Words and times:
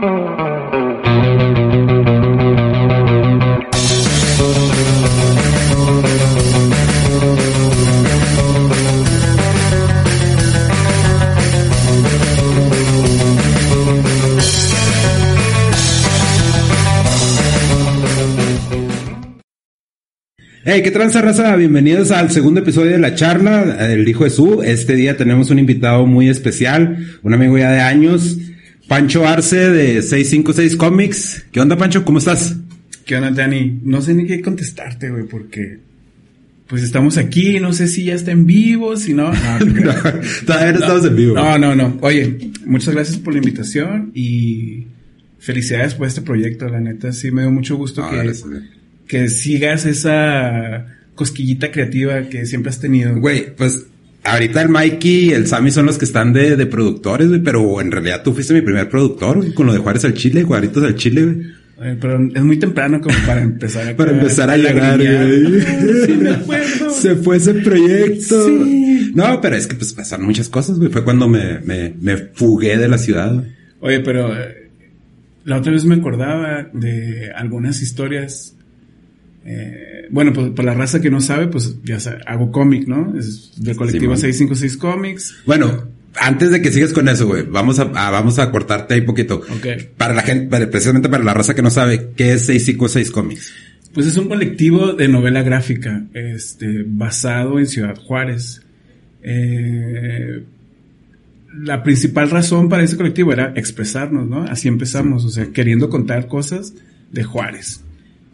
Hey, 0.00 0.04
¿qué 20.84 20.92
tranza 20.92 21.22
raza? 21.22 21.56
Bienvenidos 21.56 22.12
al 22.12 22.30
segundo 22.30 22.60
episodio 22.60 22.92
de 22.92 22.98
la 22.98 23.16
charla, 23.16 23.92
El 23.92 24.08
Hijo 24.08 24.22
de 24.22 24.30
Su. 24.30 24.62
Este 24.62 24.94
día 24.94 25.16
tenemos 25.16 25.50
un 25.50 25.58
invitado 25.58 26.06
muy 26.06 26.28
especial, 26.28 27.04
un 27.24 27.34
amigo 27.34 27.58
ya 27.58 27.72
de 27.72 27.80
años, 27.80 28.36
Pancho 28.88 29.26
Arce 29.26 29.56
de 29.70 30.02
656 30.02 30.76
Comics. 30.76 31.44
¿Qué 31.52 31.60
onda, 31.60 31.76
Pancho? 31.76 32.04
¿Cómo 32.04 32.18
estás? 32.18 32.56
¿Qué 33.04 33.16
onda, 33.16 33.30
Dani? 33.30 33.80
No 33.84 34.00
sé 34.00 34.14
ni 34.14 34.26
qué 34.26 34.40
contestarte, 34.40 35.10
güey, 35.10 35.24
porque 35.24 35.78
pues 36.66 36.82
estamos 36.82 37.16
aquí, 37.16 37.60
no 37.60 37.72
sé 37.72 37.88
si 37.88 38.04
ya 38.04 38.14
está 38.14 38.30
en 38.30 38.46
vivo, 38.46 38.96
si 38.96 39.14
no. 39.14 39.30
No, 39.60 39.94
todavía 40.46 40.72
no, 40.72 40.78
estamos 40.78 41.04
en 41.06 41.16
vivo. 41.16 41.34
No, 41.34 41.58
no, 41.58 41.74
no. 41.74 41.98
Oye, 42.00 42.50
muchas 42.66 42.94
gracias 42.94 43.18
por 43.18 43.34
la 43.34 43.38
invitación 43.40 44.10
y 44.14 44.86
felicidades 45.38 45.94
por 45.94 46.06
este 46.06 46.22
proyecto, 46.22 46.68
la 46.68 46.80
neta. 46.80 47.12
Sí, 47.12 47.30
me 47.30 47.42
dio 47.42 47.50
mucho 47.50 47.76
gusto 47.76 48.02
No, 48.02 48.10
que, 48.10 48.16
gracias, 48.16 48.48
güey. 48.48 48.62
que 49.06 49.28
sigas 49.28 49.86
esa 49.86 50.86
cosquillita 51.14 51.70
creativa 51.70 52.22
que 52.28 52.46
siempre 52.46 52.70
has 52.70 52.80
tenido. 52.80 53.18
Güey, 53.18 53.54
pues 53.56 53.86
ahorita 54.32 54.62
el 54.62 54.68
Mikey 54.68 55.26
y 55.26 55.32
el 55.32 55.46
Sammy 55.46 55.70
son 55.70 55.86
los 55.86 55.98
que 55.98 56.04
están 56.04 56.32
de, 56.32 56.56
de 56.56 56.66
productores, 56.66 57.28
güey, 57.28 57.42
pero 57.42 57.80
en 57.80 57.90
realidad 57.90 58.22
tú 58.22 58.32
fuiste 58.32 58.54
mi 58.54 58.60
primer 58.60 58.88
productor, 58.88 59.38
güey, 59.38 59.54
con 59.54 59.66
lo 59.66 59.72
de 59.72 59.78
Juárez 59.78 60.04
al 60.04 60.14
Chile, 60.14 60.42
Juaritos 60.42 60.84
al 60.84 60.94
Chile, 60.96 61.24
güey. 61.24 61.58
Pero 62.00 62.18
es 62.34 62.42
muy 62.42 62.58
temprano 62.58 63.00
como 63.00 63.16
para 63.24 63.40
empezar 63.40 63.88
a 63.88 63.96
Para 63.96 64.10
empezar 64.10 64.50
a 64.50 64.56
llorar, 64.56 64.98
güey. 64.98 65.62
Sí, 66.06 66.12
me 66.12 66.30
acuerdo. 66.30 66.90
Se 67.00 67.14
fue 67.14 67.36
ese 67.36 67.54
proyecto. 67.54 68.46
Sí. 68.46 69.12
No, 69.14 69.40
pero 69.40 69.54
es 69.54 69.68
que 69.68 69.76
pues 69.76 69.92
pasaron 69.92 70.26
muchas 70.26 70.48
cosas, 70.48 70.78
güey. 70.78 70.90
Fue 70.90 71.04
cuando 71.04 71.28
me, 71.28 71.60
me, 71.60 71.94
me 72.00 72.16
fugué 72.16 72.76
de 72.76 72.88
la 72.88 72.98
ciudad, 72.98 73.32
güey. 73.32 73.46
Oye, 73.80 74.00
pero 74.00 74.36
eh, 74.36 74.70
la 75.44 75.58
otra 75.58 75.70
vez 75.70 75.84
me 75.84 75.94
acordaba 75.94 76.68
de 76.72 77.30
algunas 77.32 77.80
historias. 77.80 78.56
Eh, 79.44 80.06
bueno, 80.10 80.32
pues 80.32 80.50
por 80.50 80.64
la 80.64 80.74
raza 80.74 81.00
que 81.00 81.10
no 81.10 81.20
sabe, 81.20 81.46
pues 81.48 81.76
ya 81.84 82.00
sabe, 82.00 82.20
hago 82.26 82.50
cómic, 82.52 82.86
¿no? 82.86 83.14
Es 83.18 83.52
del 83.56 83.76
colectivo 83.76 84.16
Simón. 84.16 84.18
656 84.18 84.76
Comics. 84.76 85.34
Bueno, 85.46 85.84
antes 86.16 86.50
de 86.50 86.60
que 86.62 86.70
sigas 86.72 86.92
con 86.92 87.08
eso, 87.08 87.26
güey, 87.26 87.44
vamos 87.44 87.78
a, 87.78 87.82
a- 87.82 88.10
vamos 88.10 88.38
a 88.38 88.50
cortarte 88.50 88.94
ahí 88.94 89.02
poquito. 89.02 89.36
Ok. 89.36 89.66
Para 89.96 90.14
la 90.14 90.22
gente, 90.22 90.46
para- 90.48 90.70
precisamente 90.70 91.08
para 91.08 91.24
la 91.24 91.34
raza 91.34 91.54
que 91.54 91.62
no 91.62 91.70
sabe, 91.70 92.10
¿qué 92.16 92.32
es 92.34 92.46
656 92.46 93.10
Comics? 93.10 93.52
Pues 93.94 94.06
es 94.06 94.16
un 94.16 94.28
colectivo 94.28 94.92
de 94.92 95.08
novela 95.08 95.42
gráfica, 95.42 96.04
este, 96.12 96.84
basado 96.86 97.58
en 97.58 97.66
Ciudad 97.66 97.96
Juárez. 97.96 98.62
Eh, 99.22 100.42
la 101.62 101.82
principal 101.82 102.30
razón 102.30 102.68
para 102.68 102.82
ese 102.82 102.96
colectivo 102.96 103.32
era 103.32 103.52
expresarnos, 103.56 104.28
¿no? 104.28 104.42
Así 104.44 104.68
empezamos, 104.68 105.24
o 105.24 105.30
sea, 105.30 105.46
queriendo 105.52 105.88
contar 105.88 106.26
cosas 106.28 106.74
de 107.10 107.24
Juárez. 107.24 107.82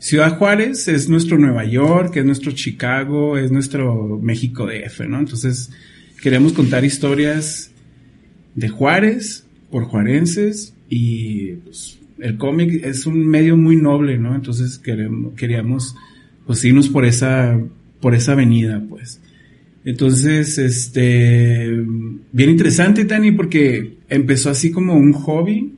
Ciudad 0.05 0.37
Juárez 0.37 0.87
es 0.89 1.09
nuestro 1.09 1.39
Nueva 1.39 1.65
York, 1.65 2.15
es 2.19 2.27
nuestro 2.27 2.53
Chicago, 2.53 3.39
es 3.39 3.51
nuestro 3.51 4.21
México 4.23 4.67
DF, 4.67 5.09
¿no? 5.09 5.19
Entonces, 5.19 5.71
queremos 6.23 6.53
contar 6.53 6.85
historias 6.85 7.71
de 8.55 8.69
Juárez 8.69 9.47
por 9.71 9.85
juarenses 9.85 10.75
y 10.91 11.53
pues, 11.53 11.99
el 12.19 12.37
cómic 12.37 12.85
es 12.85 13.07
un 13.07 13.27
medio 13.27 13.57
muy 13.57 13.77
noble, 13.77 14.19
¿no? 14.19 14.35
Entonces 14.35 14.77
queremos, 14.77 15.33
queríamos 15.37 15.97
pues 16.47 16.63
irnos 16.67 16.91
por 16.91 17.07
esa, 17.07 17.59
por 18.03 18.15
esa 18.15 18.33
avenida, 18.33 18.85
pues. 18.87 19.23
Entonces, 19.87 20.59
este, 20.59 21.83
bien 22.31 22.51
interesante, 22.51 23.07
Tani, 23.07 23.33
porque 23.33 23.95
empezó 24.11 24.51
así 24.51 24.71
como 24.71 24.99
un 24.99 25.15
hobby 25.15 25.73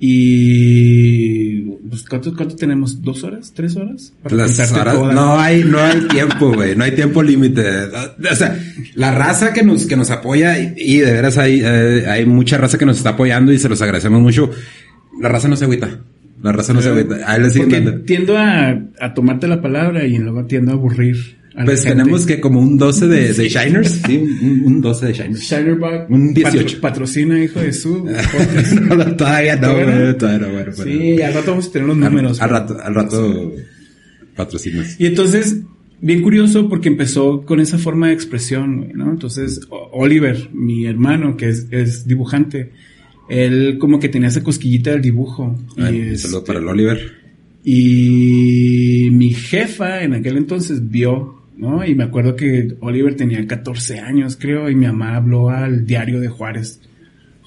y, 0.00 1.43
pues, 1.88 2.04
¿cuánto, 2.08 2.34
cuánto 2.36 2.56
tenemos? 2.56 3.02
¿Dos 3.02 3.24
horas? 3.24 3.52
¿Tres 3.54 3.76
horas? 3.76 4.12
Para 4.22 4.36
Las 4.36 4.58
horas- 4.72 4.94
no 5.14 5.38
hay, 5.38 5.64
no 5.64 5.78
hay 5.78 6.00
tiempo, 6.08 6.52
güey, 6.52 6.74
no 6.76 6.84
hay 6.84 6.92
tiempo 6.92 7.22
límite. 7.22 7.62
O 8.30 8.34
sea, 8.34 8.58
la 8.94 9.12
raza 9.14 9.52
que 9.52 9.62
nos, 9.62 9.86
que 9.86 9.96
nos 9.96 10.10
apoya 10.10 10.58
y, 10.58 10.74
y 10.76 10.98
de 11.00 11.12
veras 11.12 11.36
hay, 11.38 11.60
eh, 11.64 12.04
hay 12.08 12.26
mucha 12.26 12.58
raza 12.58 12.78
que 12.78 12.86
nos 12.86 12.96
está 12.98 13.10
apoyando 13.10 13.52
y 13.52 13.58
se 13.58 13.68
los 13.68 13.80
agradecemos 13.82 14.20
mucho. 14.20 14.50
La 15.20 15.28
raza 15.28 15.48
no 15.48 15.56
se 15.56 15.64
agüita. 15.64 16.00
La 16.42 16.52
raza 16.52 16.72
no 16.74 16.82
se 16.82 16.88
agüita. 16.90 17.16
Siguen 17.50 17.68
Porque 17.70 17.80
dando. 17.84 18.04
tiendo 18.04 18.36
a, 18.38 18.78
a 19.00 19.14
tomarte 19.14 19.46
la 19.48 19.62
palabra 19.62 20.04
y 20.04 20.18
luego 20.18 20.44
tiendo 20.44 20.72
a 20.72 20.74
aburrir. 20.74 21.16
Pues 21.64 21.84
gente. 21.84 21.98
tenemos 22.02 22.26
que 22.26 22.40
como 22.40 22.60
un 22.60 22.76
12 22.76 23.06
de, 23.06 23.32
de 23.32 23.48
Shiners. 23.48 24.02
Sí, 24.06 24.16
un, 24.42 24.62
un 24.64 24.80
12 24.80 25.06
de 25.06 25.12
Shiners. 25.12 25.40
Shinerback 25.40 26.10
Un 26.10 26.34
18. 26.34 26.64
patro- 26.64 26.80
patrocina, 26.80 27.42
hijo 27.44 27.60
de 27.60 27.72
su. 27.72 28.04
no, 28.88 28.96
no, 28.96 29.16
todavía 29.16 29.54
no, 29.56 29.68
¿Todavía 29.68 29.86
no? 29.86 30.00
güey, 30.02 30.18
todavía 30.18 30.46
no, 30.46 30.52
bueno, 30.52 30.72
pero- 30.76 30.90
sí, 30.90 31.22
al 31.22 31.34
rato 31.34 31.50
vamos 31.52 31.68
a 31.68 31.72
tener 31.72 31.88
los 31.88 31.96
números. 31.96 32.40
Al, 32.42 32.50
rato, 32.50 32.76
al 32.82 32.94
rato 32.94 33.52
patrocinas. 34.34 34.96
Y 34.98 35.06
entonces, 35.06 35.60
bien 36.00 36.22
curioso 36.22 36.68
porque 36.68 36.88
empezó 36.88 37.42
con 37.46 37.60
esa 37.60 37.78
forma 37.78 38.08
de 38.08 38.14
expresión, 38.14 38.78
güey, 38.78 38.92
¿no? 38.94 39.10
Entonces, 39.10 39.60
Oliver, 39.92 40.50
mi 40.52 40.86
hermano, 40.86 41.36
que 41.36 41.50
es, 41.50 41.68
es 41.70 42.06
dibujante, 42.06 42.72
él 43.28 43.78
como 43.78 44.00
que 44.00 44.08
tenía 44.08 44.28
esa 44.28 44.42
cosquillita 44.42 44.90
del 44.90 45.02
dibujo. 45.02 45.56
Ay, 45.78 45.96
y, 45.96 46.00
un 46.00 46.06
este, 46.08 46.18
saludo 46.28 46.44
para 46.44 46.58
el 46.58 46.66
Oliver. 46.68 46.98
y 47.62 49.08
mi 49.12 49.32
jefa 49.32 50.02
en 50.02 50.14
aquel 50.14 50.36
entonces 50.36 50.90
vio, 50.90 51.42
¿no? 51.56 51.84
Y 51.84 51.94
me 51.94 52.04
acuerdo 52.04 52.36
que 52.36 52.74
Oliver 52.80 53.14
tenía 53.16 53.46
14 53.46 54.00
años, 54.00 54.36
creo, 54.40 54.68
y 54.70 54.74
mi 54.74 54.86
mamá 54.86 55.16
habló 55.16 55.50
al 55.50 55.86
diario 55.86 56.20
de 56.20 56.28
Juárez. 56.28 56.80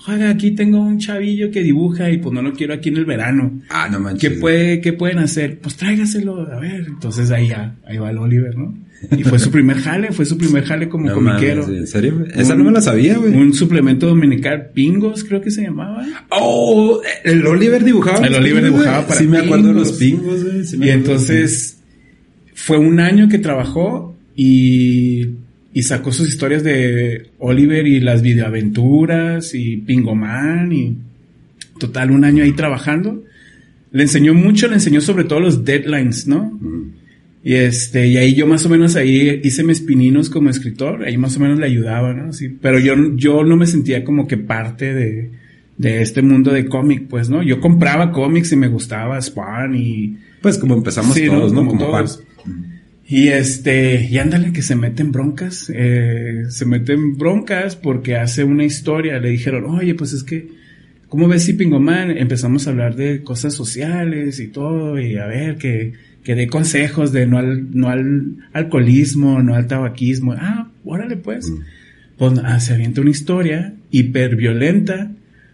Oiga, 0.07 0.29
aquí 0.29 0.51
tengo 0.51 0.79
un 0.79 0.99
chavillo 0.99 1.51
que 1.51 1.61
dibuja 1.63 2.09
y 2.09 2.17
pues 2.19 2.33
no 2.33 2.41
lo 2.41 2.53
quiero 2.53 2.73
aquí 2.73 2.89
en 2.89 2.97
el 2.97 3.05
verano. 3.05 3.59
Ah, 3.69 3.89
no 3.91 3.99
manches. 3.99 4.29
¿Qué, 4.29 4.39
puede, 4.39 4.79
¿Qué 4.79 4.93
pueden 4.93 5.19
hacer? 5.19 5.59
Pues 5.59 5.75
tráigaselo, 5.75 6.41
a 6.49 6.59
ver. 6.59 6.85
Entonces 6.87 7.29
ahí 7.31 7.49
ya, 7.49 7.75
ahí 7.85 7.97
va 7.97 8.11
el 8.11 8.17
Oliver, 8.17 8.55
¿no? 8.55 8.77
Y 9.17 9.23
fue 9.23 9.37
su 9.37 9.51
primer 9.51 9.77
jale, 9.77 10.11
fue 10.11 10.25
su 10.25 10.37
primer 10.37 10.63
jale 10.63 10.87
como 10.87 11.07
No 11.07 11.15
comiquero. 11.15 11.63
mames, 11.63 11.77
¿En 11.79 11.87
serio? 11.87 12.25
Esa 12.33 12.53
Un- 12.53 12.59
no 12.59 12.63
me 12.65 12.71
la 12.71 12.81
sabía, 12.81 13.17
güey. 13.17 13.33
Un 13.33 13.53
suplemento 13.53 14.07
dominical, 14.07 14.69
Pingos, 14.73 15.23
creo 15.23 15.41
que 15.41 15.51
se 15.51 15.63
llamaba. 15.63 16.05
Oh, 16.29 17.01
el 17.23 17.45
Oliver 17.45 17.83
dibujaba. 17.83 18.25
El 18.25 18.35
Oliver 18.35 18.63
pingos, 18.63 18.79
dibujaba 18.81 19.05
para 19.07 19.19
Sí 19.19 19.27
me 19.27 19.39
acuerdo 19.39 19.67
de 19.69 19.73
los 19.73 19.91
pingos, 19.93 20.43
güey. 20.43 20.63
sí 20.63 20.77
Y 20.81 20.89
entonces 20.89 21.76
fue 22.67 22.77
un 22.77 22.99
año 22.99 23.29
que 23.29 23.39
trabajó 23.39 24.13
y, 24.35 25.25
y 25.73 25.83
sacó 25.83 26.11
sus 26.11 26.27
historias 26.27 26.65
de 26.65 27.27
Oliver 27.39 27.87
y 27.87 28.01
las 28.01 28.21
videoaventuras 28.21 29.55
y 29.55 29.77
Pingoman 29.77 30.73
y 30.73 30.97
total 31.79 32.11
un 32.11 32.25
año 32.25 32.43
ahí 32.43 32.51
trabajando. 32.51 33.23
Le 33.93 34.03
enseñó 34.03 34.33
mucho, 34.33 34.67
le 34.67 34.73
enseñó 34.73 34.99
sobre 34.99 35.23
todo 35.23 35.39
los 35.39 35.63
deadlines, 35.63 36.27
¿no? 36.27 36.43
Mm. 36.59 36.91
Y 37.41 37.53
este, 37.53 38.05
y 38.09 38.17
ahí 38.17 38.35
yo 38.35 38.45
más 38.47 38.65
o 38.65 38.69
menos 38.69 38.97
ahí 38.97 39.39
hice 39.45 39.63
mis 39.63 39.79
pininos 39.79 40.29
como 40.29 40.49
escritor, 40.49 41.05
ahí 41.05 41.15
más 41.17 41.37
o 41.37 41.39
menos 41.39 41.59
le 41.59 41.67
ayudaba, 41.67 42.13
¿no? 42.13 42.33
Sí, 42.33 42.49
pero 42.49 42.79
yo, 42.79 42.95
yo 43.15 43.45
no 43.45 43.55
me 43.55 43.65
sentía 43.65 44.03
como 44.03 44.27
que 44.27 44.35
parte 44.35 44.93
de, 44.93 45.31
de 45.77 46.01
este 46.01 46.21
mundo 46.21 46.51
de 46.51 46.65
cómic, 46.65 47.07
pues, 47.07 47.29
¿no? 47.29 47.41
Yo 47.43 47.61
compraba 47.61 48.11
cómics 48.11 48.51
y 48.51 48.57
me 48.57 48.67
gustaba 48.67 49.21
Spawn 49.21 49.73
y, 49.73 50.17
Pues 50.41 50.57
como 50.57 50.75
empezamos 50.75 51.15
Sí, 51.15 51.27
todos, 51.27 51.53
¿no? 51.53 51.59
Como 51.59 51.77
Como 51.77 51.85
todos. 51.85 52.23
Y 53.09 53.29
este, 53.29 54.05
y 54.09 54.17
ándale 54.17 54.51
que 54.51 54.61
se 54.61 54.75
meten 54.75 55.13
broncas, 55.13 55.71
eh, 55.73 56.43
se 56.49 56.65
meten 56.65 57.17
broncas 57.17 57.77
porque 57.77 58.17
hace 58.17 58.43
una 58.43 58.65
historia, 58.65 59.17
le 59.19 59.29
dijeron, 59.29 59.63
oye, 59.65 59.95
pues 59.95 60.11
es 60.11 60.23
que, 60.23 60.49
¿cómo 61.07 61.29
ves 61.29 61.43
si 61.43 61.53
Pingoman? 61.53 62.11
Empezamos 62.11 62.67
a 62.67 62.71
hablar 62.71 62.97
de 62.97 63.23
cosas 63.23 63.53
sociales 63.53 64.41
y 64.41 64.47
todo, 64.47 64.99
y 64.99 65.15
a 65.15 65.25
ver, 65.25 65.55
que, 65.55 65.93
que 66.21 66.35
dé 66.35 66.47
consejos 66.47 67.13
de 67.13 67.25
no 67.25 67.37
al, 67.37 67.73
no 67.73 67.87
al 67.87 68.49
alcoholismo, 68.51 69.41
no 69.41 69.55
al 69.55 69.67
tabaquismo. 69.67 70.33
Ah, 70.37 70.69
órale 70.83 71.15
pues. 71.15 71.49
Mm. 71.49 71.61
Pues 72.17 72.33
ah, 72.43 72.59
se 72.59 72.73
avienta 72.73 72.99
una 72.99 73.11
historia 73.11 73.73
hiper 73.89 74.35
violenta 74.35 75.11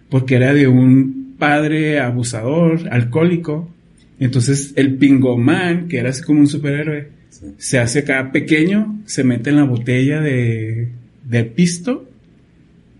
porque 0.09 0.35
era 0.35 0.53
de 0.53 0.67
un 0.67 1.35
padre 1.37 1.99
abusador, 1.99 2.87
alcohólico. 2.89 3.69
Entonces 4.19 4.73
el 4.75 4.95
Pingoman, 4.95 5.87
que 5.87 5.99
era 5.99 6.09
así 6.09 6.23
como 6.23 6.39
un 6.39 6.47
superhéroe, 6.47 7.09
Sí. 7.39 7.47
se 7.57 7.79
hace 7.79 7.99
acá 7.99 8.31
pequeño, 8.31 9.01
se 9.05 9.23
mete 9.23 9.49
en 9.49 9.55
la 9.55 9.63
botella 9.63 10.21
de, 10.21 10.89
de 11.25 11.43
pisto 11.45 12.07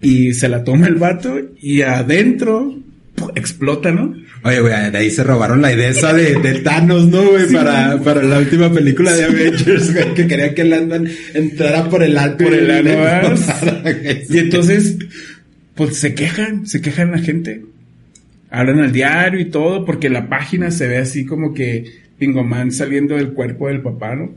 y 0.02 0.34
se 0.34 0.50
la 0.50 0.64
toma 0.64 0.88
el 0.88 0.96
vato 0.96 1.40
y 1.62 1.82
adentro 1.84 2.76
¡pum! 3.16 3.30
explota, 3.36 3.92
¿no? 3.92 4.16
Oye, 4.44 4.60
güey, 4.60 4.92
de 4.92 4.98
ahí 4.98 5.10
se 5.12 5.24
robaron 5.24 5.62
la 5.62 5.72
idea 5.72 5.90
esa 5.90 6.12
de, 6.14 6.36
de 6.40 6.56
Thanos, 6.60 7.08
¿no, 7.08 7.24
güey? 7.30 7.50
para, 7.54 7.98
para 8.02 8.24
la 8.24 8.40
última 8.40 8.70
película 8.74 9.14
de 9.14 9.24
Avengers, 9.26 9.94
güey, 9.94 10.14
que 10.16 10.28
querían 10.28 10.54
que 10.54 10.64
el 10.64 10.74
Ant-Man 10.74 11.08
entrara 11.34 11.88
por 11.90 12.04
el 12.04 12.18
alto. 12.18 12.44
Por 12.44 12.54
el 12.54 12.70
ano. 12.70 13.36
Y 14.30 14.38
entonces, 14.40 14.98
pues 15.76 15.96
se 15.96 16.14
quejan, 16.14 16.68
se 16.68 16.82
quejan 16.82 17.12
la 17.12 17.20
gente. 17.20 17.64
hablan 18.50 18.80
al 18.82 18.92
diario 18.92 19.40
y 19.40 19.46
todo, 19.46 19.86
porque 19.86 20.10
la 20.10 20.28
página 20.28 20.72
se 20.72 20.88
ve 20.88 20.98
así 20.98 21.26
como 21.26 21.54
que 21.54 22.03
Pingoman 22.24 22.72
saliendo 22.72 23.16
del 23.16 23.34
cuerpo 23.34 23.68
del 23.68 23.82
papá, 23.82 24.16
¿no? 24.16 24.32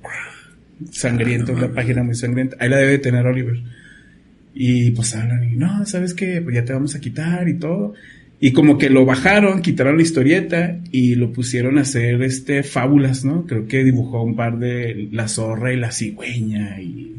Sangriento, 0.91 1.53
la 1.53 1.69
página 1.69 2.03
muy 2.03 2.17
sangrienta. 2.17 2.57
Ahí 2.59 2.69
la 2.69 2.79
debe 2.79 2.99
tener 2.99 3.25
Oliver. 3.25 3.63
Y 4.55 4.91
pues 4.91 5.15
hablan 5.15 5.45
y 5.45 5.57
no, 5.57 5.87
¿sabes 5.87 6.13
qué? 6.13 6.41
Pues 6.41 6.57
ya 6.57 6.65
te 6.65 6.73
vamos 6.73 6.97
a 6.97 7.01
quitar 7.01 7.49
y 7.49 7.55
todo. 7.55 7.95
Y 8.41 8.53
como 8.53 8.77
que 8.77 8.91
lo 8.91 9.05
bajaron, 9.05 9.63
quitaron 9.63 9.97
la 9.97 10.03
historieta 10.03 10.79
y 10.91 11.15
lo 11.15 11.33
pusieron 11.33 11.79
a 11.79 11.83
hacer 11.83 12.23
este 12.23 12.65
fábulas, 12.65 13.25
¿no? 13.25 13.47
Creo 13.47 13.69
que 13.69 13.85
dibujó 13.85 14.23
un 14.23 14.35
par 14.35 14.59
de 14.59 15.09
la 15.13 15.29
zorra 15.29 15.73
y 15.73 15.77
la 15.77 15.93
cigüeña 15.93 16.81
y 16.81 17.16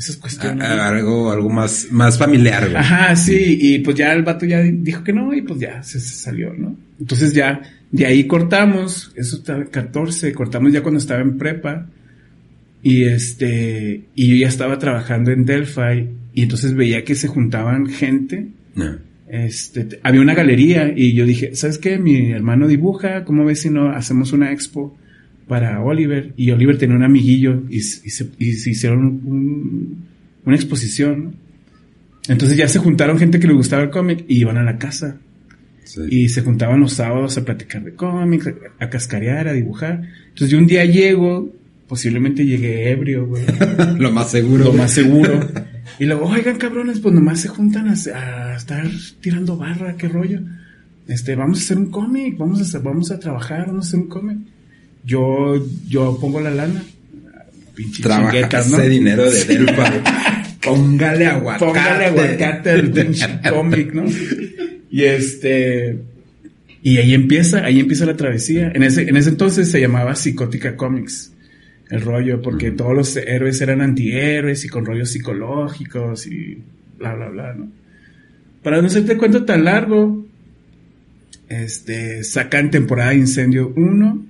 esas 0.00 0.16
cuestiones. 0.16 0.66
Ah, 0.66 0.88
algo, 0.88 1.30
algo 1.30 1.50
más, 1.50 1.88
más 1.90 2.18
familiar, 2.18 2.64
güey. 2.64 2.76
Ajá, 2.76 3.14
sí, 3.16 3.58
y 3.60 3.78
pues 3.80 3.96
ya 3.96 4.12
el 4.12 4.22
vato 4.22 4.46
ya 4.46 4.60
dijo 4.60 5.04
que 5.04 5.12
no 5.12 5.32
y 5.34 5.42
pues 5.42 5.60
ya 5.60 5.82
se, 5.82 6.00
se 6.00 6.14
salió, 6.14 6.52
¿no? 6.54 6.76
Entonces 6.98 7.34
ya 7.34 7.60
de 7.90 8.06
ahí 8.06 8.24
cortamos, 8.26 9.12
eso 9.14 9.36
estaba 9.36 9.64
14, 9.64 10.32
cortamos 10.32 10.72
ya 10.72 10.82
cuando 10.82 10.98
estaba 10.98 11.20
en 11.20 11.36
prepa 11.36 11.86
y 12.82 13.04
este, 13.04 14.04
y 14.14 14.30
yo 14.30 14.36
ya 14.36 14.48
estaba 14.48 14.78
trabajando 14.78 15.32
en 15.32 15.44
Delphi 15.44 16.08
y 16.32 16.42
entonces 16.42 16.74
veía 16.74 17.04
que 17.04 17.14
se 17.14 17.28
juntaban 17.28 17.86
gente. 17.86 18.48
No. 18.74 18.96
Este, 19.28 20.00
había 20.02 20.22
una 20.22 20.34
galería 20.34 20.92
y 20.96 21.12
yo 21.12 21.26
dije, 21.26 21.54
¿sabes 21.54 21.78
qué? 21.78 21.98
Mi 21.98 22.32
hermano 22.32 22.66
dibuja, 22.66 23.24
¿cómo 23.24 23.44
ves 23.44 23.60
si 23.60 23.70
no 23.70 23.90
hacemos 23.90 24.32
una 24.32 24.50
expo 24.50 24.96
para 25.50 25.82
Oliver? 25.82 26.32
Y 26.36 26.52
Oliver 26.52 26.78
tenía 26.78 26.94
un 26.94 27.02
amiguillo 27.02 27.64
y, 27.68 27.78
y 27.78 27.80
se, 27.80 28.30
y 28.38 28.52
se 28.52 28.70
hicieron 28.70 29.04
un- 29.04 30.04
una 30.46 30.54
exposición. 30.56 31.24
¿no? 31.24 31.32
Entonces 32.28 32.56
ya 32.56 32.68
se 32.68 32.78
juntaron 32.78 33.18
gente 33.18 33.40
que 33.40 33.48
le 33.48 33.52
gustaba 33.54 33.82
el 33.82 33.90
cómic 33.90 34.24
y 34.28 34.40
iban 34.40 34.56
a 34.58 34.62
la 34.62 34.78
casa. 34.78 35.16
Sí. 35.84 36.02
Y 36.08 36.28
se 36.28 36.42
juntaban 36.42 36.78
los 36.78 36.92
sábados 36.92 37.36
a 37.36 37.44
platicar 37.44 37.82
de 37.82 37.94
cómics, 37.94 38.46
a, 38.46 38.84
a 38.84 38.88
cascarear, 38.88 39.48
a 39.48 39.52
dibujar. 39.52 40.02
Entonces 40.28 40.50
yo 40.50 40.58
un 40.58 40.68
día 40.68 40.84
llego, 40.84 41.52
posiblemente 41.88 42.46
llegué 42.46 42.90
ebrio, 42.92 43.26
güey. 43.26 43.42
Lo 43.98 44.12
más 44.12 44.30
seguro. 44.30 44.64
lo 44.66 44.72
más 44.72 44.92
seguro. 44.92 45.40
Y 45.98 46.04
luego, 46.04 46.26
oigan 46.26 46.56
cabrones, 46.58 47.00
pues 47.00 47.12
nomás 47.12 47.40
se 47.40 47.48
juntan 47.48 47.88
a, 47.88 47.92
a 47.94 48.56
estar 48.56 48.86
tirando 49.20 49.56
barra, 49.56 49.96
qué 49.96 50.08
rollo. 50.08 50.40
Este, 51.08 51.34
vamos 51.34 51.58
a 51.58 51.62
hacer 51.64 51.78
un 51.78 51.90
cómic, 51.90 52.38
vamos 52.38 52.72
a 52.74 52.78
vamos 52.78 53.10
a 53.10 53.18
trabajar, 53.18 53.66
vamos 53.66 53.86
a 53.86 53.88
hacer 53.88 54.00
un 54.00 54.06
cómic. 54.08 54.38
Yo, 55.10 55.60
yo 55.88 56.16
pongo 56.20 56.40
la 56.40 56.50
lana. 56.50 56.84
Pinche 57.74 58.08
¿no? 58.08 58.30
ese 58.30 58.88
dinero 58.88 59.28
de 59.28 59.44
Delpa. 59.44 59.92
Póngale 60.62 61.26
aguacate. 61.26 61.64
Póngale 61.64 62.04
aguacate 62.04 62.70
al 62.70 62.90
pinche 62.92 63.26
cómic, 63.48 63.92
¿no? 63.92 64.04
Y 64.88 65.02
este. 65.02 65.98
Y 66.84 66.98
ahí 66.98 67.12
empieza, 67.14 67.64
ahí 67.64 67.80
empieza 67.80 68.06
la 68.06 68.16
travesía. 68.16 68.70
En 68.72 68.84
ese, 68.84 69.02
en 69.02 69.16
ese 69.16 69.30
entonces 69.30 69.68
se 69.68 69.80
llamaba 69.80 70.14
Psicótica 70.14 70.76
Comics. 70.76 71.32
El 71.90 72.02
rollo, 72.02 72.40
porque 72.40 72.70
todos 72.70 72.94
los 72.94 73.16
héroes 73.16 73.60
eran 73.60 73.80
antihéroes 73.80 74.64
y 74.64 74.68
con 74.68 74.86
rollos 74.86 75.10
psicológicos 75.10 76.28
y 76.28 76.62
bla, 76.98 77.16
bla, 77.16 77.30
bla, 77.30 77.54
¿no? 77.54 77.68
Para 78.62 78.80
no 78.80 78.86
hacerte 78.86 79.16
cuento 79.16 79.44
tan 79.44 79.64
largo, 79.64 80.24
este, 81.48 82.22
sacan 82.22 82.70
temporada 82.70 83.10
de 83.10 83.16
Incendio 83.16 83.72
1. 83.74 84.29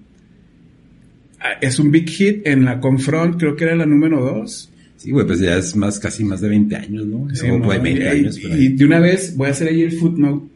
Ah, 1.40 1.58
Es 1.60 1.78
un 1.78 1.90
big 1.90 2.08
hit 2.08 2.46
en 2.46 2.64
la 2.64 2.80
Confront, 2.80 3.38
creo 3.38 3.56
que 3.56 3.64
era 3.64 3.74
la 3.76 3.86
número 3.86 4.20
2. 4.20 4.70
Sí, 4.96 5.10
güey, 5.10 5.26
pues 5.26 5.40
ya 5.40 5.56
es 5.56 5.74
más, 5.76 5.98
casi 5.98 6.24
más 6.24 6.40
de 6.42 6.48
20 6.50 6.76
años, 6.76 7.06
¿no? 7.06 7.26
Sí, 7.34 7.48
¿no? 7.48 7.62
pues 7.62 7.82
20 7.82 8.04
y, 8.04 8.06
años. 8.06 8.38
y- 8.38 8.42
por 8.42 8.52
de 8.76 8.84
una 8.84 8.98
vez 9.00 9.34
voy 9.36 9.48
a 9.48 9.50
hacer 9.52 9.68
ahí 9.68 9.80
el 9.82 9.92
footnote 9.92 10.46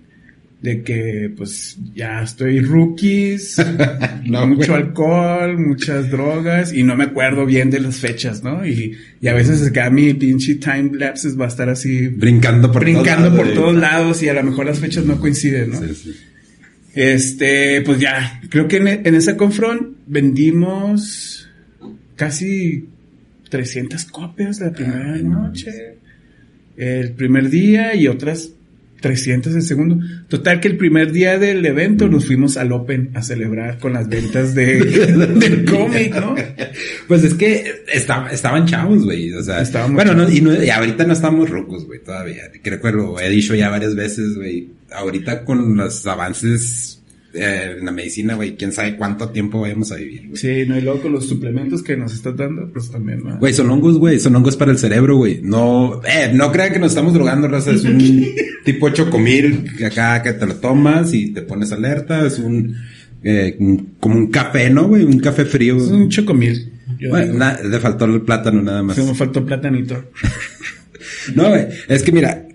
de 0.61 0.83
que 0.83 1.31
pues 1.37 1.77
ya 1.95 2.23
estoy 2.23 2.61
rookies, 2.61 3.57
No, 4.27 4.47
mucho 4.47 4.73
güey. 4.73 4.83
alcohol, 4.85 5.59
muchas 5.59 6.11
drogas 6.11 6.73
y 6.75 6.83
no 6.83 6.95
me 6.97 7.05
acuerdo 7.05 7.45
bien 7.47 7.71
de 7.71 7.81
las 7.81 7.97
fechas, 7.97 8.43
¿no? 8.43 8.67
Y, 8.67 8.97
y 9.21 9.29
a 9.29 9.35
veces 9.35 9.67
acá 9.67 9.89
mi 9.91 10.13
pinche 10.15 10.55
time 10.57 10.91
lapses 10.99 11.39
va 11.39 11.45
a 11.47 11.49
estar 11.49 11.69
así 11.71 12.09
Brincando 12.09 12.71
por 12.73 12.83
brincando 12.83 13.29
todos 13.29 13.37
por 13.37 13.47
lados, 13.47 13.55
todos 13.55 13.73
güey. 13.73 13.81
lados 13.83 14.23
y 14.23 14.29
a 14.29 14.35
lo 14.35 14.43
mejor 14.43 14.67
las 14.67 14.79
fechas 14.81 15.05
no 15.07 15.19
coinciden, 15.19 15.71
¿no? 15.71 15.81
Sí, 15.81 15.95
sí. 15.95 16.15
Este, 16.95 17.83
pues 17.83 17.99
ya, 17.99 18.41
creo 18.51 18.69
que 18.69 18.77
en, 18.77 18.89
en 18.89 19.15
esa 19.15 19.37
confront 19.37 19.97
vendimos 20.07 21.49
casi 22.17 22.89
300 23.49 24.05
copias 24.07 24.61
la 24.61 24.73
primera 24.73 25.17
no 25.17 25.49
noche, 25.49 25.99
el 26.77 27.13
primer 27.13 27.51
día 27.51 27.95
y 27.95 28.09
otras 28.09 28.51
300 29.05 29.55
el 29.55 29.61
segundo. 29.63 29.99
Total 30.29 30.61
que 30.61 30.69
el 30.69 30.79
primer 30.79 31.13
día 31.13 31.39
del 31.39 31.65
evento 31.67 32.09
nos 32.09 32.25
fuimos 32.25 32.57
al 32.57 32.73
Open 32.73 33.11
a 33.13 33.23
celebrar 33.23 33.79
con 33.79 33.93
las 33.93 34.09
ventas 34.09 34.55
de, 34.55 34.77
del 34.81 35.67
cómic, 35.67 36.15
¿no? 36.19 36.35
Pues 37.07 37.23
es 37.23 37.35
que 37.35 37.65
esta- 37.93 38.29
estaban 38.33 38.65
chavos, 38.67 39.05
güey. 39.05 39.31
O 39.35 39.43
sea, 39.43 39.61
Estábamos 39.61 39.95
bueno, 39.95 40.15
no, 40.15 40.31
y, 40.31 40.41
no- 40.41 40.63
y 40.65 40.71
ahorita 40.71 41.05
no 41.05 41.13
estamos 41.13 41.51
rucos, 41.51 41.85
güey, 41.87 42.03
todavía. 42.03 42.45
Creo 42.63 42.81
que 42.81 42.93
lo 42.93 43.21
he 43.21 43.29
dicho 43.29 43.55
ya 43.55 43.69
varias 43.69 43.95
veces, 43.95 44.37
güey. 44.37 44.71
Ahorita 44.91 45.45
con 45.45 45.77
los 45.77 46.07
avances 46.07 47.03
eh, 47.35 47.77
en 47.79 47.85
la 47.85 47.93
medicina, 47.93 48.35
güey, 48.35 48.57
quién 48.57 48.73
sabe 48.73 48.97
cuánto 48.97 49.29
tiempo 49.31 49.61
vayamos 49.61 49.91
a 49.93 49.97
vivir, 49.97 50.29
güey. 50.29 50.37
Sí, 50.37 50.65
no, 50.69 50.79
y 50.79 50.81
luego 50.83 51.03
con 51.03 51.13
los 51.13 51.29
suplementos 51.29 51.83
que 51.83 51.97
nos 51.97 52.15
estás 52.15 52.37
dando, 52.37 52.71
pues 52.73 52.91
también, 52.91 53.23
¿no? 53.25 53.39
Güey, 53.39 53.53
son 53.53 53.71
hongos, 53.71 53.99
güey, 53.99 54.19
son 54.21 54.37
hongos 54.37 54.57
para 54.57 54.71
el 54.71 54.79
cerebro, 54.79 55.17
güey. 55.17 55.41
No, 55.43 56.01
eh, 56.05 56.31
no 56.33 56.51
crean 56.53 56.73
que 56.73 56.79
nos 56.79 56.93
estamos 56.93 57.13
drogando, 57.15 57.49
raza. 57.49 57.73
Es 57.73 57.85
un 57.85 58.25
tipo 58.65 58.89
chocomil 58.91 59.65
que 59.77 59.87
acá 59.87 60.23
que 60.23 60.33
te 60.33 60.47
lo 60.47 60.57
tomas 60.57 61.13
y 61.15 61.33
te 61.33 61.43
pones 61.43 61.73
alerta. 61.73 62.27
Es 62.27 62.39
un, 62.39 62.75
eh, 63.23 63.57
como 64.01 64.15
un 64.17 64.31
café, 64.31 64.71
¿no, 64.71 64.87
güey? 64.89 65.03
Un 65.05 65.19
café 65.19 65.45
frío. 65.45 65.77
Es 65.77 65.89
un 65.91 66.09
chocomil. 66.09 66.73
Bueno, 67.11 67.35
na- 67.35 67.59
le 67.63 67.81
faltó 67.81 68.05
el 68.05 68.23
plátano 68.23 68.63
nada 68.63 68.83
más. 68.83 68.97
Sí, 68.97 69.03
me 69.03 69.15
faltó 69.15 69.45
platanito. 69.45 70.05
No, 71.35 71.49
güey, 71.49 71.67
es 71.89 72.03
que 72.03 72.13
mira, 72.13 72.47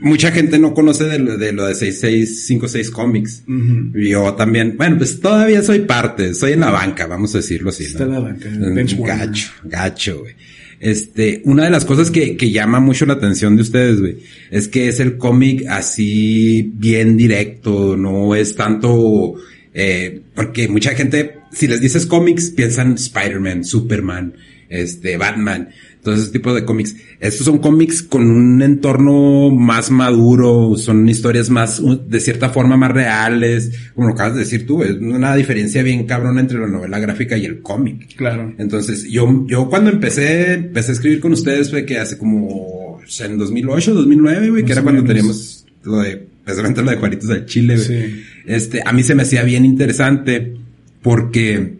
mucha 0.00 0.30
gente 0.30 0.58
no 0.58 0.74
conoce 0.74 1.04
de 1.04 1.18
lo 1.18 1.36
de, 1.36 1.52
lo 1.52 1.66
de 1.66 1.74
6656 1.74 2.90
Comics. 2.90 3.42
Ujú. 3.46 3.98
Yo 3.98 4.34
también, 4.34 4.76
bueno, 4.76 4.98
pues 4.98 5.20
todavía 5.20 5.62
soy 5.62 5.80
parte, 5.80 6.34
soy 6.34 6.52
en 6.52 6.60
la 6.60 6.70
banca, 6.70 7.06
vamos 7.06 7.34
a 7.34 7.38
decirlo 7.38 7.70
así. 7.70 7.84
Está 7.84 8.04
¿no? 8.06 8.12
la 8.12 8.20
banca, 8.20 8.48
bench. 8.48 8.98
Gacho, 8.98 9.50
gacho, 9.64 10.20
güey. 10.20 10.34
Este, 10.80 11.40
una 11.44 11.64
de 11.64 11.70
las 11.70 11.84
cosas 11.84 12.10
que, 12.10 12.36
que 12.36 12.50
llama 12.50 12.78
mucho 12.78 13.06
la 13.06 13.14
atención 13.14 13.56
de 13.56 13.62
ustedes, 13.62 14.00
güey, 14.00 14.18
es 14.50 14.68
que 14.68 14.88
es 14.88 15.00
el 15.00 15.16
cómic 15.16 15.64
así 15.68 16.72
bien 16.74 17.16
directo, 17.16 17.96
no 17.96 18.34
es 18.34 18.54
tanto, 18.54 19.34
eh, 19.72 20.20
porque 20.34 20.68
mucha 20.68 20.94
gente, 20.94 21.38
si 21.52 21.68
les 21.68 21.80
dices 21.80 22.04
cómics, 22.04 22.50
piensan 22.50 22.94
Spider-Man, 22.94 23.64
Superman, 23.64 24.34
este, 24.68 25.16
Batman, 25.16 25.70
todo 26.04 26.14
ese 26.14 26.30
tipo 26.30 26.54
de 26.54 26.64
cómics. 26.64 26.94
Estos 27.18 27.46
son 27.46 27.58
cómics 27.58 28.02
con 28.02 28.30
un 28.30 28.62
entorno 28.62 29.50
más 29.50 29.90
maduro, 29.90 30.76
son 30.76 31.08
historias 31.08 31.48
más, 31.48 31.82
de 32.06 32.20
cierta 32.20 32.50
forma 32.50 32.76
más 32.76 32.92
reales, 32.92 33.72
como 33.94 34.08
lo 34.08 34.14
acabas 34.14 34.34
de 34.34 34.40
decir 34.40 34.66
tú, 34.66 34.82
es 34.82 34.96
una 34.98 35.34
diferencia 35.34 35.82
bien 35.82 36.06
cabrona 36.06 36.42
entre 36.42 36.60
la 36.60 36.68
novela 36.68 36.98
gráfica 36.98 37.38
y 37.38 37.46
el 37.46 37.62
cómic. 37.62 38.14
Claro. 38.16 38.54
Entonces, 38.58 39.04
yo, 39.10 39.46
yo 39.48 39.68
cuando 39.70 39.90
empecé, 39.90 40.52
empecé 40.52 40.92
a 40.92 40.94
escribir 40.94 41.20
con 41.20 41.32
ustedes 41.32 41.70
fue 41.70 41.86
que 41.86 41.98
hace 41.98 42.18
como, 42.18 43.00
sea, 43.06 43.26
en 43.26 43.38
2008, 43.38 43.94
2009, 43.94 44.50
güey, 44.50 44.64
que 44.64 44.72
era 44.72 44.82
cuando 44.82 45.02
teníamos 45.02 45.64
lo 45.84 45.98
de, 46.00 46.26
precisamente 46.44 46.82
lo 46.82 46.90
de 46.90 46.96
Juanitos 46.98 47.28
del 47.30 47.46
Chile, 47.46 47.76
güey. 47.76 47.86
Sí. 47.86 48.24
Este, 48.44 48.82
a 48.84 48.92
mí 48.92 49.02
se 49.02 49.14
me 49.14 49.22
hacía 49.22 49.42
bien 49.42 49.64
interesante 49.64 50.54
porque 51.00 51.78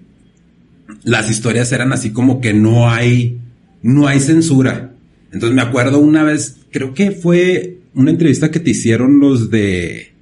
las 1.03 1.31
historias 1.31 1.71
eran 1.73 1.93
así 1.93 2.11
como 2.11 2.41
que 2.41 2.55
no 2.55 2.91
hay, 2.91 3.39
no 3.85 4.09
hay 4.09 4.19
censura. 4.19 4.93
Entonces 5.33 5.55
me 5.55 5.63
acuerdo 5.63 5.99
una 6.01 6.25
vez, 6.25 6.57
creo 6.73 6.95
que 6.95 7.11
fue 7.13 7.79
una 7.95 8.11
entrevista 8.11 8.51
que 8.51 8.59
te 8.61 8.71
hicieron 8.71 9.21
los 9.21 9.51
de, 9.51 10.13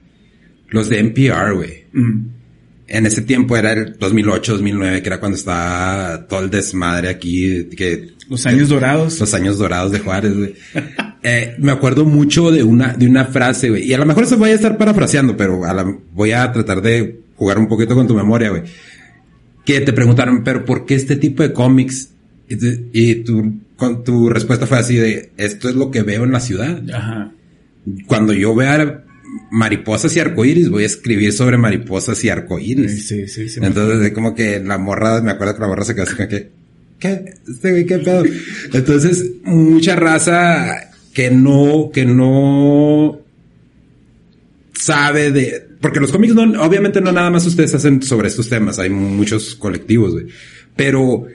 los 0.68 0.88
de 0.88 0.98
NPR, 1.00 1.54
güey. 1.54 1.84
Mm. 1.92 2.26
En 2.88 3.06
ese 3.06 3.22
tiempo 3.22 3.56
era 3.56 3.72
el 3.72 3.96
2008, 3.98 4.52
2009, 4.54 5.00
que 5.00 5.08
era 5.08 5.20
cuando 5.20 5.38
estaba 5.38 6.26
todo 6.26 6.40
el 6.40 6.50
desmadre 6.50 7.08
aquí, 7.08 7.68
que 7.76 8.10
Los 8.28 8.44
años 8.44 8.68
dorados. 8.68 9.18
los 9.20 9.32
años 9.32 9.56
dorados 9.56 9.92
de 9.92 9.98
Juárez, 10.00 10.36
güey. 10.36 10.54
Eh, 11.24 11.54
me 11.60 11.70
acuerdo 11.70 12.04
mucho 12.04 12.50
de 12.50 12.64
una, 12.64 12.94
de 12.94 13.06
una 13.06 13.26
frase, 13.26 13.70
güey. 13.70 13.84
Y 13.88 13.94
a 13.94 13.98
lo 13.98 14.04
mejor 14.06 14.26
se 14.26 14.34
voy 14.34 14.50
a 14.50 14.54
estar 14.54 14.76
parafraseando, 14.76 15.36
pero 15.36 15.64
a 15.64 15.72
la- 15.72 15.96
voy 16.12 16.32
a 16.32 16.50
tratar 16.50 16.82
de 16.82 17.20
jugar 17.36 17.58
un 17.58 17.68
poquito 17.68 17.94
con 17.94 18.08
tu 18.08 18.14
memoria, 18.16 18.50
güey. 18.50 18.62
Que 19.64 19.80
te 19.82 19.92
preguntaron, 19.92 20.42
pero 20.42 20.64
¿por 20.64 20.84
qué 20.84 20.96
este 20.96 21.14
tipo 21.14 21.44
de 21.44 21.52
cómics? 21.52 22.08
Y, 22.52 22.56
tu- 22.56 22.84
y 22.92 23.14
tu, 23.16 23.60
con 23.76 24.04
tu 24.04 24.28
respuesta 24.28 24.66
fue 24.66 24.78
así 24.78 24.96
de, 24.96 25.30
esto 25.36 25.68
es 25.68 25.74
lo 25.74 25.90
que 25.90 26.02
veo 26.02 26.24
en 26.24 26.32
la 26.32 26.40
ciudad. 26.40 26.82
Ajá. 26.92 27.32
Cuando 28.06 28.32
yo 28.32 28.54
vea 28.54 29.04
mariposas 29.50 30.14
y 30.16 30.20
arcoíris, 30.20 30.68
voy 30.68 30.82
a 30.82 30.86
escribir 30.86 31.32
sobre 31.32 31.56
mariposas 31.56 32.22
y 32.24 32.28
arcoíris. 32.28 33.06
sí, 33.08 33.26
sí. 33.28 33.48
sí. 33.48 33.60
Entonces, 33.62 34.04
es 34.06 34.12
como 34.12 34.34
que 34.34 34.60
la 34.60 34.78
morra, 34.78 35.20
me 35.22 35.30
acuerdo 35.30 35.54
que 35.54 35.60
la 35.60 35.68
morra 35.68 35.84
se 35.84 35.94
quedó 35.94 36.04
así 36.04 36.14
como 36.16 36.28
que, 36.28 36.50
¿qué? 36.98 37.34
Este 37.48 37.70
güey, 37.70 37.86
¿qué 37.86 37.98
pedo? 37.98 38.22
Entonces, 38.72 39.30
mucha 39.44 39.96
raza 39.96 40.90
que 41.14 41.30
no, 41.30 41.90
que 41.92 42.04
no 42.04 43.18
sabe 44.74 45.30
de, 45.30 45.66
porque 45.80 46.00
los 46.00 46.12
cómics 46.12 46.34
no, 46.34 46.62
obviamente 46.62 47.00
no 47.00 47.12
nada 47.12 47.30
más 47.30 47.46
ustedes 47.46 47.74
hacen 47.74 48.02
sobre 48.02 48.28
estos 48.28 48.48
temas, 48.48 48.78
hay 48.78 48.90
muchos 48.90 49.54
colectivos, 49.54 50.12
güey. 50.12 50.26
Pero 50.76 51.26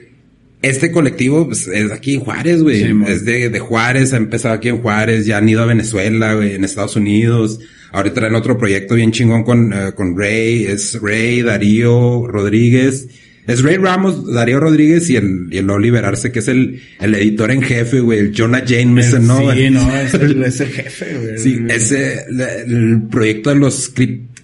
este 0.62 0.90
colectivo 0.90 1.46
pues, 1.46 1.68
es 1.68 1.92
aquí 1.92 2.14
en 2.14 2.20
Juárez, 2.20 2.62
güey. 2.62 2.82
es 3.06 3.24
de, 3.24 3.48
de, 3.48 3.58
Juárez, 3.58 4.12
ha 4.12 4.16
empezado 4.16 4.54
aquí 4.54 4.68
en 4.68 4.78
Juárez, 4.78 5.26
ya 5.26 5.38
han 5.38 5.48
ido 5.48 5.62
a 5.62 5.66
Venezuela, 5.66 6.34
güey, 6.34 6.54
en 6.54 6.64
Estados 6.64 6.96
Unidos. 6.96 7.60
Ahorita 7.92 8.16
traen 8.16 8.34
otro 8.34 8.58
proyecto 8.58 8.94
bien 8.94 9.12
chingón 9.12 9.44
con, 9.44 9.72
eh, 9.72 9.92
con 9.94 10.18
Ray, 10.18 10.64
es 10.66 10.98
Ray, 11.00 11.42
Darío, 11.42 12.26
Rodríguez. 12.26 13.08
Es 13.46 13.62
Ray 13.62 13.78
Ramos, 13.78 14.30
Darío 14.30 14.60
Rodríguez 14.60 15.08
y 15.08 15.16
el, 15.16 15.46
y 15.50 15.56
el 15.56 15.70
Oliver 15.70 16.04
Arce, 16.04 16.30
que 16.30 16.40
es 16.40 16.48
el, 16.48 16.82
el 17.00 17.14
editor 17.14 17.50
en 17.50 17.62
jefe, 17.62 18.00
güey, 18.00 18.18
el 18.18 18.34
Jonah 18.36 18.62
Jameson, 18.62 19.26
¿no? 19.26 19.38
Sí, 19.38 19.70
no, 19.70 19.96
es 19.96 20.12
el, 20.12 20.42
es 20.44 20.60
el 20.60 20.68
jefe, 20.68 21.18
güey. 21.18 21.38
Sí, 21.38 21.58
ese, 21.70 22.26
el, 22.28 23.04
proyecto 23.10 23.48
de 23.48 23.56
los 23.56 23.88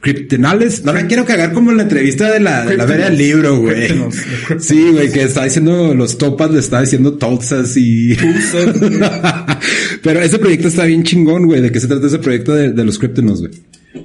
Criptinales, 0.04 0.84
no 0.84 0.92
la 0.92 1.06
quiero 1.06 1.24
cagar 1.24 1.54
como 1.54 1.70
en 1.70 1.78
la 1.78 1.84
entrevista 1.84 2.30
de 2.30 2.38
la, 2.38 2.66
de 2.66 2.76
la 2.76 2.86
feria 2.86 3.06
del 3.06 3.16
libro, 3.16 3.58
güey. 3.58 3.88
Sí, 4.58 4.90
güey, 4.92 5.10
que 5.10 5.22
está 5.22 5.44
diciendo 5.44 5.94
los 5.94 6.18
topas, 6.18 6.50
le 6.50 6.58
está 6.58 6.82
diciendo 6.82 7.14
Tulsas 7.14 7.74
y... 7.78 8.14
Pero 10.02 10.20
ese 10.20 10.38
proyecto 10.38 10.68
está 10.68 10.84
bien 10.84 11.04
chingón, 11.04 11.46
güey. 11.46 11.62
¿De 11.62 11.72
qué 11.72 11.80
se 11.80 11.88
trata 11.88 12.06
ese 12.06 12.18
proyecto 12.18 12.54
de, 12.54 12.72
de 12.72 12.84
los 12.84 12.98
Cryptinos, 12.98 13.40
güey? 13.40 13.52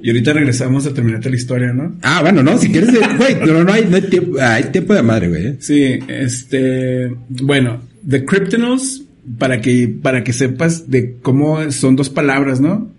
Y 0.02 0.08
ahorita 0.10 0.32
regresamos 0.32 0.86
a 0.86 0.94
terminarte 0.94 1.30
la 1.30 1.36
historia, 1.36 1.74
¿no? 1.74 1.98
Ah, 2.02 2.22
bueno, 2.22 2.44
no, 2.44 2.58
si 2.58 2.72
quieres, 2.72 2.92
güey, 2.94 3.38
pero 3.42 3.66
no 3.66 3.74
hay, 3.74 3.84
no 3.84 3.98
hay 3.98 4.04
tiempo, 4.04 4.40
hay 4.40 4.64
tiempo 4.72 4.94
de 4.94 5.02
madre, 5.02 5.28
güey. 5.28 5.58
Sí, 5.60 6.00
este, 6.08 7.14
bueno, 7.28 7.82
The 8.08 8.24
Cryptinos, 8.24 9.04
para 9.38 9.60
que, 9.60 9.94
para 10.02 10.24
que 10.24 10.32
sepas 10.32 10.90
de 10.90 11.18
cómo 11.22 11.72
son 11.74 11.98
dos 11.98 12.10
palabras, 12.10 12.62
¿no? 12.62 12.90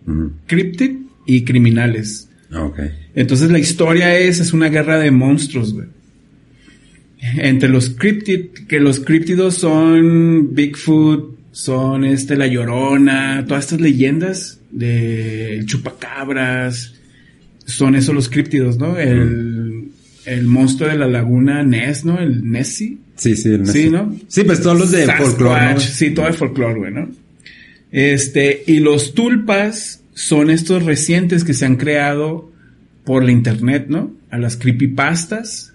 Cryptid 0.47 0.99
y 1.25 1.45
criminales. 1.45 2.29
Ah, 2.53 2.65
okay. 2.65 2.91
Entonces 3.15 3.51
la 3.51 3.59
historia 3.59 4.19
es, 4.19 4.41
es 4.41 4.53
una 4.53 4.69
guerra 4.69 4.99
de 4.99 5.11
monstruos, 5.11 5.73
güey. 5.73 5.87
Entre 7.37 7.69
los 7.69 7.91
cryptid, 7.91 8.67
que 8.67 8.81
los 8.81 9.01
críptidos 9.01 9.55
son 9.55 10.55
Bigfoot, 10.55 11.39
son 11.53 12.05
este, 12.05 12.37
la 12.37 12.47
llorona, 12.47 13.45
todas 13.47 13.65
estas 13.65 13.81
leyendas 13.81 14.61
de 14.71 15.63
chupacabras, 15.67 16.95
son 17.67 17.95
esos 17.95 18.15
los 18.15 18.29
críptidos, 18.29 18.79
¿no? 18.79 18.99
El, 18.99 19.91
el 20.25 20.47
monstruo 20.47 20.89
de 20.89 20.97
la 20.97 21.07
laguna 21.07 21.63
Ness, 21.63 22.05
¿no? 22.05 22.19
El 22.19 22.51
Nessie. 22.51 22.99
Sí, 23.17 23.37
sí, 23.37 23.51
el 23.51 23.63
Nessie. 23.65 23.83
Sí, 23.85 23.91
¿no? 23.91 24.17
Sí, 24.29 24.45
pues 24.45 24.63
todos 24.63 24.79
los 24.79 24.91
de 24.91 25.07
folclore, 25.07 25.75
¿no? 25.75 25.81
Sí, 25.81 26.11
todo 26.13 26.27
de 26.27 26.33
folclore, 26.33 26.79
güey, 26.79 26.93
¿no? 26.93 27.09
Este, 27.93 28.63
y 28.67 28.79
los 28.79 29.15
tulpas 29.15 30.00
son 30.21 30.51
estos 30.51 30.85
recientes 30.85 31.45
que 31.45 31.55
se 31.55 31.65
han 31.65 31.77
creado 31.77 32.53
por 33.05 33.25
la 33.25 33.33
internet, 33.33 33.87
¿no? 33.89 34.13
A 34.29 34.37
las 34.37 34.59
creepypastas 34.59 35.73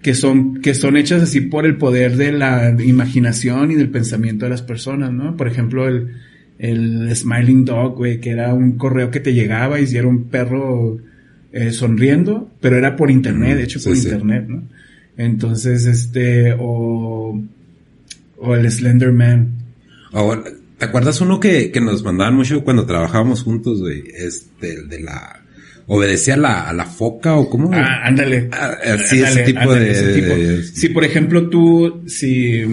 que 0.00 0.14
son, 0.14 0.62
que 0.62 0.74
son 0.74 0.96
hechas 0.96 1.20
así 1.22 1.40
por 1.40 1.66
el 1.66 1.76
poder 1.76 2.16
de 2.16 2.30
la 2.30 2.70
imaginación 2.80 3.72
y 3.72 3.74
del 3.74 3.90
pensamiento 3.90 4.44
de 4.46 4.50
las 4.50 4.62
personas, 4.62 5.12
¿no? 5.12 5.36
Por 5.36 5.48
ejemplo, 5.48 5.88
el, 5.88 6.14
el 6.60 7.14
Smiling 7.16 7.64
Dog, 7.64 7.96
güey, 7.96 8.20
que 8.20 8.30
era 8.30 8.54
un 8.54 8.78
correo 8.78 9.10
que 9.10 9.18
te 9.18 9.34
llegaba 9.34 9.80
y 9.80 9.96
era 9.96 10.06
un 10.06 10.22
perro 10.24 10.98
eh, 11.50 11.72
sonriendo, 11.72 12.48
pero 12.60 12.76
era 12.76 12.94
por 12.94 13.10
internet, 13.10 13.56
de 13.56 13.64
hecho 13.64 13.80
por 13.82 13.96
internet, 13.96 14.44
¿no? 14.46 14.62
Entonces, 15.16 15.84
este, 15.86 16.54
o, 16.56 17.42
o 18.38 18.54
el 18.54 18.70
Slender 18.70 19.10
Man. 19.10 19.48
¿Te 20.80 20.86
acuerdas 20.86 21.20
uno 21.20 21.38
que, 21.38 21.70
que 21.70 21.80
nos 21.82 22.02
mandaban 22.02 22.34
mucho 22.34 22.64
cuando 22.64 22.86
trabajábamos 22.86 23.42
juntos, 23.42 23.80
güey? 23.80 24.02
Este, 24.14 24.82
de 24.84 25.00
la, 25.00 25.42
obedecía 25.86 26.34
a 26.34 26.36
la, 26.38 26.68
a 26.70 26.72
la 26.72 26.86
foca 26.86 27.36
o 27.36 27.50
cómo? 27.50 27.70
Ah, 27.74 28.06
ándale. 28.06 28.48
Ah, 28.50 28.78
sí, 29.04 29.20
ese 29.20 29.42
tipo 29.42 29.74
de, 29.74 30.62
Si, 30.64 30.88
por 30.88 31.04
ejemplo, 31.04 31.50
tú, 31.50 32.02
si 32.06 32.64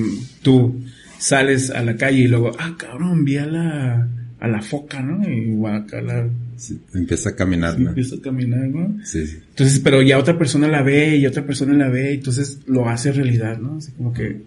tú 0.42 0.86
sales 1.18 1.70
a 1.70 1.84
la 1.84 1.98
calle 1.98 2.20
y 2.20 2.28
luego, 2.30 2.54
ah, 2.58 2.76
cabrón, 2.78 3.26
vi 3.26 3.36
a 3.36 3.46
la, 3.46 4.08
a 4.40 4.48
la 4.48 4.62
foca, 4.62 5.02
¿no? 5.02 5.30
Y 5.30 5.56
guacala. 5.56 6.30
Sí, 6.56 6.80
empieza 6.94 7.32
a 7.32 7.36
caminar, 7.36 7.78
¿no? 7.78 7.90
Empieza 7.90 8.16
a 8.16 8.22
caminar, 8.22 8.70
¿no? 8.70 9.04
Sí, 9.04 9.28
sí. 9.28 9.38
Entonces, 9.50 9.82
pero 9.84 10.02
ya 10.02 10.18
otra 10.18 10.38
persona 10.38 10.70
la 10.70 10.82
ve 10.82 11.18
y 11.18 11.28
otra 11.28 11.46
persona 11.46 11.74
la 11.74 11.90
ve, 11.90 12.14
entonces 12.14 12.60
lo 12.68 12.88
hace 12.88 13.12
realidad, 13.12 13.58
¿no? 13.58 13.80
Así 13.80 13.92
como 13.92 14.14
que, 14.14 14.44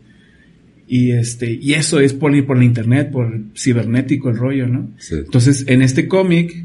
y 0.92 1.12
este, 1.12 1.52
y 1.52 1.75
eso 1.75 2.00
es 2.00 2.14
por, 2.14 2.44
por 2.44 2.59
la 2.59 2.64
internet, 2.64 3.12
por 3.12 3.32
cibernético 3.56 4.28
el 4.28 4.37
rollo, 4.37 4.66
¿no? 4.66 4.90
Sí. 4.99 5.14
Entonces, 5.18 5.64
en 5.68 5.82
este 5.82 6.09
cómic, 6.09 6.64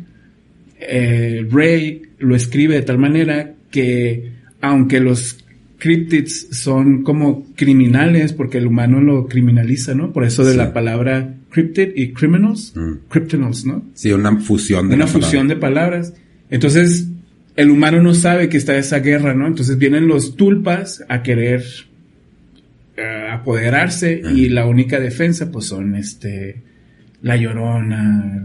eh, 0.79 1.46
Ray 1.48 2.01
lo 2.17 2.36
escribe 2.36 2.74
de 2.74 2.82
tal 2.82 2.98
manera 2.98 3.53
que 3.70 4.32
aunque 4.62 5.00
los 5.00 5.46
cryptids 5.77 6.48
son 6.50 7.03
como 7.03 7.46
criminales, 7.55 8.34
porque 8.34 8.58
el 8.58 8.65
humano 8.65 9.00
lo 9.00 9.27
criminaliza, 9.27 9.94
¿no? 9.94 10.12
Por 10.12 10.24
eso 10.24 10.44
de 10.44 10.55
la 10.55 10.74
palabra 10.74 11.36
cryptid 11.51 11.89
y 11.96 12.12
criminals, 12.12 12.74
mm. 12.75 13.67
¿no? 13.67 13.86
Sí, 13.94 14.12
una 14.12 14.36
fusión 14.38 14.89
de 14.89 14.96
Una 14.96 15.05
fusión 15.05 15.48
de 15.48 15.55
palabras. 15.55 16.15
Entonces, 16.50 17.10
el 17.55 17.70
humano 17.70 18.01
no 18.01 18.15
sabe 18.15 18.50
que 18.50 18.58
está 18.58 18.75
esa 18.75 18.98
guerra, 19.01 19.36
¿no? 19.36 19.46
Entonces 19.46 19.77
vienen 19.77 20.08
los 20.08 20.36
tulpas 20.36 21.03
a 21.10 21.22
querer 21.22 21.63
eh, 22.98 23.30
apoderarse 23.32 24.22
y 24.34 24.50
la 24.50 24.66
única 24.66 25.00
defensa, 25.00 25.52
pues 25.52 25.66
son 25.66 25.96
este, 25.96 26.62
la 27.22 27.36
llorona, 27.36 28.44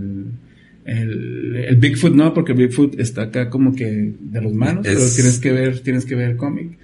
el, 0.85 1.77
Bigfoot 1.77 2.15
no, 2.15 2.35
porque 2.35 2.53
Bigfoot 2.53 2.99
está 2.99 3.23
acá 3.23 3.49
como 3.49 3.75
que 3.75 4.13
de 4.19 4.41
los 4.41 4.53
manos, 4.53 4.87
pero 4.87 5.01
tienes 5.15 5.39
que 5.39 5.53
ver, 5.53 5.81
tienes 5.81 6.05
que 6.05 6.15
ver 6.15 6.31
el 6.31 6.37
cómic. 6.37 6.79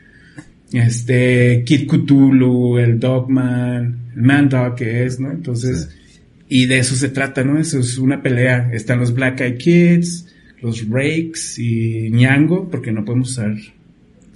Este, 0.73 1.63
Kid 1.65 1.89
Cthulhu, 1.89 2.79
el 2.79 2.99
Dogman, 2.99 3.99
el 4.15 4.23
Man 4.23 4.49
Dog 4.49 4.75
que 4.77 5.05
es, 5.05 5.19
¿no? 5.21 5.31
Entonces, 5.31 5.91
y 6.49 6.67
de 6.67 6.79
eso 6.79 6.95
se 6.97 7.09
trata, 7.09 7.45
¿no? 7.45 7.59
Eso 7.59 7.79
es 7.81 7.99
una 7.99 8.23
pelea. 8.23 8.71
Están 8.73 9.01
los 9.01 9.15
Black 9.15 9.41
Eyed 9.41 9.57
Kids, 9.59 10.27
los 10.63 10.89
Rakes 10.89 11.59
y 11.59 12.11
Ñango, 12.11 12.69
porque 12.69 12.93
no 12.93 13.05
podemos 13.05 13.31
usar 13.31 13.57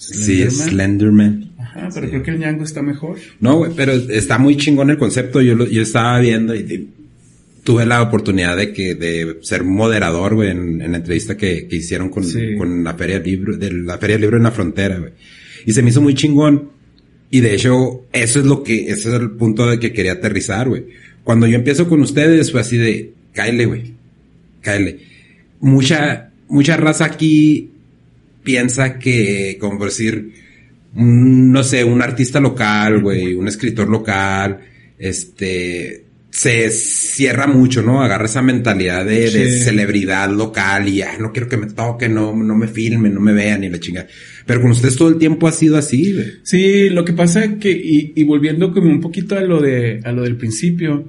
Sí, 0.01 0.41
es 0.41 0.57
Slenderman. 0.57 1.50
Ajá, 1.75 1.89
pero 1.95 2.09
creo 2.09 2.23
que 2.23 2.31
el 2.31 2.39
Ñango 2.39 2.65
está 2.65 2.83
mejor. 2.83 3.19
No, 3.41 3.59
güey, 3.59 3.73
pero 3.77 3.93
está 3.93 4.39
muy 4.39 4.57
chingón 4.57 4.91
el 4.91 4.99
concepto. 4.99 5.41
Yo, 5.41 5.55
lo, 5.55 5.67
yo 5.67 5.83
estaba 5.83 6.19
viendo 6.19 6.55
y 6.55 6.89
tuve 7.63 7.87
la 7.87 8.03
oportunidad 8.03 8.57
de 8.57 8.73
que 8.73 8.95
de 8.95 9.39
ser 9.43 9.65
moderador, 9.65 10.35
güey, 10.35 10.51
en, 10.51 10.79
la 10.91 10.97
entrevista 10.97 11.37
que, 11.37 11.69
que 11.69 11.77
hicieron 11.77 12.09
con, 12.09 12.25
con 12.59 12.83
la 12.83 12.95
feria 12.95 13.19
libro, 13.19 13.57
de 13.57 13.73
la 13.73 13.99
feria 13.99 14.19
libro 14.19 14.37
en 14.37 14.43
la 14.43 14.51
frontera, 14.51 14.99
güey. 14.99 15.13
Y 15.67 15.73
se 15.73 15.83
me 15.83 15.91
hizo 15.91 16.01
muy 16.01 16.15
chingón. 16.15 16.71
Y 17.31 17.41
de 17.41 17.55
hecho, 17.55 18.07
eso 18.13 18.41
es 18.41 18.47
lo 18.47 18.63
que, 18.65 18.91
ese 18.91 19.09
es 19.09 19.15
el 19.15 19.31
punto 19.33 19.67
de 19.67 19.79
que 19.79 19.93
quería 19.93 20.13
aterrizar, 20.13 20.69
güey. 20.69 20.87
Cuando 21.23 21.47
yo 21.47 21.55
empiezo 21.55 21.89
con 21.89 22.01
ustedes 22.01 22.51
fue 22.51 22.61
así 22.61 22.77
de, 22.77 23.13
cáele, 23.33 23.67
güey. 23.67 23.95
Cáele. 24.63 24.99
Mucha, 25.61 26.31
mucha 26.49 26.77
raza 26.77 27.05
aquí 27.05 27.71
piensa 28.43 28.99
que, 28.99 29.59
como 29.61 29.79
por 29.79 29.89
decir, 29.89 30.33
no 30.95 31.63
sé, 31.63 31.85
un 31.85 32.03
artista 32.03 32.41
local, 32.41 33.01
güey, 33.03 33.35
un 33.35 33.49
escritor 33.49 33.89
local, 33.89 34.59
este, 34.99 36.05
se 36.31 36.71
cierra 36.71 37.47
mucho, 37.47 37.83
¿no? 37.83 38.03
Agarra 38.03 38.27
esa 38.27 38.43
mentalidad 38.43 39.05
de, 39.05 39.29
celebridad 39.51 40.31
local 40.31 40.89
y 40.89 41.03
no 41.19 41.33
quiero 41.33 41.49
que 41.49 41.57
me 41.57 41.67
toque, 41.67 42.09
no, 42.09 42.35
no 42.35 42.55
me 42.57 42.69
filmen, 42.69 43.15
no 43.15 43.21
me 43.21 43.33
vean 43.33 43.61
ni 43.61 43.69
la 43.69 43.81
chingada. 43.81 44.09
Pero 44.47 44.63
con 44.63 44.71
ustedes 44.71 44.97
todo 44.97 45.09
el 45.09 45.19
tiempo 45.19 45.47
ha 45.47 45.53
sido 45.53 45.77
así, 45.77 46.13
güey. 46.13 46.27
Sí, 46.43 46.89
lo 46.89 47.05
que 47.05 47.13
pasa 47.13 47.45
es 47.45 47.59
que, 47.59 47.71
y, 47.71 48.13
y, 48.15 48.25
volviendo 48.25 48.73
como 48.73 48.91
un 48.91 49.01
poquito 49.01 49.37
a 49.37 49.41
lo 49.41 49.61
de, 49.61 50.01
a 50.05 50.13
lo 50.13 50.23
del 50.23 50.37
principio, 50.37 51.09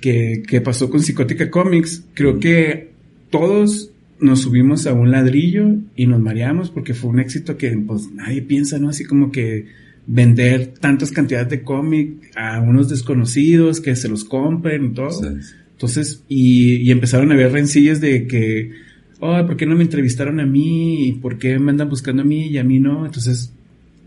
que, 0.00 0.42
que 0.46 0.60
pasó 0.60 0.88
con 0.90 1.02
Psicótica 1.02 1.50
Comics, 1.50 2.04
creo 2.14 2.38
que 2.38 2.90
todos 3.30 3.89
nos 4.20 4.42
subimos 4.42 4.86
a 4.86 4.92
un 4.92 5.10
ladrillo 5.10 5.76
y 5.96 6.06
nos 6.06 6.20
mareamos 6.20 6.70
porque 6.70 6.94
fue 6.94 7.10
un 7.10 7.20
éxito 7.20 7.56
que 7.56 7.70
pues 7.70 8.10
nadie 8.12 8.42
piensa, 8.42 8.78
¿no? 8.78 8.88
Así 8.88 9.04
como 9.04 9.32
que 9.32 9.66
vender 10.06 10.74
tantas 10.80 11.10
cantidades 11.10 11.48
de 11.48 11.62
cómic 11.62 12.32
a 12.36 12.60
unos 12.60 12.88
desconocidos 12.88 13.80
que 13.80 13.96
se 13.96 14.08
los 14.08 14.24
compren 14.24 14.86
y 14.86 14.88
todo. 14.90 15.36
Entonces, 15.72 16.22
y, 16.28 16.76
y, 16.76 16.90
empezaron 16.90 17.30
a 17.30 17.34
haber 17.34 17.52
rencillas 17.52 18.00
de 18.00 18.26
que, 18.26 18.72
oh, 19.20 19.46
¿por 19.46 19.56
qué 19.56 19.66
no 19.66 19.76
me 19.76 19.82
entrevistaron 19.82 20.40
a 20.40 20.46
mí? 20.46 21.08
¿Y 21.08 21.12
por 21.12 21.38
qué 21.38 21.58
me 21.58 21.70
andan 21.70 21.88
buscando 21.88 22.22
a 22.22 22.24
mí 22.24 22.48
y 22.48 22.58
a 22.58 22.64
mí 22.64 22.80
no? 22.80 23.06
Entonces, 23.06 23.52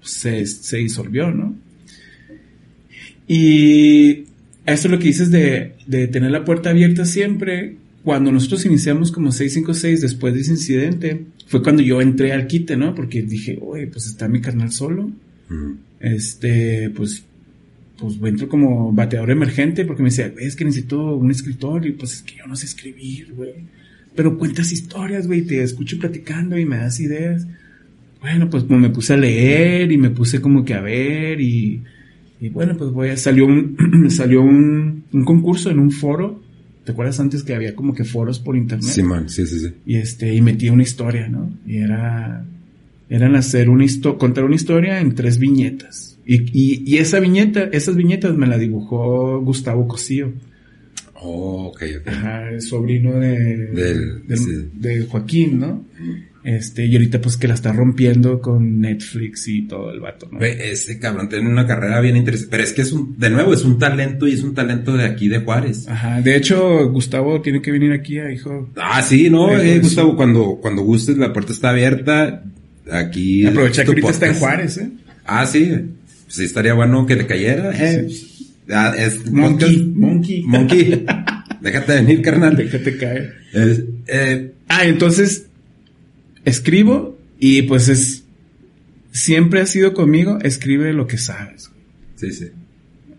se, 0.01 0.45
se 0.45 0.77
disolvió, 0.77 1.31
¿no? 1.31 1.55
Y 3.27 4.25
esto 4.65 4.87
es 4.87 4.91
lo 4.91 4.99
que 4.99 5.07
dices 5.07 5.31
de, 5.31 5.73
de 5.87 6.07
tener 6.07 6.31
la 6.31 6.45
puerta 6.45 6.69
abierta 6.69 7.05
siempre. 7.05 7.77
Cuando 8.03 8.31
nosotros 8.31 8.65
iniciamos 8.65 9.11
como 9.11 9.31
656 9.31 10.01
después 10.01 10.33
de 10.33 10.41
ese 10.41 10.51
incidente, 10.51 11.25
fue 11.47 11.63
cuando 11.63 11.81
yo 11.81 12.01
entré 12.01 12.33
al 12.33 12.47
quite, 12.47 12.75
¿no? 12.75 12.93
Porque 12.95 13.21
dije, 13.21 13.57
oye, 13.61 13.87
pues 13.87 14.07
está 14.07 14.27
mi 14.27 14.41
canal 14.41 14.71
solo 14.71 15.09
este, 15.99 16.89
pues, 16.89 17.23
pues 17.97 18.17
entro 18.23 18.49
como 18.49 18.91
bateador 18.91 19.31
emergente 19.31 19.85
porque 19.85 20.03
me 20.03 20.09
decía, 20.09 20.33
es 20.37 20.55
que 20.55 20.65
necesito 20.65 21.15
un 21.15 21.31
escritor 21.31 21.85
y 21.85 21.91
pues 21.91 22.13
es 22.13 22.21
que 22.23 22.35
yo 22.35 22.45
no 22.45 22.55
sé 22.55 22.65
escribir, 22.65 23.33
güey. 23.33 23.53
pero 24.15 24.37
cuentas 24.37 24.71
historias, 24.71 25.27
güey, 25.27 25.43
te 25.43 25.63
escucho 25.63 25.97
platicando 25.97 26.57
y 26.57 26.65
me 26.65 26.77
das 26.77 26.99
ideas. 26.99 27.47
Bueno, 28.21 28.49
pues, 28.49 28.63
pues 28.63 28.79
me 28.79 28.89
puse 28.89 29.13
a 29.13 29.17
leer 29.17 29.91
y 29.91 29.97
me 29.97 30.09
puse 30.09 30.41
como 30.41 30.63
que 30.65 30.73
a 30.73 30.81
ver 30.81 31.39
y, 31.39 31.81
y 32.39 32.49
bueno, 32.49 32.75
pues 32.77 32.91
voy 32.91 33.09
a, 33.09 33.17
salió 33.17 33.45
un, 33.45 33.77
salió 34.09 34.41
un, 34.41 35.05
un 35.11 35.25
concurso 35.25 35.69
en 35.71 35.79
un 35.79 35.91
foro. 35.91 36.42
¿Te 36.83 36.91
acuerdas 36.91 37.19
antes 37.19 37.43
que 37.43 37.55
había 37.55 37.75
como 37.75 37.93
que 37.93 38.03
foros 38.03 38.39
por 38.39 38.55
internet? 38.57 38.89
Sí, 38.91 39.03
man, 39.03 39.29
sí, 39.29 39.45
sí, 39.47 39.59
sí. 39.59 39.67
Y 39.85 39.95
este, 39.95 40.33
y 40.33 40.41
metí 40.41 40.69
una 40.69 40.83
historia, 40.83 41.27
¿no? 41.29 41.51
Y 41.65 41.77
era, 41.77 42.45
eran 43.09 43.35
hacer 43.35 43.69
una 43.69 43.85
historia, 43.85 44.17
contar 44.19 44.43
una 44.43 44.55
historia 44.55 44.99
en 44.99 45.15
tres 45.15 45.37
viñetas. 45.37 46.17
Y, 46.25 46.41
y, 46.53 46.83
y 46.85 46.97
esa 46.97 47.19
viñeta, 47.19 47.63
esas 47.71 47.95
viñetas 47.95 48.35
me 48.37 48.47
la 48.47 48.57
dibujó 48.57 49.39
Gustavo 49.41 49.87
Cosío. 49.87 50.33
Oh, 51.15 51.67
ok, 51.67 51.83
ok. 52.01 52.07
Ajá, 52.07 52.49
el 52.49 52.61
sobrino 52.61 53.13
de, 53.13 53.57
Del- 53.67 54.27
del- 54.27 54.37
sí. 54.37 54.51
de 54.73 55.05
Joaquín, 55.05 55.59
¿no? 55.59 55.85
Este, 56.43 56.85
y 56.85 56.93
ahorita 56.95 57.21
pues 57.21 57.37
que 57.37 57.47
la 57.47 57.53
está 57.53 57.71
rompiendo 57.71 58.41
con 58.41 58.81
Netflix 58.81 59.47
y 59.47 59.61
todo 59.65 59.91
el 59.91 60.01
vato, 60.01 60.27
¿no? 60.29 60.41
Ese 60.41 60.99
cabrón 60.99 61.29
tiene 61.29 61.47
una 61.49 61.65
carrera 61.65 62.01
bien 62.01 62.17
interesante. 62.17 62.51
Pero 62.51 62.63
es 62.63 62.73
que 62.73 62.81
es 62.81 62.91
un, 62.91 63.17
de 63.17 63.29
nuevo, 63.29 63.53
es 63.53 63.63
un 63.63 63.79
talento 63.79 64.27
y 64.27 64.33
es 64.33 64.43
un 64.43 64.53
talento 64.53 64.97
de 64.97 65.05
aquí 65.05 65.29
de 65.29 65.39
Juárez. 65.39 65.87
Ajá, 65.87 66.19
de 66.21 66.35
hecho, 66.35 66.89
Gustavo 66.89 67.41
tiene 67.41 67.61
que 67.61 67.71
venir 67.71 67.93
aquí 67.93 68.19
a 68.19 68.29
hijo. 68.31 68.69
Ah, 68.75 69.01
sí, 69.01 69.29
no, 69.29 69.57
Eh, 69.57 69.75
eh, 69.75 69.79
Gustavo, 69.79 70.17
cuando, 70.17 70.59
cuando 70.61 70.81
gustes, 70.81 71.17
la 71.17 71.31
puerta 71.31 71.53
está 71.53 71.69
abierta. 71.69 72.43
Aquí. 72.91 73.45
Aprovecha 73.45 73.83
que 73.83 73.89
ahorita 73.91 74.09
está 74.09 74.27
en. 74.27 74.33
Juárez, 74.35 74.77
¿eh? 74.79 74.89
Ah, 75.25 75.45
sí. 75.45 75.71
Sí, 76.27 76.43
estaría 76.43 76.73
bueno 76.73 77.05
que 77.05 77.15
le 77.15 77.25
cayera. 77.25 77.71
Eh. 77.73 78.07
Ah, 78.69 78.93
es 78.97 79.31
Monkey, 79.31 79.77
podcast- 79.77 79.95
monkey. 79.95 80.43
Monkey. 80.43 81.05
Déjate 81.61 81.93
venir, 81.93 82.21
carnal. 82.21 82.57
Déjate 82.57 82.97
caer. 82.97 83.33
Es- 83.53 83.83
eh, 84.07 84.51
Ah, 84.67 84.85
entonces 84.85 85.45
escribo 86.45 87.17
y 87.39 87.63
pues 87.63 87.89
es 87.89 88.23
siempre 89.11 89.61
ha 89.61 89.65
sido 89.65 89.93
conmigo, 89.93 90.39
escribe 90.41 90.91
lo 90.93 91.07
que 91.07 91.17
sabes. 91.17 91.71
sí, 92.15 92.31
sí. 92.31 92.47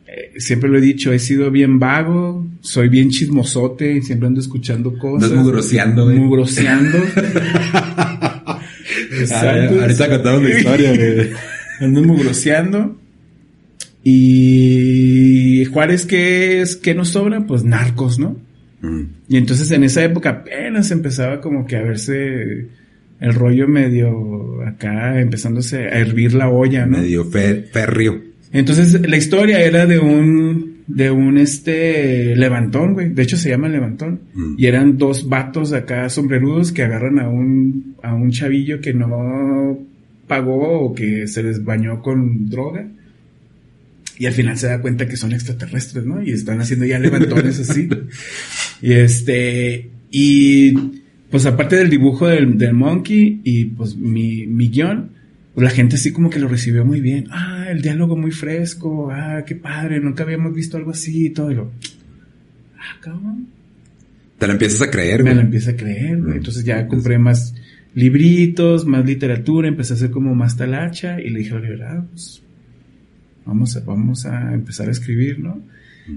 Eh, 0.06 0.38
siempre 0.38 0.68
lo 0.68 0.78
he 0.78 0.80
dicho, 0.80 1.12
he 1.12 1.18
sido 1.18 1.50
bien 1.50 1.80
vago, 1.80 2.46
soy 2.60 2.88
bien 2.88 3.10
chismosote, 3.10 4.00
siempre 4.02 4.28
ando 4.28 4.40
escuchando 4.40 4.96
cosas. 4.96 5.30
Andas 5.30 5.44
mugroseando, 5.44 6.04
güey. 6.04 6.18
Mugroseando. 6.18 6.98
Exacto. 9.18 9.74
Ah, 9.76 9.82
ahorita 9.82 10.08
contamos 10.08 10.42
la 10.42 10.50
historia, 10.50 10.94
güey. 10.94 11.30
Ando 11.80 12.02
mugroseando. 12.02 12.96
Y 14.04 15.64
Juárez, 15.64 16.06
¿qué 16.06 16.60
es? 16.60 16.76
¿Qué 16.76 16.94
nos 16.94 17.08
sobra? 17.08 17.46
Pues 17.46 17.64
narcos, 17.64 18.18
¿no? 18.18 18.36
Mm. 18.82 19.02
Y 19.28 19.36
entonces 19.36 19.70
en 19.70 19.82
esa 19.82 20.04
época 20.04 20.30
apenas 20.30 20.90
empezaba 20.90 21.40
como 21.40 21.66
que 21.66 21.76
a 21.76 21.82
verse 21.82 22.68
el 23.20 23.34
rollo 23.34 23.68
medio 23.68 24.62
acá, 24.66 25.20
empezándose 25.20 25.86
a 25.86 25.98
hervir 25.98 26.34
la 26.34 26.48
olla, 26.48 26.86
¿no? 26.86 26.98
Medio 26.98 27.24
férreo. 27.24 28.20
Entonces 28.52 29.00
la 29.08 29.16
historia 29.16 29.60
era 29.60 29.86
de 29.86 29.98
un, 29.98 30.82
de 30.86 31.10
un 31.10 31.38
este 31.38 32.36
levantón, 32.36 32.94
güey. 32.94 33.10
De 33.10 33.22
hecho 33.22 33.36
se 33.36 33.50
llama 33.50 33.68
levantón. 33.68 34.20
Mm. 34.34 34.54
Y 34.58 34.66
eran 34.66 34.98
dos 34.98 35.28
vatos 35.28 35.72
acá 35.72 36.08
sombrerudos 36.08 36.72
que 36.72 36.82
agarran 36.82 37.18
a 37.18 37.28
un, 37.28 37.96
a 38.02 38.14
un 38.14 38.30
chavillo 38.30 38.80
que 38.80 38.94
no 38.94 39.78
pagó 40.26 40.80
o 40.80 40.94
que 40.94 41.26
se 41.26 41.42
les 41.42 41.64
bañó 41.64 42.00
con 42.00 42.48
droga. 42.48 42.86
Y 44.18 44.26
al 44.26 44.32
final 44.32 44.56
se 44.56 44.68
da 44.68 44.80
cuenta 44.80 45.08
que 45.08 45.16
son 45.16 45.32
extraterrestres, 45.32 46.04
¿no? 46.04 46.22
Y 46.22 46.30
están 46.30 46.60
haciendo 46.60 46.86
ya 46.86 46.98
levantones 46.98 47.58
así. 47.60 47.88
Y 48.82 48.92
este, 48.92 49.90
y 50.10 50.74
pues 51.34 51.46
aparte 51.46 51.74
del 51.74 51.90
dibujo 51.90 52.28
del, 52.28 52.56
del 52.56 52.74
monkey 52.74 53.40
y 53.42 53.64
pues 53.64 53.96
mi, 53.96 54.46
mi 54.46 54.68
guion, 54.68 55.10
pues 55.52 55.64
la 55.64 55.70
gente 55.70 55.96
así 55.96 56.12
como 56.12 56.30
que 56.30 56.38
lo 56.38 56.46
recibió 56.46 56.84
muy 56.84 57.00
bien. 57.00 57.26
Ah, 57.32 57.66
el 57.68 57.82
diálogo 57.82 58.16
muy 58.16 58.30
fresco, 58.30 59.10
ah, 59.10 59.42
qué 59.44 59.56
padre, 59.56 59.98
nunca 59.98 60.22
habíamos 60.22 60.54
visto 60.54 60.76
algo 60.76 60.92
así 60.92 61.26
y 61.26 61.30
todo. 61.30 61.50
Y 61.50 61.56
lo, 61.56 61.72
ah, 62.78 63.00
cabrón. 63.00 63.48
Te 64.38 64.46
la 64.46 64.52
empiezas 64.52 64.82
a 64.82 64.90
creer, 64.92 65.24
Me 65.24 65.30
güey. 65.30 65.34
lo 65.34 65.40
empieza 65.40 65.72
a 65.72 65.76
creer, 65.76 66.20
güey. 66.20 66.34
Mm. 66.34 66.36
Entonces 66.36 66.62
ya 66.62 66.86
compré 66.86 67.18
más 67.18 67.52
libritos, 67.96 68.86
más 68.86 69.04
literatura, 69.04 69.66
empecé 69.66 69.94
a 69.94 69.96
hacer 69.96 70.12
como 70.12 70.36
más 70.36 70.56
talacha 70.56 71.20
y 71.20 71.30
le 71.30 71.40
dije 71.40 71.50
a 71.50 71.56
Oliver, 71.56 71.82
ah, 71.82 72.06
pues, 72.12 72.44
vamos 73.44 73.76
a, 73.76 73.80
vamos 73.80 74.24
a 74.24 74.54
empezar 74.54 74.86
a 74.86 74.92
escribir, 74.92 75.40
¿no? 75.40 75.60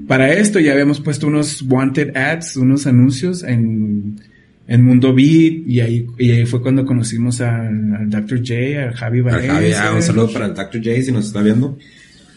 Para 0.08 0.32
esto 0.32 0.60
ya 0.60 0.73
habíamos 0.73 1.01
puesto 1.01 1.25
unos 1.25 1.63
wanted 1.63 2.15
ads, 2.15 2.56
unos 2.56 2.86
anuncios 2.86 3.41
en, 3.41 4.19
en 4.67 4.84
Mundo 4.84 5.13
Beat 5.13 5.65
y 5.65 5.80
ahí, 5.80 6.08
y 6.17 6.32
ahí 6.32 6.45
fue 6.45 6.62
cuando 6.62 6.86
conocimos 6.86 7.39
al, 7.41 7.95
al 7.95 8.10
Dr. 8.10 8.39
J, 8.39 8.84
al 8.84 8.93
Javi 8.93 9.19
Al 9.19 9.23
Valencia. 9.23 9.53
Javi, 9.53 9.71
ah, 9.73 9.93
un 9.95 10.01
saludo 10.03 10.32
para 10.32 10.47
el 10.47 10.53
Dr. 10.53 10.84
J 10.84 11.01
si 11.01 11.12
nos 11.12 11.27
está 11.27 11.41
viendo. 11.41 11.77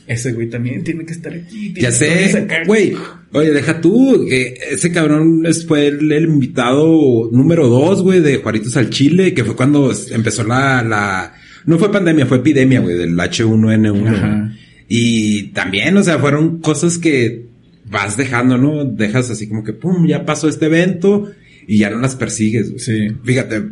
Ese 0.07 0.33
güey 0.33 0.49
también 0.49 0.83
tiene 0.83 1.05
que 1.05 1.13
estar 1.13 1.33
aquí. 1.33 1.73
Ya 1.75 1.93
sé, 1.93 2.49
güey. 2.67 2.95
Oye, 3.33 3.53
deja 3.53 3.81
tú. 3.81 4.27
eh, 4.29 4.59
ese 4.73 4.91
cabrón 4.91 5.45
fue 5.69 5.87
el, 5.89 6.11
el 6.11 6.25
invitado 6.25 7.29
número 7.33 7.69
dos, 7.69 8.03
güey, 8.03 8.21
de 8.21 8.39
Juaritos 8.39 8.77
al 8.77 8.91
Chile, 8.91 9.35
que 9.35 9.45
fue 9.45 9.55
cuando 9.55 9.93
empezó 10.11 10.43
la, 10.43 10.83
la, 10.83 11.35
no 11.65 11.79
fue 11.79 11.93
pandemia, 11.93 12.27
fue 12.27 12.39
epidemia, 12.39 12.81
güey, 12.81 12.97
del 12.97 13.17
H1N1. 13.17 14.09
Ajá. 14.09 14.53
Y 14.89 15.45
también, 15.53 15.97
o 15.97 16.03
sea, 16.03 16.19
fueron 16.19 16.61
cosas 16.61 16.99
que 16.99 17.47
vas 17.89 18.17
dejando, 18.17 18.59
¿no? 18.59 18.85
Dejas 18.85 19.31
así 19.31 19.49
como 19.49 19.63
que, 19.63 19.73
pum, 19.73 20.07
ya 20.09 20.25
pasó 20.25 20.49
este 20.49 20.67
evento 20.67 21.31
y 21.73 21.79
ya 21.79 21.89
no 21.89 22.01
las 22.01 22.17
persigues, 22.17 22.71
güey. 22.71 22.81
Sí. 22.81 23.09
Fíjate, 23.23 23.63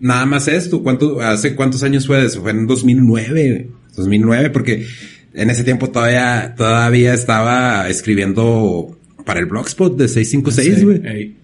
nada 0.00 0.26
más 0.26 0.48
esto, 0.48 0.82
¿cuánto, 0.82 1.18
hace 1.22 1.54
cuántos 1.54 1.82
años 1.82 2.06
fue 2.06 2.22
eso? 2.26 2.42
Fue 2.42 2.50
en 2.50 2.66
2009, 2.66 3.68
2009, 3.96 4.50
porque 4.50 4.86
en 5.32 5.48
ese 5.48 5.64
tiempo 5.64 5.88
todavía, 5.90 6.54
todavía 6.58 7.14
estaba 7.14 7.88
escribiendo 7.88 8.98
para 9.24 9.40
el 9.40 9.46
blogspot 9.46 9.96
de 9.96 10.08
656, 10.08 10.78
Sí, 10.78 10.84
güey. 10.84 11.00
ey. 11.06 11.36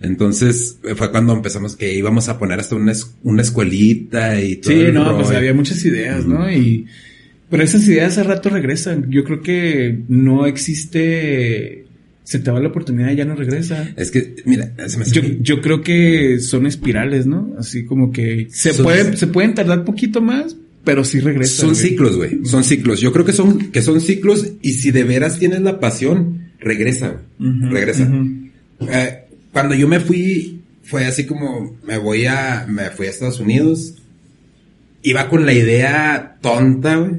Entonces 0.00 0.78
fue 0.96 1.10
cuando 1.10 1.34
empezamos 1.34 1.76
que 1.76 1.94
íbamos 1.94 2.30
a 2.30 2.38
poner 2.38 2.58
hasta 2.60 2.76
una, 2.76 2.94
una 3.22 3.42
escuelita 3.42 4.40
y 4.40 4.56
todo. 4.56 4.72
Sí, 4.72 4.86
no, 4.92 5.14
pues 5.16 5.30
había 5.30 5.52
muchas 5.52 5.84
ideas, 5.84 6.26
¿no? 6.26 6.50
Y, 6.50 6.86
pero 7.50 7.62
esas 7.62 7.86
ideas 7.86 8.12
hace 8.12 8.22
rato 8.22 8.48
regresan. 8.48 9.10
Yo 9.10 9.24
creo 9.24 9.42
que 9.42 10.00
no 10.08 10.46
existe, 10.46 11.83
se 12.24 12.38
te 12.38 12.50
va 12.50 12.58
la 12.58 12.68
oportunidad 12.68 13.12
y 13.12 13.16
ya 13.16 13.24
no 13.24 13.34
regresa. 13.36 13.86
Es 13.96 14.10
que, 14.10 14.36
mira, 14.46 14.72
se 14.88 14.98
me 14.98 15.04
Yo, 15.04 15.22
yo 15.40 15.60
creo 15.60 15.82
que 15.82 16.40
son 16.40 16.66
espirales, 16.66 17.26
¿no? 17.26 17.54
Así 17.58 17.84
como 17.84 18.10
que 18.12 18.48
se 18.50 18.72
Son- 18.72 18.84
puede, 18.84 19.16
se 19.16 19.26
pueden 19.26 19.54
tardar 19.54 19.84
poquito 19.84 20.20
más, 20.22 20.56
pero 20.84 21.04
sí 21.04 21.20
regresan. 21.20 21.56
Son 21.56 21.68
güey. 21.70 21.80
ciclos, 21.82 22.16
güey. 22.16 22.44
Son 22.44 22.64
ciclos. 22.64 23.00
Yo 23.00 23.12
creo 23.12 23.24
que 23.24 23.32
son, 23.32 23.70
que 23.70 23.82
son 23.82 24.00
ciclos 24.00 24.46
y 24.62 24.72
si 24.72 24.90
de 24.90 25.04
veras 25.04 25.38
tienes 25.38 25.60
la 25.60 25.78
pasión, 25.80 26.50
regresa, 26.60 27.08
güey. 27.38 27.50
Ujú, 27.50 27.66
regresa. 27.68 28.10
Eh, 28.80 29.18
cuando 29.52 29.74
yo 29.74 29.86
me 29.86 30.00
fui, 30.00 30.60
fue 30.82 31.04
así 31.06 31.24
como 31.26 31.76
me 31.86 31.98
voy 31.98 32.24
a, 32.26 32.66
me 32.68 32.90
fui 32.90 33.06
a 33.06 33.10
Estados 33.10 33.38
Unidos. 33.40 33.94
Iba 35.02 35.28
con 35.28 35.44
la 35.44 35.52
idea 35.52 36.36
tonta, 36.40 36.96
güey. 36.96 37.12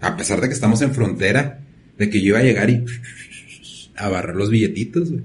A 0.00 0.16
pesar 0.16 0.40
de 0.40 0.48
que 0.48 0.54
estamos 0.54 0.82
en 0.82 0.92
frontera, 0.92 1.60
de 1.96 2.10
que 2.10 2.20
yo 2.20 2.28
iba 2.28 2.38
a 2.40 2.42
llegar 2.44 2.68
y 2.70 2.84
a 3.98 4.08
barrer 4.08 4.36
los 4.36 4.50
billetitos, 4.50 5.10
güey. 5.10 5.22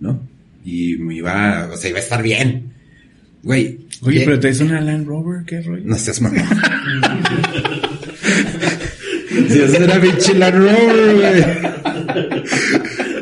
¿No? 0.00 0.20
Y 0.64 0.96
me 0.96 1.14
iba, 1.16 1.68
o 1.72 1.76
sea, 1.76 1.90
iba 1.90 1.98
a 1.98 2.02
estar 2.02 2.22
bien. 2.22 2.72
Güey. 3.42 3.80
Oye, 4.02 4.20
¿qué? 4.20 4.24
pero 4.24 4.40
te 4.40 4.50
hizo 4.50 4.64
una 4.64 4.80
Land 4.80 5.06
Rover, 5.06 5.44
¿qué 5.44 5.60
rollo? 5.60 5.82
No 5.84 5.96
seas 5.96 6.20
mamón. 6.20 6.40
si 9.48 9.60
eso 9.60 9.76
era 9.76 10.00
pinche 10.00 10.34
Land 10.34 10.56
Rover, 10.56 11.14
güey. 11.16 11.44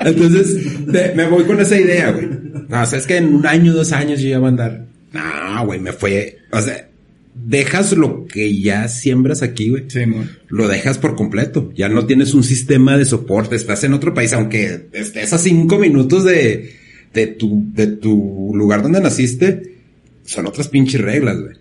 Entonces, 0.04 1.14
me 1.14 1.26
voy 1.26 1.44
con 1.44 1.60
esa 1.60 1.76
idea, 1.78 2.10
güey. 2.10 2.28
No, 2.68 2.82
o 2.82 2.86
sea, 2.86 2.98
es 2.98 3.06
que 3.06 3.16
en 3.16 3.34
un 3.34 3.46
año, 3.46 3.72
dos 3.72 3.92
años 3.92 4.20
yo 4.20 4.28
ya 4.28 4.38
voy 4.38 4.46
a 4.46 4.48
andar. 4.48 4.86
No, 5.12 5.66
güey, 5.66 5.80
me 5.80 5.92
fue. 5.92 6.38
O 6.50 6.60
sea, 6.60 6.88
dejas 7.34 7.92
lo 7.92 8.26
que 8.26 8.60
ya 8.60 8.88
siembras 8.88 9.42
aquí, 9.42 9.70
güey. 9.70 9.84
Sí. 9.88 10.00
Lo 10.48 10.68
dejas 10.68 10.98
por 10.98 11.16
completo. 11.16 11.72
Ya 11.74 11.88
no 11.88 12.06
tienes 12.06 12.34
un 12.34 12.44
sistema 12.44 12.98
de 12.98 13.04
soporte. 13.04 13.56
Estás 13.56 13.84
en 13.84 13.94
otro 13.94 14.14
país, 14.14 14.32
aunque 14.32 14.88
estés 14.92 15.32
a 15.32 15.38
cinco 15.38 15.78
minutos 15.78 16.24
de, 16.24 16.72
de 17.12 17.26
tu, 17.26 17.64
de 17.72 17.86
tu 17.88 18.52
lugar 18.54 18.82
donde 18.82 19.00
naciste. 19.00 19.76
Son 20.24 20.46
otras 20.46 20.68
pinches 20.68 21.00
reglas, 21.00 21.40
güey. 21.40 21.56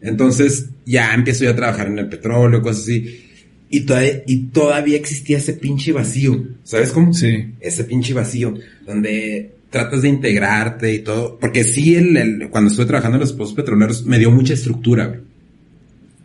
Entonces, 0.00 0.66
ya 0.84 1.12
empiezo 1.14 1.44
yo 1.44 1.50
a 1.50 1.56
trabajar 1.56 1.88
en 1.88 1.98
el 1.98 2.08
petróleo, 2.08 2.62
cosas 2.62 2.82
así. 2.82 3.22
Y 3.68 3.80
todavía, 3.80 4.22
y 4.26 4.36
todavía 4.46 4.96
existía 4.96 5.38
ese 5.38 5.54
pinche 5.54 5.92
vacío. 5.92 6.46
¿Sabes 6.62 6.92
cómo? 6.92 7.12
Sí. 7.12 7.54
ese 7.60 7.84
pinche 7.84 8.14
vacío, 8.14 8.54
donde 8.86 9.55
tratas 9.76 10.02
de 10.02 10.08
integrarte 10.08 10.94
y 10.94 11.00
todo. 11.00 11.38
Porque 11.38 11.64
sí, 11.64 11.94
el, 11.94 12.16
el- 12.16 12.48
cuando 12.50 12.70
estuve 12.70 12.86
trabajando 12.86 13.16
en 13.16 13.20
los 13.20 13.32
pozos 13.32 13.54
petroleros, 13.54 14.04
me 14.06 14.18
dio 14.18 14.30
mucha 14.30 14.54
estructura, 14.54 15.06
güey. 15.06 15.20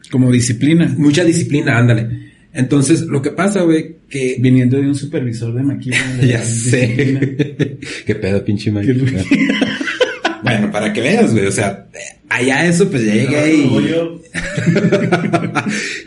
Como 0.09 0.31
disciplina. 0.31 0.93
Mucha 0.97 1.23
disciplina, 1.23 1.77
ándale. 1.77 2.31
Entonces, 2.53 3.01
lo 3.01 3.21
que 3.21 3.31
pasa, 3.31 3.61
güey, 3.61 3.95
que... 4.09 4.35
Viniendo 4.39 4.75
de 4.77 4.87
un 4.87 4.95
supervisor 4.95 5.53
de 5.53 5.63
maquila. 5.63 5.97
de 6.19 6.27
ya 6.27 6.43
sé. 6.43 7.77
Qué 8.05 8.15
pedo, 8.15 8.43
pinche 8.43 8.71
Mike. 8.71 8.93
Bueno, 10.43 10.71
para 10.71 10.91
que 10.91 11.01
veas, 11.01 11.31
güey. 11.31 11.45
O 11.45 11.51
sea, 11.51 11.87
allá 12.27 12.65
eso, 12.65 12.89
pues 12.89 13.05
ya 13.05 13.13
llegué 13.13 13.37
ahí. 13.37 13.69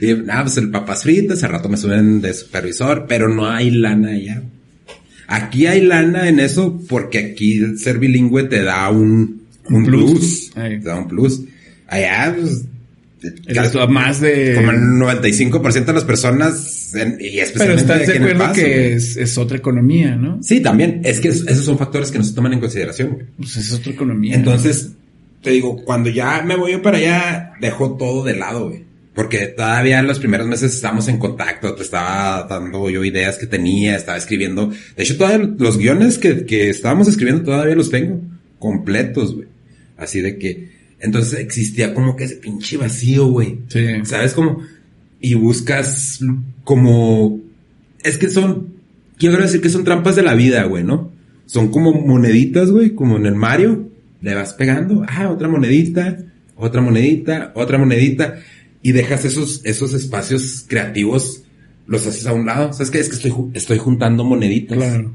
y 0.01 0.13
nada, 0.15 0.43
pues 0.43 0.57
el 0.59 0.71
papas 0.71 1.03
fritas, 1.05 1.43
al 1.45 1.53
rato 1.53 1.69
me 1.69 1.77
suben 1.77 2.21
de 2.21 2.35
supervisor, 2.35 3.07
pero 3.09 3.29
no 3.33 3.49
hay 3.49 3.71
lana 3.71 4.11
allá. 4.11 4.43
Aquí 5.27 5.67
hay 5.67 5.81
lana 5.81 6.29
en 6.29 6.41
eso 6.41 6.81
porque 6.89 7.19
aquí 7.19 7.77
ser 7.77 7.99
bilingüe 7.99 8.45
te 8.45 8.63
da 8.63 8.91
un, 8.91 9.43
un 9.71 9.85
plus. 9.85 10.51
Te 10.53 10.79
da 10.79 10.97
un 10.97 11.09
plus. 11.09 11.43
Allá, 11.87 12.37
pues, 12.39 12.65
más 13.89 14.21
de... 14.21 14.55
Como 14.55 14.71
el 14.71 14.79
95% 14.79 15.85
de 15.85 15.93
las 15.93 16.05
personas, 16.05 16.93
y 16.95 17.39
especialmente 17.39 17.59
Pero 17.59 17.73
estás 17.75 18.07
de 18.07 18.19
acuerdo 18.19 18.53
que 18.53 18.95
es, 18.95 19.17
es, 19.17 19.39
otra 19.39 19.57
economía, 19.57 20.17
¿no? 20.17 20.43
Sí, 20.43 20.61
también. 20.61 21.01
Es 21.05 21.21
que 21.21 21.29
esos 21.29 21.65
son 21.65 21.79
factores 21.79 22.11
que 22.11 22.19
no 22.19 22.25
se 22.25 22.35
toman 22.35 22.53
en 22.53 22.61
consideración. 22.61 23.19
Pues 23.37 23.57
es 23.57 23.73
otra 23.73 23.93
economía. 23.93 24.35
Entonces, 24.35 24.91
te 25.43 25.51
digo, 25.51 25.83
cuando 25.85 26.11
ya 26.11 26.43
me 26.43 26.57
voy 26.57 26.73
yo 26.73 26.83
para 26.83 26.99
allá, 26.99 27.53
dejo 27.61 27.97
todo 27.97 28.25
de 28.25 28.37
lado, 28.37 28.69
güey. 28.69 28.85
Porque 29.15 29.47
todavía 29.47 30.01
en 30.01 30.09
los 30.09 30.19
primeros 30.19 30.49
meses 30.49 30.75
estábamos 30.75 31.07
en 31.07 31.19
contacto, 31.19 31.75
te 31.75 31.83
estaba 31.83 32.47
dando 32.49 32.91
yo 32.91 33.05
ideas 33.05 33.39
que 33.39 33.47
tenía, 33.47 33.95
estaba 33.95 34.19
escribiendo. 34.19 34.73
De 34.97 35.03
hecho, 35.05 35.17
todavía 35.17 35.49
los 35.57 35.79
guiones 35.79 36.19
que, 36.19 36.45
que 36.45 36.69
estábamos 36.69 37.07
escribiendo 37.07 37.45
todavía 37.45 37.77
los 37.77 37.91
tengo 37.91 38.21
completos, 38.59 39.37
güey. 39.37 39.47
Así 39.97 40.21
de 40.21 40.37
que, 40.37 40.69
entonces 40.99 41.39
existía 41.39 41.95
como 41.95 42.17
que 42.17 42.25
ese 42.25 42.37
pinche 42.37 42.77
vacío, 42.77 43.27
güey. 43.29 43.61
Sí. 43.69 43.87
¿Sabes 44.03 44.33
cómo? 44.33 44.63
Y 45.21 45.35
buscas 45.35 46.19
como, 46.65 47.41
es 48.03 48.19
que 48.19 48.29
son, 48.29 48.75
quiero 49.17 49.37
decir 49.37 49.61
que 49.61 49.71
son 49.71 49.85
trampas 49.85 50.17
de 50.17 50.23
la 50.25 50.35
vida, 50.35 50.65
güey, 50.65 50.83
¿no? 50.83 51.13
Son 51.47 51.71
como 51.71 51.93
moneditas, 51.93 52.71
güey, 52.73 52.91
como 52.91 53.17
en 53.17 53.27
el 53.27 53.37
Mario. 53.37 53.91
Le 54.23 54.35
vas 54.35 54.55
pegando, 54.55 55.05
ah, 55.07 55.31
otra 55.31 55.47
monedita, 55.47 56.19
otra 56.57 56.81
monedita, 56.81 57.53
otra 57.55 57.79
monedita 57.79 58.41
y 58.85 58.93
dejas 58.93 59.25
esos, 59.25 59.63
esos 59.65 59.95
espacios 59.95 60.67
creativos, 60.69 61.43
los 61.87 62.07
haces 62.07 62.27
a 62.27 62.35
un 62.35 62.45
lado. 62.45 62.71
¿Sabes 62.75 62.91
qué? 62.91 62.99
Es 62.99 63.09
que 63.09 63.17
estoy, 63.17 63.33
estoy 63.55 63.79
juntando 63.79 64.25
moneditas. 64.25 64.77
Claro. 64.77 65.11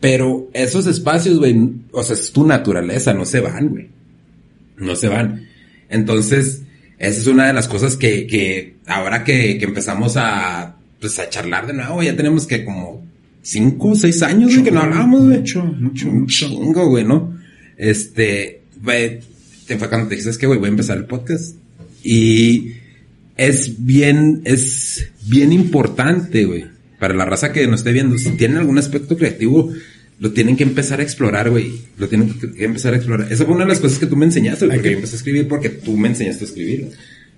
Pero 0.00 0.48
esos 0.54 0.86
espacios, 0.86 1.38
güey, 1.38 1.54
o 1.92 2.02
sea, 2.02 2.16
es 2.16 2.32
tu 2.32 2.46
naturaleza, 2.46 3.12
no 3.12 3.26
se 3.26 3.40
van, 3.40 3.68
güey. 3.68 3.88
No 4.78 4.96
se 4.96 5.08
van. 5.08 5.46
Entonces, 5.90 6.62
esa 6.98 7.20
es 7.20 7.26
una 7.26 7.48
de 7.48 7.52
las 7.52 7.68
cosas 7.68 7.98
que, 7.98 8.26
que 8.26 8.76
ahora 8.86 9.24
que, 9.24 9.58
que 9.58 9.66
empezamos 9.66 10.16
a, 10.16 10.76
pues, 10.98 11.18
a 11.18 11.28
charlar 11.28 11.66
de 11.66 11.74
nuevo, 11.74 12.02
ya 12.02 12.16
tenemos 12.16 12.46
que 12.46 12.64
como 12.64 13.04
cinco 13.42 13.88
o 13.88 13.94
seis 13.94 14.22
años, 14.22 14.52
güey, 14.52 14.64
que 14.64 14.70
no 14.70 14.80
hablamos, 14.80 15.26
güey. 15.26 15.40
Mucho, 15.40 15.62
mucho, 15.62 16.08
Un 16.08 16.20
mucho. 16.22 16.48
chingo, 16.48 16.88
güey, 16.88 17.04
¿no? 17.04 17.38
Este, 17.76 18.62
güey, 18.82 19.20
te 19.66 19.76
fue 19.76 19.90
cuando 19.90 20.08
te 20.08 20.14
dijiste, 20.14 20.30
es 20.30 20.38
que, 20.38 20.46
güey, 20.46 20.58
voy 20.58 20.68
a 20.68 20.70
empezar 20.70 20.96
el 20.96 21.04
podcast. 21.04 21.56
Y 22.02 22.80
es 23.36 23.84
bien, 23.84 24.42
es 24.44 25.10
bien 25.26 25.52
importante, 25.52 26.44
güey, 26.44 26.66
para 26.98 27.14
la 27.14 27.24
raza 27.24 27.52
que 27.52 27.66
nos 27.66 27.80
esté 27.80 27.92
viendo. 27.92 28.18
Si 28.18 28.30
tienen 28.32 28.58
algún 28.58 28.78
aspecto 28.78 29.16
creativo, 29.16 29.72
lo 30.20 30.32
tienen 30.32 30.56
que 30.56 30.62
empezar 30.62 31.00
a 31.00 31.02
explorar, 31.02 31.50
güey. 31.50 31.72
Lo 31.98 32.08
tienen 32.08 32.32
que 32.32 32.64
empezar 32.64 32.94
a 32.94 32.96
explorar. 32.96 33.32
Esa 33.32 33.44
fue 33.44 33.54
una 33.54 33.64
de 33.64 33.70
las 33.70 33.80
cosas 33.80 33.98
que 33.98 34.06
tú 34.06 34.16
me 34.16 34.26
enseñaste, 34.26 34.66
güey, 34.66 34.78
porque 34.78 34.90
yo 34.90 34.96
empecé 34.96 35.14
a 35.14 35.18
escribir 35.18 35.48
porque 35.48 35.68
tú 35.68 35.96
me 35.96 36.08
enseñaste 36.08 36.44
a 36.44 36.48
escribir. 36.48 36.90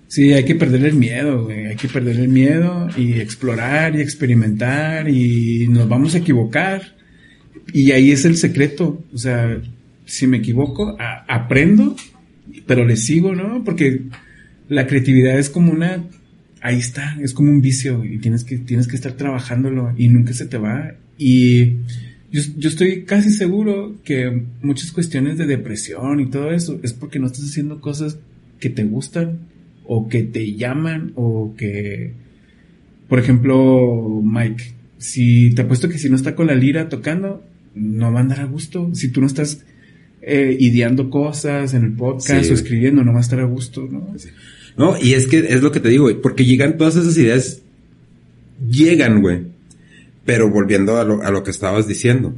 Sí, 0.07 0.33
hay 0.33 0.45
que 0.45 0.53
perder 0.53 0.85
el 0.85 0.93
miedo, 0.93 1.45
güey. 1.45 1.65
Hay 1.65 1.75
que 1.75 1.87
perder 1.87 2.17
el 2.17 2.27
miedo 2.27 2.87
y 2.95 3.13
explorar 3.13 3.95
y 3.95 4.01
experimentar 4.01 5.09
y 5.09 5.67
nos 5.67 5.89
vamos 5.89 6.13
a 6.13 6.19
equivocar. 6.19 6.95
Y 7.73 7.91
ahí 7.91 8.11
es 8.11 8.23
el 8.25 8.37
secreto. 8.37 9.03
O 9.11 9.17
sea, 9.17 9.59
si 10.05 10.27
me 10.27 10.37
equivoco, 10.37 10.95
aprendo, 10.99 11.95
pero 12.67 12.85
le 12.85 12.97
sigo, 12.97 13.33
¿no? 13.33 13.63
Porque 13.63 14.03
la 14.69 14.87
creatividad 14.87 15.37
es 15.37 15.49
como 15.49 15.71
una, 15.71 16.03
ahí 16.61 16.77
está, 16.77 17.17
es 17.21 17.33
como 17.33 17.51
un 17.51 17.61
vicio 17.61 18.03
y 18.03 18.17
tienes 18.19 18.43
que, 18.43 18.57
tienes 18.57 18.87
que 18.87 18.95
estar 18.95 19.13
trabajándolo 19.13 19.93
y 19.97 20.07
nunca 20.07 20.33
se 20.33 20.45
te 20.45 20.57
va. 20.57 20.93
Y 21.17 21.73
yo, 22.31 22.41
yo 22.57 22.69
estoy 22.69 23.03
casi 23.03 23.31
seguro 23.31 23.95
que 24.03 24.43
muchas 24.61 24.91
cuestiones 24.91 25.37
de 25.37 25.45
depresión 25.45 26.19
y 26.19 26.25
todo 26.27 26.51
eso 26.51 26.79
es 26.83 26.93
porque 26.93 27.19
no 27.19 27.27
estás 27.27 27.45
haciendo 27.45 27.79
cosas 27.79 28.17
que 28.59 28.69
te 28.69 28.83
gustan 28.83 29.39
o 29.85 30.07
que 30.09 30.23
te 30.23 30.53
llaman 30.55 31.11
o 31.15 31.53
que, 31.55 32.13
por 33.07 33.19
ejemplo, 33.19 34.21
Mike, 34.23 34.73
si 34.97 35.51
te 35.53 35.61
apuesto 35.61 35.89
que 35.89 35.99
si 35.99 36.09
no 36.09 36.15
está 36.15 36.35
con 36.35 36.47
la 36.47 36.55
lira 36.55 36.89
tocando, 36.89 37.43
no 37.75 38.11
va 38.11 38.19
a 38.19 38.23
andar 38.23 38.39
a 38.39 38.45
gusto. 38.45 38.89
Si 38.93 39.09
tú 39.09 39.21
no 39.21 39.27
estás 39.27 39.63
eh, 40.21 40.57
ideando 40.59 41.09
cosas 41.11 41.73
en 41.75 41.83
el 41.83 41.91
podcast 41.91 42.45
Sí. 42.45 42.51
o 42.51 42.53
escribiendo, 42.55 43.03
no 43.03 43.11
va 43.11 43.19
a 43.19 43.21
estar 43.21 43.39
a 43.39 43.43
gusto, 43.45 43.87
¿no? 43.91 44.15
No, 44.77 44.95
y 45.01 45.13
es 45.13 45.27
que 45.27 45.39
es 45.39 45.61
lo 45.61 45.71
que 45.71 45.79
te 45.79 45.89
digo, 45.89 46.03
güey, 46.03 46.21
porque 46.21 46.45
llegan 46.45 46.77
todas 46.77 46.95
esas 46.95 47.17
ideas, 47.17 47.61
llegan, 48.69 49.21
güey. 49.21 49.43
Pero 50.25 50.49
volviendo 50.49 50.97
a 50.97 51.03
lo, 51.03 51.21
a 51.23 51.31
lo 51.31 51.43
que 51.43 51.51
estabas 51.51 51.87
diciendo, 51.87 52.35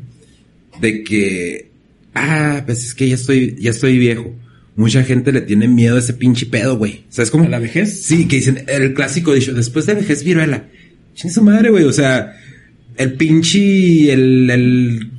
de 0.79 1.03
que, 1.03 1.69
ah, 2.13 2.63
pues 2.65 2.85
es 2.85 2.93
que 2.93 3.07
ya 3.07 3.15
estoy, 3.15 3.55
ya 3.59 3.71
estoy 3.71 3.97
viejo. 3.97 4.33
Mucha 4.75 5.03
gente 5.03 5.31
le 5.31 5.41
tiene 5.41 5.67
miedo 5.67 5.95
a 5.95 5.99
ese 5.99 6.13
pinche 6.13 6.45
pedo, 6.45 6.77
güey. 6.77 7.05
¿Sabes 7.09 7.31
cómo? 7.31 7.45
¿A 7.45 7.49
la 7.49 7.59
vejez? 7.59 8.03
Sí, 8.03 8.27
que 8.27 8.35
dicen, 8.35 8.63
el 8.67 8.93
clásico 8.93 9.33
dicho, 9.33 9.53
después 9.53 9.87
de 9.87 9.95
vejez 9.95 10.23
viruela. 10.23 10.67
Chingue 11.15 11.33
su 11.33 11.41
madre, 11.41 11.71
güey. 11.71 11.85
O 11.85 11.93
sea, 11.93 12.35
el 12.95 13.13
pinche, 13.13 14.13
el, 14.13 14.49
el 14.51 15.11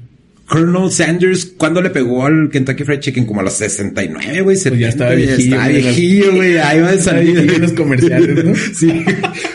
Colonel 0.48 0.90
Sanders, 0.90 1.44
¿cuándo 1.58 1.82
le 1.82 1.90
pegó 1.90 2.24
al 2.24 2.48
Kentucky 2.50 2.84
Fried 2.84 3.00
Chicken? 3.00 3.26
Como 3.26 3.40
a 3.40 3.44
los 3.44 3.54
69, 3.54 4.40
güey. 4.40 4.56
70, 4.56 4.70
Pues 4.70 4.80
ya 4.80 4.88
estaba 4.88 5.10
ya 5.10 5.16
viejillo, 5.16 5.44
estaba 5.54 5.68
güey. 5.68 5.82
viejillo, 5.82 6.34
güey. 6.36 6.56
Ahí 6.58 6.80
va 6.80 6.88
a 6.88 6.94
Estaba 6.94 7.18
salir. 7.18 7.38
en 7.38 7.60
los 7.62 7.72
comerciales, 7.72 8.44
¿no? 8.44 8.54
sí. 8.74 9.04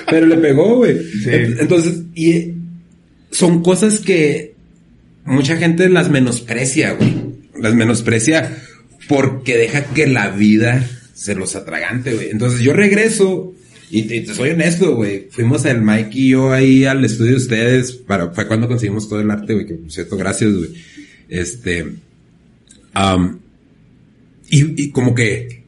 Pero 0.09 0.25
le 0.27 0.37
pegó, 0.37 0.75
güey. 0.77 0.97
Sí. 1.23 1.29
Ent- 1.29 1.57
Entonces, 1.61 2.01
y 2.13 2.31
eh, 2.31 2.53
son 3.31 3.63
cosas 3.63 3.99
que 3.99 4.53
mucha 5.25 5.57
gente 5.57 5.89
las 5.89 6.09
menosprecia, 6.11 6.93
güey. 6.93 7.15
Las 7.59 7.73
menosprecia 7.73 8.55
porque 9.07 9.57
deja 9.57 9.85
que 9.85 10.07
la 10.07 10.29
vida 10.29 10.87
se 11.13 11.33
los 11.35 11.55
atragante, 11.55 12.13
güey. 12.13 12.29
Entonces 12.29 12.59
yo 12.61 12.73
regreso 12.73 13.53
y 13.93 14.03
te, 14.03 14.21
te 14.21 14.33
soy 14.33 14.49
honesto, 14.49 14.95
güey. 14.95 15.27
Fuimos 15.29 15.65
el 15.65 15.81
Mike 15.81 16.09
y 16.13 16.29
yo 16.29 16.51
ahí 16.51 16.85
al 16.85 17.05
estudio 17.05 17.31
de 17.31 17.37
ustedes 17.37 17.91
para, 17.91 18.31
fue 18.31 18.47
cuando 18.47 18.67
conseguimos 18.67 19.07
todo 19.07 19.21
el 19.21 19.29
arte, 19.29 19.53
güey, 19.53 19.67
que 19.67 19.75
por 19.75 19.91
cierto, 19.91 20.17
gracias, 20.17 20.51
güey. 20.51 20.69
Este, 21.29 21.85
am, 22.93 23.39
y, 24.49 24.83
y 24.83 24.89
como 24.91 25.13
que, 25.13 25.63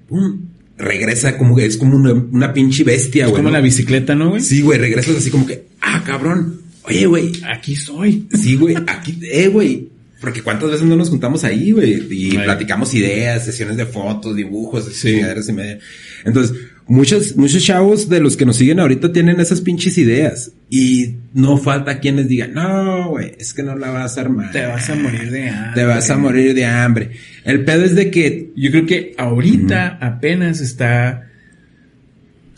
regresa 0.77 1.38
como 1.38 1.55
que 1.55 1.65
es 1.65 1.77
como 1.77 1.95
una, 1.95 2.13
una 2.13 2.53
pinche 2.53 2.83
bestia, 2.83 3.25
Es 3.25 3.29
güey. 3.29 3.41
como 3.41 3.49
¿no? 3.49 3.57
la 3.57 3.61
bicicleta, 3.61 4.15
¿no, 4.15 4.31
güey? 4.31 4.41
Sí, 4.41 4.61
güey, 4.61 4.79
regresas 4.79 5.17
así 5.17 5.29
como 5.29 5.45
que, 5.45 5.65
ah, 5.81 6.03
cabrón. 6.05 6.61
Oye, 6.83 7.05
güey, 7.07 7.31
Aquí 7.51 7.75
soy. 7.75 8.27
Sí, 8.33 8.55
güey, 8.55 8.75
aquí, 8.88 9.19
eh, 9.23 9.47
güey. 9.47 9.89
Porque 10.21 10.41
cuántas 10.41 10.71
veces 10.71 10.86
no 10.86 10.95
nos 10.95 11.10
juntamos 11.10 11.43
ahí, 11.43 11.71
güey. 11.71 12.08
Y 12.10 12.38
platicamos 12.38 12.93
ideas, 12.93 13.45
sesiones 13.45 13.78
de 13.78 13.86
fotos, 13.86 14.36
dibujos, 14.36 14.86
Sí. 14.93 15.19
y 15.19 15.51
media. 15.54 15.80
Entonces, 16.23 16.56
muchos, 16.88 17.36
muchos 17.36 17.63
chavos 17.63 18.08
de 18.10 18.21
los 18.21 18.38
que 18.38 18.45
nos 18.45 18.56
siguen 18.58 18.80
ahorita 18.80 19.12
tienen 19.12 19.39
esas 19.39 19.62
pinches 19.62 19.97
ideas. 19.97 20.51
Y 20.69 21.15
no 21.34 21.58
falta 21.58 21.99
quienes 21.99 22.28
digan, 22.28 22.54
no, 22.54 23.10
güey, 23.10 23.34
es 23.38 23.54
que 23.54 23.62
no 23.62 23.75
la 23.78 23.91
vas 23.91 24.17
a 24.17 24.21
armar. 24.21 24.51
Te 24.51 24.65
vas 24.65 24.89
a 24.89 24.95
morir 24.95 25.30
de 25.32 25.49
hambre. 25.49 25.71
Te 25.75 25.84
vas 25.84 26.10
a 26.10 26.17
morir 26.17 26.54
de 26.54 26.65
hambre. 26.65 27.12
El 27.43 27.65
pedo 27.65 27.84
es 27.84 27.95
de 27.95 28.10
que, 28.10 28.51
Yo 28.56 28.71
creo 28.71 28.86
que 28.86 29.13
ahorita 29.17 29.99
apenas 30.01 30.62
está 30.62 31.30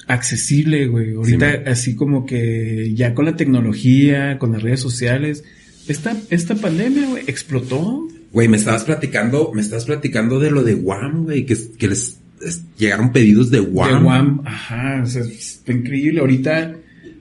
accesible, 0.08 0.88
güey. 0.88 1.14
Ahorita 1.16 1.52
Sí, 1.52 1.58
así 1.66 1.96
como 1.96 2.26
que 2.26 2.94
ya 2.94 3.14
con 3.14 3.26
la 3.26 3.36
tecnología, 3.36 4.38
con 4.40 4.54
las 4.54 4.62
redes 4.62 4.80
sociales, 4.80 5.44
esta, 5.88 6.16
esta 6.30 6.56
pandemia, 6.56 7.08
güey, 7.10 7.24
explotó. 7.28 8.08
güey, 8.32 8.48
me 8.48 8.58
estabas 8.58 8.84
platicando, 8.84 9.52
me 9.54 9.62
estabas 9.62 9.86
platicando 9.86 10.40
de 10.40 10.52
lo 10.52 10.64
de 10.64 10.74
Guam, 10.76 11.24
güey, 11.26 11.46
que, 11.46 11.58
que 11.78 11.88
les 11.88 12.18
es- 12.42 12.62
llegaron 12.78 13.12
pedidos 13.12 13.50
de 13.50 13.60
Guam. 13.60 13.98
De 13.98 14.04
Guam, 14.04 14.42
ajá, 14.46 15.02
o 15.04 15.08
sea, 15.08 15.24
está 15.24 15.72
increíble. 15.72 16.20
Ahorita, 16.20 16.76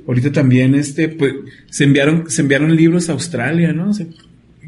ahorita 0.06 0.32
también, 0.32 0.74
este, 0.74 1.08
pues, 1.08 1.34
se 1.70 1.84
enviaron, 1.84 2.30
se 2.30 2.42
enviaron 2.42 2.74
libros 2.76 3.08
a 3.08 3.12
Australia, 3.12 3.72
¿no? 3.72 3.90
O 3.90 3.94
sea, 3.94 4.06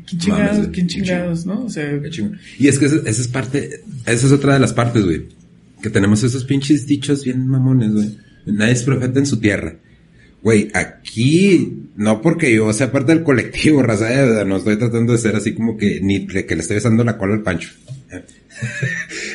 ¿quién 0.07 0.21
chingados, 0.21 0.59
Mames, 0.59 0.71
quién 0.73 0.87
chingados, 0.87 1.47
no? 1.47 1.65
O 1.65 1.71
sea. 1.71 2.01
Y 2.59 2.69
es 2.69 2.79
que 2.79 2.87
esa, 2.87 2.97
esa 2.97 3.21
es 3.23 3.29
parte, 3.29 3.81
esa 4.07 4.27
es 4.27 4.33
otra 4.33 4.55
de 4.55 4.61
las 4.61 4.73
partes, 4.73 5.05
güey. 5.05 5.27
Que 5.83 5.91
tenemos 5.91 6.23
esos 6.25 6.45
pinches 6.45 6.87
dichos 6.87 7.25
bien 7.25 7.47
mamones, 7.47 7.93
güey. 7.93 8.17
Nadie 8.47 8.73
es 8.73 8.83
profeta 8.83 9.19
en 9.19 9.27
su 9.27 9.39
tierra. 9.39 9.77
Güey, 10.43 10.71
aquí, 10.73 11.89
no 11.97 12.23
porque 12.23 12.55
yo 12.55 12.73
sea 12.73 12.93
parte 12.93 13.13
del 13.13 13.25
colectivo, 13.25 13.83
raza, 13.83 14.13
eh, 14.13 14.45
no 14.45 14.57
estoy 14.57 14.77
tratando 14.77 15.13
de 15.13 15.19
ser 15.19 15.35
así 15.35 15.53
como 15.53 15.77
que 15.77 16.01
ni 16.01 16.21
de 16.27 16.47
que 16.47 16.55
le 16.55 16.63
estoy 16.63 16.77
besando 16.77 17.03
la 17.05 17.19
cola 17.19 17.35
al 17.35 17.43
pancho. 17.43 17.71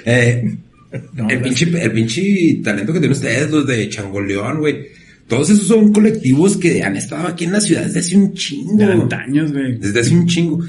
Eh, 0.06 0.58
no, 1.14 1.30
el, 1.30 1.42
pinche, 1.42 1.66
el 1.82 1.92
pinche 1.94 2.60
talento 2.62 2.92
que 2.92 3.00
tienen 3.00 3.16
ustedes, 3.16 3.50
los 3.50 3.66
de 3.66 3.88
Changoleón, 3.88 4.60
güey. 4.60 4.88
Todos 5.28 5.50
esos 5.50 5.68
son 5.68 5.94
colectivos 5.94 6.58
que 6.58 6.84
han 6.84 6.98
estado 6.98 7.28
aquí 7.28 7.46
en 7.46 7.54
la 7.54 7.62
ciudad 7.62 7.86
desde 7.86 8.00
hace 8.00 8.18
un 8.18 8.34
chingo. 8.34 8.78
de 8.78 8.92
antaños, 8.92 9.54
güey. 9.54 9.78
Desde 9.78 10.02
hace 10.02 10.14
un 10.14 10.28
chingo. 10.28 10.60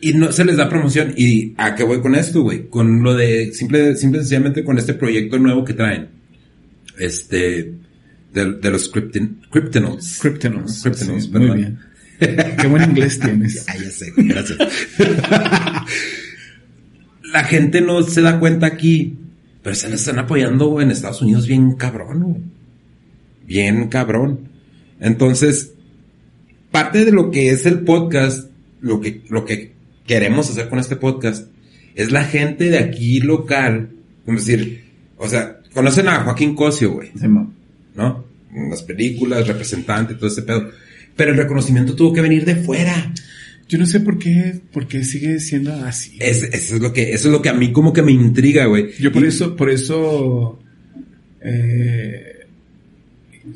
y 0.00 0.14
no 0.14 0.32
se 0.32 0.44
les 0.44 0.56
da 0.56 0.68
promoción. 0.68 1.12
¿Y 1.16 1.52
a 1.58 1.74
qué 1.74 1.84
voy 1.84 2.00
con 2.00 2.14
esto, 2.14 2.42
güey? 2.42 2.68
Con 2.68 3.02
lo 3.02 3.14
de, 3.14 3.52
simple, 3.52 3.94
simple 3.96 4.20
sencillamente 4.20 4.64
con 4.64 4.78
este 4.78 4.94
proyecto 4.94 5.38
nuevo 5.38 5.64
que 5.64 5.74
traen. 5.74 6.08
Este, 6.98 7.74
de, 8.36 8.52
de 8.54 8.70
los 8.70 8.88
Cryptin, 8.88 9.40
Cryptinals. 9.50 10.18
Cryptinals. 10.20 10.82
Cryptinals, 10.82 11.24
Sí, 11.24 11.30
perdón. 11.30 11.48
muy 11.48 11.56
bien. 11.56 11.78
Qué 12.18 12.66
buen 12.68 12.90
inglés 12.90 13.18
tienes. 13.22 13.64
Ah, 13.68 13.74
ya 13.76 13.90
sé, 13.90 14.12
gracias. 14.16 14.58
La 17.32 17.44
gente 17.44 17.80
no 17.80 18.02
se 18.02 18.22
da 18.22 18.38
cuenta 18.38 18.66
aquí, 18.66 19.16
pero 19.62 19.74
se 19.74 19.88
les 19.90 20.00
están 20.00 20.18
apoyando 20.18 20.80
en 20.80 20.90
Estados 20.90 21.22
Unidos 21.22 21.46
bien 21.46 21.72
cabrón, 21.74 22.22
güey. 22.22 22.42
Bien 23.46 23.88
cabrón. 23.88 24.48
Entonces, 25.00 25.72
parte 26.70 27.04
de 27.04 27.12
lo 27.12 27.30
que 27.30 27.50
es 27.50 27.66
el 27.66 27.80
podcast, 27.80 28.50
lo 28.80 29.00
que, 29.00 29.22
lo 29.28 29.44
que 29.44 29.72
queremos 30.06 30.48
hacer 30.50 30.68
con 30.68 30.78
este 30.78 30.96
podcast, 30.96 31.48
es 31.94 32.12
la 32.12 32.24
gente 32.24 32.70
de 32.70 32.78
aquí 32.78 33.20
local, 33.20 33.90
como 34.24 34.38
decir, 34.38 34.84
o 35.16 35.28
sea, 35.28 35.60
conocen 35.74 36.08
a 36.08 36.20
Joaquín 36.22 36.54
Cosio, 36.54 36.92
güey. 36.92 37.10
Simón. 37.18 37.54
¿No? 37.96 38.24
Las 38.70 38.82
películas, 38.82 39.46
representante, 39.46 40.14
todo 40.14 40.28
ese 40.28 40.42
pedo. 40.42 40.70
Pero 41.16 41.30
el 41.32 41.36
reconocimiento 41.36 41.94
tuvo 41.94 42.12
que 42.12 42.20
venir 42.20 42.44
de 42.44 42.56
fuera. 42.56 43.12
Yo 43.68 43.78
no 43.78 43.86
sé 43.86 44.00
por 44.00 44.18
qué, 44.18 44.60
por 44.72 44.86
qué 44.86 45.02
sigue 45.04 45.40
siendo 45.40 45.72
así. 45.74 46.16
Es, 46.20 46.42
eso 46.42 46.76
es 46.76 46.80
lo 46.80 46.92
que, 46.92 47.12
eso 47.12 47.28
es 47.28 47.32
lo 47.32 47.42
que 47.42 47.48
a 47.48 47.54
mí 47.54 47.72
como 47.72 47.92
que 47.92 48.02
me 48.02 48.12
intriga, 48.12 48.66
güey. 48.66 48.92
Yo 49.00 49.10
por 49.12 49.24
Y- 49.24 49.28
eso, 49.28 49.56
por 49.56 49.70
eso, 49.70 50.58
eh, 51.40 52.46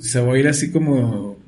se 0.01 0.21
va 0.21 0.35
a 0.35 0.39
ir 0.39 0.49
así 0.49 0.71
como 0.71 1.39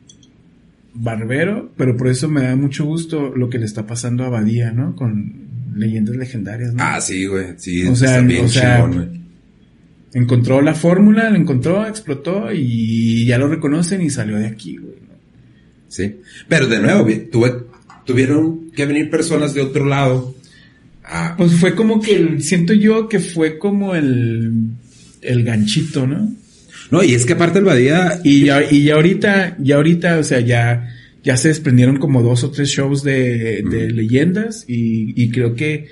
barbero, 0.94 1.72
pero 1.76 1.96
por 1.96 2.08
eso 2.08 2.28
me 2.28 2.42
da 2.42 2.54
mucho 2.56 2.84
gusto 2.84 3.32
lo 3.34 3.48
que 3.50 3.58
le 3.58 3.64
está 3.64 3.86
pasando 3.86 4.24
a 4.24 4.28
Badía, 4.28 4.72
¿no? 4.72 4.94
Con 4.94 5.32
leyendas 5.74 6.16
legendarias, 6.16 6.74
¿no? 6.74 6.82
Ah, 6.82 7.00
sí, 7.00 7.24
güey. 7.26 7.46
Sí, 7.56 7.86
O 7.86 7.96
sea, 7.96 8.16
está 8.16 8.26
bien 8.26 8.44
o 8.44 8.48
sea, 8.48 8.76
chingón, 8.76 8.94
güey. 8.94 9.21
Encontró 10.14 10.60
la 10.60 10.74
fórmula, 10.74 11.30
la 11.30 11.38
encontró, 11.38 11.86
explotó 11.86 12.52
y 12.52 13.24
ya 13.26 13.38
lo 13.38 13.48
reconocen 13.48 14.02
y 14.02 14.10
salió 14.10 14.36
de 14.38 14.46
aquí, 14.46 14.76
güey. 14.76 14.94
¿no? 15.08 15.14
Sí. 15.88 16.16
Pero 16.48 16.66
de 16.66 16.80
nuevo, 16.80 17.06
tuve, 17.30 17.52
tuvieron 18.04 18.70
que 18.72 18.84
venir 18.86 19.08
personas 19.10 19.54
de 19.54 19.62
otro 19.62 19.84
lado. 19.86 20.34
a- 21.04 21.34
Pues 21.36 21.52
fue 21.54 21.74
como 21.74 22.00
que, 22.00 22.14
el- 22.16 22.42
siento 22.42 22.74
yo 22.74 23.08
que 23.08 23.18
fue 23.20 23.58
como 23.58 23.94
el, 23.94 24.52
el 25.22 25.42
ganchito, 25.44 26.06
¿no? 26.06 26.32
no, 26.90 27.02
y 27.02 27.14
es 27.14 27.24
que 27.24 27.32
aparte 27.32 27.58
el 27.58 27.64
Badía, 27.64 28.20
Y 28.22 28.44
ya, 28.44 28.62
y 28.70 28.84
ya 28.84 28.94
ahorita, 28.94 29.56
ya 29.60 29.76
ahorita, 29.76 30.18
o 30.18 30.22
sea, 30.24 30.40
ya, 30.40 30.90
ya 31.24 31.36
se 31.38 31.48
desprendieron 31.48 31.96
como 31.98 32.22
dos 32.22 32.44
o 32.44 32.50
tres 32.50 32.68
shows 32.68 33.02
de, 33.02 33.62
de 33.62 33.90
leyendas 33.90 34.64
y, 34.68 35.14
y 35.22 35.30
creo 35.30 35.54
que 35.54 35.88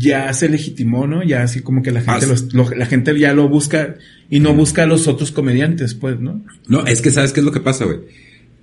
ya 0.00 0.32
se 0.32 0.48
legitimó, 0.48 1.06
¿no? 1.06 1.22
Ya 1.22 1.42
así 1.42 1.60
como 1.60 1.82
que 1.82 1.90
la 1.92 2.00
gente, 2.00 2.24
Ah, 2.24 2.28
los- 2.28 2.52
lo- 2.54 2.70
la 2.70 2.86
gente 2.86 3.16
ya 3.18 3.34
lo 3.34 3.48
busca 3.48 3.96
y 4.30 4.40
no 4.40 4.54
busca 4.54 4.84
a 4.84 4.86
los 4.86 5.06
otros 5.06 5.30
comediantes, 5.30 5.94
pues, 5.94 6.18
¿no? 6.18 6.42
No, 6.68 6.86
es 6.86 7.00
que 7.02 7.10
sabes 7.10 7.32
qué 7.32 7.40
es 7.40 7.46
lo 7.46 7.52
que 7.52 7.60
pasa, 7.60 7.84
güey. 7.84 7.98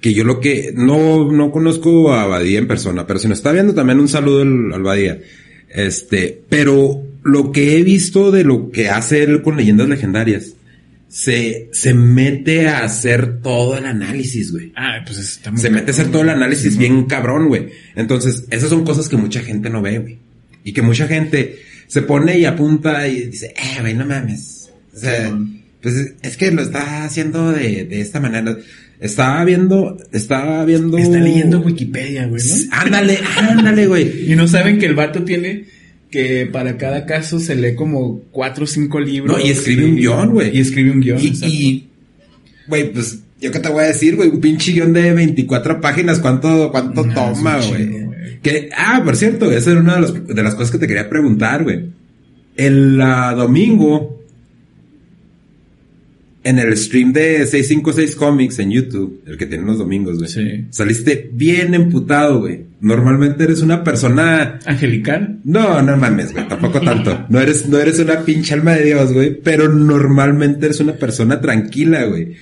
Que 0.02 0.13
yo 0.13 0.23
lo 0.23 0.39
que, 0.39 0.73
no, 0.76 1.32
no 1.32 1.52
conozco 1.52 2.13
a 2.13 2.26
Badía 2.26 2.60
en 2.60 2.67
persona, 2.67 3.06
pero 3.08 3.19
si 3.19 3.28
nos 3.28 3.38
está 3.38 3.52
viendo 3.52 3.73
también 3.73 4.00
un 4.00 4.08
saludo 4.08 4.41
al, 4.41 4.73
al 4.73 4.82
Badía. 4.84 5.19
Este, 5.69 6.41
pero 6.50 7.04
lo 7.23 7.52
que 7.52 7.78
he 7.78 7.84
visto 7.84 8.32
de 8.32 8.43
lo 8.43 8.71
que 8.71 8.89
hace 8.89 9.23
él 9.23 9.41
con 9.41 9.58
leyendas 9.58 9.89
legendarias, 9.89 10.54
se, 11.10 11.69
se 11.71 11.93
mete 11.93 12.67
a 12.67 12.84
hacer 12.84 13.41
todo 13.41 13.78
el 13.78 13.86
análisis, 13.86 14.52
güey. 14.52 14.71
Ah, 14.76 15.00
pues 15.06 15.17
está 15.19 15.52
muy 15.52 15.60
Se 15.62 15.69
mete 15.69 15.91
a 15.91 15.93
hacer 15.93 16.08
todo 16.12 16.21
el 16.21 16.30
análisis 16.30 16.78
bien 16.78 17.06
cabrón, 17.06 17.47
güey. 17.47 17.69
Entonces, 17.95 18.45
esas 18.50 18.69
son 18.69 18.84
cosas 18.84 19.08
que 19.10 19.17
mucha 19.17 19.41
gente 19.41 19.69
no 19.69 19.82
ve, 19.82 20.00
güey. 20.00 20.17
Y 20.67 20.73
que 20.73 20.82
mucha 20.82 21.08
gente 21.08 21.60
se 21.88 22.01
pone 22.01 22.38
y 22.38 22.43
apunta 22.43 23.08
y 23.08 23.27
dice, 23.27 23.53
eh, 23.56 23.80
güey, 23.80 23.93
no 23.93 24.06
mames. 24.06 24.69
O 24.93 24.99
sea, 24.99 25.34
pues 25.82 25.95
es- 26.21 26.36
que 26.36 26.51
lo 26.51 26.62
está 26.62 27.06
haciendo 27.06 27.53
de, 27.53 27.86
de 27.86 28.01
esta 28.01 28.19
manera. 28.19 28.58
Estaba 28.99 29.45
viendo, 29.45 29.97
estaba 30.12 30.65
viendo. 30.65 30.97
Está 30.97 31.19
leyendo 31.19 31.62
Wikipedia, 31.62 32.25
güey, 32.27 32.41
¿no? 32.43 32.56
Ándale, 32.75 33.19
ándale, 33.38 33.88
güey. 33.88 34.25
Y 34.32 34.36
no 34.36 34.45
saben 34.47 34.77
que 34.77 34.88
el 34.88 34.95
vato 34.95 35.23
tiene 35.23 35.63
que 36.12 36.47
para 36.51 36.77
cada 36.77 37.06
caso 37.06 37.39
se 37.39 37.56
lee 37.56 37.75
como 37.75 38.19
cuatro 38.32 38.65
o 38.65 38.67
cinco 38.67 38.99
libros. 38.99 39.38
No, 39.38 39.45
y 39.45 39.49
escribe 39.51 39.86
un 39.86 39.95
guion, 39.95 40.32
güey. 40.32 40.58
Y 40.58 40.60
escribe 40.60 40.91
un 40.91 40.99
guion. 40.99 41.19
Y, 41.21 41.88
güey, 42.67 42.91
pues, 42.91 43.19
yo 43.39 43.51
qué 43.51 43.60
te 43.60 43.69
voy 43.69 43.84
a 43.86 43.88
decir, 43.88 44.17
güey, 44.17 44.30
un 44.30 44.41
pinche 44.41 44.73
guion 44.73 44.91
de 44.91 45.13
24 45.13 45.80
páginas, 45.80 46.19
¿cuánto, 46.19 46.71
cuánto 46.71 47.06
No, 47.06 47.13
toma, 47.13 47.58
güey? 47.67 48.07
Que, 48.41 48.69
ah, 48.76 49.02
por 49.04 49.15
cierto, 49.15 49.52
esa 49.52 49.71
era 49.71 49.80
una 49.82 49.95
de, 49.95 50.02
los- 50.02 50.28
de 50.28 50.43
las 50.43 50.56
cosas 50.56 50.71
que 50.71 50.78
te 50.78 50.88
quería 50.88 51.10
preguntar, 51.10 51.63
güey. 51.63 51.86
El 52.56 52.97
domingo, 52.97 54.21
en 56.43 56.60
el 56.60 56.78
stream 56.78 57.12
de 57.12 57.45
656 57.45 58.15
Comics 58.15 58.60
en 58.60 58.71
YouTube, 58.71 59.21
el 59.26 59.38
que 59.38 59.45
tienen 59.47 59.67
los 59.67 59.78
domingos, 59.80 60.17
güey. 60.17 60.30
Sí. 60.30 60.65
Saliste 60.69 61.30
bien 61.34 61.73
emputado, 61.73 62.39
güey. 62.39 62.65
Normalmente 62.80 63.43
eres 63.43 63.62
una 63.62 63.84
persona 63.84 64.60
Angelical. 64.65 65.39
no, 65.43 65.82
no 65.82 65.97
mames, 65.97 66.32
güey, 66.32 66.47
tampoco 66.47 66.80
tanto. 66.80 67.26
No 67.30 67.39
eres, 67.41 67.67
no 67.67 67.78
eres 67.80 68.00
una 68.00 68.21
pinche 68.23 68.54
alma 68.54 68.76
de 68.76 68.86
Dios, 68.86 69.12
güey, 69.12 69.36
pero 69.41 69.67
normalmente 69.67 70.67
eres 70.67 70.80
una 70.80 70.93
persona 70.93 71.41
tranquila, 71.41 72.06
güey. 72.06 72.34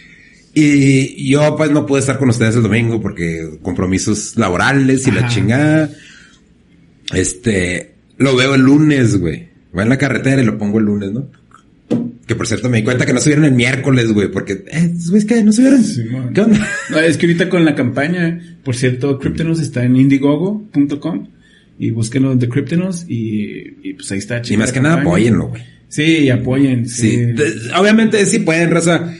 Y 0.57 1.29
yo, 1.29 1.57
pues, 1.57 1.69
no 1.71 1.85
pude 1.85 1.99
estar 1.99 2.17
con 2.17 2.29
ustedes 2.29 2.55
el 2.55 2.63
domingo 2.63 3.01
porque 3.01 3.59
compromisos 3.61 4.37
laborales 4.37 5.05
y 5.05 5.11
la 5.11 5.27
chingada. 5.27 5.89
Este, 7.13 7.95
lo 8.17 8.37
veo 8.37 8.55
el 8.55 8.61
lunes, 8.61 9.17
güey. 9.17 9.49
Voy 9.73 9.83
en 9.83 9.89
la 9.89 9.97
carretera 9.97 10.41
y 10.41 10.45
lo 10.45 10.57
pongo 10.57 10.79
el 10.79 10.85
lunes, 10.85 11.11
¿no? 11.11 11.29
Que 12.25 12.35
por 12.35 12.47
cierto 12.47 12.69
me 12.69 12.77
di 12.77 12.83
cuenta 12.83 13.05
que 13.05 13.11
no 13.11 13.19
subieron 13.19 13.43
el 13.43 13.51
miércoles, 13.51 14.11
güey, 14.13 14.31
porque, 14.31 14.63
eh, 14.71 14.93
güey, 15.09 15.25
¿qué? 15.25 15.43
¿No 15.43 15.51
subieron? 15.51 15.83
Simón. 15.83 16.33
¿Qué 16.33 16.41
onda? 16.41 16.67
No, 16.89 16.99
es 16.99 17.17
que 17.17 17.25
ahorita 17.25 17.49
con 17.49 17.65
la 17.65 17.75
campaña, 17.75 18.39
por 18.63 18.75
cierto, 18.77 19.19
Cryptonos 19.19 19.59
está 19.59 19.83
en 19.83 19.97
indiegogo.com 19.97 21.27
y 21.77 21.91
búsquenlo 21.91 22.33
de 22.33 22.47
Cryptonos 22.47 23.05
y, 23.09 23.77
y 23.83 23.93
pues 23.95 24.09
ahí 24.13 24.19
está. 24.19 24.41
Y 24.49 24.55
más 24.55 24.71
que 24.71 24.79
nada, 24.79 25.01
apóyenlo, 25.01 25.49
güey. 25.49 25.61
Sí, 25.89 26.29
apoyen. 26.29 26.87
Sí. 26.87 27.11
Sí. 27.11 27.43
Obviamente, 27.77 28.25
sí 28.25 28.39
pueden, 28.39 28.71
raza. 28.71 29.13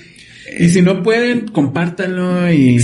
Y 0.58 0.70
si 0.70 0.82
no 0.82 1.04
pueden, 1.04 1.48
compártanlo 1.48 2.52
y, 2.52 2.78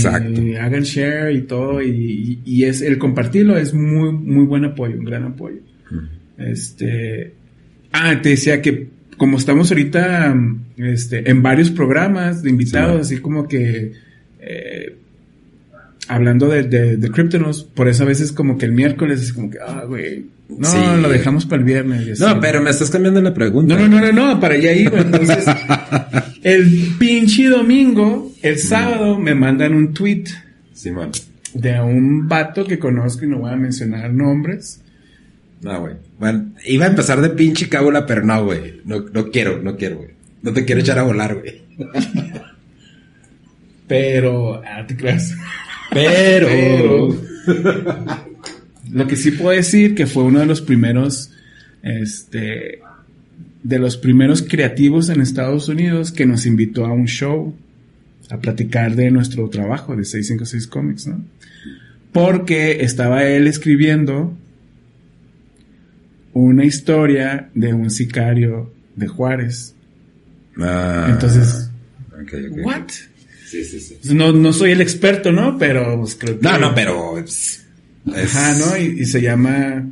hagan 0.60 0.82
share 0.82 1.32
y 1.34 1.42
todo. 1.42 1.82
Y, 1.82 2.40
y- 2.44 2.64
es 2.64 2.82
el 2.82 2.98
compartirlo 2.98 3.56
es 3.56 3.72
muy, 3.74 4.12
muy 4.12 4.44
buen 4.44 4.64
apoyo, 4.64 4.98
un 4.98 5.04
gran 5.04 5.24
apoyo. 5.24 5.58
Este. 6.38 7.32
Ah, 7.92 8.18
te 8.22 8.30
decía 8.30 8.62
que 8.62 8.88
como 9.16 9.36
estamos 9.36 9.70
ahorita 9.70 10.34
este, 10.76 11.30
en 11.30 11.42
varios 11.42 11.70
programas 11.70 12.42
de 12.42 12.50
invitados, 12.50 13.06
Sí, 13.08 13.14
así 13.14 13.22
como 13.22 13.46
que 13.46 13.92
eh, 14.40 14.96
hablando 16.08 16.48
de, 16.48 16.64
de, 16.64 16.96
de 16.96 17.10
Cryptonos, 17.10 17.62
por 17.64 17.88
eso 17.88 18.02
a 18.02 18.06
veces 18.06 18.32
como 18.32 18.58
que 18.58 18.66
el 18.66 18.72
miércoles 18.72 19.22
es 19.22 19.32
como 19.32 19.50
que, 19.50 19.58
ah, 19.66 19.84
güey, 19.86 20.26
no, 20.48 20.66
Sí. 20.68 20.76
lo 21.00 21.08
dejamos 21.08 21.46
para 21.46 21.60
el 21.60 21.64
viernes. 21.66 22.20
así. 22.20 22.22
No, 22.22 22.40
pero 22.40 22.60
me 22.60 22.70
estás 22.70 22.90
cambiando 22.90 23.20
la 23.22 23.32
pregunta. 23.32 23.74
No, 23.76 23.88
no, 23.88 24.00
no, 24.00 24.12
no, 24.12 24.34
no, 24.34 24.40
para 24.40 24.54
allá 24.54 24.72
iba. 24.72 24.98
Entonces, 25.00 25.44
el 26.42 26.94
pinche 26.98 27.48
domingo, 27.48 28.32
el 28.42 28.58
sábado, 28.58 29.18
me 29.18 29.34
mandan 29.34 29.74
un 29.74 29.94
tweet 29.94 30.24
Simón. 30.74 31.10
de 31.54 31.80
un 31.80 32.28
vato 32.28 32.66
que 32.66 32.78
conozco 32.78 33.24
y 33.24 33.28
no 33.28 33.38
voy 33.38 33.52
a 33.52 33.56
mencionar 33.56 34.12
nombres. 34.12 34.80
No, 35.62 35.80
güey. 35.80 35.94
Bueno, 36.18 36.52
iba 36.66 36.86
a 36.86 36.88
empezar 36.88 37.20
de 37.22 37.30
pinche 37.30 37.68
cábula, 37.68 38.04
pero 38.04 38.22
no, 38.24 38.44
güey. 38.44 38.80
No, 38.84 39.00
no 39.12 39.30
quiero, 39.30 39.62
no 39.62 39.76
quiero, 39.76 39.98
güey. 39.98 40.10
No 40.42 40.52
te 40.52 40.64
quiero 40.64 40.80
echar 40.80 40.98
a 40.98 41.04
volar, 41.04 41.36
güey. 41.36 41.62
Pero, 43.88 44.62
ah, 44.64 44.84
te 44.86 44.96
creas. 44.96 45.34
Pero. 45.92 46.46
Pero- 46.48 48.22
Lo 48.92 49.06
que 49.06 49.16
sí 49.16 49.30
puedo 49.32 49.50
decir 49.56 49.94
que 49.94 50.06
fue 50.06 50.22
uno 50.24 50.40
de 50.40 50.46
los 50.46 50.60
primeros, 50.60 51.30
este, 51.82 52.80
de 53.62 53.78
los 53.78 53.96
primeros 53.96 54.42
creativos 54.42 55.08
en 55.08 55.20
Estados 55.20 55.68
Unidos 55.68 56.12
que 56.12 56.26
nos 56.26 56.44
invitó 56.46 56.84
a 56.84 56.92
un 56.92 57.06
show 57.06 57.54
a 58.30 58.38
platicar 58.38 58.94
de 58.94 59.10
nuestro 59.10 59.48
trabajo 59.48 59.96
de 59.96 60.04
656 60.04 60.66
Comics, 60.66 61.06
¿no? 61.06 61.24
Porque 62.12 62.82
estaba 62.84 63.24
él 63.24 63.46
escribiendo 63.46 64.34
una 66.34 66.64
historia 66.64 67.48
de 67.54 67.72
un 67.74 67.90
sicario 67.90 68.72
de 68.96 69.06
Juárez. 69.06 69.74
Ah. 70.58 71.08
Entonces, 71.10 71.70
Ok, 72.12 72.32
ok. 72.50 72.58
¿what? 72.66 72.82
Sí, 73.52 73.62
sí, 73.66 73.80
sí. 73.80 74.14
No, 74.14 74.32
no 74.32 74.50
soy 74.54 74.70
el 74.70 74.80
experto, 74.80 75.30
¿no? 75.30 75.58
Pero 75.58 76.00
pues, 76.00 76.14
creo 76.14 76.40
que... 76.40 76.42
No, 76.42 76.56
no, 76.56 76.74
pero. 76.74 77.18
Es, 77.18 77.66
Ajá, 78.06 78.54
¿no? 78.56 78.78
Y, 78.78 79.02
y 79.02 79.04
se 79.04 79.20
llama. 79.20 79.86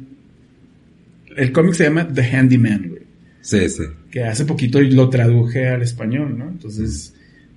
El 1.37 1.53
cómic 1.53 1.75
se 1.75 1.85
llama 1.85 2.09
The 2.09 2.23
Handyman, 2.23 2.89
güey. 2.89 3.03
Sí, 3.43 3.69
sí. 3.69 3.83
Que 4.11 4.25
hace 4.25 4.47
poquito 4.47 4.81
lo 4.81 5.11
traduje 5.11 5.69
al 5.69 5.83
español, 5.83 6.39
¿no? 6.39 6.49
Entonces, 6.49 7.13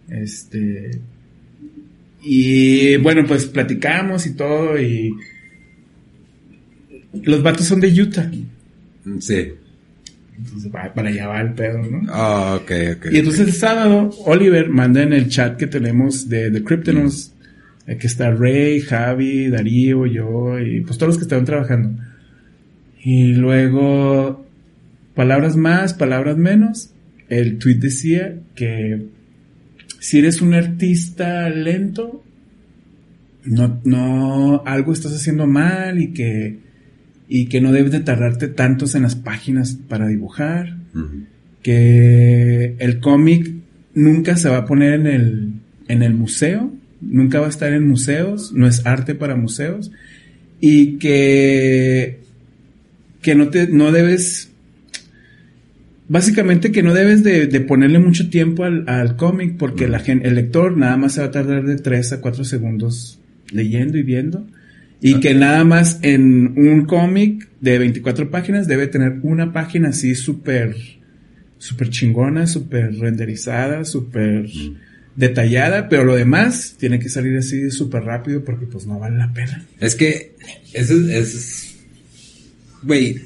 este. 0.09 0.99
Y 2.21 2.97
bueno, 2.97 3.25
pues 3.25 3.45
platicamos 3.45 4.25
y 4.25 4.33
todo 4.33 4.77
y. 4.77 5.15
los 7.13 7.41
vatos 7.41 7.65
son 7.65 7.79
de 7.79 8.01
Utah. 8.01 8.29
Sí. 9.21 9.53
Entonces, 10.37 10.71
para 10.71 11.09
allá 11.09 11.27
va 11.27 11.41
el 11.41 11.53
pedo, 11.53 11.81
¿no? 11.83 12.01
Ah, 12.09 12.59
ok, 12.61 12.71
ok. 12.97 13.05
Y 13.11 13.17
entonces 13.19 13.47
el 13.47 13.53
sábado, 13.53 14.09
Oliver 14.25 14.69
manda 14.69 15.01
en 15.01 15.13
el 15.13 15.29
chat 15.29 15.57
que 15.57 15.67
tenemos 15.67 16.27
de, 16.27 16.49
de 16.49 16.63
Cryptonos, 16.63 17.33
eh, 17.87 17.97
que 17.97 18.07
está 18.07 18.31
Ray, 18.31 18.81
Javi, 18.81 19.49
Darío, 19.49 20.05
yo, 20.05 20.59
y 20.59 20.81
pues 20.81 20.97
todos 20.97 21.09
los 21.09 21.17
que 21.17 21.23
estaban 21.23 21.45
trabajando. 21.45 22.01
Y 23.03 23.33
luego, 23.33 24.45
palabras 25.13 25.55
más, 25.55 25.93
palabras 25.93 26.37
menos, 26.37 26.91
el 27.29 27.57
tweet 27.57 27.75
decía 27.75 28.35
que 28.55 29.05
si 29.99 30.19
eres 30.19 30.41
un 30.41 30.53
artista 30.53 31.49
lento, 31.49 32.23
no, 33.45 33.81
no, 33.83 34.63
algo 34.65 34.93
estás 34.93 35.13
haciendo 35.13 35.47
mal 35.47 35.99
y 35.99 36.13
que, 36.13 36.59
y 37.27 37.47
que 37.47 37.61
no 37.61 37.71
debes 37.71 37.91
de 37.91 37.99
tardarte 37.99 38.47
tantos 38.47 38.95
en 38.95 39.03
las 39.03 39.15
páginas 39.15 39.77
para 39.87 40.07
dibujar 40.07 40.77
que 41.63 42.75
el 42.77 42.99
cómic 42.99 43.51
nunca 43.95 44.37
se 44.37 44.49
va 44.49 44.57
a 44.57 44.65
poner 44.65 44.93
en 44.93 45.07
el, 45.07 45.53
en 45.87 46.03
el 46.03 46.13
museo, 46.13 46.71
nunca 47.01 47.39
va 47.39 47.47
a 47.47 47.49
estar 47.49 47.73
en 47.73 47.87
museos, 47.87 48.53
no 48.53 48.67
es 48.67 48.85
arte 48.85 49.15
para 49.15 49.35
museos, 49.35 49.91
y 50.59 50.97
que, 50.97 52.19
que 53.21 53.35
no 53.35 53.49
te, 53.49 53.67
no 53.67 53.91
debes, 53.91 54.51
básicamente 56.07 56.71
que 56.71 56.83
no 56.83 56.93
debes 56.93 57.23
de, 57.23 57.47
de 57.47 57.61
ponerle 57.61 57.99
mucho 57.99 58.29
tiempo 58.29 58.63
al, 58.63 58.87
al 58.87 59.15
cómic 59.15 59.57
porque 59.57 59.87
la 59.87 59.97
el 59.97 60.35
lector 60.35 60.77
nada 60.77 60.97
más 60.97 61.13
se 61.13 61.21
va 61.21 61.27
a 61.27 61.31
tardar 61.31 61.63
de 61.65 61.77
3 61.77 62.13
a 62.13 62.21
4 62.21 62.43
segundos 62.43 63.19
leyendo 63.51 63.97
y 63.97 64.03
viendo. 64.03 64.45
Y 65.05 65.19
que 65.19 65.33
nada 65.33 65.63
más 65.65 65.99
en 66.01 66.53
un 66.57 66.85
cómic 66.85 67.49
de 67.61 67.77
24 67.77 68.31
páginas 68.31 68.67
debe 68.67 68.87
tener 68.87 69.19
una 69.23 69.51
página 69.51 69.89
así 69.89 70.15
súper, 70.15 70.75
súper 71.57 71.89
chingona, 71.89 72.47
súper 72.47 72.97
renderizada, 72.97 73.83
súper 73.83 74.47
detallada, 75.15 75.89
pero 75.89 76.05
lo 76.05 76.15
demás 76.15 76.75
tiene 76.79 76.99
que 76.99 77.09
salir 77.09 77.37
así 77.37 77.69
súper 77.69 78.03
rápido 78.03 78.43
porque 78.43 78.65
pues 78.65 78.87
no 78.87 78.97
vale 78.97 79.17
la 79.17 79.31
pena. 79.33 79.65
Es 79.79 79.95
que, 79.95 80.33
eso 80.73 80.93
es, 80.93 81.35
es- 81.35 81.75
güey, 82.81 83.21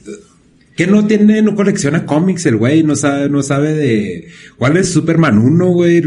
que 0.76 0.86
no 0.88 1.08
tiene, 1.08 1.42
no 1.42 1.56
colecciona 1.56 2.06
cómics 2.06 2.46
el 2.46 2.58
güey, 2.58 2.84
no 2.84 2.96
sabe, 2.96 3.30
no 3.30 3.42
sabe 3.44 3.74
de, 3.74 4.28
¿cuál 4.58 4.78
es 4.78 4.90
Superman 4.90 5.38
1, 5.38 5.68
güey? 5.70 6.02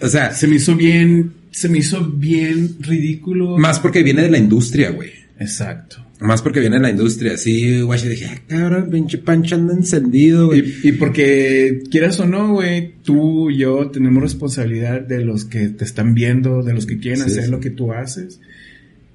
O 0.00 0.08
sea, 0.08 0.32
Se 0.34 0.46
me 0.46 0.56
hizo 0.56 0.74
bien, 0.76 1.32
se 1.56 1.68
me 1.70 1.78
hizo 1.78 2.04
bien 2.04 2.76
ridículo. 2.80 3.56
más 3.56 3.80
porque 3.80 4.02
viene 4.02 4.22
de 4.22 4.30
la 4.30 4.36
industria, 4.38 4.90
güey. 4.90 5.10
Exacto. 5.38 5.96
Más 6.20 6.40
porque 6.42 6.60
viene 6.60 6.76
de 6.76 6.82
la 6.82 6.90
industria, 6.90 7.36
sí, 7.38 7.80
güey, 7.80 7.98
yo 8.00 8.08
dije, 8.10 8.26
ah, 8.30 8.38
cabrón, 8.46 8.88
pinche 8.90 9.18
pancho 9.18 9.54
anda 9.54 9.72
encendido, 9.74 10.46
güey. 10.48 10.64
Y, 10.82 10.88
y 10.88 10.92
porque 10.92 11.82
quieras 11.90 12.20
o 12.20 12.26
no, 12.26 12.52
güey, 12.54 12.94
tú 13.02 13.50
y 13.50 13.58
yo 13.58 13.90
tenemos 13.90 14.22
responsabilidad 14.22 15.00
de 15.00 15.24
los 15.24 15.44
que 15.46 15.68
te 15.68 15.84
están 15.84 16.12
viendo, 16.14 16.62
de 16.62 16.74
los 16.74 16.84
que 16.86 16.98
quieren 16.98 17.20
Sí, 17.20 17.30
hacer 17.30 17.44
sí. 17.44 17.50
lo 17.50 17.60
que 17.60 17.70
tú 17.70 17.92
haces. 17.92 18.40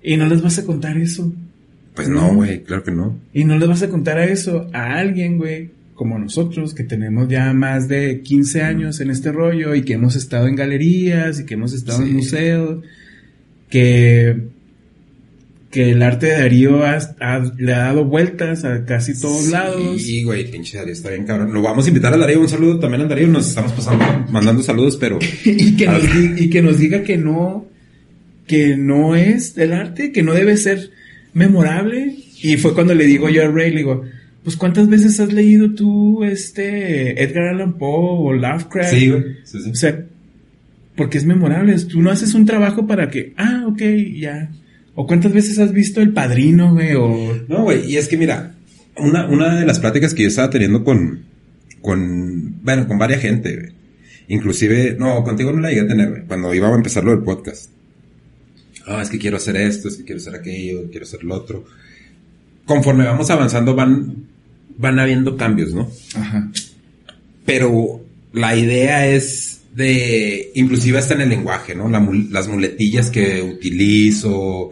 Y 0.04 0.18
no 0.18 0.28
les 0.28 0.42
vas 0.42 0.58
a 0.60 0.66
contar 0.66 0.98
eso. 0.98 1.32
Pues 1.96 2.08
no, 2.08 2.34
güey, 2.34 2.64
claro 2.64 2.84
que 2.84 2.92
no. 2.92 3.20
Y 3.34 3.44
no 3.46 3.58
les 3.60 3.68
vas 3.68 3.82
a 3.84 3.90
contar 3.90 4.18
a 4.18 4.26
eso 4.26 4.68
a 4.74 4.94
alguien, 4.98 5.38
güey, 5.38 5.70
como 6.02 6.18
nosotros, 6.18 6.74
que 6.74 6.84
tenemos 6.84 7.30
ya 7.30 7.54
más 7.54 7.88
de 7.88 8.22
15 8.22 8.64
años 8.64 9.00
en 9.02 9.12
este 9.12 9.32
rollo 9.32 9.76
y 9.76 9.84
que 9.84 9.94
hemos 9.94 10.16
estado 10.16 10.48
en 10.48 10.56
galerías 10.56 11.40
y 11.40 11.46
que 11.46 11.54
hemos 11.54 11.74
estado 11.74 12.00
Sí. 12.02 12.10
en 12.10 12.16
museos, 12.16 12.84
que, 13.70 14.36
que 15.70 15.92
el 15.92 16.02
arte 16.02 16.26
de 16.26 16.32
Darío 16.40 16.84
ha- 16.84 16.98
ha- 17.20 17.54
le 17.56 17.74
ha 17.76 17.78
dado 17.80 18.04
vueltas 18.06 18.66
a 18.66 18.84
casi 18.84 19.14
todos 19.20 19.50
lados. 19.50 20.02
Sí, 20.02 20.24
güey, 20.24 20.50
pinche 20.50 20.80
Darío 20.80 20.94
está 20.94 21.12
bien 21.12 21.24
cabrón. 21.26 21.54
Lo 21.54 21.62
vamos 21.62 21.86
a 21.86 21.90
invitar 21.90 22.12
a 22.16 22.18
Darío, 22.18 22.42
un 22.42 22.50
saludo 22.50 22.80
también 22.80 23.04
a 23.04 23.06
Darío, 23.06 23.28
nos 23.28 23.48
estamos 23.48 23.72
pasando, 23.74 24.04
mandando 24.32 24.64
saludos, 24.64 24.98
pero... 24.98 25.20
y 25.46 25.76
que 25.78 25.86
nos, 25.86 26.02
ver. 26.02 26.36
di- 26.36 26.46
y 26.46 26.50
que 26.50 26.64
nos 26.64 26.80
diga 26.80 27.04
que 27.04 27.18
no 27.18 27.68
que 28.48 28.76
no 28.76 29.16
es 29.16 29.56
el 29.60 29.72
arte 29.72 30.12
que 30.12 30.24
no 30.24 30.34
debe 30.34 30.58
ser 30.58 30.90
memorable 31.36 32.16
y 32.42 32.58
fue 32.58 32.74
cuando 32.74 32.96
le 32.96 33.06
digo 33.06 33.30
yo 33.30 33.44
a 33.44 33.48
Ray 33.48 33.70
le 33.70 33.78
digo 33.78 34.04
pues 34.44 34.56
cuántas 34.56 34.90
veces 34.90 35.20
has 35.20 35.32
leído 35.32 35.74
tú 35.74 36.24
este 36.24 37.22
Edgar 37.24 37.50
Allan 37.50 37.74
Poe 37.78 38.30
o 38.30 38.34
Lovecraft 38.34 38.94
Sí, 38.94 39.10
güey, 39.10 39.24
sí, 39.44 39.62
sí. 39.62 39.70
o 39.72 39.76
sea 39.76 40.06
porque 40.96 41.18
es 41.18 41.26
memorable 41.26 41.78
tú 41.80 42.02
no 42.02 42.10
haces 42.12 42.34
un 42.34 42.46
trabajo 42.46 42.86
para 42.88 43.10
que 43.10 43.34
ah 43.38 43.66
ok 43.68 43.82
ya 44.16 44.50
o 44.96 45.08
cuántas 45.08 45.32
veces 45.34 45.58
has 45.60 45.72
visto 45.72 46.02
El 46.02 46.12
Padrino 46.14 46.74
güey 46.74 46.96
o 46.96 47.44
No, 47.48 47.64
güey, 47.64 47.90
y 47.90 47.98
es 47.98 48.08
que 48.08 48.18
mira, 48.18 48.56
una, 48.98 49.26
una 49.28 49.60
de 49.60 49.66
las 49.66 49.80
pláticas 49.80 50.14
que 50.14 50.24
yo 50.24 50.28
estaba 50.28 50.50
teniendo 50.50 50.84
con, 50.84 51.24
con, 51.82 52.62
bueno, 52.64 52.88
con 52.88 52.98
varias 52.98 53.22
gente, 53.22 53.56
güey. 53.56 53.70
Inclusive, 54.28 54.96
no, 55.00 55.24
contigo 55.24 55.52
no 55.52 55.60
la 55.60 55.70
llegué 55.70 55.82
a 55.82 55.88
tener, 55.88 56.10
güey, 56.10 56.22
cuando 56.26 56.54
iba 56.54 56.68
a 56.68 56.76
empezar 56.76 57.04
lo 57.04 57.12
del 57.12 57.24
podcast. 57.24 57.70
Ah, 58.86 59.02
es 59.02 59.10
que 59.10 59.18
quiero 59.18 59.38
hacer 59.38 59.56
esto, 59.56 59.88
es 59.88 59.98
que 59.98 60.04
quiero 60.04 60.20
hacer 60.20 60.36
aquello, 60.36 60.90
quiero 60.90 61.06
hacer 61.06 61.24
lo 61.24 61.36
otro. 61.36 61.66
Conforme 62.66 63.06
vamos 63.06 63.30
avanzando 63.30 63.76
van, 63.76 64.28
van 64.78 65.00
habiendo 65.00 65.38
cambios, 65.38 65.74
¿no? 65.74 65.90
ajá 66.16 66.52
Pero 67.46 68.02
la 68.34 68.56
idea 68.56 69.08
es 69.08 69.62
de, 69.76 70.52
inclusive 70.56 70.98
hasta 70.98 71.14
en 71.14 71.22
el 71.22 71.30
lenguaje, 71.30 71.76
¿no? 71.76 71.90
La 71.90 72.06
las 72.30 72.48
muletillas 72.48 73.10
que 73.10 73.42
utilizo, 73.42 74.72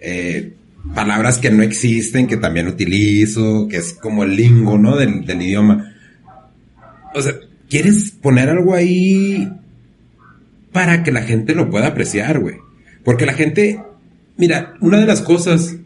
eh, 0.00 0.52
palabras 0.94 1.38
que 1.38 1.50
no 1.50 1.62
existen, 1.62 2.26
que 2.26 2.36
también 2.36 2.68
utilizo, 2.68 3.68
que 3.68 3.76
es 3.76 3.92
como 3.92 4.24
el 4.24 4.36
lingo, 4.36 4.78
¿no? 4.78 4.96
Del, 4.96 5.24
del 5.24 5.42
idioma. 5.42 5.94
O 7.14 7.22
sea, 7.22 7.34
¿quieres 7.68 8.10
poner 8.10 8.48
algo 8.48 8.74
ahí 8.74 9.48
para 10.72 11.02
que 11.02 11.12
la 11.12 11.22
gente 11.22 11.54
lo 11.54 11.70
pueda 11.70 11.88
apreciar, 11.88 12.40
güey? 12.40 12.56
Porque 13.04 13.26
la 13.26 13.34
gente, 13.34 13.80
mira, 14.36 14.74
una 14.80 14.98
de 14.98 15.06
las 15.06 15.22
cosas 15.22 15.76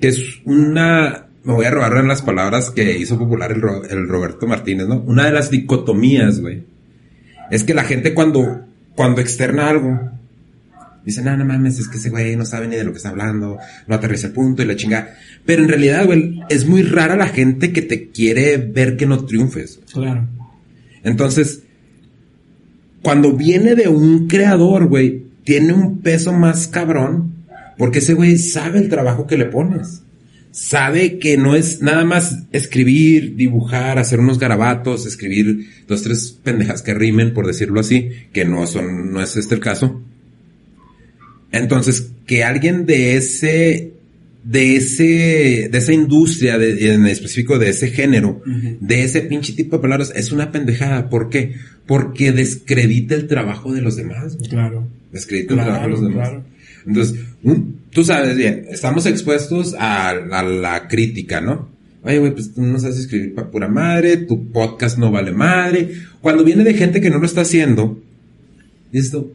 que 0.00 0.08
es 0.08 0.40
una, 0.44 1.26
me 1.44 1.52
voy 1.52 1.64
a 1.66 1.70
robar 1.70 1.96
en 1.96 2.08
las 2.08 2.22
palabras 2.22 2.70
que 2.70 2.98
hizo 2.98 3.18
popular 3.18 3.52
el, 3.52 3.60
Ro- 3.60 3.84
el 3.84 4.08
Roberto 4.08 4.46
Martínez, 4.46 4.86
¿no? 4.88 5.00
Una 5.00 5.26
de 5.26 5.32
las 5.32 5.50
dicotomías, 5.50 6.40
güey, 6.40 6.62
es 7.50 7.64
que 7.64 7.74
la 7.74 7.84
gente 7.84 8.14
cuando, 8.14 8.64
cuando 8.94 9.20
externa 9.20 9.68
algo, 9.68 10.00
dice, 11.04 11.20
no, 11.22 11.36
no 11.36 11.44
mames, 11.44 11.78
es 11.80 11.88
que 11.88 11.98
ese 11.98 12.10
güey 12.10 12.36
no 12.36 12.44
sabe 12.44 12.68
ni 12.68 12.76
de 12.76 12.84
lo 12.84 12.92
que 12.92 12.98
está 12.98 13.08
hablando, 13.08 13.58
no 13.88 13.94
aterriza 13.94 14.28
el 14.28 14.32
punto 14.32 14.62
y 14.62 14.66
la 14.66 14.76
chinga. 14.76 15.14
Pero 15.44 15.62
en 15.62 15.68
realidad, 15.68 16.06
güey, 16.06 16.40
es 16.48 16.66
muy 16.68 16.82
rara 16.82 17.16
la 17.16 17.26
gente 17.28 17.72
que 17.72 17.82
te 17.82 18.10
quiere 18.10 18.56
ver 18.58 18.96
que 18.96 19.06
no 19.06 19.24
triunfes. 19.24 19.80
claro 19.92 20.26
Entonces, 21.02 21.64
cuando 23.02 23.32
viene 23.32 23.74
de 23.74 23.88
un 23.88 24.28
creador, 24.28 24.86
güey, 24.86 25.24
tiene 25.44 25.72
un 25.72 25.98
peso 26.02 26.32
más 26.32 26.68
cabrón, 26.68 27.32
porque 27.76 27.98
ese 27.98 28.14
güey 28.14 28.38
sabe 28.38 28.78
el 28.78 28.88
trabajo 28.88 29.26
que 29.26 29.36
le 29.36 29.46
pones. 29.46 30.02
Sabe 30.52 31.18
que 31.18 31.36
no 31.38 31.56
es 31.56 31.80
nada 31.80 32.04
más 32.04 32.40
escribir, 32.52 33.36
dibujar, 33.36 33.98
hacer 33.98 34.20
unos 34.20 34.38
garabatos, 34.38 35.06
escribir 35.06 35.66
dos, 35.88 36.02
tres 36.02 36.38
pendejas 36.44 36.82
que 36.82 36.92
rimen, 36.94 37.32
por 37.32 37.46
decirlo 37.46 37.80
así, 37.80 38.10
que 38.34 38.44
no 38.44 38.66
son, 38.66 39.12
no 39.12 39.22
es 39.22 39.36
este 39.36 39.54
el 39.54 39.60
caso. 39.62 40.02
Entonces, 41.52 42.12
que 42.26 42.44
alguien 42.44 42.86
de 42.86 43.16
ese, 43.16 43.92
de 44.44 44.76
ese, 44.76 45.68
de 45.70 45.78
esa 45.78 45.92
industria, 45.92 46.58
de- 46.58 46.94
en 46.94 47.06
específico 47.06 47.58
de 47.58 47.70
ese 47.70 47.88
género, 47.90 48.42
de 48.80 49.04
ese 49.04 49.22
pinche 49.22 49.52
tipo 49.52 49.76
de 49.76 49.82
palabras, 49.82 50.12
es 50.14 50.32
una 50.32 50.50
pendejada. 50.52 51.08
¿Por 51.10 51.28
qué? 51.30 51.54
Porque 51.86 52.32
descredita 52.32 53.14
el 53.14 53.26
trabajo 53.26 53.72
de 53.72 53.82
los 53.82 53.96
demás. 53.96 54.36
güey. 54.36 54.50
claro 54.50 54.86
Descredita 55.12 55.54
el 55.54 55.60
trabajo 55.60 55.84
de 55.84 55.90
los 55.90 56.00
demás. 56.02 56.28
claro. 56.28 56.44
Entonces, 56.86 57.20
un- 57.42 57.81
tú 57.92 58.04
sabes 58.04 58.36
bien, 58.36 58.66
estamos 58.70 59.06
expuestos 59.06 59.74
a, 59.78 60.10
a 60.10 60.42
la 60.42 60.88
crítica, 60.88 61.40
¿no? 61.40 61.70
Oye, 62.04 62.18
güey, 62.18 62.32
pues 62.32 62.52
tú 62.54 62.62
no 62.62 62.78
sabes 62.80 62.98
escribir 62.98 63.34
para 63.34 63.50
pura 63.50 63.68
madre, 63.68 64.16
tu 64.16 64.50
podcast 64.50 64.98
no 64.98 65.10
vale 65.12 65.30
madre. 65.32 65.92
Cuando 66.20 66.42
viene 66.42 66.64
de 66.64 66.74
gente 66.74 67.00
que 67.00 67.10
no 67.10 67.18
lo 67.18 67.26
está 67.26 67.42
haciendo, 67.42 68.00
dices 68.90 69.12
tú, 69.12 69.34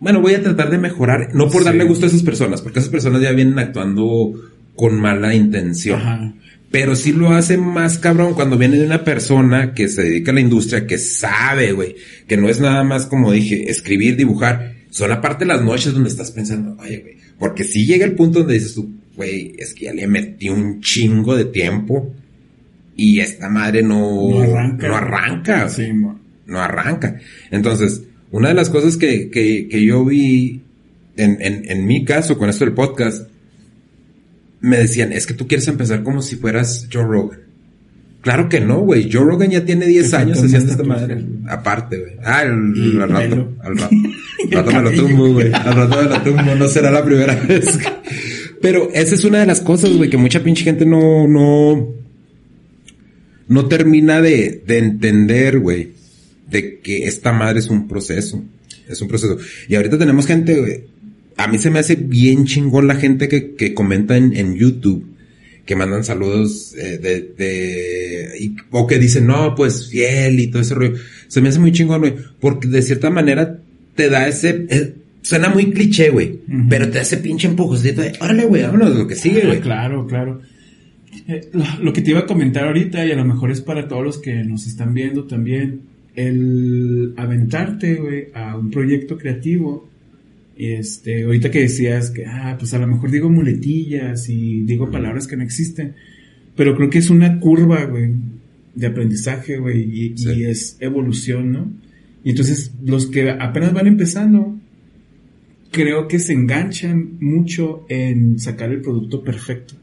bueno, 0.00 0.20
voy 0.20 0.34
a 0.34 0.42
tratar 0.42 0.70
de 0.70 0.78
mejorar, 0.78 1.34
no 1.34 1.48
por 1.50 1.62
Sí. 1.62 1.64
darle 1.66 1.84
gusto 1.84 2.04
a 2.06 2.08
esas 2.08 2.22
personas, 2.22 2.62
porque 2.62 2.78
esas 2.78 2.90
personas 2.90 3.20
ya 3.22 3.32
vienen 3.32 3.58
actuando 3.58 4.32
con 4.76 5.00
mala 5.00 5.34
intención. 5.34 6.00
Ajá. 6.00 6.34
Pero 6.70 6.96
sí 6.96 7.12
lo 7.12 7.30
hace 7.30 7.56
más 7.56 7.98
cabrón 7.98 8.34
cuando 8.34 8.58
viene 8.58 8.78
de 8.78 8.86
una 8.86 9.04
persona 9.04 9.74
que 9.74 9.88
se 9.88 10.02
dedica 10.02 10.32
a 10.32 10.34
la 10.34 10.40
industria, 10.40 10.86
que 10.86 10.98
sabe, 10.98 11.72
güey, 11.72 11.94
que 12.26 12.36
no 12.36 12.48
es 12.48 12.60
nada 12.60 12.82
más 12.84 13.06
como 13.06 13.30
dije, 13.32 13.70
escribir, 13.70 14.16
dibujar. 14.16 14.74
Son 14.94 15.10
aparte 15.10 15.44
las 15.44 15.60
noches 15.60 15.92
donde 15.92 16.08
estás 16.08 16.30
pensando, 16.30 16.76
oye, 16.80 16.98
güey, 16.98 17.16
porque 17.36 17.64
si 17.64 17.84
llega 17.84 18.04
el 18.04 18.12
punto 18.14 18.38
donde 18.38 18.54
dices 18.54 18.74
tú, 18.74 18.92
güey, 19.16 19.52
es 19.58 19.74
que 19.74 19.86
ya 19.86 19.92
le 19.92 20.06
metí 20.06 20.48
un 20.48 20.80
chingo 20.80 21.34
de 21.36 21.46
tiempo 21.46 22.14
y 22.94 23.18
esta 23.18 23.48
madre 23.48 23.82
no, 23.82 24.30
No 24.30 24.40
arranca. 24.40 24.86
no 24.86 24.94
arranca, 24.94 25.68
Sí, 25.68 25.88
no 26.46 26.60
arranca. 26.60 27.18
Entonces, 27.50 28.02
una 28.30 28.50
de 28.50 28.54
las 28.54 28.70
cosas 28.70 28.96
que, 28.96 29.30
que, 29.30 29.66
que 29.68 29.84
yo 29.84 30.04
vi 30.04 30.62
en, 31.16 31.38
en, 31.40 31.68
en 31.68 31.86
mi 31.86 32.04
caso 32.04 32.38
con 32.38 32.48
esto 32.48 32.64
del 32.64 32.74
podcast, 32.74 33.28
me 34.60 34.76
decían, 34.76 35.12
es 35.12 35.26
que 35.26 35.34
tú 35.34 35.48
quieres 35.48 35.66
empezar 35.66 36.04
como 36.04 36.22
si 36.22 36.36
fueras 36.36 36.86
Joe 36.92 37.02
Rogan. 37.02 37.40
Claro 38.24 38.48
que 38.48 38.58
no, 38.58 38.80
güey. 38.80 39.10
Joe 39.12 39.22
Rogan 39.22 39.50
ya 39.50 39.66
tiene 39.66 39.86
10 39.86 40.14
años 40.14 40.42
haciendo 40.42 40.72
esta 40.72 40.82
madre. 40.82 41.22
Aparte, 41.46 41.98
güey. 41.98 42.12
Ah, 42.24 42.42
el, 42.42 42.98
al 43.02 43.10
rato. 43.10 43.52
Al 43.60 43.76
rato. 43.78 43.96
Al 44.44 44.50
rato 44.50 44.72
me 44.72 44.82
lo 44.82 44.92
tumbo, 44.92 45.32
güey. 45.34 45.52
Al 45.52 45.76
rato 45.76 46.02
me 46.02 46.08
lo 46.08 46.22
tumbo. 46.22 46.54
No 46.54 46.66
será 46.68 46.90
la 46.90 47.04
primera 47.04 47.34
vez. 47.48 47.78
Pero 48.62 48.88
esa 48.94 49.14
es 49.14 49.24
una 49.26 49.40
de 49.40 49.46
las 49.46 49.60
cosas, 49.60 49.92
güey, 49.92 50.08
que 50.08 50.16
mucha 50.16 50.42
pinche 50.42 50.64
gente 50.64 50.86
no, 50.86 51.28
no, 51.28 51.86
no 53.46 53.66
termina 53.66 54.22
de, 54.22 54.62
de 54.66 54.78
entender, 54.78 55.60
güey. 55.60 55.90
De 56.50 56.78
que 56.78 57.06
esta 57.06 57.30
madre 57.34 57.58
es 57.58 57.68
un 57.68 57.86
proceso. 57.86 58.42
Es 58.88 59.02
un 59.02 59.08
proceso. 59.08 59.36
Y 59.68 59.74
ahorita 59.74 59.98
tenemos 59.98 60.26
gente, 60.26 60.58
güey. 60.58 60.84
A 61.36 61.46
mí 61.46 61.58
se 61.58 61.70
me 61.70 61.78
hace 61.78 61.96
bien 61.96 62.46
chingón 62.46 62.86
la 62.86 62.94
gente 62.94 63.28
que, 63.28 63.54
que 63.54 63.74
comenta 63.74 64.16
en, 64.16 64.34
en 64.34 64.54
YouTube 64.54 65.13
que 65.64 65.76
mandan 65.76 66.04
saludos 66.04 66.74
eh, 66.76 66.98
de, 66.98 67.32
de 67.36 68.52
o 68.70 68.86
que 68.86 68.98
dicen, 68.98 69.26
no, 69.26 69.54
pues 69.54 69.88
fiel 69.88 70.40
y 70.40 70.48
todo 70.48 70.62
ese 70.62 70.74
rollo. 70.74 70.96
Se 71.28 71.40
me 71.40 71.48
hace 71.48 71.58
muy 71.58 71.72
chingón, 71.72 72.00
güey, 72.00 72.14
porque 72.40 72.68
de 72.68 72.82
cierta 72.82 73.10
manera 73.10 73.58
te 73.94 74.10
da 74.10 74.28
ese, 74.28 74.66
eh, 74.68 74.94
suena 75.22 75.48
muy 75.48 75.70
cliché, 75.72 76.10
güey, 76.10 76.38
pero 76.68 76.90
te 76.90 77.00
ese 77.00 77.16
pinche 77.16 77.48
empujocito 77.48 78.02
de, 78.02 78.12
órale, 78.20 78.44
güey, 78.44 78.62
vámonos, 78.62 78.94
lo 78.94 79.06
que 79.06 79.16
sigue, 79.16 79.46
güey. 79.46 79.60
claro, 79.60 80.06
claro. 80.06 80.40
Eh, 81.26 81.48
lo, 81.80 81.92
que 81.92 82.02
te 82.02 82.10
iba 82.10 82.20
a 82.20 82.26
comentar 82.26 82.66
ahorita, 82.66 83.06
y 83.06 83.12
a 83.12 83.16
lo 83.16 83.24
mejor 83.24 83.50
es 83.50 83.60
para 83.60 83.88
todos 83.88 84.04
los 84.04 84.18
que 84.18 84.44
nos 84.44 84.66
están 84.66 84.92
viendo 84.92 85.24
también, 85.24 85.80
el 86.14 87.14
aventarte, 87.16 87.94
güey, 87.94 88.26
a 88.34 88.56
un 88.56 88.70
proyecto 88.70 89.16
creativo 89.16 89.88
y 89.93 89.93
este, 90.56 91.24
ahorita 91.24 91.50
que 91.50 91.60
decías 91.60 92.10
que, 92.10 92.26
ah, 92.26 92.56
pues 92.58 92.74
a 92.74 92.78
lo 92.78 92.86
mejor 92.86 93.10
digo 93.10 93.28
muletillas 93.28 94.28
y 94.28 94.62
digo 94.62 94.90
palabras 94.90 95.26
que 95.26 95.36
no 95.36 95.42
existen, 95.42 95.94
pero 96.56 96.76
creo 96.76 96.90
que 96.90 96.98
es 96.98 97.10
una 97.10 97.40
curva, 97.40 97.84
güey, 97.84 98.12
de 98.74 98.86
aprendizaje, 98.86 99.58
güey, 99.58 100.14
y, 100.16 100.44
es 100.44 100.76
evolución, 100.80 101.52
¿no? 101.52 101.72
Y 102.22 102.30
entonces 102.30 102.72
los 102.82 103.06
que 103.06 103.30
apenas 103.30 103.72
van 103.72 103.86
empezando, 103.86 104.58
creo 105.70 106.08
que 106.08 106.18
se 106.18 106.32
enganchan 106.32 107.18
mucho 107.20 107.84
en 107.88 108.38
sacar 108.38 108.70
el 108.70 108.80
producto 108.80 109.22
perfecto, 109.22 109.74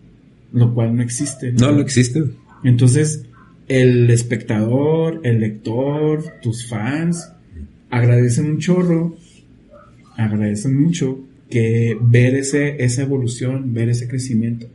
lo 0.54 0.74
cual 0.74 0.96
no 0.96 1.04
existe. 1.04 1.52
No, 1.52 1.72
no, 1.72 1.82
existe. 1.82 2.24
Entonces, 2.64 3.26
el 3.68 4.10
espectador, 4.10 5.22
el 5.24 5.40
lector, 5.40 6.24
tus 6.42 6.68
fans, 6.68 7.32
agradecen 7.90 8.46
un 8.46 8.58
chorro 8.60 9.18
agradecen 10.18 10.82
mucho 10.82 11.20
que 11.50 11.98
ver 12.02 12.36
ese, 12.36 12.84
esa 12.84 13.04
evolución, 13.04 13.74
ver 13.74 13.90
ese 13.90 14.08
crecimiento. 14.08 14.68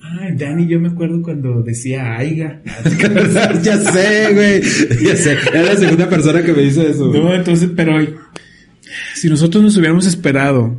Ay, 0.00 0.34
Dani, 0.36 0.66
yo 0.66 0.80
me 0.80 0.88
acuerdo 0.88 1.22
cuando 1.22 1.62
decía 1.62 2.16
Aiga. 2.16 2.60
ya 3.62 3.78
sé, 3.78 4.34
güey. 4.34 4.60
Ya 5.04 5.16
sé. 5.16 5.36
Era 5.52 5.74
la 5.74 5.76
segunda 5.76 6.08
persona 6.08 6.42
que 6.42 6.52
me 6.52 6.62
dice 6.62 6.90
eso. 6.90 7.12
No, 7.12 7.32
entonces, 7.32 7.70
pero 7.76 7.94
si 9.14 9.28
nosotros 9.28 9.62
nos 9.62 9.76
hubiéramos 9.76 10.06
esperado 10.06 10.76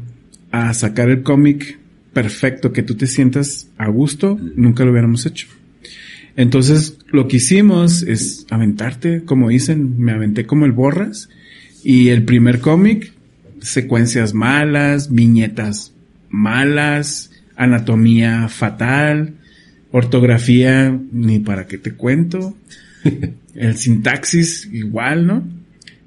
a 0.51 0.73
sacar 0.73 1.09
el 1.09 1.23
cómic 1.23 1.79
perfecto, 2.11 2.73
que 2.73 2.83
tú 2.83 2.95
te 2.95 3.07
sientas 3.07 3.69
a 3.77 3.87
gusto, 3.87 4.37
nunca 4.55 4.83
lo 4.83 4.91
hubiéramos 4.91 5.25
hecho. 5.25 5.47
Entonces, 6.35 6.97
lo 7.07 7.27
que 7.27 7.37
hicimos 7.37 8.03
es 8.03 8.45
aventarte, 8.49 9.23
como 9.23 9.49
dicen, 9.49 9.99
me 9.99 10.11
aventé 10.11 10.45
como 10.45 10.65
el 10.65 10.73
borras. 10.73 11.29
Y 11.83 12.09
el 12.09 12.23
primer 12.23 12.59
cómic 12.59 13.12
secuencias 13.63 14.33
malas, 14.33 15.13
viñetas 15.13 15.93
malas, 16.29 17.31
anatomía 17.55 18.47
fatal, 18.49 19.35
ortografía 19.91 20.99
ni 21.11 21.39
para 21.39 21.67
qué 21.67 21.77
te 21.77 21.93
cuento, 21.93 22.57
el 23.55 23.77
sintaxis 23.77 24.69
igual, 24.71 25.27
¿no? 25.27 25.43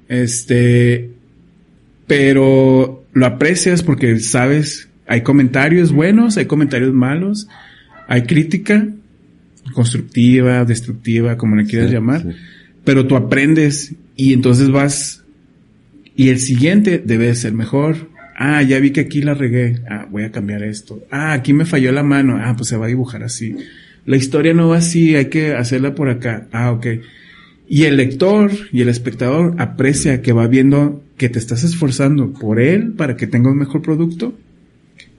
Este, 0.09 1.11
pero 2.05 3.05
lo 3.13 3.25
aprecias 3.25 3.83
porque 3.83 4.19
sabes, 4.19 4.89
hay 5.07 5.21
comentarios 5.21 5.91
buenos, 5.91 6.37
hay 6.37 6.45
comentarios 6.45 6.93
malos, 6.93 7.47
hay 8.07 8.23
crítica 8.23 8.87
constructiva, 9.73 10.65
destructiva, 10.65 11.37
como 11.37 11.55
le 11.55 11.65
quieras 11.65 11.91
llamar, 11.91 12.25
pero 12.83 13.07
tú 13.07 13.15
aprendes 13.15 13.93
y 14.15 14.33
entonces 14.33 14.69
vas 14.69 15.23
y 16.17 16.29
el 16.29 16.39
siguiente 16.39 16.97
debe 16.97 17.33
ser 17.35 17.53
mejor. 17.53 18.09
Ah, 18.35 18.63
ya 18.63 18.79
vi 18.79 18.89
que 18.89 19.01
aquí 19.01 19.21
la 19.21 19.35
regué. 19.35 19.81
Ah, 19.87 20.07
voy 20.09 20.23
a 20.23 20.31
cambiar 20.31 20.63
esto. 20.63 21.03
Ah, 21.11 21.31
aquí 21.31 21.53
me 21.53 21.63
falló 21.63 21.91
la 21.91 22.01
mano. 22.01 22.39
Ah, 22.41 22.55
pues 22.57 22.69
se 22.69 22.75
va 22.75 22.85
a 22.85 22.89
dibujar 22.89 23.21
así. 23.21 23.55
La 24.07 24.17
historia 24.17 24.55
no 24.55 24.69
va 24.69 24.77
así, 24.77 25.15
hay 25.15 25.25
que 25.25 25.53
hacerla 25.53 25.93
por 25.93 26.09
acá. 26.09 26.47
Ah, 26.51 26.71
ok. 26.71 26.87
Y 27.69 27.83
el 27.83 27.97
lector 27.97 28.51
y 28.71 28.81
el 28.81 28.89
espectador 28.89 29.53
aprecia 29.59 30.23
que 30.23 30.33
va 30.33 30.47
viendo 30.47 31.03
que 31.17 31.29
te 31.29 31.37
estás 31.37 31.63
esforzando 31.63 32.33
por 32.33 32.59
él 32.59 32.93
para 32.93 33.15
que 33.15 33.27
tenga 33.27 33.51
un 33.51 33.59
mejor 33.59 33.83
producto, 33.83 34.33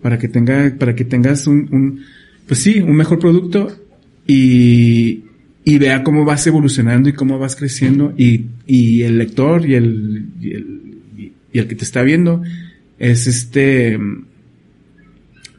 para 0.03 0.18
que 0.18 0.26
tenga, 0.26 0.74
para 0.76 0.96
que 0.96 1.05
tengas 1.05 1.46
un, 1.46 1.68
un 1.70 2.01
pues 2.49 2.59
sí, 2.59 2.80
un 2.80 2.96
mejor 2.96 3.20
producto 3.20 3.70
y, 4.26 5.22
y 5.64 5.78
vea 5.78 6.03
cómo 6.03 6.24
vas 6.24 6.44
evolucionando 6.46 7.09
y 7.09 7.12
cómo 7.12 7.38
vas 7.38 7.55
creciendo 7.55 8.14
y, 8.16 8.46
y 8.66 9.03
el 9.03 9.18
lector 9.18 9.64
y 9.64 9.74
el, 9.74 10.24
y 10.40 10.53
el 10.55 10.88
y 11.53 11.59
el 11.59 11.68
que 11.68 11.74
te 11.74 11.84
está 11.84 12.03
viendo 12.03 12.42
es 12.99 13.26
este, 13.26 13.99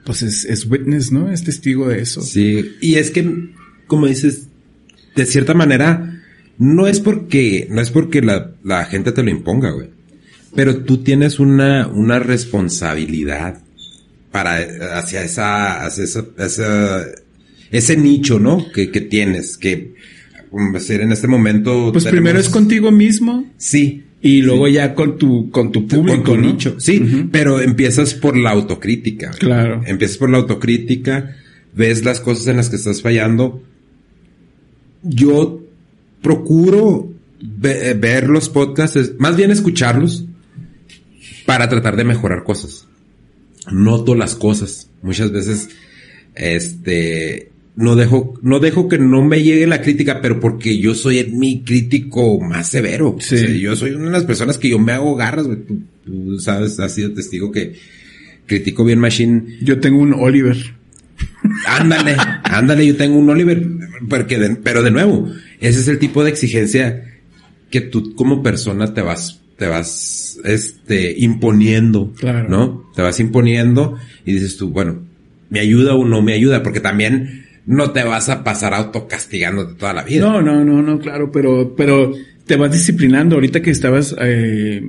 pues 0.06 0.22
es, 0.22 0.46
es 0.46 0.66
witness, 0.66 1.12
¿no? 1.12 1.32
Es 1.32 1.44
testigo 1.44 1.88
de 1.88 2.02
eso. 2.02 2.22
Sí, 2.22 2.76
y 2.82 2.96
es 2.96 3.12
que, 3.12 3.52
como 3.88 4.08
dices, 4.08 4.48
de 5.16 5.26
cierta 5.26 5.54
manera, 5.54 6.22
no 6.58 6.88
es 6.88 7.00
porque, 7.00 7.68
no 7.70 7.82
es 7.82 7.90
porque 7.90 8.22
la, 8.22 8.52
la 8.64 8.86
gente 8.86 9.12
te 9.12 9.24
lo 9.24 9.30
imponga, 9.30 9.72
güey. 9.72 9.90
Pero 10.56 10.84
tú 10.84 10.98
tienes 11.04 11.40
una, 11.40 11.88
una 11.88 12.20
responsabilidad 12.20 13.62
para, 14.32 14.58
hacia 14.98 15.24
esa, 15.24 15.86
hacia 15.86 16.04
esa, 16.04 16.26
esa 16.38 17.06
ese 17.72 17.98
nicho, 17.98 18.40
¿no? 18.40 18.72
Que, 18.72 18.92
que 18.92 19.02
tienes, 19.02 19.58
que, 19.58 19.94
como 20.50 20.72
decir, 20.74 21.02
en 21.02 21.12
este 21.12 21.28
momento. 21.28 21.92
Pues 21.92 22.06
primero 22.06 22.40
es 22.40 22.50
contigo 22.50 22.92
mismo. 22.92 23.46
Sí. 23.58 24.04
Y 24.22 24.41
luego 24.41 24.67
ya 24.67 24.93
con 24.95 25.17
tu, 25.17 25.49
con 25.49 25.72
tu 25.72 25.88
público, 25.88 26.24
con 26.24 26.41
nicho. 26.41 26.76
Sí, 26.80 27.28
pero 27.32 27.61
empiezas 27.61 28.13
por 28.13 28.36
la 28.36 28.51
autocrítica. 28.51 29.32
Claro. 29.32 29.82
Empiezas 29.86 30.17
por 30.17 30.30
la 30.30 30.39
autocrítica, 30.39 31.36
ves 31.74 32.03
las 32.03 32.20
cosas 32.20 32.47
en 32.47 32.57
las 32.57 32.70
que 32.70 32.76
estás 32.76 33.01
fallando. 33.01 33.63
Yo 35.03 35.61
procuro 36.22 37.13
ver 37.41 38.28
los 38.28 38.49
podcasts, 38.49 39.13
más 39.17 39.38
bien 39.38 39.51
escucharlos 39.51 40.26
para 41.45 41.70
tratar 41.70 41.95
de 41.95 42.03
mejorar 42.03 42.43
cosas. 42.43 42.86
Noto 43.72 44.15
las 44.15 44.36
cosas. 44.36 44.89
Muchas 45.01 45.32
veces, 45.32 45.70
este, 46.36 47.51
no 47.80 47.96
dejo, 47.96 48.34
no 48.42 48.60
dejo 48.60 48.90
que 48.90 48.98
no 48.98 49.24
me 49.24 49.42
llegue 49.42 49.66
la 49.66 49.82
crítica, 49.82 50.20
pero 50.22 50.42
porque 50.42 50.80
yo 50.80 50.94
soy 50.94 51.24
mi 51.32 51.64
crítico 51.64 52.38
más 52.42 52.68
severo. 52.68 53.16
Sí. 53.22 53.62
yo 53.62 53.74
soy 53.78 53.92
una 53.92 54.08
de 54.08 54.12
las 54.12 54.26
personas 54.26 54.58
que 54.58 54.68
yo 54.68 54.80
me 54.80 54.92
hago 54.92 55.16
garras, 55.16 55.48
Tú, 56.06 56.40
sabes, 56.40 56.78
has 56.82 56.94
sido 56.94 57.14
testigo 57.14 57.54
que 57.54 57.76
critico 58.48 58.84
bien 58.84 59.00
Machine. 59.00 59.60
Yo 59.62 59.80
tengo 59.80 60.00
un 60.02 60.14
Oliver. 60.14 60.58
Ándale, 61.66 62.18
ándale, 62.44 62.86
yo 62.86 62.98
tengo 62.98 63.18
un 63.18 63.30
Oliver. 63.30 63.66
Porque 64.10 64.58
pero 64.62 64.84
de 64.84 64.92
nuevo, 64.92 65.32
ese 65.62 65.80
es 65.80 65.88
el 65.88 66.00
tipo 66.00 66.26
de 66.26 66.32
exigencia 66.32 67.22
que 67.70 67.80
tú 67.80 68.14
como 68.14 68.44
persona 68.44 68.94
te 68.94 69.02
vas, 69.02 69.40
te 69.58 69.68
vas, 69.68 70.38
este, 70.44 71.18
imponiendo. 71.18 72.12
Claro. 72.20 72.50
¿No? 72.50 72.92
Te 72.94 73.04
vas 73.04 73.22
imponiendo 73.22 73.98
y 74.26 74.34
dices 74.34 74.58
tú, 74.58 74.68
bueno, 74.68 75.02
me 75.50 75.62
ayuda 75.62 75.96
o 75.96 76.04
no 76.04 76.22
me 76.22 76.34
ayuda, 76.34 76.62
porque 76.62 76.82
también 76.82 77.48
no 77.66 77.91
te 77.91 78.03
vas 78.03 78.30
a 78.30 78.43
pasar 78.43 78.74
autocastigándote 78.74 79.76
toda 79.76 79.93
la 79.93 80.03
vida. 80.03 80.26
No, 80.26 80.41
no, 80.41 80.64
no, 80.64 80.82
no, 80.82 80.99
claro, 80.99 81.32
pero, 81.32 81.76
pero 81.76 82.14
te 82.45 82.55
vas 82.55 82.72
disciplinando. 82.72 83.36
Ahorita 83.36 83.62
que 83.62 83.72
estabas 83.72 84.16
eh, 84.20 84.82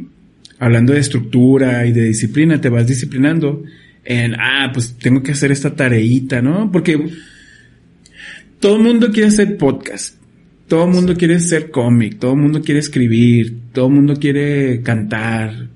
hablando 0.58 0.92
de 0.92 1.00
estructura 1.00 1.86
y 1.86 1.92
de 1.92 2.04
disciplina, 2.04 2.60
te 2.60 2.68
vas 2.68 2.86
disciplinando 2.86 3.62
en, 4.04 4.34
ah, 4.34 4.70
pues 4.72 4.96
tengo 4.98 5.22
que 5.22 5.32
hacer 5.32 5.52
esta 5.52 5.74
tareita, 5.74 6.40
¿no? 6.40 6.70
Porque 6.72 6.98
todo 8.60 8.76
el 8.76 8.82
mundo 8.82 9.10
quiere 9.10 9.28
hacer 9.28 9.56
podcast. 9.56 10.16
Todo 10.68 10.84
el 10.84 10.90
mundo 10.90 11.16
quiere 11.16 11.40
ser 11.40 11.70
cómic, 11.70 12.18
todo 12.20 12.34
el 12.34 12.38
mundo 12.38 12.62
quiere 12.62 12.78
escribir, 12.78 13.56
todo 13.72 13.88
el 13.88 13.92
mundo 13.92 14.14
quiere 14.14 14.82
cantar, 14.82 15.68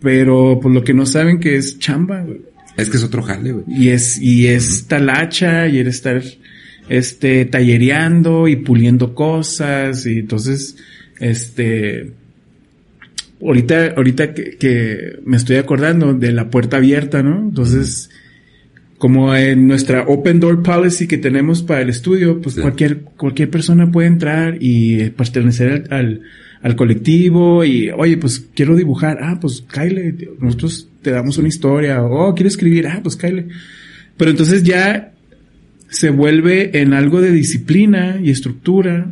pero 0.00 0.58
pues 0.62 0.74
lo 0.74 0.82
que 0.82 0.94
no 0.94 1.04
saben 1.04 1.38
que 1.38 1.56
es 1.56 1.78
chamba, 1.78 2.22
güey. 2.22 2.40
Es 2.76 2.88
que 2.88 2.96
es 2.96 3.04
otro 3.04 3.22
jale, 3.22 3.52
güey. 3.52 3.64
Y 3.68 3.88
es, 3.90 4.18
y 4.20 4.46
es 4.46 4.86
talacha, 4.86 5.68
y 5.68 5.78
eres 5.78 5.96
estar, 5.96 6.22
este, 6.88 7.44
tallereando 7.44 8.48
y 8.48 8.56
puliendo 8.56 9.14
cosas, 9.14 10.06
y 10.06 10.20
entonces, 10.20 10.76
este, 11.18 12.12
ahorita, 13.42 13.94
ahorita 13.96 14.34
que, 14.34 14.56
que, 14.56 15.18
me 15.24 15.36
estoy 15.36 15.56
acordando 15.56 16.14
de 16.14 16.32
la 16.32 16.50
puerta 16.50 16.78
abierta, 16.78 17.22
¿no? 17.22 17.38
Entonces, 17.38 18.10
como 18.98 19.34
en 19.34 19.66
nuestra 19.66 20.02
open 20.02 20.40
door 20.40 20.62
policy 20.62 21.06
que 21.06 21.16
tenemos 21.16 21.62
para 21.62 21.80
el 21.80 21.88
estudio, 21.88 22.40
pues 22.42 22.56
Sí. 22.56 22.60
cualquier, 22.60 23.00
cualquier 23.00 23.50
persona 23.50 23.90
puede 23.90 24.08
entrar 24.08 24.58
y 24.60 25.08
pertenecer 25.10 25.84
al, 25.90 25.98
al, 25.98 26.22
al 26.62 26.76
colectivo 26.76 27.64
y, 27.64 27.88
oye, 27.90 28.18
pues 28.18 28.46
quiero 28.54 28.76
dibujar, 28.76 29.18
ah, 29.22 29.38
pues 29.40 29.64
Kyle, 29.72 30.14
nosotros 30.38 30.89
te 31.02 31.10
damos 31.10 31.38
una 31.38 31.48
historia, 31.48 32.02
oh, 32.02 32.34
quiero 32.34 32.48
escribir, 32.48 32.86
ah, 32.86 33.00
pues 33.02 33.16
Kyle. 33.16 33.48
Pero 34.16 34.30
entonces 34.30 34.62
ya 34.62 35.12
se 35.88 36.10
vuelve 36.10 36.80
en 36.80 36.92
algo 36.92 37.20
de 37.20 37.32
disciplina 37.32 38.20
y 38.22 38.30
estructura 38.30 39.10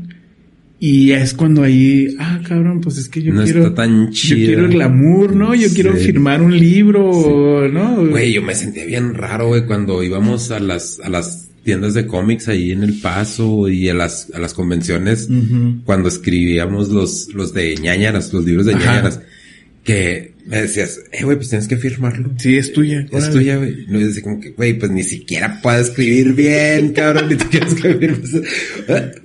y 0.81 1.11
es 1.11 1.35
cuando 1.35 1.65
ahí, 1.65 2.15
ah, 2.21 2.41
cabrón, 2.47 2.81
pues 2.81 2.99
es 2.99 3.09
que 3.09 3.21
yo 3.21 3.33
No 3.33 3.43
quiero, 3.43 3.63
está 3.63 3.75
tan 3.75 4.13
yo 4.13 4.37
quiero 4.37 4.67
el 4.67 4.73
glamour, 4.73 5.35
¿no? 5.35 5.55
Yo 5.55 5.69
quiero 5.75 5.95
firmar 5.97 6.41
un 6.41 6.57
libro, 6.57 7.69
¿no? 7.69 8.07
Güey, 8.07 8.33
yo 8.33 8.43
me 8.43 8.55
sentía 8.55 8.85
bien 8.85 9.15
raro, 9.15 9.49
güey, 9.49 9.67
cuando 9.67 10.03
íbamos 10.05 10.53
a 10.53 10.61
las, 10.61 11.01
a 11.01 11.09
las 11.09 11.49
tiendas 11.65 11.95
de 11.95 12.07
cómics 12.07 12.49
ahí 12.49 12.71
en 12.71 12.85
El 12.85 13.01
Paso 13.01 13.69
y 13.69 13.89
a 13.89 13.95
las, 13.95 14.31
a 14.33 14.39
las 14.39 14.55
convenciones, 14.55 15.29
cuando 15.85 16.09
escribíamos 16.09 16.91
los, 16.91 17.35
los 17.35 17.53
de 17.53 17.75
ñañaras, 17.77 18.33
los 18.33 18.45
libros 18.45 18.67
de 18.67 18.75
Ajá. 18.75 18.87
ñañaras, 18.87 19.21
que 19.89 20.35
me 20.45 20.61
decías, 20.61 21.01
eh, 21.13 21.25
güey, 21.25 21.39
pues 21.39 21.49
tienes 21.49 21.67
que 21.67 21.79
firmarlo. 21.79 22.31
Sí, 22.37 22.59
es 22.59 22.75
tuya. 22.75 23.07
Es 23.11 23.25
órale. 23.25 23.33
tuya, 23.33 23.57
güey. 23.57 23.87
No, 23.89 23.99
yo 23.99 24.07
decía 24.07 24.23
como 24.23 24.39
que, 24.39 24.51
güey, 24.51 24.79
pues 24.79 24.91
ni 24.91 25.03
siquiera 25.03 25.61
puedo 25.63 25.81
escribir 25.81 26.35
bien, 26.35 26.93
cabrón, 26.93 27.31
ni 27.31 27.37
te 27.37 27.47
quieres 27.47 27.73
escribir. 27.73 28.21
pues, 28.21 28.35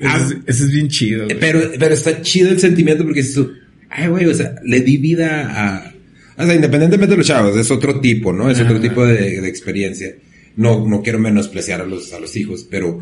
ah, 0.05 0.29
Ese 0.47 0.63
es, 0.63 0.71
bien 0.71 0.87
chido. 0.87 1.25
güey. 1.25 1.37
pero, 1.37 1.59
pero 1.77 1.93
está 1.93 2.21
chido 2.21 2.49
el 2.49 2.61
sentimiento 2.61 3.03
porque 3.03 3.19
dices 3.19 3.35
tú, 3.35 3.51
ay, 3.89 4.07
güey, 4.07 4.25
o 4.25 4.33
sea, 4.33 4.55
le 4.63 4.79
di 4.79 4.95
vida 4.99 5.49
a, 5.51 5.93
o 6.37 6.45
sea, 6.45 6.55
independientemente 6.55 7.11
de 7.11 7.17
los 7.17 7.27
chavos, 7.27 7.57
es 7.57 7.69
otro 7.69 7.99
tipo, 7.99 8.31
¿no? 8.31 8.49
Es 8.49 8.61
otro 8.61 8.79
tipo 8.79 9.05
de, 9.05 9.41
de 9.41 9.47
experiencia. 9.49 10.15
No, 10.55 10.87
no 10.87 11.01
quiero 11.03 11.19
menospreciar 11.19 11.81
a 11.81 11.85
los, 11.85 12.13
a 12.13 12.21
los 12.21 12.37
hijos, 12.37 12.65
pero 12.71 13.01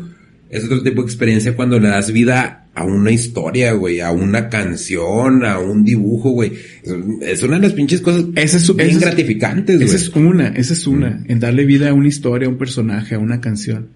es 0.52 0.64
otro 0.64 0.82
tipo 0.82 1.02
de 1.02 1.06
experiencia 1.08 1.56
cuando 1.56 1.80
le 1.80 1.88
das 1.88 2.12
vida 2.12 2.68
a 2.74 2.84
una 2.84 3.10
historia, 3.10 3.72
güey, 3.72 4.00
a 4.00 4.12
una 4.12 4.48
canción, 4.48 5.44
a 5.44 5.58
un 5.58 5.84
dibujo, 5.84 6.30
güey. 6.30 6.52
Es- 7.22 7.42
una 7.42 7.56
de 7.56 7.62
las 7.62 7.72
pinches 7.72 8.00
cosas 8.00 8.26
Esa 8.36 8.56
es, 8.58 8.76
bien 8.76 8.88
esa 8.90 8.98
es- 8.98 9.04
gratificantes, 9.04 9.76
güey. 9.76 9.86
Esa 9.88 9.96
es 9.96 10.08
una, 10.10 10.48
esa 10.48 10.72
es 10.72 10.86
una, 10.86 11.24
en 11.26 11.40
darle 11.40 11.64
vida 11.64 11.90
a 11.90 11.94
una 11.94 12.08
historia, 12.08 12.46
a 12.46 12.50
un 12.50 12.58
personaje, 12.58 13.14
a 13.14 13.18
una 13.18 13.40
canción. 13.40 13.88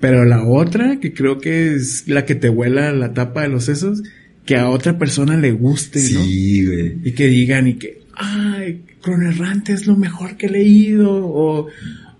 Pero 0.00 0.24
la 0.24 0.44
otra, 0.46 0.98
que 1.00 1.12
creo 1.12 1.38
que 1.40 1.74
es 1.74 2.08
la 2.08 2.24
que 2.24 2.34
te 2.34 2.48
vuela 2.48 2.92
la 2.92 3.12
tapa 3.12 3.42
de 3.42 3.48
los 3.48 3.64
sesos, 3.64 4.02
que 4.46 4.56
a 4.56 4.70
otra 4.70 4.98
persona 4.98 5.36
le 5.36 5.52
guste, 5.52 5.98
¿no? 6.00 6.24
Sí, 6.24 6.64
güey. 6.66 6.94
Y 7.04 7.12
que 7.12 7.26
digan 7.26 7.66
y 7.68 7.74
que, 7.74 8.00
ay, 8.14 8.82
Cronerrante 9.02 9.72
es 9.74 9.86
lo 9.86 9.96
mejor 9.96 10.36
que 10.38 10.46
he 10.46 10.50
leído, 10.50 11.10
o, 11.12 11.66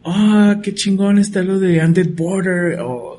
ah, 0.04 0.60
qué 0.62 0.74
chingón 0.74 1.18
está 1.18 1.42
lo 1.42 1.58
de 1.58 1.82
Undead 1.82 2.10
Border, 2.10 2.80
o, 2.80 3.09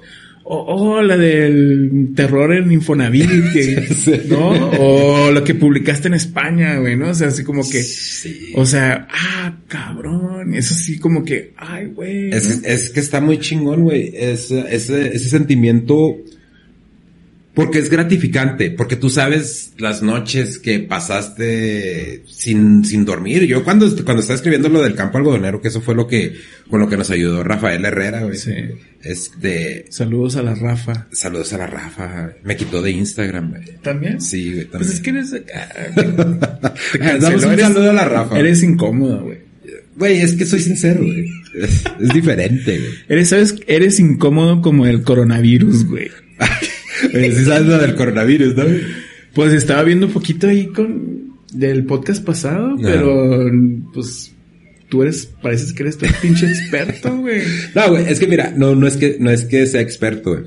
o, 0.53 0.97
oh, 0.97 1.01
la 1.01 1.15
del 1.15 2.09
terror 2.13 2.53
en 2.53 2.71
Infonavit, 2.71 3.29
que, 3.53 3.87
Sí. 3.93 4.11
¿no? 4.27 4.69
O 4.79 5.31
lo 5.31 5.43
que 5.43 5.55
publicaste 5.55 6.09
en 6.09 6.13
España, 6.15 6.77
güey, 6.77 6.97
¿no? 6.97 7.09
O 7.09 7.13
sea, 7.13 7.29
así 7.29 7.43
como 7.43 7.61
que, 7.63 7.81
Sí. 7.81 8.51
o 8.55 8.65
sea, 8.65 9.07
ah, 9.09 9.55
cabrón, 9.67 10.53
eso 10.53 10.73
sí 10.73 10.99
como 10.99 11.23
que, 11.23 11.53
ay, 11.55 11.85
güey. 11.87 12.31
es 12.31 12.89
que 12.89 12.99
está 12.99 13.21
muy 13.21 13.39
chingón, 13.39 13.83
güey. 13.83 14.11
Ese, 14.13 14.65
ese, 14.69 15.15
ese 15.15 15.29
sentimiento. 15.29 16.17
Porque 17.65 17.79
es 17.79 17.89
gratificante, 17.89 18.71
porque 18.71 18.95
tú 18.95 19.09
sabes 19.09 19.73
las 19.77 20.01
noches 20.01 20.57
que 20.57 20.79
pasaste 20.79 22.23
sin, 22.27 22.83
sin 22.85 23.05
dormir. 23.05 23.45
Yo 23.45 23.63
cuando, 23.63 23.87
cuando 24.03 24.21
estaba 24.21 24.35
escribiendo 24.35 24.69
lo 24.69 24.81
del 24.81 24.95
campo 24.95 25.17
algodonero, 25.17 25.61
que 25.61 25.67
eso 25.69 25.81
fue 25.81 25.95
lo 25.95 26.07
que, 26.07 26.33
con 26.69 26.79
lo 26.79 26.87
que 26.89 26.97
nos 26.97 27.09
ayudó 27.11 27.43
Rafael 27.43 27.83
Herrera, 27.85 28.23
güey. 28.23 28.37
Sí. 28.37 28.53
Este, 29.03 29.85
Saludos 29.89 30.35
a 30.35 30.43
la 30.43 30.53
Rafa. 30.55 31.07
saludos 31.11 31.53
a 31.53 31.57
la 31.59 31.67
Rafa. 31.67 32.33
Me 32.43 32.55
quitó 32.55 32.81
de 32.81 32.91
Instagram, 32.91 33.49
güey. 33.51 33.63
¿También? 33.81 34.21
Sí, 34.21 34.53
güey, 34.53 34.65
Pues 34.65 34.71
también. 34.71 34.93
es 34.93 34.99
que 35.01 35.09
eres 35.09 35.33
acá. 35.33 36.77
Damos 37.19 37.43
un 37.43 37.57
saludo 37.59 37.89
a 37.89 37.93
la 37.93 38.05
Rafa. 38.05 38.39
Eres 38.39 38.63
incómodo, 38.63 39.23
güey. 39.23 39.37
Güey, 39.95 40.21
es 40.21 40.33
que 40.33 40.45
soy 40.45 40.59
sincero, 40.61 41.01
güey. 41.03 41.25
Es, 41.55 41.83
es 41.99 42.13
diferente, 42.13 42.77
güey. 42.79 42.91
Eres, 43.09 43.29
¿sabes? 43.29 43.55
Eres 43.67 43.99
incómodo 43.99 44.61
como 44.61 44.85
el 44.87 45.03
coronavirus, 45.03 45.85
güey. 45.85 46.09
Oye, 47.13 47.31
sí 47.35 47.45
sabes 47.45 47.67
lo 47.67 47.77
del 47.77 47.95
coronavirus, 47.95 48.55
¿no? 48.55 48.63
Pues 49.33 49.53
estaba 49.53 49.83
viendo 49.83 50.07
un 50.07 50.13
poquito 50.13 50.47
ahí 50.47 50.67
con 50.67 51.31
del 51.53 51.85
podcast 51.85 52.23
pasado, 52.23 52.77
pero 52.81 53.49
pues 53.93 54.33
tú 54.89 55.03
eres, 55.03 55.25
pareces 55.41 55.73
que 55.73 55.83
eres 55.83 55.97
todo 55.97 56.09
pinche 56.21 56.47
experto, 56.47 57.15
güey. 57.17 57.41
No, 57.75 57.89
güey, 57.89 58.05
es 58.09 58.19
que 58.19 58.27
mira, 58.27 58.53
no, 58.55 58.75
no 58.75 58.87
es 58.87 58.97
que, 58.97 59.17
no 59.19 59.29
es 59.31 59.45
que 59.45 59.65
sea 59.65 59.81
experto, 59.81 60.31
güey. 60.31 60.43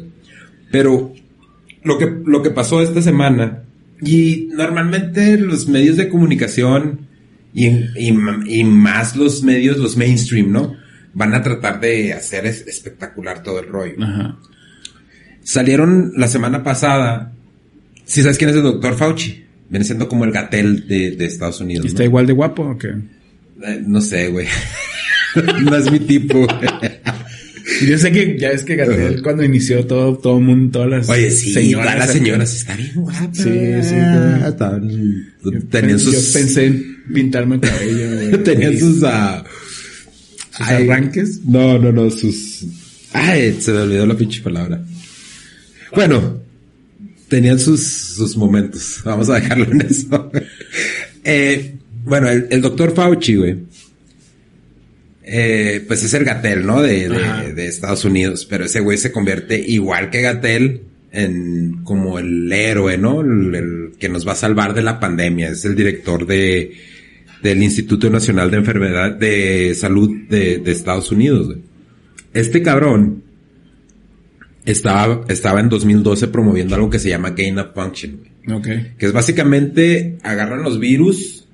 Pero 0.71 1.13
lo 1.83 1.99
que, 1.99 2.11
lo 2.25 2.43
que 2.43 2.51
pasó 2.51 2.83
esta 2.83 3.01
semana, 3.03 3.63
y 4.03 4.49
normalmente 4.53 5.39
los 5.39 5.69
medios 5.69 5.97
de 5.97 6.09
comunicación, 6.09 7.01
y, 7.55 7.67
y, 7.69 8.13
y 8.47 8.65
más 8.65 9.15
los 9.17 9.43
medios, 9.43 9.79
los 9.79 9.97
mainstream, 9.97 10.51
¿no? 10.53 10.75
Van 11.15 11.33
a 11.35 11.43
tratar 11.43 11.81
de 11.81 12.13
hacer 12.13 12.45
es- 12.47 12.67
espectacular 12.67 13.43
todo 13.43 13.61
el 13.61 13.69
rollo. 13.69 13.95
Ajá. 14.03 14.39
Salieron 15.45 16.13
la 16.17 16.27
semana 16.27 16.63
pasada, 16.65 17.33
si 18.05 18.23
sabes 18.23 18.39
quién 18.39 18.51
es 18.51 18.57
el 18.57 18.63
doctor 18.63 18.97
Fauci, 18.97 19.45
viene 19.69 19.85
siendo 19.85 20.09
como 20.09 20.25
el 20.25 20.33
gatel 20.33 20.89
de, 20.89 21.13
de 21.13 21.25
Estados 21.27 21.61
Unidos. 21.61 21.85
¿Y 21.85 21.89
¿no? 21.89 21.93
está 21.93 22.05
igual 22.05 22.27
de 22.27 22.33
guapo 22.33 22.63
o 22.63 22.79
qué? 22.79 22.89
Eh, 22.89 23.83
no 23.87 24.01
sé, 24.01 24.29
güey. 24.29 24.47
no 25.63 25.77
es 25.77 25.91
mi 25.93 26.01
tipo. 26.01 26.47
Yo 27.89 27.97
sé 27.99 28.13
que 28.13 28.37
ya 28.39 28.51
es 28.51 28.63
que 28.63 28.77
Gatel 28.77 29.23
cuando 29.23 29.43
inició 29.43 29.87
todo, 29.87 30.17
todo 30.19 30.37
el 30.39 30.45
mundo, 30.45 30.71
todas 30.73 30.91
las 30.91 31.09
Oye, 31.09 31.31
sí, 31.31 31.53
señoras. 31.53 31.95
todas 31.95 31.99
las 32.09 32.13
señoras 32.17 32.55
está 32.55 32.77
bien 32.77 32.93
guapa. 32.95 33.31
Sí, 33.33 33.43
sí, 33.43 33.95
güey. 33.95 34.49
Estaban- 34.49 34.89
Yo 35.43 35.51
tenían 35.51 35.69
pen- 35.71 35.99
sus, 35.99 36.13
Yo 36.35 36.41
pensé 36.41 36.67
en 36.67 37.03
pintarme 37.13 37.55
el 37.57 37.61
cabello, 37.63 38.39
tenían 38.45 38.79
sus, 38.79 39.03
ah, 39.05 39.43
sus 40.51 40.61
ay, 40.67 40.85
arranques. 40.85 41.41
No, 41.47 41.79
no, 41.79 41.91
no, 41.91 42.11
sus, 42.11 42.67
ay, 43.15 43.57
se 43.59 43.73
me 43.73 43.79
olvidó 43.79 44.07
la 44.07 44.15
pinche 44.17 44.43
palabra. 44.43 44.83
Bueno, 45.95 46.41
tenían 47.29 47.59
sus, 47.59 47.83
sus 47.83 48.37
momentos. 48.37 49.01
Vamos 49.05 49.31
a 49.31 49.35
dejarlo 49.37 49.71
en 49.71 49.81
eso. 49.83 50.31
eh, 51.25 51.75
bueno, 52.05 52.29
el, 52.29 52.47
el 52.51 52.61
doctor 52.61 52.95
Fauci, 52.95 53.37
güey. 53.37 53.57
Eh, 55.27 55.83
pues 55.89 56.03
es 56.05 56.13
el 56.15 56.25
Gatel, 56.25 56.67
¿no? 56.67 56.83
De, 56.83 57.09
de, 57.09 57.55
de 57.55 57.67
Estados 57.67 58.05
Unidos. 58.05 58.47
Pero 58.49 58.65
ese 58.67 58.81
güey 58.81 58.99
se 58.99 59.11
convierte 59.11 59.59
igual 59.59 60.11
que 60.11 60.21
Gatel 60.21 60.83
en 61.13 61.83
como 61.85 62.19
el 62.19 62.53
héroe, 62.53 62.99
¿no? 62.99 63.23
El, 63.23 63.55
el 63.55 63.93
que 63.99 64.09
nos 64.09 64.27
va 64.29 64.33
a 64.33 64.37
salvar 64.37 64.75
de 64.75 64.83
la 64.83 65.01
pandemia. 65.01 65.49
Es 65.49 65.65
el 65.65 65.75
director 65.77 66.27
de, 66.27 66.73
del 67.43 67.63
Instituto 67.63 68.11
Nacional 68.11 68.51
de 68.51 68.57
Enfermedad 68.59 69.13
de 69.13 69.75
Salud 69.75 70.11
de, 70.29 70.59
de 70.59 70.73
Estados 70.73 71.11
Unidos, 71.11 71.47
güey. 71.47 71.59
Este 72.35 72.63
cabrón 72.63 73.24
estaba, 74.65 75.25
estaba 75.29 75.61
en 75.61 75.69
2012 75.69 76.29
promoviendo 76.29 76.75
algo 76.75 76.91
que 76.91 76.99
se 76.99 77.09
llama 77.11 77.31
Gain 77.31 77.59
of 77.59 77.75
Function, 77.75 78.19
güey. 78.19 78.59
Ok. 78.59 78.97
Que 78.99 79.07
es 79.07 79.13
básicamente 79.13 80.19
agarran 80.23 80.63
los 80.63 80.79
virus, 80.79 81.47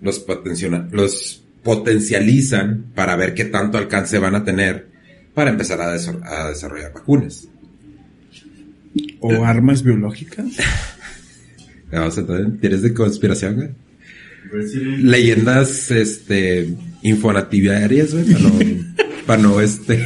los, 0.00 0.24
potenciona- 0.26 0.88
los 0.92 1.42
potencializan 1.62 2.86
para 2.94 3.16
ver 3.16 3.34
qué 3.34 3.44
tanto 3.46 3.76
alcance 3.78 4.18
van 4.18 4.34
a 4.36 4.44
tener 4.44 4.86
para 5.34 5.50
empezar 5.50 5.80
a, 5.80 5.94
desa- 5.94 6.22
a 6.24 6.48
desarrollar 6.48 6.92
vacunas. 6.94 7.48
O 9.20 9.44
armas 9.44 9.82
biológicas. 9.82 10.46
Vamos 11.92 12.16
a 12.18 12.24
¿Tienes 12.60 12.82
de 12.82 12.94
conspiración, 12.94 13.54
güey? 13.56 13.68
Leyendas, 15.02 15.90
este, 15.90 16.72
infonativiarias, 17.02 18.12
güey, 18.14 18.24
para 18.32 18.38
no, 18.40 18.58
para 19.26 19.42
no, 19.42 19.60
este, 19.60 20.04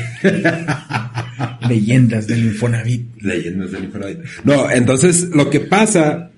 Leyendas 1.69 2.27
del 2.27 2.45
Infonavit. 2.45 3.23
leyendas 3.23 3.73
del 3.73 3.85
Infonavit. 3.85 4.19
No, 4.45 4.71
entonces, 4.71 5.31
lo 5.31 5.51
que 5.51 5.61
pasa, 5.61 6.31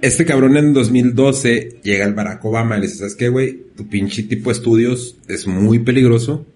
este 0.00 0.24
cabrón 0.24 0.56
en 0.56 0.72
2012 0.72 1.80
llega 1.82 2.04
el 2.04 2.14
Barack 2.14 2.44
Obama 2.44 2.76
y 2.76 2.80
le 2.80 2.86
dice, 2.86 2.98
¿sabes 2.98 3.14
qué, 3.14 3.28
güey? 3.28 3.58
Tu 3.76 3.88
pinche 3.88 4.22
tipo 4.24 4.50
de 4.50 4.54
estudios 4.54 5.16
es 5.28 5.46
muy 5.46 5.80
peligroso, 5.80 6.46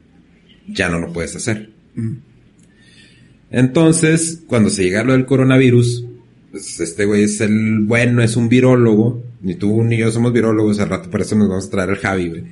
ya 0.68 0.88
no 0.88 0.98
lo 0.98 1.12
puedes 1.12 1.36
hacer. 1.36 1.70
Mm. 1.94 2.12
Entonces, 3.50 4.42
cuando 4.46 4.70
se 4.70 4.84
llega 4.84 5.04
lo 5.04 5.12
del 5.12 5.26
coronavirus, 5.26 6.06
pues 6.50 6.80
este 6.80 7.04
güey 7.04 7.24
es 7.24 7.40
el 7.40 7.80
bueno, 7.80 8.22
es 8.22 8.36
un 8.36 8.48
virólogo, 8.48 9.22
ni 9.42 9.54
tú 9.54 9.82
ni 9.84 9.96
yo 9.98 10.10
somos 10.10 10.32
virólogos, 10.32 10.80
al 10.80 10.88
rato 10.88 11.10
por 11.10 11.20
eso 11.20 11.36
nos 11.36 11.48
vamos 11.48 11.66
a 11.66 11.70
traer 11.70 11.90
al 11.90 11.96
Javi, 11.96 12.28
güey, 12.28 12.44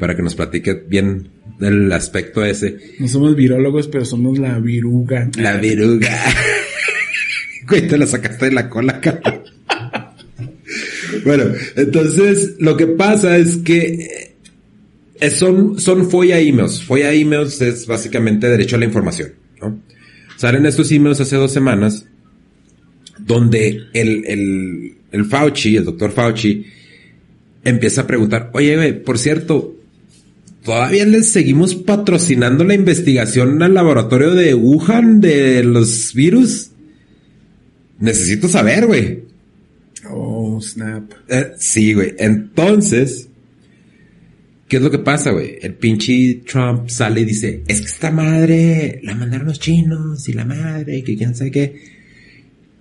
para 0.00 0.16
que 0.16 0.22
nos 0.22 0.34
platique 0.34 0.74
bien 0.88 1.28
del 1.60 1.92
aspecto 1.92 2.44
ese. 2.44 2.76
No 2.98 3.06
somos 3.06 3.36
virólogos, 3.36 3.86
pero 3.86 4.04
somos 4.04 4.38
la 4.38 4.58
viruga. 4.58 5.30
La 5.38 5.56
viruga. 5.58 6.10
Güey, 7.68 7.86
te 7.86 7.96
la 7.96 8.06
sacaste 8.06 8.46
de 8.46 8.52
la 8.52 8.68
cola, 8.68 9.00
cabrón. 9.00 9.42
bueno, 11.24 11.44
entonces 11.76 12.56
lo 12.58 12.76
que 12.76 12.88
pasa 12.88 13.36
es 13.36 13.58
que 13.58 13.78
eh, 13.78 14.34
es- 15.20 15.34
son, 15.36 15.78
son 15.78 16.10
FOIA 16.10 16.40
emails. 16.40 16.82
FOIA 16.82 17.12
emails 17.12 17.60
es 17.60 17.86
básicamente 17.86 18.48
derecho 18.48 18.74
a 18.74 18.78
la 18.80 18.86
información, 18.86 19.34
¿no? 19.60 19.80
Salen 20.36 20.66
estos 20.66 20.90
emails 20.90 21.20
hace 21.20 21.36
dos 21.36 21.52
semanas 21.52 22.06
donde 23.18 23.82
el, 23.92 24.24
el, 24.26 24.94
el 25.12 25.24
Fauci, 25.26 25.76
el 25.76 25.84
doctor 25.84 26.10
Fauci, 26.10 26.64
empieza 27.62 28.00
a 28.00 28.06
preguntar, 28.08 28.50
oye, 28.54 28.74
güey, 28.74 29.00
por 29.04 29.16
cierto, 29.18 29.76
¿todavía 30.62 31.04
les 31.06 31.32
seguimos 31.32 31.74
patrocinando 31.74 32.64
la 32.64 32.74
investigación 32.74 33.62
al 33.62 33.74
laboratorio 33.74 34.34
de 34.34 34.54
Wuhan 34.54 35.20
de 35.20 35.64
los 35.64 36.14
virus? 36.14 36.70
Necesito 37.98 38.48
saber, 38.48 38.86
güey. 38.86 39.24
Oh, 40.08 40.60
snap. 40.60 41.12
Eh, 41.28 41.52
sí, 41.58 41.92
güey. 41.92 42.14
Entonces, 42.18 43.28
¿qué 44.68 44.78
es 44.78 44.82
lo 44.82 44.90
que 44.90 44.98
pasa, 44.98 45.30
güey? 45.30 45.58
El 45.60 45.74
pinche 45.74 46.42
Trump 46.50 46.88
sale 46.88 47.20
y 47.20 47.24
dice, 47.26 47.62
es 47.66 47.80
que 47.80 47.86
esta 47.86 48.10
madre 48.10 49.00
la 49.02 49.14
mandaron 49.14 49.48
los 49.48 49.60
chinos 49.60 50.28
y 50.28 50.32
la 50.32 50.44
madre, 50.44 51.02
que 51.04 51.16
quién 51.16 51.34
sabe 51.34 51.50
qué. 51.50 52.00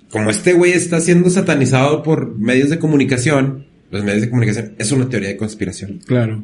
Como 0.10 0.30
este 0.30 0.54
güey 0.54 0.72
está 0.72 1.00
siendo 1.02 1.30
satanizado 1.30 2.02
por 2.02 2.38
medios 2.38 2.70
de 2.70 2.80
comunicación, 2.80 3.68
los 3.92 4.04
medios 4.04 4.22
de 4.22 4.30
comunicación, 4.30 4.76
es 4.78 4.92
una 4.92 5.10
teoría 5.10 5.30
de 5.30 5.38
conspiración. 5.38 6.00
Claro. 6.06 6.44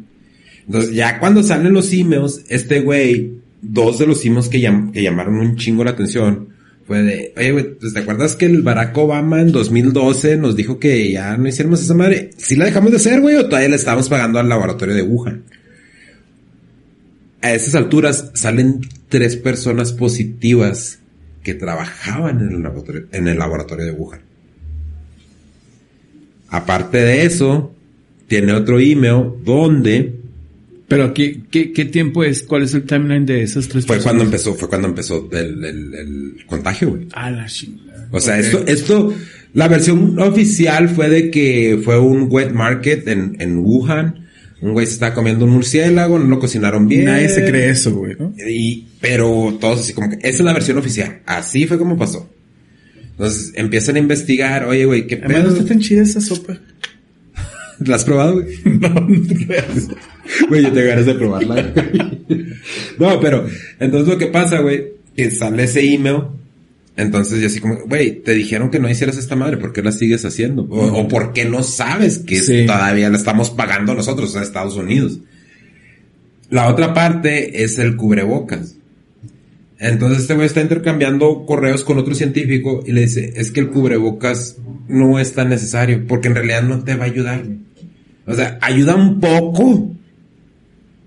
Entonces, 0.67 0.93
ya 0.95 1.19
cuando 1.19 1.43
salen 1.43 1.73
los 1.73 1.91
emails, 1.93 2.43
este 2.49 2.81
güey, 2.81 3.33
dos 3.61 3.99
de 3.99 4.07
los 4.07 4.25
emails 4.25 4.49
que, 4.49 4.59
llam- 4.59 4.91
que 4.91 5.03
llamaron 5.03 5.37
un 5.37 5.55
chingo 5.57 5.83
la 5.83 5.91
atención, 5.91 6.49
fue 6.87 7.01
de, 7.01 7.33
oye, 7.37 7.51
güey, 7.51 7.73
pues, 7.79 7.93
¿te 7.93 7.99
acuerdas 7.99 8.35
que 8.35 8.45
el 8.45 8.61
Barack 8.61 8.95
Obama 8.97 9.41
en 9.41 9.51
2012 9.51 10.37
nos 10.37 10.55
dijo 10.55 10.79
que 10.79 11.11
ya 11.11 11.35
no 11.37 11.47
hiciéramos 11.47 11.81
esa 11.81 11.93
madre? 11.95 12.29
¿Sí 12.37 12.55
la 12.55 12.65
dejamos 12.65 12.91
de 12.91 12.97
hacer, 12.97 13.21
güey, 13.21 13.35
o 13.35 13.45
todavía 13.45 13.69
le 13.69 13.75
estábamos 13.75 14.07
pagando 14.09 14.39
al 14.39 14.49
laboratorio 14.49 14.93
de 14.95 15.01
Wuhan? 15.01 15.43
A 17.41 17.53
esas 17.53 17.75
alturas 17.75 18.31
salen 18.33 18.81
tres 19.09 19.35
personas 19.35 19.91
positivas 19.93 20.99
que 21.43 21.53
trabajaban 21.53 22.39
en 23.11 23.27
el 23.27 23.37
laboratorio 23.37 23.85
de 23.85 23.91
Wuhan. 23.91 24.21
Aparte 26.49 26.97
de 26.97 27.25
eso, 27.25 27.73
tiene 28.27 28.53
otro 28.53 28.79
email 28.79 29.31
donde 29.43 30.15
Pero 30.87 31.13
¿qué, 31.13 31.41
qué, 31.49 31.71
qué 31.71 31.85
tiempo 31.85 32.23
es? 32.23 32.43
¿Cuál 32.43 32.63
es 32.63 32.73
el 32.75 32.83
timeline 32.83 33.25
de 33.25 33.41
esas 33.41 33.67
tres 33.67 33.85
Fue 33.85 33.95
personas? 33.95 34.03
cuando 34.03 34.23
empezó, 34.23 34.53
fue 34.53 34.69
cuando 34.69 34.87
empezó 34.87 35.27
el, 35.31 35.63
el- 35.65 35.93
el 35.95 36.45
contagio, 36.45 36.89
güey. 36.91 37.07
Ah, 37.13 37.31
la 37.31 37.45
chingada. 37.47 38.07
O 38.11 38.19
sea, 38.19 38.37
esto, 38.39 38.63
esto, 38.67 39.13
la 39.53 39.67
versión 39.67 40.19
oficial 40.19 40.89
fue 40.89 41.09
de 41.09 41.31
que 41.31 41.79
fue 41.83 41.99
un 41.99 42.27
wet 42.29 42.51
market 42.51 43.07
en, 43.07 43.35
en 43.39 43.57
Wuhan. 43.57 44.27
Un 44.61 44.73
güey 44.73 44.85
se 44.85 44.93
estaba 44.93 45.13
comiendo 45.15 45.45
un 45.45 45.51
murciélago, 45.51 46.17
no 46.19 46.25
lo 46.27 46.39
cocinaron 46.39 46.87
bien. 46.87 47.05
Nadie 47.05 47.29
se 47.29 47.43
cree 47.45 47.69
eso, 47.71 47.93
güey, 47.95 48.15
¿no? 48.17 48.33
Y, 48.47 48.87
pero 49.01 49.57
todos 49.59 49.81
así 49.81 49.93
como 49.93 50.09
que, 50.09 50.15
esa 50.17 50.27
es 50.29 50.39
la 50.41 50.53
versión 50.53 50.77
oficial. 50.77 51.19
Así 51.25 51.65
fue 51.65 51.77
como 51.79 51.97
pasó. 51.97 52.29
Entonces 53.11 53.51
empiezan 53.55 53.95
a 53.95 53.99
investigar, 53.99 54.65
oye, 54.65 54.85
güey, 54.85 55.07
¿qué 55.07 55.15
Además, 55.23 55.43
no 55.45 55.49
está 55.51 55.65
tan 55.65 55.79
chida 55.79 56.03
esa 56.03 56.21
sopa. 56.21 56.59
¿La 57.79 57.95
has 57.95 58.03
probado, 58.05 58.35
güey? 58.41 58.47
no, 58.65 58.89
no 58.89 59.27
te 59.27 59.45
creas. 59.45 59.87
Güey, 60.49 60.63
yo 60.63 60.71
te 60.73 60.83
ganas 60.85 61.05
de 61.05 61.13
probarla. 61.15 61.73
no, 62.99 63.19
pero, 63.19 63.45
entonces 63.79 64.07
lo 64.07 64.17
que 64.17 64.27
pasa, 64.27 64.59
güey, 64.59 64.85
que 65.15 65.31
sale 65.31 65.63
ese 65.63 65.93
email. 65.93 66.23
Entonces 66.97 67.41
yo 67.41 67.47
así 67.47 67.59
como, 67.59 67.75
güey, 67.87 68.21
te 68.23 68.33
dijeron 68.33 68.69
que 68.71 68.79
no 68.79 68.89
hicieras 68.89 69.17
esta 69.17 69.35
madre, 69.35 69.57
¿por 69.57 69.73
qué 69.73 69.81
la 69.81 69.91
sigues 69.91 70.23
haciendo? 70.23 70.63
O, 70.69 71.01
o 71.01 71.07
por 71.09 71.33
qué 71.33 71.43
no 71.45 71.61
sabes 71.61 72.19
que 72.19 72.37
Sí. 72.37 72.65
todavía 72.65 73.09
la 73.09 73.17
estamos 73.17 73.49
pagando 73.49 73.93
nosotros 73.93 74.33
en 74.35 74.43
Estados 74.43 74.75
Unidos. 74.77 75.19
La 76.49 76.69
otra 76.69 76.93
parte 76.93 77.63
es 77.63 77.79
el 77.79 77.97
cubrebocas. 77.97 78.75
Entonces 79.77 80.19
este 80.21 80.35
güey 80.35 80.47
está 80.47 80.61
intercambiando 80.61 81.45
correos 81.45 81.83
con 81.83 81.97
otro 81.97 82.15
científico 82.15 82.81
y 82.87 82.93
le 82.93 83.01
dice, 83.01 83.33
es 83.35 83.51
que 83.51 83.59
el 83.59 83.69
cubrebocas 83.71 84.55
no 84.87 85.19
es 85.19 85.33
tan 85.33 85.49
necesario, 85.49 86.05
porque 86.07 86.29
en 86.29 86.35
realidad 86.35 86.63
no 86.63 86.81
te 86.85 86.95
va 86.95 87.03
a 87.03 87.07
ayudar. 87.07 87.43
O 88.25 88.33
sea, 88.33 88.57
ayuda 88.61 88.95
un 88.95 89.19
poco. 89.19 89.94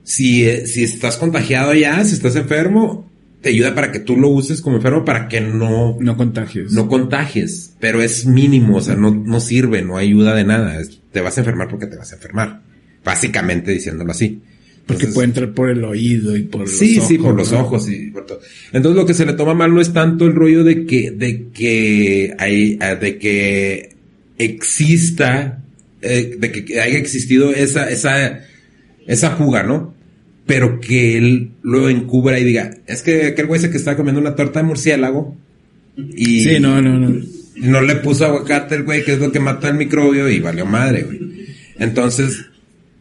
Si, 0.09 0.49
eh, 0.49 0.67
si 0.67 0.85
estás 0.85 1.19
contagiado 1.19 1.75
ya, 1.75 2.03
si 2.03 2.15
estás 2.15 2.35
enfermo, 2.37 3.07
te 3.43 3.51
ayuda 3.51 3.75
para 3.75 3.93
que 3.93 3.99
tú 3.99 4.17
lo 4.17 4.31
uses 4.31 4.63
como 4.63 4.77
enfermo 4.77 5.05
para 5.05 5.29
que 5.29 5.43
no, 5.43 5.99
No 6.01 6.17
contagios. 6.17 6.73
no 6.73 6.89
contagies. 6.89 7.75
Pero 7.79 8.01
es 8.03 8.25
mínimo, 8.25 8.79
o 8.79 8.81
sea, 8.81 8.95
no, 8.97 9.11
no 9.15 9.39
sirve, 9.39 9.83
no 9.83 9.99
ayuda 9.99 10.35
de 10.35 10.45
nada. 10.45 10.81
Es- 10.81 10.99
te 11.13 11.21
vas 11.21 11.37
a 11.37 11.43
enfermar 11.43 11.69
porque 11.69 11.87
te 11.87 11.97
vas 11.97 12.11
a 12.11 12.15
enfermar. 12.15 12.63
Básicamente 13.05 13.71
diciéndolo 13.73 14.13
así. 14.13 14.41
Porque 14.87 15.03
Entonces- 15.05 15.15
puede 15.15 15.27
entrar 15.29 15.53
por 15.53 15.69
el 15.69 15.85
oído 15.85 16.35
y 16.39 16.45
por 16.45 16.63
los 16.63 16.71
Sí, 16.79 16.97
ojos. 16.97 17.09
sí, 17.09 17.19
por 17.19 17.35
los 17.37 17.53
ojos 17.53 17.91
y 17.91 18.11
por 18.11 18.25
todo. 18.25 18.41
Entonces 18.73 18.97
lo 18.97 19.05
que 19.05 19.13
se 19.13 19.27
le 19.27 19.35
toma 19.35 19.53
mal 19.53 19.75
no 19.75 19.83
es 19.83 19.93
tanto 19.93 20.25
el 20.25 20.35
rollo 20.35 20.65
de 20.65 20.87
que, 20.87 21.11
de 21.11 21.49
que 21.53 22.35
hay, 22.39 22.79
eh, 22.81 22.97
de 22.99 23.19
que 23.19 23.91
exista, 24.39 25.63
eh, 26.01 26.37
de 26.39 26.51
que 26.51 26.81
haya 26.81 26.97
existido 26.97 27.51
esa, 27.55 27.91
esa, 27.91 28.41
esa 29.07 29.37
fuga, 29.37 29.63
¿no? 29.65 29.98
Pero 30.49 30.81
que 30.81 31.17
él 31.17 31.51
lo 31.63 31.89
encubra 31.89 32.41
y 32.41 32.45
diga, 32.45 32.71
es 32.89 33.03
que 33.03 33.27
aquel 33.27 33.47
güey 33.47 33.61
se 33.61 33.71
que 33.71 33.77
estaba 33.77 33.97
comiendo 33.97 34.21
una 34.21 34.35
torta 34.35 34.59
de 34.61 34.67
murciélago 34.67 35.37
y 36.17 36.41
Sí, 36.43 36.59
no, 36.59 36.83
no, 36.83 36.99
no. 36.99 37.15
no 37.57 37.81
le 37.83 37.95
puso 37.97 38.25
aguacate 38.25 38.75
el 38.75 38.83
güey, 38.83 39.05
que 39.05 39.13
es 39.13 39.19
lo 39.21 39.31
que 39.31 39.39
mata 39.41 39.69
el 39.69 39.75
microbio 39.75 40.29
y 40.29 40.41
valió 40.41 40.67
madre, 40.67 41.03
güey. 41.03 41.21
Entonces, 41.79 42.47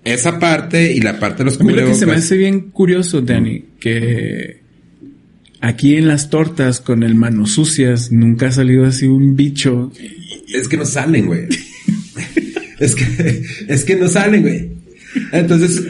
esa 0.04 0.38
parte 0.39 0.93
y 0.93 1.00
la 1.00 1.20
parte 1.20 1.39
de 1.39 1.45
los 1.45 1.60
mí 1.60 1.74
lo 1.74 1.86
que 1.88 1.95
se 1.95 2.06
me 2.06 2.12
cubrebocas- 2.14 2.18
hace 2.18 2.38
bien 2.38 2.60
curioso, 2.72 3.22
Dani, 3.22 3.64
que 3.80 4.60
aquí 5.62 5.95
en 5.95 6.08
las 6.10 6.30
tortas 6.30 6.82
con 6.82 7.02
el 7.02 7.16
manos 7.16 7.52
sucias 7.54 8.12
nunca 8.12 8.48
ha 8.50 8.52
salido 8.52 8.86
así 8.86 9.06
un 9.08 9.36
bicho. 9.38 9.91
Es 10.54 10.68
que 10.68 10.76
no 10.78 10.86
salen, 10.86 11.26
güey. 11.28 11.48
es 12.80 12.93
que, 12.93 13.43
es 13.70 13.86
que 13.86 13.95
no 13.95 14.08
salen, 14.10 14.41
güey. 14.41 14.70
Entonces, 15.32 15.82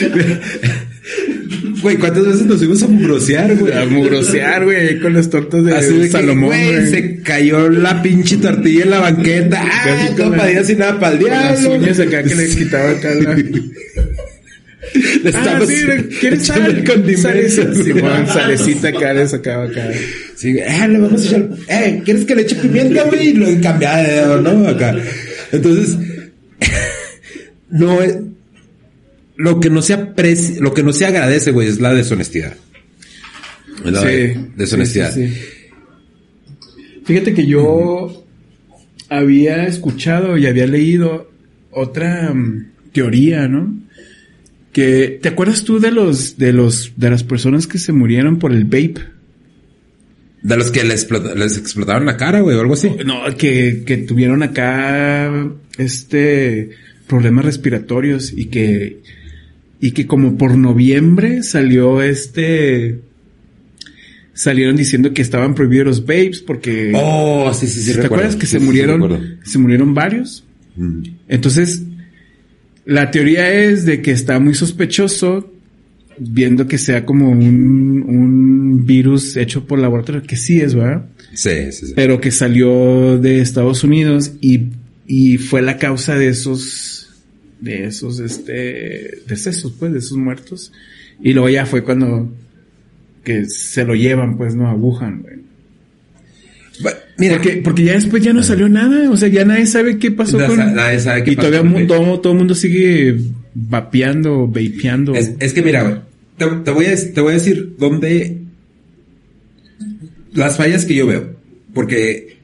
güey, 1.82 1.96
¿cuántas 1.96 2.26
veces 2.26 2.42
nos 2.46 2.58
fuimos 2.58 2.82
a 2.82 2.88
mugrosear, 2.88 3.56
güey? 3.56 3.72
A 3.72 3.84
mugrosear, 3.86 4.64
güey, 4.64 4.98
con 5.00 5.14
las 5.14 5.30
tortas 5.30 5.64
de 5.64 5.74
Así 5.74 5.94
de 5.94 6.00
que, 6.02 6.08
Salomón, 6.08 6.46
güey, 6.50 6.72
güey. 6.74 6.86
se 6.90 7.20
cayó 7.22 7.68
la 7.70 8.02
pinche 8.02 8.36
tortilla 8.38 8.84
en 8.84 8.90
la 8.90 9.00
banqueta. 9.00 9.62
Ah, 9.70 9.82
Casi 9.84 10.14
todo 10.14 10.28
con 10.28 10.32
la- 10.32 10.36
para 10.38 10.50
día 10.50 10.64
sin 10.64 10.78
nada 10.78 10.98
para 11.00 11.14
el 11.14 11.20
Con 11.22 11.30
las 11.30 11.60
diablo. 11.60 11.78
uñas 11.78 12.00
acá 12.00 12.22
que 12.22 12.34
le 12.34 12.48
quitaba 12.48 12.90
acá 12.90 13.14
la... 13.14 13.34
Le 14.94 15.30
Ah, 15.34 15.60
sí, 15.66 15.74
¿quieres 16.18 16.46
sal? 16.46 16.82
condimento. 16.84 17.28
Simón, 17.84 18.26
salecita 18.26 18.88
acá, 18.88 19.12
le 19.12 19.28
sacaba 19.28 19.64
acá. 19.64 19.86
Sí, 20.34 20.56
eh, 20.58 20.88
le 20.88 20.98
vamos 20.98 21.22
a 21.22 21.26
echar, 21.26 21.48
eh, 21.68 22.00
¿quieres 22.06 22.24
que 22.24 22.34
le 22.34 22.42
eche 22.42 22.56
pimienta, 22.56 23.02
güey? 23.04 23.28
Y 23.28 23.32
lo 23.34 23.60
cambiaba 23.60 23.98
de 23.98 24.12
dedo, 24.14 24.40
¿no? 24.40 24.66
Acá. 24.66 24.96
Entonces, 25.52 25.94
no 27.68 28.00
es, 28.02 28.16
lo 29.38 29.60
que 29.60 29.70
no 29.70 29.80
se 29.80 29.94
aprecia, 29.94 30.60
lo 30.60 30.74
que 30.74 30.82
no 30.82 30.92
se 30.92 31.06
agradece, 31.06 31.52
güey, 31.52 31.68
es 31.68 31.80
la 31.80 31.94
deshonestidad. 31.94 32.54
Es 33.84 33.92
la 33.92 34.02
Sí, 34.02 34.34
deshonestidad. 34.56 35.14
sí. 35.14 35.32
Fíjate 37.04 37.32
que 37.32 37.46
yo 37.46 38.26
había 39.08 39.64
escuchado 39.66 40.36
y 40.36 40.46
había 40.46 40.66
leído 40.66 41.30
otra 41.70 42.34
mm, 42.34 42.66
teoría, 42.92 43.48
¿no? 43.48 43.74
Que 44.72 45.18
¿te 45.22 45.28
acuerdas 45.30 45.64
tú 45.64 45.78
de 45.80 45.90
los 45.92 46.36
de 46.36 46.52
los 46.52 46.92
de 46.96 47.08
las 47.10 47.24
personas 47.24 47.66
que 47.66 47.78
se 47.78 47.92
murieron 47.92 48.38
por 48.38 48.52
el 48.52 48.64
vape? 48.64 48.96
De 50.42 50.56
los 50.56 50.70
que 50.70 50.84
les, 50.84 51.08
les 51.36 51.56
explotaron 51.58 52.04
la 52.06 52.16
cara, 52.16 52.40
güey, 52.40 52.56
o 52.56 52.60
algo 52.60 52.74
así. 52.74 52.90
No, 53.04 53.22
que, 53.36 53.82
que 53.86 53.96
tuvieron 53.98 54.42
acá 54.42 55.32
este 55.78 56.70
problemas 57.06 57.44
respiratorios 57.44 58.32
y 58.36 58.46
que 58.46 58.98
y 59.80 59.92
que 59.92 60.06
como 60.06 60.36
por 60.36 60.56
noviembre 60.56 61.42
salió 61.42 62.02
este 62.02 63.00
salieron 64.34 64.76
diciendo 64.76 65.12
que 65.12 65.22
estaban 65.22 65.54
prohibidos 65.54 65.86
los 65.86 66.00
vapes 66.02 66.40
porque 66.40 66.92
Oh, 66.94 67.52
sí, 67.52 67.66
sí, 67.66 67.80
sí. 67.80 67.86
¿te 67.92 68.02
recuerdo. 68.02 68.14
acuerdas 68.16 68.36
que 68.36 68.46
Sí, 68.46 68.52
se 68.52 68.58
sí, 68.60 68.64
murieron 68.64 69.38
se 69.44 69.58
murieron 69.58 69.94
varios? 69.94 70.44
Mm. 70.76 71.02
Entonces 71.28 71.82
la 72.84 73.10
teoría 73.10 73.52
es 73.52 73.84
de 73.84 74.00
que 74.00 74.12
está 74.12 74.38
muy 74.40 74.54
sospechoso 74.54 75.52
viendo 76.20 76.66
que 76.66 76.78
sea 76.78 77.04
como 77.04 77.30
un, 77.30 78.02
un 78.08 78.86
virus 78.86 79.36
hecho 79.36 79.66
por 79.66 79.78
laboratorio 79.78 80.22
que 80.22 80.36
sí 80.36 80.60
es, 80.60 80.74
¿verdad? 80.74 81.06
Sí, 81.34 81.70
sí, 81.70 81.86
sí. 81.86 81.92
pero 81.94 82.20
que 82.20 82.30
salió 82.32 83.18
de 83.18 83.40
Estados 83.40 83.84
Unidos 83.84 84.32
y, 84.40 84.68
y 85.06 85.36
fue 85.36 85.62
la 85.62 85.76
causa 85.76 86.16
de 86.16 86.28
esos, 86.28 86.97
de 87.60 87.84
esos, 87.84 88.20
este, 88.20 89.22
decesos, 89.26 89.72
pues, 89.78 89.92
de 89.92 89.98
esos 89.98 90.16
muertos. 90.16 90.72
Y 91.22 91.32
luego 91.32 91.48
ya 91.48 91.66
fue 91.66 91.82
cuando 91.82 92.32
que 93.24 93.44
se 93.46 93.84
lo 93.84 93.94
llevan, 93.94 94.36
pues, 94.36 94.54
no, 94.54 94.68
a 94.68 94.74
Wuhan, 94.74 95.22
güey. 95.22 95.38
Mira, 97.18 97.34
porque, 97.34 97.56
porque 97.64 97.82
ya 97.84 97.94
después 97.94 98.22
ya 98.22 98.32
no 98.32 98.44
salió 98.44 98.68
nada, 98.68 99.10
o 99.10 99.16
sea, 99.16 99.28
ya 99.28 99.44
nadie 99.44 99.66
sabe 99.66 99.98
qué 99.98 100.12
pasó 100.12 100.38
Na- 100.38 100.46
con... 100.46 100.56
nadie 100.58 101.00
sabe 101.00 101.24
qué 101.24 101.32
y 101.32 101.36
pasó 101.36 101.48
todavía 101.50 101.72
con 101.72 101.86
todo, 101.88 102.20
todo 102.20 102.32
el 102.34 102.38
mundo 102.38 102.54
sigue 102.54 103.16
vapeando, 103.54 104.46
vapeando. 104.46 105.14
Es, 105.16 105.32
es 105.40 105.52
que 105.52 105.62
mira, 105.62 105.82
güey, 105.82 105.96
te, 106.36 106.46
te 106.64 106.70
voy 106.70 106.86
a, 106.86 106.94
te 107.12 107.20
voy 107.20 107.32
a 107.32 107.34
decir 107.34 107.74
dónde 107.76 108.38
las 110.32 110.56
fallas 110.56 110.84
que 110.84 110.94
yo 110.94 111.08
veo. 111.08 111.36
Porque 111.74 112.38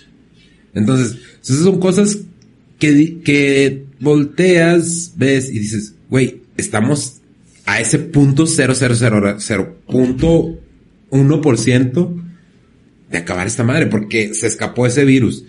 Entonces, 0.76 1.16
esas 1.42 1.60
son 1.60 1.80
cosas 1.80 2.18
que, 2.78 3.18
que 3.24 3.84
volteas, 3.98 5.14
ves 5.16 5.48
y 5.48 5.58
dices, 5.58 5.94
güey, 6.08 6.42
estamos 6.56 7.20
a 7.64 7.80
ese 7.80 7.98
punto 7.98 8.46
cero 8.46 8.74
cero 8.76 8.94
cero 8.96 9.36
cero 9.38 9.78
punto 9.88 10.60
uno 11.10 11.40
por 11.40 11.58
ciento 11.58 12.14
de 13.10 13.18
acabar 13.18 13.46
esta 13.46 13.64
madre, 13.64 13.86
porque 13.86 14.34
se 14.34 14.46
escapó 14.46 14.86
ese 14.86 15.04
virus. 15.04 15.44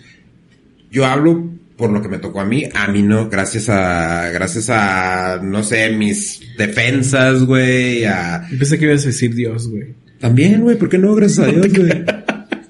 Yo 0.90 1.04
hablo 1.04 1.50
por 1.76 1.90
lo 1.90 2.00
que 2.00 2.08
me 2.08 2.18
tocó 2.18 2.40
a 2.40 2.44
mí, 2.44 2.64
a 2.74 2.88
mí 2.88 3.02
no, 3.02 3.28
gracias 3.28 3.68
a, 3.68 4.30
gracias 4.30 4.68
a, 4.70 5.40
no 5.42 5.62
sé, 5.62 5.90
mis 5.90 6.40
defensas, 6.56 7.44
güey, 7.44 8.04
a, 8.04 8.48
Yo 8.50 8.58
pensé 8.58 8.78
que 8.78 8.86
ibas 8.86 9.04
a 9.04 9.08
decir 9.08 9.34
Dios, 9.34 9.68
güey. 9.68 9.94
también, 10.18 10.62
güey, 10.62 10.76
¿por 10.76 10.88
qué 10.88 10.98
no? 10.98 11.14
Gracias 11.14 11.46
a 11.46 11.50
Dios, 11.52 11.68
güey. 11.72 12.04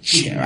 Che. 0.02 0.36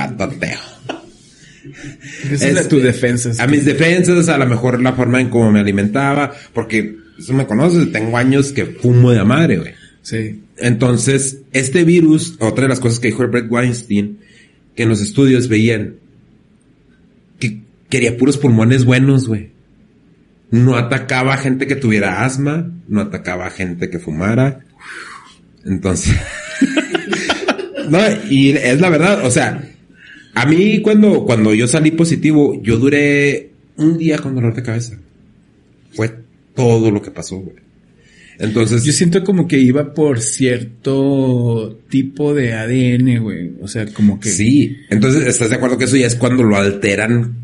Esa 2.31 2.47
es 2.47 2.53
la- 2.53 2.61
Es- 2.61 2.67
tu 2.67 2.79
defensa. 2.79 3.31
A 3.43 3.47
mis 3.47 3.65
defensas, 3.65 4.29
a 4.29 4.37
lo 4.37 4.45
mejor 4.45 4.81
la 4.81 4.93
forma 4.93 5.19
en 5.21 5.29
cómo 5.29 5.51
me 5.51 5.59
alimentaba, 5.59 6.31
porque 6.53 6.95
eso 7.19 7.33
me 7.33 7.45
conoces, 7.45 7.91
tengo 7.91 8.17
años 8.17 8.51
que 8.53 8.65
fumo 8.65 9.11
de 9.11 9.23
madre, 9.23 9.57
güey. 9.57 9.73
Sí. 10.01 10.41
Entonces, 10.57 11.39
este 11.53 11.83
virus, 11.83 12.35
otra 12.39 12.63
de 12.63 12.69
las 12.69 12.79
cosas 12.79 12.99
que 12.99 13.07
dijo 13.07 13.23
el 13.23 13.29
Brett 13.29 13.49
Weinstein, 13.49 14.19
que 14.75 14.83
en 14.83 14.89
los 14.89 15.01
estudios 15.01 15.47
veían 15.47 15.95
que 17.39 17.61
quería 17.89 18.17
puros 18.17 18.37
pulmones 18.37 18.85
buenos, 18.85 19.27
güey. 19.27 19.51
No 20.51 20.75
atacaba 20.77 21.33
a 21.33 21.37
gente 21.37 21.65
que 21.67 21.75
tuviera 21.75 22.23
asma, 22.25 22.71
no 22.87 23.01
atacaba 23.01 23.47
a 23.47 23.49
gente 23.49 23.89
que 23.89 23.97
fumara. 23.99 24.59
Entonces, 25.65 26.13
no, 27.89 27.99
y 28.29 28.51
es 28.51 28.79
la 28.79 28.89
verdad, 28.89 29.25
o 29.25 29.31
sea, 29.31 29.63
a 30.33 30.45
mí 30.45 30.81
cuando, 30.81 31.25
cuando 31.25 31.53
yo 31.53 31.67
salí 31.67 31.91
positivo, 31.91 32.59
yo 32.61 32.77
duré 32.77 33.51
un 33.77 33.97
día 33.97 34.17
con 34.17 34.35
dolor 34.35 34.55
de 34.55 34.63
cabeza. 34.63 34.97
Fue 35.93 36.11
todo 36.55 36.91
lo 36.91 37.01
que 37.01 37.11
pasó, 37.11 37.37
güey. 37.37 37.63
Entonces, 38.39 38.83
Yo 38.83 38.91
siento 38.91 39.23
como 39.23 39.47
que 39.47 39.59
iba 39.59 39.93
por 39.93 40.19
cierto 40.19 41.79
tipo 41.89 42.33
de 42.33 42.53
ADN, 42.53 43.21
güey. 43.21 43.51
O 43.61 43.67
sea, 43.67 43.85
como 43.93 44.19
que... 44.19 44.29
sí. 44.29 44.77
Entonces, 44.89 45.27
¿estás 45.27 45.49
de 45.49 45.55
acuerdo 45.55 45.77
que 45.77 45.85
eso 45.85 45.97
ya 45.97 46.07
es 46.07 46.15
cuando 46.15 46.43
lo 46.43 46.57
alteran? 46.57 47.35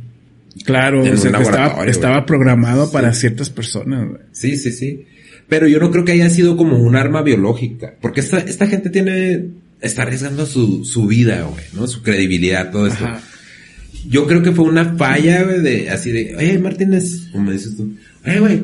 Claro, 0.66 1.02
o 1.02 1.18
sea, 1.18 1.32
que 1.32 1.44
estaba, 1.44 1.86
estaba 1.86 2.26
programado 2.26 2.92
para 2.92 3.14
ciertas 3.14 3.50
personas, 3.50 4.08
güey. 4.08 4.22
Sí, 4.32 4.58
sí, 4.58 4.72
sí. 4.72 5.06
Pero 5.48 5.68
yo 5.68 5.80
no 5.80 5.92
creo 5.92 6.06
que 6.06 6.12
haya 6.12 6.30
sido 6.30 6.58
como 6.58 6.78
un 6.78 6.96
arma 6.96 7.22
biológica. 7.22 7.94
Porque 8.02 8.20
esta, 8.20 8.40
esta 8.40 8.68
gente 8.68 8.90
tiene, 8.90 9.46
está 9.82 10.04
arriesgando 10.04 10.46
su, 10.46 10.86
su 10.86 11.08
vida, 11.08 11.44
güey, 11.44 11.64
¿no? 11.74 11.88
Su 11.88 12.02
credibilidad, 12.02 12.72
todo 12.72 12.88
esto. 12.88 13.06
Ajá. 13.06 13.22
Yo 14.08 14.28
creo 14.28 14.42
que 14.42 14.52
fue 14.52 14.66
una 14.66 14.96
falla, 14.96 15.44
güey, 15.44 15.62
de, 15.62 15.90
así 15.90 16.12
de, 16.12 16.36
oye, 16.36 16.58
Martínez, 16.60 17.28
como 17.32 17.52
dices 17.52 17.76
tú, 17.76 17.96
oye, 18.26 18.40
güey, 18.40 18.64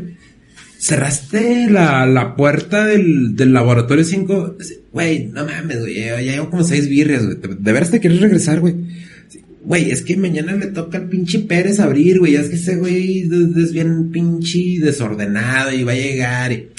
cerraste 0.77 1.69
la, 1.69 2.05
la 2.05 2.35
puerta 2.35 2.85
del, 2.85 3.35
del 3.35 3.53
laboratorio 3.53 4.03
5, 4.03 4.57
güey, 4.93 5.27
no 5.27 5.45
mames, 5.45 5.79
güey, 5.79 5.95
ya, 5.95 6.21
llevo 6.21 6.49
como 6.49 6.63
seis 6.63 6.87
birrias, 6.87 7.25
güey, 7.25 7.37
¿de 7.59 7.73
veras 7.73 7.91
te 7.91 7.99
quieres 7.99 8.21
regresar, 8.21 8.59
güey? 8.59 8.75
Güey, 9.63 9.89
es 9.89 10.03
que 10.03 10.15
mañana 10.15 10.55
le 10.55 10.67
toca 10.67 10.99
al 10.99 11.09
pinche 11.09 11.39
Pérez 11.39 11.79
abrir, 11.79 12.19
güey, 12.19 12.35
es 12.35 12.49
que 12.49 12.55
ese 12.55 12.75
güey 12.77 13.21
es 13.21 13.73
bien 13.73 14.11
pinche 14.11 14.79
desordenado 14.79 15.73
y 15.73 15.83
va 15.83 15.91
a 15.91 15.95
llegar 15.95 16.51
y... 16.51 16.69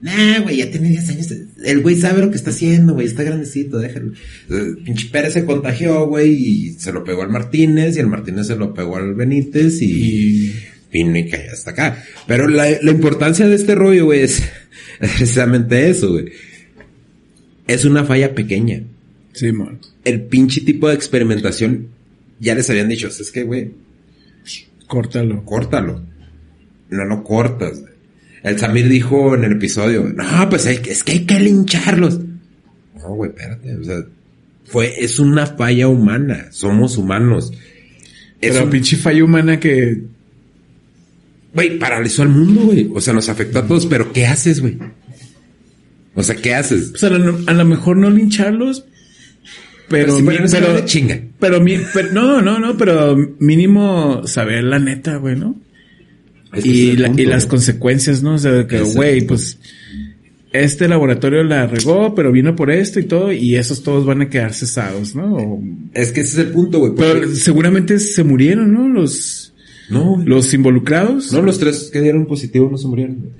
Nah, 0.00 0.40
güey, 0.42 0.58
ya 0.58 0.70
tiene 0.70 0.90
10 0.90 1.08
años. 1.08 1.34
El 1.64 1.80
güey 1.80 1.96
sabe 1.96 2.20
lo 2.20 2.30
que 2.30 2.36
está 2.36 2.50
haciendo, 2.50 2.92
güey. 2.94 3.06
Está 3.06 3.22
grandecito, 3.22 3.78
déjalo. 3.78 4.12
El 4.50 4.76
pinche 4.84 5.08
Pérez 5.10 5.32
se 5.32 5.44
contagió, 5.44 6.06
güey, 6.06 6.32
y 6.34 6.72
se 6.74 6.92
lo 6.92 7.02
pegó 7.02 7.22
al 7.22 7.30
Martínez, 7.30 7.96
y 7.96 8.00
el 8.00 8.06
Martínez 8.06 8.46
se 8.46 8.56
lo 8.56 8.74
pegó 8.74 8.96
al 8.96 9.14
Benítez, 9.14 9.80
y 9.80 10.52
vino 10.92 11.16
y 11.18 11.28
cayó 11.28 11.50
hasta 11.50 11.70
acá. 11.70 12.04
Pero 12.26 12.46
la, 12.46 12.66
la 12.82 12.90
importancia 12.90 13.48
de 13.48 13.54
este 13.54 13.74
rollo, 13.74 14.04
güey, 14.04 14.20
es, 14.20 14.40
es 15.00 15.10
precisamente 15.16 15.88
eso, 15.88 16.12
güey. 16.12 16.26
Es 17.66 17.84
una 17.84 18.04
falla 18.04 18.34
pequeña. 18.34 18.82
Sí, 19.32 19.50
man. 19.50 19.78
El 20.04 20.22
pinche 20.22 20.60
tipo 20.60 20.88
de 20.88 20.94
experimentación, 20.94 21.88
ya 22.38 22.54
les 22.54 22.68
habían 22.70 22.88
dicho, 22.88 23.08
es 23.08 23.32
que, 23.32 23.42
güey, 23.42 23.72
Córtalo. 24.86 25.44
córtalo. 25.44 26.02
No 26.90 27.04
lo 27.04 27.24
cortas. 27.24 27.80
güey. 27.80 27.92
El 28.46 28.58
Samir 28.58 28.88
dijo 28.88 29.34
en 29.34 29.44
el 29.44 29.52
episodio, 29.52 30.04
no, 30.04 30.48
pues 30.48 30.66
hay 30.66 30.80
es 30.88 31.02
que 31.02 31.12
hay 31.12 31.24
que 31.26 31.40
lincharlos. 31.40 32.20
No, 32.96 33.08
güey, 33.14 33.30
espérate, 33.30 33.76
o 33.76 33.84
sea, 33.84 33.96
fue, 34.64 34.94
es 35.04 35.18
una 35.18 35.46
falla 35.46 35.88
humana, 35.88 36.46
somos 36.50 36.96
humanos. 36.96 37.52
Es 38.40 38.52
Pero 38.52 38.64
un- 38.64 38.70
pinche 38.70 38.96
falla 38.96 39.24
humana 39.24 39.58
que... 39.58 40.02
Güey, 41.54 41.78
paralizó 41.78 42.22
al 42.22 42.28
mundo, 42.28 42.62
güey. 42.66 42.88
O 42.94 43.00
sea, 43.00 43.14
nos 43.14 43.28
afectó 43.28 43.60
a 43.60 43.66
todos, 43.66 43.86
pero 43.86 44.12
¿qué 44.12 44.26
haces, 44.26 44.60
güey? 44.60 44.78
O 46.14 46.22
sea, 46.22 46.36
¿qué 46.36 46.54
haces? 46.54 46.90
Pues 46.90 47.02
a 47.04 47.10
lo, 47.10 47.38
a 47.46 47.52
lo 47.52 47.64
mejor 47.64 47.96
no 47.96 48.10
lincharlos, 48.10 48.84
pero... 49.88 50.14
si 50.16 50.22
mi- 50.22 50.36
pero, 50.50 50.84
chinga. 50.84 51.20
pero, 51.40 51.60
mi- 51.60 51.80
pero- 51.92 52.12
no, 52.12 52.42
no, 52.42 52.58
no, 52.58 52.76
pero 52.76 53.16
mínimo 53.40 54.26
saber 54.26 54.64
la 54.64 54.78
neta, 54.78 55.16
güey, 55.16 55.34
¿no? 55.36 55.56
Y, 56.64 56.88
es 56.88 56.94
el 56.96 57.02
la- 57.02 57.08
punto, 57.08 57.22
y 57.22 57.26
las 57.26 57.44
güey. 57.44 57.50
consecuencias, 57.50 58.22
¿no? 58.22 58.34
O 58.34 58.38
sea, 58.38 58.52
de 58.52 58.66
que, 58.66 58.80
Ese 58.82 58.94
güey, 58.94 59.26
pues 59.26 59.58
este 60.52 60.88
laboratorio 60.88 61.42
la 61.44 61.66
regó, 61.66 62.14
pero 62.14 62.32
vino 62.32 62.56
por 62.56 62.70
esto 62.70 62.98
y 62.98 63.04
todo, 63.04 63.32
y 63.32 63.56
esos 63.56 63.82
todos 63.82 64.06
van 64.06 64.22
a 64.22 64.28
quedar 64.30 64.54
cesados, 64.54 65.14
¿no? 65.14 65.34
O- 65.36 65.62
Es 65.92 66.12
que 66.12 66.20
ese 66.20 66.40
es 66.40 66.46
el 66.46 66.52
punto, 66.52 66.78
güey. 66.78 66.92
porque- 66.94 67.12
pero 67.20 67.34
seguramente 67.34 67.98
se 67.98 68.24
murieron, 68.24 68.72
¿no? 68.72 68.88
Los, 68.88 69.52
no, 69.90 70.22
los 70.24 70.54
involucrados. 70.54 71.32
No, 71.32 71.42
los 71.42 71.58
tres 71.58 71.90
que 71.92 72.00
dieron 72.00 72.26
positivo 72.26 72.68
no 72.70 72.78
se 72.78 72.86
murieron. 72.88 73.16
güey. 73.16 73.30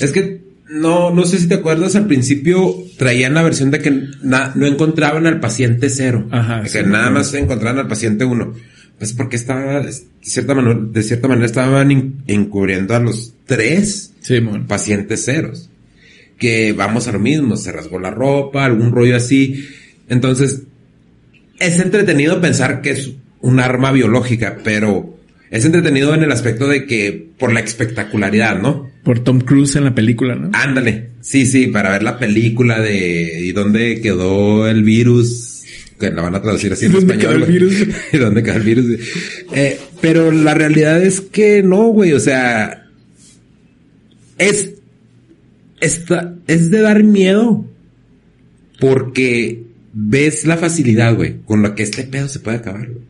Es 0.00 0.12
que 0.12 0.44
no, 0.70 1.10
no 1.14 1.24
sé 1.26 1.38
si 1.38 1.46
te 1.46 1.54
acuerdas, 1.54 1.94
al 1.94 2.06
principio 2.06 2.74
traían 2.98 3.34
la 3.34 3.42
versión 3.42 3.70
de 3.70 3.78
que 3.80 3.90
no 4.22 4.66
encontraban 4.66 5.26
al 5.26 5.40
paciente 5.40 5.88
cero. 5.90 6.26
Ajá, 6.30 6.62
De 6.62 6.70
que 6.70 6.82
nada 6.82 7.04
acuerdo. 7.06 7.18
más 7.18 7.34
encontraban 7.34 7.78
al 7.80 7.88
paciente 7.88 8.24
uno. 8.24 8.52
Pues 8.98 9.12
porque 9.12 9.36
estaba, 9.36 9.80
de 9.80 9.92
cierta 10.22 10.54
manera, 10.54 10.78
de 10.80 11.02
cierta 11.02 11.28
manera 11.28 11.46
estaban 11.46 12.22
encubriendo 12.26 12.94
a 12.94 13.00
los 13.00 13.34
tres 13.44 14.12
Sí, 14.20 14.40
pacientes 14.66 15.24
ceros. 15.24 15.70
Que 16.38 16.72
vamos 16.72 17.06
a 17.06 17.12
lo 17.12 17.18
mismo, 17.18 17.56
se 17.56 17.72
rasgó 17.72 17.98
la 17.98 18.10
ropa, 18.10 18.64
algún 18.64 18.92
rollo 18.92 19.16
así. 19.16 19.66
Entonces, 20.08 20.62
es 21.58 21.78
entretenido 21.78 22.40
pensar 22.40 22.82
que 22.82 22.90
es 22.90 23.12
un 23.40 23.60
arma 23.60 23.92
biológica, 23.92 24.58
pero 24.64 25.16
es 25.50 25.64
entretenido 25.64 26.14
en 26.14 26.22
el 26.24 26.32
aspecto 26.32 26.66
de 26.66 26.86
que 26.86 27.28
por 27.38 27.52
la 27.52 27.60
espectacularidad, 27.60 28.60
¿no? 28.60 28.90
Por 29.04 29.20
Tom 29.20 29.40
Cruise 29.40 29.76
en 29.76 29.84
la 29.84 29.94
película, 29.94 30.34
¿no? 30.34 30.50
Ándale. 30.52 31.10
Sí, 31.20 31.46
sí, 31.46 31.68
para 31.68 31.90
ver 31.90 32.02
la 32.02 32.18
película 32.18 32.80
de 32.80 33.40
y 33.40 33.52
dónde 33.52 34.00
quedó 34.00 34.68
el 34.68 34.82
virus, 34.82 35.45
que 35.98 36.10
la 36.10 36.22
van 36.22 36.34
a 36.34 36.42
traducir 36.42 36.72
así 36.72 36.86
en 36.86 36.92
¿Dónde 36.92 37.14
español. 37.14 37.42
el 37.42 37.48
virus? 37.52 37.74
¿Y 38.12 38.16
dónde 38.18 38.42
quedó 38.42 38.56
el 38.56 38.62
virus? 38.62 38.86
Eh, 39.52 39.78
pero 40.00 40.30
la 40.30 40.54
realidad 40.54 41.02
es 41.02 41.20
que 41.20 41.62
no, 41.62 41.86
güey, 41.88 42.12
o 42.12 42.20
sea, 42.20 42.86
es, 44.38 44.70
esta, 45.80 46.34
es 46.46 46.70
de 46.70 46.80
dar 46.80 47.02
miedo 47.02 47.64
porque 48.80 49.62
ves 49.92 50.44
la 50.46 50.56
facilidad, 50.58 51.14
güey, 51.14 51.36
con 51.46 51.62
la 51.62 51.74
que 51.74 51.82
este 51.82 52.02
pedo 52.04 52.28
se 52.28 52.40
puede 52.40 52.58
acabar, 52.58 52.86
güey. 52.88 53.04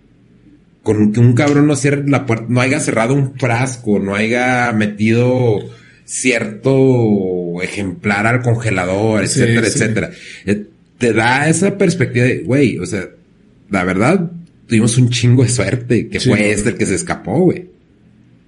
Con 0.82 1.12
que 1.12 1.18
un 1.18 1.32
cabrón 1.34 1.66
no 1.66 1.74
cierre 1.74 2.08
la 2.08 2.26
puerta, 2.26 2.46
no 2.48 2.60
haya 2.60 2.78
cerrado 2.78 3.14
un 3.14 3.36
frasco, 3.36 3.98
no 3.98 4.14
haya 4.14 4.70
metido 4.72 5.58
cierto 6.04 7.60
ejemplar 7.60 8.26
al 8.28 8.42
congelador, 8.42 9.26
Sí, 9.26 9.40
etcétera, 9.40 9.66
sí. 9.66 9.78
etcétera. 9.78 10.10
Te 10.98 11.12
da 11.12 11.48
esa 11.48 11.76
perspectiva 11.76 12.24
de, 12.26 12.38
güey, 12.38 12.78
o 12.78 12.86
sea, 12.86 13.08
la 13.70 13.84
verdad, 13.84 14.30
tuvimos 14.66 14.96
un 14.98 15.10
chingo 15.10 15.42
de 15.42 15.48
suerte, 15.50 16.08
que 16.08 16.20
Sí. 16.20 16.28
fue 16.30 16.50
este 16.52 16.70
el 16.70 16.76
que 16.76 16.86
se 16.86 16.94
escapó, 16.94 17.40
güey. 17.40 17.66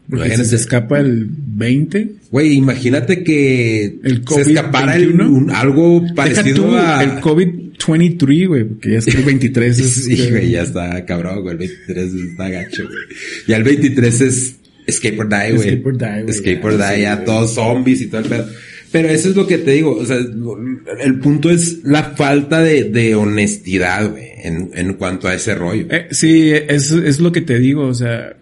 Porque 0.09 0.25
Imagínate. 0.25 0.49
se 0.49 0.57
escapa 0.57 0.99
el 1.01 1.27
20. 1.29 2.09
Güey, 2.31 2.55
imagínate 2.55 3.23
que 3.23 3.99
El 4.03 4.23
se 4.27 4.41
escapara 4.41 4.97
el- 4.97 5.13
COVID-21. 5.15 5.29
un- 5.31 5.51
algo 5.51 6.03
parecido 6.15 6.65
tú 6.65 6.75
a... 6.77 7.05
el 7.05 7.21
COVID-23, 7.21 8.47
güey, 8.49 8.65
porque 8.65 8.93
ya 8.93 8.99
es 9.01 9.05
que 9.05 9.19
el 9.19 9.25
23 9.25 9.79
es... 9.79 9.93
Sí, 10.07 10.31
güey, 10.31 10.51
ya 10.53 10.63
está 10.63 11.05
cabrón, 11.05 11.43
güey. 11.43 11.53
El 11.53 11.59
23 11.59 12.15
está 12.15 12.49
gacho, 12.49 12.85
güey. 12.85 12.99
Ya 13.47 13.57
el 13.59 13.65
23 13.65 14.21
es 14.23 14.55
Escape 14.87 15.19
or 15.21 15.29
Die, 15.29 15.37
güey. 15.57 15.69
Escape 15.69 15.83
or 15.89 15.99
Die, 15.99 16.23
güey, 16.23 16.31
Escape 16.31 16.61
or 16.67 16.77
Die, 16.79 16.95
sí, 16.97 17.01
ya 17.03 17.15
güey. 17.17 17.27
todos 17.27 17.55
zombies 17.55 18.01
y 18.01 18.07
todo 18.07 18.21
el 18.23 18.27
pedo. 18.29 18.49
Pero 18.91 19.09
eso 19.09 19.29
es 19.29 19.37
lo 19.37 19.47
que 19.47 19.59
te 19.59 19.73
digo, 19.73 19.97
o 19.97 20.07
sea, 20.07 20.17
el 20.17 21.19
punto 21.21 21.51
es 21.51 21.85
la 21.85 22.05
falta 22.05 22.61
de, 22.61 22.85
de 22.85 23.15
honestidad, 23.15 24.11
güey, 24.11 24.29
en, 24.43 24.71
en 24.75 24.95
cuanto 24.95 25.29
a 25.29 25.35
ese 25.35 25.55
rollo. 25.55 25.87
Eh, 25.91 26.09
sí, 26.11 26.51
es, 26.53 26.91
es 26.93 27.21
lo 27.21 27.31
que 27.33 27.43
te 27.43 27.59
digo, 27.59 27.87
o 27.87 27.95
sea, 27.95 28.37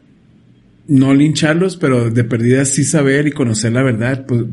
no 0.88 1.14
lincharlos, 1.14 1.76
pero 1.76 2.10
de 2.10 2.24
perdida 2.24 2.64
sí 2.64 2.84
saber 2.84 3.26
y 3.26 3.32
conocer 3.32 3.72
la 3.72 3.82
verdad. 3.82 4.24
Pues, 4.26 4.44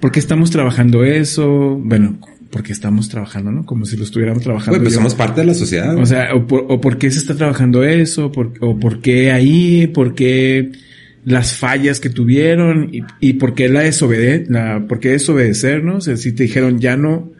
¿Por 0.00 0.12
qué 0.12 0.18
estamos 0.20 0.50
trabajando 0.50 1.04
eso? 1.04 1.78
Bueno, 1.82 2.18
porque 2.50 2.72
estamos 2.72 3.08
trabajando, 3.08 3.50
¿no? 3.50 3.64
Como 3.64 3.86
si 3.86 3.96
lo 3.96 4.04
estuviéramos 4.04 4.42
trabajando. 4.42 4.78
Pues 4.78 4.92
yo. 4.92 4.96
somos 4.96 5.14
parte 5.14 5.40
de 5.40 5.46
la 5.46 5.54
sociedad. 5.54 5.96
O 5.96 6.04
sea, 6.04 6.34
o 6.34 6.46
por, 6.46 6.66
o 6.68 6.80
por 6.80 6.98
qué 6.98 7.10
se 7.10 7.18
está 7.18 7.34
trabajando 7.34 7.84
eso, 7.84 8.30
por, 8.30 8.52
o 8.60 8.78
por 8.78 9.00
qué 9.00 9.30
ahí, 9.30 9.86
por 9.86 10.14
qué 10.14 10.72
las 11.24 11.56
fallas 11.56 12.00
que 12.00 12.10
tuvieron 12.10 12.88
y, 12.92 13.02
y 13.20 13.34
por 13.34 13.54
qué 13.54 13.68
la 13.68 13.80
desobede, 13.82 14.44
la, 14.48 14.86
por 14.88 14.98
qué 15.00 15.10
desobedecer, 15.10 15.84
¿no? 15.84 15.96
O 15.96 16.00
sea, 16.00 16.16
si 16.16 16.32
te 16.32 16.42
dijeron 16.44 16.80
ya 16.80 16.96
no, 16.96 17.30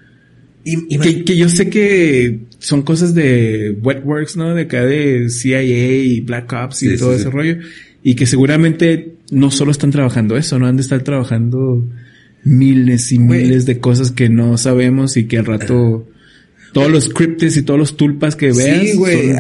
Y- 0.65 0.95
y- 0.95 0.99
que, 0.99 1.25
que 1.25 1.37
yo 1.37 1.49
sé 1.49 1.69
que 1.69 2.41
son 2.61 2.83
cosas 2.83 3.15
de 3.15 3.77
Wetworks, 3.83 4.37
¿no? 4.37 4.55
De 4.55 4.63
acá 4.63 4.85
de 4.85 5.29
CIA 5.31 5.63
y 5.63 6.21
Black 6.21 6.53
Ops 6.53 6.85
y 6.85 6.91
Sí, 6.91 6.97
todo 6.99 7.11
sí, 7.11 7.17
ese 7.17 7.25
sí. 7.25 7.31
rollo. 7.31 7.57
Y 8.05 8.15
que 8.15 8.27
seguramente 8.27 9.15
no 9.33 9.51
solo 9.51 9.73
están 9.73 9.91
trabajando 9.91 10.37
eso, 10.37 10.59
¿no? 10.61 10.67
Han 10.67 10.77
de 10.77 10.83
estar 10.83 11.03
trabajando 11.03 11.85
miles 12.45 13.11
y 13.13 13.17
Güey. 13.19 13.43
miles 13.45 13.67
de 13.67 13.79
cosas 13.79 14.13
que 14.13 14.29
no 14.29 14.57
sabemos 14.59 15.17
y 15.17 15.25
que 15.25 15.39
al 15.39 15.47
rato 15.47 16.09
todos 16.73 16.91
los 16.91 17.09
cryptes 17.11 17.57
y 17.57 17.63
todos 17.63 17.79
los 17.79 17.97
tulpas 17.97 18.35
que 18.37 18.53
Sí, 18.53 18.59
veas 18.61 18.97
güey, 18.97 19.33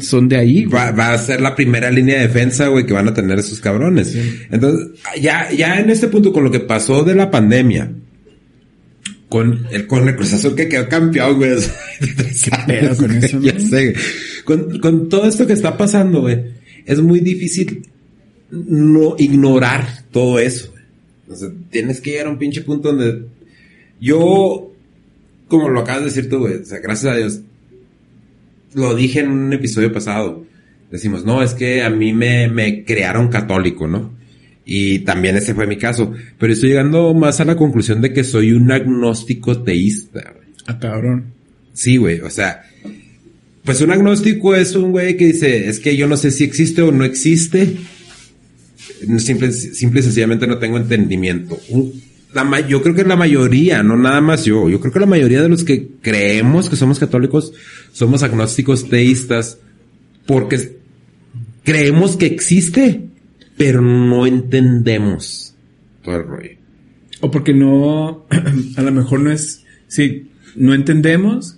son, 0.00 0.28
de 0.28 0.36
ahí. 0.36 0.64
güey. 0.64 0.74
va, 0.74 0.90
va 0.92 1.12
a 1.12 1.18
ser 1.18 1.40
la 1.40 1.54
primera 1.54 1.90
línea 1.90 2.16
de 2.20 2.28
defensa, 2.28 2.68
güey, 2.68 2.86
que 2.86 2.92
van 2.94 3.08
a 3.08 3.14
tener 3.14 3.38
esos 3.38 3.60
cabrones. 3.60 4.16
Entonces, 4.50 4.88
ya, 5.20 5.50
ya 5.52 5.78
en 5.80 5.90
este 5.90 6.08
punto, 6.08 6.32
con 6.32 6.44
lo 6.44 6.50
que 6.50 6.60
pasó 6.60 7.04
de 7.04 7.14
la 7.14 7.30
pandemia, 7.30 7.92
con 9.28 9.66
el, 9.70 9.86
con 9.86 10.08
el 10.08 10.16
Cruz 10.16 10.32
Azul 10.32 10.54
que 10.54 10.68
quedó 10.68 10.88
campeón, 10.88 11.36
güey. 11.36 11.52
o 11.56 11.58
sea, 11.60 11.74
de 12.00 12.06
tres 12.14 12.48
pedo 12.66 12.86
años, 12.86 12.98
con 12.98 13.08
güey, 13.12 13.24
eso, 13.24 13.40
ya 13.40 13.52
no? 13.52 13.60
sé, 13.60 13.90
güey. 13.92 13.94
Con, 14.44 14.78
con 14.80 15.08
todo 15.10 15.26
esto 15.28 15.46
que 15.46 15.52
está 15.52 15.76
pasando, 15.76 16.22
güey, 16.22 16.38
es 16.86 17.00
muy 17.00 17.20
difícil 17.20 17.82
no 18.50 19.14
ignorar 19.18 19.86
todo 20.10 20.38
eso. 20.38 20.70
güey. 20.72 20.84
O 21.30 21.36
sea, 21.36 21.48
tienes 21.70 22.00
que 22.00 22.12
llegar 22.12 22.28
a 22.28 22.30
un 22.30 22.38
pinche 22.38 22.62
punto 22.62 22.88
donde 22.94 23.26
yo, 24.00 24.72
como 25.48 25.68
lo 25.68 25.80
acabas 25.80 26.02
de 26.02 26.08
decir 26.10 26.28
tú, 26.28 26.38
güey, 26.40 26.56
o 26.56 26.64
sea, 26.64 26.78
gracias 26.78 27.12
a 27.12 27.16
Dios, 27.16 27.40
lo 28.74 28.94
dije 28.94 29.20
en 29.20 29.30
un 29.30 29.52
episodio 29.52 29.92
pasado. 29.92 30.46
Decimos, 30.90 31.24
no, 31.24 31.42
es 31.42 31.52
que 31.54 31.82
a 31.82 31.90
mí 31.90 32.12
me, 32.12 32.48
me 32.48 32.84
crearon 32.84 33.28
católico, 33.28 33.86
¿no? 33.86 34.16
Y 34.64 35.00
también 35.00 35.36
ese 35.36 35.54
fue 35.54 35.66
mi 35.66 35.76
caso. 35.76 36.12
Pero 36.38 36.52
estoy 36.52 36.70
llegando 36.70 37.12
más 37.14 37.40
a 37.40 37.44
la 37.44 37.56
conclusión 37.56 38.00
de 38.00 38.12
que 38.12 38.24
soy 38.24 38.52
un 38.52 38.70
agnóstico 38.70 39.62
teísta, 39.62 40.32
güey. 40.34 40.48
Ah, 40.66 40.78
cabrón. 40.78 41.24
Sí, 41.72 41.96
güey, 41.96 42.20
o 42.20 42.30
sea, 42.30 42.62
pues 43.64 43.80
un 43.82 43.90
agnóstico 43.90 44.54
es 44.54 44.74
un 44.74 44.90
güey 44.92 45.16
que 45.16 45.26
dice, 45.26 45.68
es 45.68 45.78
que 45.80 45.96
yo 45.96 46.06
no 46.08 46.16
sé 46.16 46.30
si 46.30 46.44
existe 46.44 46.82
o 46.82 46.90
no 46.92 47.04
existe. 47.04 47.76
Simple, 49.18 49.52
simple 49.52 50.00
y 50.00 50.02
sencillamente 50.02 50.46
no 50.46 50.58
tengo 50.58 50.76
entendimiento. 50.76 51.58
Un- 51.68 51.92
la 52.32 52.60
yo 52.60 52.82
creo 52.82 52.94
que 52.94 53.04
la 53.04 53.16
mayoría, 53.16 53.82
no 53.82 53.96
nada 53.96 54.20
más 54.20 54.44
yo, 54.44 54.68
yo 54.68 54.80
creo 54.80 54.92
que 54.92 55.00
la 55.00 55.06
mayoría 55.06 55.42
de 55.42 55.48
los 55.48 55.64
que 55.64 55.88
creemos 56.02 56.68
que 56.68 56.76
somos 56.76 56.98
católicos 56.98 57.52
somos 57.92 58.22
agnósticos 58.22 58.88
teístas 58.88 59.58
porque 60.26 60.78
creemos 61.64 62.16
que 62.16 62.26
existe, 62.26 63.02
pero 63.56 63.80
no 63.80 64.26
entendemos 64.26 65.54
todo 66.02 66.16
el 66.16 66.24
rollo. 66.24 66.50
O 67.20 67.30
porque 67.30 67.54
no, 67.54 68.26
a 68.76 68.82
lo 68.82 68.92
mejor 68.92 69.20
no 69.20 69.32
es, 69.32 69.64
sí, 69.86 70.28
no 70.54 70.74
entendemos 70.74 71.56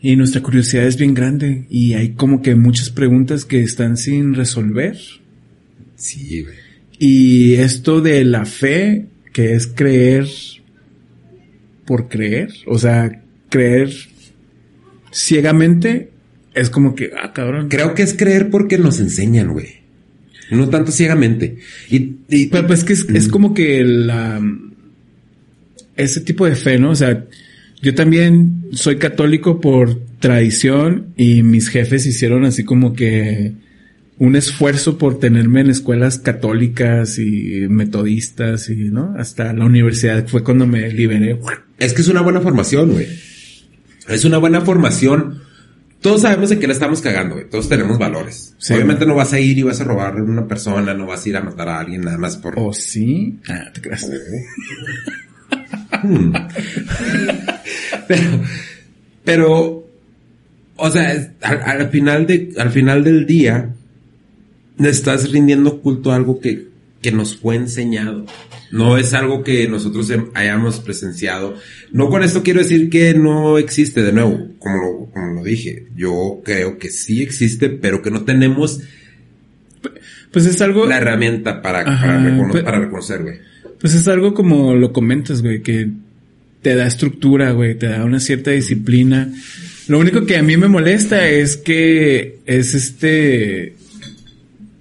y 0.00 0.16
nuestra 0.16 0.42
curiosidad 0.42 0.86
es 0.86 0.96
bien 0.96 1.14
grande 1.14 1.66
y 1.68 1.94
hay 1.94 2.10
como 2.10 2.40
que 2.40 2.54
muchas 2.54 2.90
preguntas 2.90 3.44
que 3.44 3.62
están 3.62 3.96
sin 3.96 4.34
resolver. 4.34 4.96
Sí, 5.96 6.42
güey. 6.42 6.54
Y 6.98 7.54
esto 7.54 8.00
de 8.00 8.24
la 8.24 8.44
fe, 8.44 9.06
que 9.32 9.54
es 9.54 9.66
creer 9.66 10.26
por 11.86 12.08
creer, 12.08 12.50
o 12.66 12.78
sea, 12.78 13.22
creer 13.48 13.90
ciegamente, 15.12 16.10
es 16.54 16.70
como 16.70 16.94
que, 16.94 17.10
ah, 17.20 17.32
cabrón. 17.32 17.68
Creo 17.68 17.94
que 17.94 18.02
es 18.02 18.14
creer 18.14 18.50
porque 18.50 18.78
nos 18.78 19.00
enseñan, 19.00 19.52
güey. 19.52 19.78
No 20.50 20.68
tanto 20.68 20.92
ciegamente. 20.92 21.58
Y, 21.90 22.16
y- 22.28 22.46
Pero 22.46 22.66
pues 22.66 22.84
que 22.84 22.94
es, 22.94 23.06
es 23.10 23.28
como 23.28 23.52
que 23.54 23.84
la 23.84 24.40
ese 25.96 26.20
tipo 26.20 26.46
de 26.46 26.54
fe, 26.54 26.78
¿no? 26.78 26.90
O 26.90 26.94
sea, 26.94 27.24
yo 27.82 27.94
también 27.94 28.66
soy 28.72 28.96
católico 28.96 29.60
por 29.60 30.00
tradición 30.20 31.08
y 31.16 31.42
mis 31.42 31.68
jefes 31.68 32.06
hicieron 32.06 32.44
así 32.44 32.64
como 32.64 32.92
que 32.94 33.52
un 34.18 34.34
esfuerzo 34.34 34.98
por 34.98 35.18
tenerme 35.18 35.60
en 35.60 35.70
escuelas 35.70 36.18
católicas 36.18 37.18
y 37.18 37.66
metodistas 37.68 38.68
y, 38.68 38.90
¿no? 38.90 39.14
Hasta 39.16 39.52
la 39.52 39.64
universidad 39.64 40.26
fue 40.26 40.42
cuando 40.42 40.66
me 40.66 40.90
liberé. 40.90 41.38
es 41.78 41.92
que 41.92 42.02
es 42.02 42.08
una 42.08 42.20
buena 42.22 42.40
formación, 42.40 42.90
güey. 42.90 43.06
Es 44.08 44.24
una 44.24 44.38
buena 44.38 44.60
formación. 44.62 45.42
Todos 46.00 46.22
sabemos 46.22 46.50
de 46.50 46.58
qué 46.58 46.66
la 46.66 46.72
estamos 46.72 47.00
cagando, 47.00 47.36
güey. 47.36 47.48
Todos 47.48 47.68
tenemos 47.68 47.98
valores. 47.98 48.54
Sí. 48.58 48.72
Obviamente 48.74 49.06
no 49.06 49.14
vas 49.14 49.32
a 49.32 49.40
ir 49.40 49.58
y 49.58 49.62
vas 49.62 49.80
a 49.80 49.84
robar 49.84 50.16
a 50.16 50.22
una 50.22 50.46
persona, 50.46 50.94
no 50.94 51.06
vas 51.06 51.24
a 51.24 51.28
ir 51.28 51.36
a 51.36 51.42
matar 51.42 51.68
a 51.68 51.80
alguien 51.80 52.00
nada 52.00 52.18
más 52.18 52.36
por... 52.36 52.54
¿O 52.56 52.72
sí? 52.72 53.38
Ah, 53.48 53.70
te 53.72 53.80
creas. 53.80 54.08
Hmm. 55.90 56.32
pero, 58.06 58.44
pero, 59.24 59.86
o 60.76 60.90
sea, 60.90 61.32
al, 61.40 61.62
al 61.62 61.88
final 61.88 62.26
de, 62.26 62.52
al 62.58 62.70
final 62.70 63.02
del 63.02 63.26
día, 63.26 63.74
le 64.78 64.88
estás 64.90 65.30
rindiendo 65.30 65.80
culto 65.80 66.12
a 66.12 66.16
algo 66.16 66.40
que, 66.40 66.68
que 67.02 67.12
nos 67.12 67.36
fue 67.36 67.56
enseñado. 67.56 68.26
No 68.70 68.98
es 68.98 69.14
algo 69.14 69.42
que 69.42 69.66
nosotros 69.68 70.12
hayamos 70.34 70.80
presenciado. 70.80 71.54
No 71.92 72.10
con 72.10 72.22
esto 72.22 72.42
quiero 72.42 72.60
decir 72.60 72.90
que 72.90 73.14
no 73.14 73.56
existe 73.58 74.02
de 74.02 74.12
nuevo, 74.12 74.48
como 74.58 74.76
lo, 74.76 75.06
como 75.12 75.34
lo 75.34 75.42
dije. 75.42 75.86
Yo 75.96 76.40
creo 76.44 76.78
que 76.78 76.90
sí 76.90 77.22
existe, 77.22 77.70
pero 77.70 78.02
que 78.02 78.10
no 78.10 78.24
tenemos 78.24 78.80
Pues 80.32 80.44
es 80.46 80.60
algo... 80.60 80.86
la 80.86 80.98
herramienta 80.98 81.62
para, 81.62 81.80
Ajá, 81.80 82.06
para, 82.06 82.20
recono- 82.20 82.50
pues- 82.52 82.64
para 82.64 82.78
reconocer, 82.80 83.22
güey. 83.22 83.36
Pues 83.80 83.94
es 83.94 84.08
algo 84.08 84.34
como 84.34 84.74
lo 84.74 84.92
comentas, 84.92 85.40
güey, 85.40 85.62
que 85.62 85.88
te 86.62 86.74
da 86.74 86.86
estructura, 86.86 87.52
güey, 87.52 87.76
te 87.78 87.86
da 87.86 88.04
una 88.04 88.18
cierta 88.18 88.50
disciplina. 88.50 89.32
Lo 89.86 90.00
único 90.00 90.26
que 90.26 90.36
a 90.36 90.42
mí 90.42 90.56
me 90.56 90.66
molesta 90.68 91.28
es 91.28 91.56
que 91.56 92.40
es 92.44 92.74
este 92.74 93.76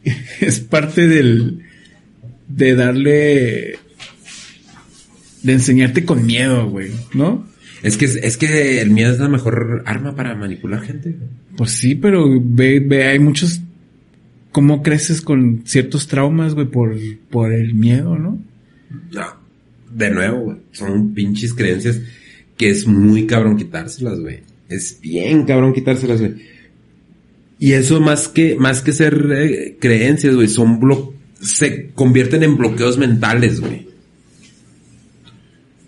es 0.42 0.60
parte 0.60 1.08
del, 1.08 1.64
de 2.48 2.76
darle, 2.76 3.80
de 5.44 5.54
enseñarte 5.54 6.06
con 6.06 6.26
miedo, 6.26 6.70
güey, 6.70 6.92
¿no? 7.14 7.48
Es 7.84 7.98
que, 7.98 8.06
es 8.06 8.38
que 8.38 8.82
el 8.82 8.90
miedo 8.90 9.14
es 9.14 9.20
la 9.20 9.30
mejor 9.30 9.84
arma 9.86 10.16
para 10.16 10.36
manipular 10.36 10.82
gente. 10.82 11.16
Pues 11.56 11.72
sí, 11.72 11.96
pero 11.96 12.28
ve, 12.42 12.80
ve, 12.80 13.08
hay 13.08 13.20
muchos, 13.20 13.62
cómo 14.52 14.82
creces 14.82 15.22
con 15.22 15.62
ciertos 15.66 16.08
traumas, 16.08 16.56
güey, 16.56 16.68
por, 16.68 16.96
por 17.30 17.54
el 17.54 17.76
miedo, 17.76 18.18
¿no? 18.18 18.42
No, 19.12 19.26
de 19.94 20.10
nuevo, 20.10 20.40
güey, 20.40 20.58
son 20.72 21.14
pinches 21.14 21.54
creencias 21.54 22.02
que 22.58 22.70
es 22.70 22.88
muy 22.88 23.28
cabrón 23.28 23.56
quitárselas, 23.56 24.20
güey. 24.20 24.40
Es 24.68 25.00
bien 25.00 25.46
cabrón 25.46 25.74
quitárselas, 25.74 26.20
güey. 26.20 26.36
Y 27.60 27.74
eso 27.74 28.00
más 28.00 28.28
que, 28.28 28.56
más 28.56 28.82
que 28.82 28.94
ser 28.94 29.30
eh, 29.34 29.78
creencias, 29.80 30.36
güey, 30.36 30.48
son 30.48 30.80
blo 30.80 31.14
se 31.42 31.92
convierten 31.92 32.44
en 32.44 32.58
bloqueos 32.58 32.98
mentales, 32.98 33.60
güey. 33.60 33.88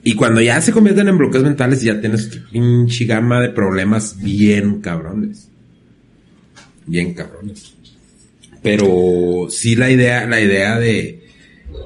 Y 0.04 0.16
cuando 0.16 0.42
ya 0.42 0.62
se 0.62 0.72
convierten 0.72 1.08
en 1.08 1.18
bloqueos 1.18 1.44
mentales, 1.44 1.82
ya 1.82 2.00
tienes 2.00 2.30
tu 2.30 2.38
pinche 2.52 3.06
gama 3.06 3.42
de 3.42 3.50
problemas 3.50 4.18
bien 4.22 4.80
cabrones. 4.80 5.50
Bien 6.86 7.14
cabrones. 7.14 7.74
Pero 8.62 9.48
sí 9.50 9.76
la 9.76 9.90
idea, 9.92 10.26
la 10.28 10.40
idea 10.42 10.80
de, 10.80 11.24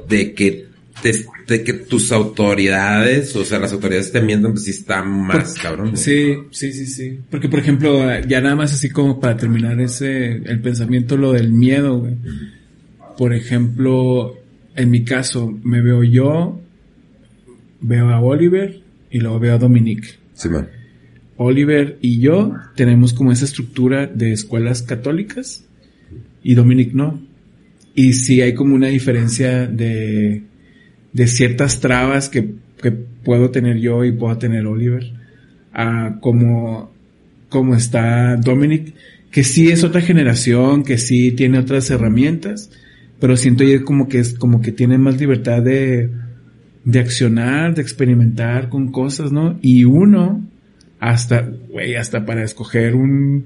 de 0.08 0.34
que 0.34 0.68
te- 1.02 1.26
de 1.48 1.64
que 1.64 1.74
tus 1.74 2.12
autoridades, 2.12 3.36
o 3.36 3.44
sea, 3.44 3.60
las 3.60 3.74
autoridades 3.74 4.12
te 4.12 4.22
mientan, 4.22 4.54
pues 4.54 4.66
sí 4.66 4.72
está 4.72 5.04
más 5.04 5.56
cabrón. 5.56 5.98
Sí, 5.98 6.36
sí, 6.52 6.72
sí, 6.72 6.86
sí. 6.86 7.20
Porque, 7.30 7.50
por 7.50 7.60
ejemplo, 7.60 8.00
ya 8.22 8.42
nada 8.42 8.56
más 8.56 8.74
así 8.74 8.90
como 8.90 9.20
para 9.20 9.38
terminar 9.38 9.80
ese, 9.82 10.34
el 10.34 10.62
pensamiento, 10.62 11.18
lo 11.18 11.34
del 11.34 11.52
miedo, 11.52 12.00
güey. 12.00 12.16
Por 13.18 13.34
ejemplo, 13.34 14.36
en 14.76 14.90
mi 14.90 15.04
caso, 15.04 15.58
me 15.64 15.82
veo 15.82 16.04
yo, 16.04 16.62
veo 17.82 18.10
a 18.10 18.20
Oliver 18.20 18.82
y 19.12 19.20
luego 19.20 19.40
veo 19.40 19.56
a 19.56 19.58
Dominique. 19.58 20.10
Sí, 20.34 20.50
man. 20.50 20.68
Oliver 21.38 21.98
y 22.02 22.20
yo 22.20 22.54
tenemos 22.76 23.14
como 23.14 23.32
esa 23.32 23.46
estructura 23.46 24.08
de 24.08 24.32
escuelas 24.32 24.84
católicas 24.84 25.66
y 26.44 26.54
Dominic 26.56 26.94
no. 26.94 27.22
Y 27.96 28.14
sí 28.14 28.42
hay 28.42 28.54
como 28.54 28.76
una 28.76 28.88
diferencia 28.88 29.68
de, 29.68 30.44
de 31.14 31.28
ciertas 31.28 31.80
trabas 31.80 32.30
que, 32.30 32.56
que 32.82 32.92
puedo 32.92 33.52
tener 33.52 33.78
yo 33.78 34.04
y 34.04 34.12
puedo 34.12 34.38
tener 34.38 34.66
Oliver 34.66 35.12
a 35.72 36.18
como, 36.20 36.92
como 37.50 37.76
está 37.76 38.36
Dominic, 38.38 38.94
que 39.32 39.44
sí 39.44 39.70
es 39.70 39.84
otra 39.84 40.02
generación, 40.02 40.84
que 40.84 40.98
sí 40.98 41.32
tiene 41.32 41.60
otras 41.60 41.90
herramientas, 41.90 42.70
pero 43.20 43.38
siento 43.38 43.64
yo 43.64 43.84
como 43.86 44.08
que 44.08 44.20
es 44.20 44.34
como 44.34 44.62
que 44.62 44.72
tiene 44.72 44.98
más 44.98 45.20
libertad 45.20 45.62
de, 45.62 46.10
de 46.84 47.00
accionar, 47.00 47.74
de 47.74 47.82
experimentar 47.82 48.70
con 48.70 48.92
cosas, 48.92 49.32
¿no? 49.32 49.58
Y 49.62 49.86
uno, 49.86 50.46
hasta, 51.00 51.50
güey, 51.70 51.96
hasta 51.96 52.26
para 52.26 52.44
escoger 52.44 52.96
un, 52.96 53.46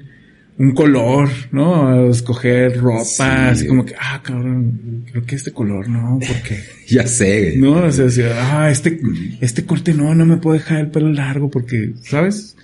un 0.60 0.72
color, 0.74 1.30
¿no? 1.52 2.10
Escoger 2.10 2.78
ropa, 2.78 3.06
Sí. 3.06 3.24
así 3.24 3.68
como 3.68 3.86
que, 3.86 3.94
ah, 4.00 4.22
cabrón, 4.24 5.06
creo 5.12 5.24
que 5.26 5.36
este 5.36 5.52
color 5.52 5.88
no, 5.88 6.20
porque, 6.28 6.60
Ya 6.88 7.06
sé, 7.06 7.52
güey. 7.52 7.58
no, 7.58 7.74
o 7.86 7.92
sea, 7.92 8.06
o 8.06 8.10
sea, 8.10 8.64
ah, 8.64 8.72
este, 8.72 9.00
este 9.42 9.66
corte 9.66 9.94
no, 9.94 10.16
no 10.16 10.26
me 10.26 10.38
puedo 10.38 10.58
dejar 10.58 10.80
el 10.80 10.88
pelo 10.92 11.12
largo 11.12 11.50
porque, 11.52 11.92
¿sabes? 12.02 12.56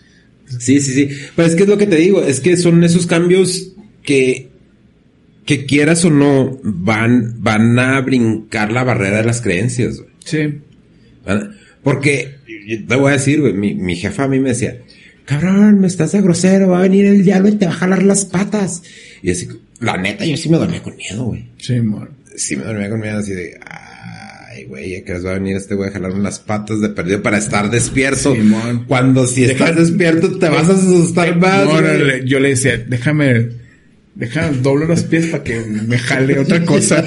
Sí, 0.59 0.79
sí, 0.79 0.91
sí. 0.93 1.09
Pero 1.35 1.47
es 1.47 1.55
que 1.55 1.63
es 1.63 1.69
lo 1.69 1.77
que 1.77 1.87
te 1.87 1.95
digo, 1.97 2.21
es 2.23 2.39
que 2.39 2.57
son 2.57 2.83
esos 2.83 3.05
cambios 3.07 3.73
que, 4.03 4.49
que 5.45 5.65
quieras 5.65 6.03
o 6.05 6.09
no, 6.09 6.59
van, 6.63 7.35
van 7.43 7.77
a 7.79 8.01
brincar 8.01 8.71
la 8.71 8.83
barrera 8.83 9.17
de 9.17 9.23
las 9.25 9.41
creencias, 9.41 9.97
güey. 9.97 10.09
Sí. 10.25 10.59
Porque, 11.83 12.35
te 12.87 12.95
voy 12.95 13.09
a 13.09 13.13
decir, 13.13 13.41
güey, 13.41 13.53
mi, 13.53 13.73
mi 13.75 13.95
jefa 13.95 14.23
a 14.23 14.27
mí 14.27 14.39
me 14.39 14.49
decía, 14.49 14.77
cabrón, 15.25 15.79
me 15.79 15.87
estás 15.87 16.11
de 16.11 16.21
grosero, 16.21 16.69
va 16.69 16.79
a 16.79 16.83
venir 16.83 17.05
el 17.05 17.23
diablo 17.23 17.49
y 17.49 17.53
te 17.53 17.65
va 17.65 17.71
a 17.71 17.75
jalar 17.75 18.03
las 18.03 18.25
patas. 18.25 18.83
Y 19.21 19.31
así, 19.31 19.47
la 19.79 19.97
neta, 19.97 20.25
yo 20.25 20.37
sí 20.37 20.49
me 20.49 20.57
dormía 20.57 20.81
con 20.81 20.95
miedo, 20.95 21.25
güey. 21.25 21.45
Sí, 21.57 21.75
amor. 21.75 22.11
Sí 22.35 22.55
me 22.55 22.63
dormía 22.63 22.89
con 22.89 22.99
miedo 22.99 23.19
así 23.19 23.33
de, 23.33 23.59
ay, 23.65 24.65
güey, 24.65 24.95
¿a 24.95 25.03
qué 25.03 25.13
hora 25.13 25.23
va 25.23 25.31
a 25.31 25.33
venir 25.35 25.57
este 25.57 25.75
güey 25.75 25.89
a 25.89 25.93
jalarme 25.93 26.19
las 26.19 26.39
patas 26.39 26.81
de 26.81 26.89
perdido 26.89 27.21
para 27.21 27.37
estar 27.37 27.69
despierto? 27.69 28.33
Simón. 28.33 28.85
Cuando 28.87 29.27
si 29.27 29.45
estás 29.45 29.75
despierto 29.75 30.37
te 30.37 30.49
vas 30.49 30.69
a 30.69 30.73
asustar 30.73 31.37
más, 31.37 31.65
güey. 31.65 32.25
yo 32.25 32.39
le 32.39 32.49
decía, 32.49 32.77
déjame, 32.77 33.49
déjame, 34.15 34.57
doblo 34.57 34.85
los 34.85 35.03
pies 35.03 35.27
para 35.27 35.43
que 35.43 35.59
me 35.59 35.97
jale 35.97 36.39
otra 36.39 36.63
cosa. 36.63 37.03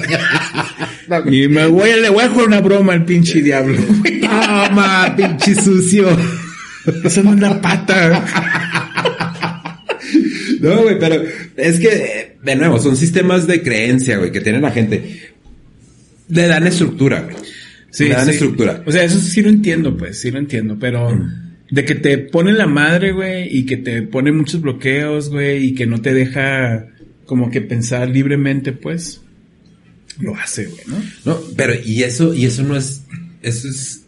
y 1.25 1.47
me 1.47 1.65
voy, 1.67 1.89
le 2.01 2.09
voy 2.09 2.23
a 2.23 2.29
jugar 2.29 2.47
una 2.47 2.61
broma 2.61 2.93
al 2.93 3.05
pinche 3.05 3.41
diablo. 3.41 3.77
Ah, 4.29 4.69
ma, 4.73 5.15
pinche 5.15 5.55
sucio. 5.55 6.07
Esa 7.03 7.23
no 7.23 7.33
es 7.33 7.39
la 7.39 7.61
pata. 7.61 8.25
No, 10.59 10.81
güey, 10.81 10.97
pero 10.99 11.23
es 11.55 11.79
que, 11.79 12.37
de 12.43 12.55
nuevo, 12.55 12.79
son 12.79 12.97
sistemas 12.97 13.45
de 13.47 13.61
creencia, 13.61 14.17
güey, 14.17 14.31
que 14.31 14.41
tiene 14.41 14.59
la 14.59 14.71
gente. 14.71 15.31
Le 16.29 16.47
dan 16.47 16.65
estructura, 16.67 17.21
güey. 17.21 17.35
Le 17.99 18.09
dan 18.09 18.25
sí. 18.25 18.31
estructura. 18.31 18.83
O 18.85 18.91
sea, 18.91 19.03
eso 19.03 19.19
sí 19.19 19.41
lo 19.41 19.49
entiendo, 19.49 19.95
pues, 19.95 20.19
sí 20.19 20.31
lo 20.31 20.39
entiendo, 20.39 20.77
pero 20.79 21.17
de 21.69 21.85
que 21.85 21.95
te 21.95 22.17
pone 22.17 22.53
la 22.53 22.67
madre, 22.67 23.11
güey, 23.11 23.55
y 23.55 23.65
que 23.65 23.77
te 23.77 24.01
pone 24.01 24.31
muchos 24.31 24.61
bloqueos, 24.61 25.29
güey, 25.29 25.67
y 25.67 25.75
que 25.75 25.85
no 25.85 26.01
te 26.01 26.13
deja 26.13 26.87
como 27.25 27.49
que 27.49 27.61
pensar 27.61 28.09
libremente, 28.09 28.71
pues, 28.71 29.21
lo 30.19 30.35
hace, 30.35 30.65
güey, 30.65 30.81
¿no? 30.87 31.03
No, 31.25 31.39
pero 31.55 31.73
y 31.83 32.03
eso, 32.03 32.33
y 32.33 32.45
eso 32.45 32.63
no 32.63 32.75
es, 32.75 33.03
eso 33.41 33.67
es 33.67 34.05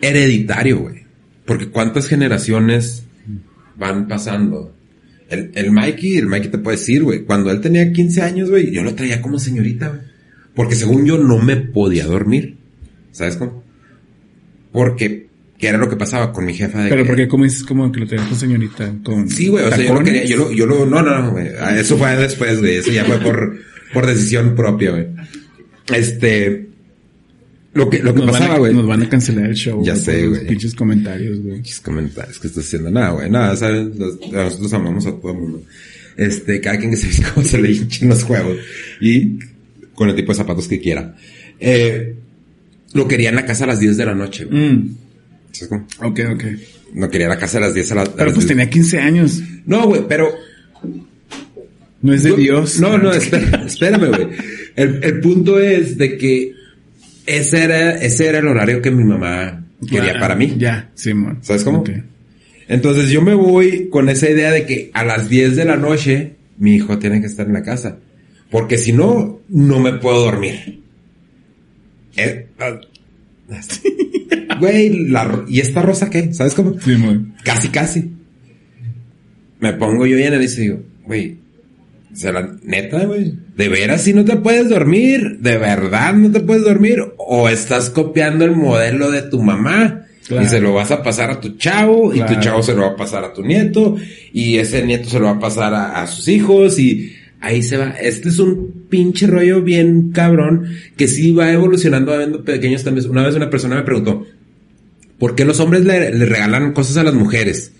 hereditario, 0.00 0.80
güey. 0.80 1.01
Porque 1.52 1.68
cuántas 1.70 2.06
generaciones 2.08 3.04
van 3.76 4.08
pasando. 4.08 4.74
El, 5.28 5.50
el 5.54 5.70
Mikey, 5.72 6.16
el 6.16 6.26
Mikey 6.26 6.50
te 6.50 6.58
puede 6.58 6.76
decir, 6.76 7.02
güey, 7.02 7.24
cuando 7.24 7.50
él 7.50 7.60
tenía 7.60 7.90
15 7.92 8.22
años, 8.22 8.50
güey, 8.50 8.70
yo 8.70 8.82
lo 8.82 8.94
traía 8.94 9.20
como 9.22 9.38
señorita, 9.38 9.88
güey. 9.88 10.00
Porque 10.54 10.74
según 10.74 11.06
yo 11.06 11.16
no 11.18 11.38
me 11.38 11.56
podía 11.56 12.04
dormir. 12.06 12.56
¿Sabes 13.12 13.36
cómo? 13.36 13.62
Porque, 14.72 15.28
¿qué 15.58 15.68
era 15.68 15.78
lo 15.78 15.88
que 15.88 15.96
pasaba 15.96 16.32
con 16.32 16.44
mi 16.44 16.52
jefa 16.54 16.82
de 16.82 16.90
Pero 16.90 17.02
que- 17.04 17.08
porque 17.08 17.28
como 17.28 17.44
dices 17.44 17.64
como 17.64 17.90
que 17.92 18.00
lo 18.00 18.06
tenías 18.06 18.28
con 18.28 18.38
señorita, 18.38 18.94
con 19.02 19.28
Sí, 19.28 19.48
güey, 19.48 19.64
o 19.64 19.68
sea, 19.70 19.78
yo 19.84 19.94
lo 19.94 20.02
quería, 20.02 20.24
yo 20.24 20.36
lo, 20.36 20.52
yo 20.52 20.66
lo, 20.66 20.84
no, 20.86 21.02
no, 21.02 21.18
no, 21.22 21.30
güey. 21.32 21.48
Ah, 21.60 21.76
Eso 21.78 21.96
fue 21.96 22.14
después, 22.16 22.60
güey. 22.60 22.76
Eso 22.76 22.90
ya 22.90 23.04
fue 23.04 23.18
por, 23.20 23.56
por 23.94 24.06
decisión 24.06 24.54
propia, 24.54 24.90
güey. 24.90 25.06
Este, 25.94 26.68
lo 27.74 27.88
que, 27.88 28.00
lo 28.00 28.14
que 28.14 28.20
nos 28.20 28.30
pasaba, 28.32 28.58
güey. 28.58 28.74
Nos 28.74 28.86
van 28.86 29.02
a 29.02 29.08
cancelar 29.08 29.46
el 29.46 29.54
show. 29.54 29.82
Ya 29.84 29.96
sé, 29.96 30.26
güey. 30.28 30.46
Pinches 30.46 30.74
comentarios, 30.74 31.38
güey. 31.40 31.54
Pinches 31.56 31.80
comentarios 31.80 32.38
que 32.38 32.46
estás 32.48 32.64
haciendo. 32.66 32.90
Nada, 32.90 33.10
güey, 33.10 33.30
nada, 33.30 33.56
¿sabes? 33.56 33.96
Los- 33.96 34.18
nosotros 34.30 34.72
amamos 34.74 35.06
a 35.06 35.12
todo 35.12 35.32
el 35.32 35.38
mundo. 35.38 35.62
Este, 36.16 36.60
cada 36.60 36.78
quien 36.78 36.90
que 36.90 36.96
se 36.98 37.22
como 37.32 37.46
se 37.46 37.60
le 37.60 37.72
hinchen 37.72 38.08
los 38.10 38.24
juegos. 38.24 38.56
Y 39.00 39.38
con 39.94 40.08
el 40.10 40.14
tipo 40.16 40.32
de 40.32 40.36
zapatos 40.38 40.68
que 40.68 40.80
quiera. 40.80 41.16
Eh, 41.60 42.14
lo 42.92 43.08
quería 43.08 43.30
en 43.30 43.36
la 43.36 43.46
casa 43.46 43.64
a 43.64 43.68
las 43.68 43.80
10 43.80 43.96
de 43.96 44.04
la 44.06 44.14
noche, 44.14 44.44
güey. 44.44 44.60
Mm, 44.72 44.96
¿Sabes 45.52 45.68
cómo? 45.68 46.10
ok, 46.10 46.20
ok. 46.34 46.44
No 46.94 47.08
quería 47.08 47.28
la 47.28 47.38
casa 47.38 47.56
a 47.56 47.62
las 47.62 47.72
10 47.74 47.92
a, 47.92 47.94
la- 47.94 48.02
a 48.02 48.04
Pero 48.12 48.26
las 48.26 48.34
pues 48.34 48.46
10. 48.46 48.48
tenía 48.48 48.68
15 48.68 48.98
años. 48.98 49.40
No, 49.64 49.86
güey, 49.86 50.02
pero 50.06 50.28
No 52.02 52.12
es 52.12 52.22
de 52.24 52.36
Dios. 52.36 52.80
No, 52.80 52.98
no, 52.98 53.12
espérame, 53.66 54.08
güey. 54.08 54.28
El, 54.76 55.02
el 55.04 55.20
punto 55.20 55.58
es 55.60 55.96
de 55.96 56.18
que 56.18 56.52
ese 57.26 57.64
era, 57.64 57.90
ese 57.96 58.26
era 58.26 58.38
el 58.38 58.46
horario 58.46 58.82
que 58.82 58.90
mi 58.90 59.04
mamá 59.04 59.64
quería 59.88 60.14
Ah, 60.16 60.20
para 60.20 60.34
mí. 60.36 60.54
Ya, 60.58 60.90
Simón. 60.94 61.38
¿Sabes 61.42 61.64
cómo? 61.64 61.78
Ok. 61.80 61.90
Entonces 62.68 63.10
yo 63.10 63.22
me 63.22 63.34
voy 63.34 63.88
con 63.90 64.08
esa 64.08 64.30
idea 64.30 64.50
de 64.50 64.64
que 64.66 64.90
a 64.94 65.04
las 65.04 65.28
10 65.28 65.56
de 65.56 65.64
la 65.64 65.76
noche 65.76 66.36
mi 66.58 66.76
hijo 66.76 66.98
tiene 66.98 67.20
que 67.20 67.26
estar 67.26 67.46
en 67.46 67.52
la 67.54 67.62
casa. 67.62 67.98
Porque 68.50 68.78
si 68.78 68.92
no, 68.92 69.40
no 69.48 69.80
me 69.80 69.94
puedo 69.94 70.24
dormir. 70.24 70.80
Eh, 72.16 72.46
ah, 72.58 72.78
Güey, 74.60 75.08
la 75.08 75.44
¿y 75.48 75.60
esta 75.60 75.82
rosa 75.82 76.08
qué? 76.10 76.32
¿Sabes 76.32 76.54
cómo? 76.54 76.78
Simón. 76.80 77.34
Casi, 77.44 77.68
casi. 77.68 78.12
Me 79.60 79.72
pongo 79.72 80.06
yo 80.06 80.18
y 80.18 80.24
analizo 80.24 80.60
y 80.60 80.64
digo, 80.64 80.82
güey, 81.04 81.36
o 82.12 82.16
sea, 82.16 82.32
la 82.32 82.56
neta, 82.62 83.04
güey, 83.06 83.32
¿de 83.56 83.68
veras 83.68 84.02
si 84.02 84.12
no 84.12 84.24
te 84.24 84.36
puedes 84.36 84.68
dormir? 84.68 85.38
¿De 85.40 85.56
verdad 85.56 86.12
no 86.12 86.30
te 86.30 86.40
puedes 86.40 86.62
dormir? 86.62 87.02
¿O 87.16 87.48
estás 87.48 87.88
copiando 87.88 88.44
el 88.44 88.52
modelo 88.52 89.10
de 89.10 89.22
tu 89.22 89.42
mamá? 89.42 90.06
Claro. 90.26 90.44
Y 90.44 90.48
se 90.48 90.60
lo 90.60 90.74
vas 90.74 90.90
a 90.90 91.02
pasar 91.02 91.30
a 91.30 91.40
tu 91.40 91.56
chavo, 91.56 92.14
y 92.14 92.20
tu 92.20 92.38
chavo 92.38 92.62
se 92.62 92.74
lo 92.74 92.82
va 92.82 92.88
a 92.88 92.96
pasar 92.96 93.24
a 93.24 93.32
tu 93.32 93.42
nieto, 93.42 93.96
y 94.32 94.58
ese 94.58 94.84
nieto 94.84 95.08
se 95.08 95.18
lo 95.18 95.26
va 95.26 95.32
a 95.32 95.40
pasar 95.40 95.74
a, 95.74 96.02
a 96.02 96.06
sus 96.06 96.28
hijos, 96.28 96.78
y 96.78 97.12
ahí 97.40 97.62
se 97.62 97.78
va. 97.78 97.90
Este 97.90 98.28
es 98.28 98.38
un 98.38 98.86
pinche 98.88 99.26
rollo 99.26 99.62
bien 99.62 100.12
cabrón, 100.12 100.66
que 100.96 101.08
sí 101.08 101.32
va 101.32 101.50
evolucionando, 101.50 102.12
habiendo 102.12 102.44
pequeños 102.44 102.82
cambios. 102.84 103.06
Una 103.06 103.24
vez 103.24 103.34
una 103.34 103.50
persona 103.50 103.76
me 103.76 103.82
preguntó, 103.82 104.26
¿por 105.18 105.34
qué 105.34 105.44
los 105.44 105.60
hombres 105.60 105.84
le, 105.84 106.12
le 106.12 106.26
regalan 106.26 106.72
cosas 106.72 106.98
a 106.98 107.04
las 107.04 107.14
mujeres? 107.14 107.72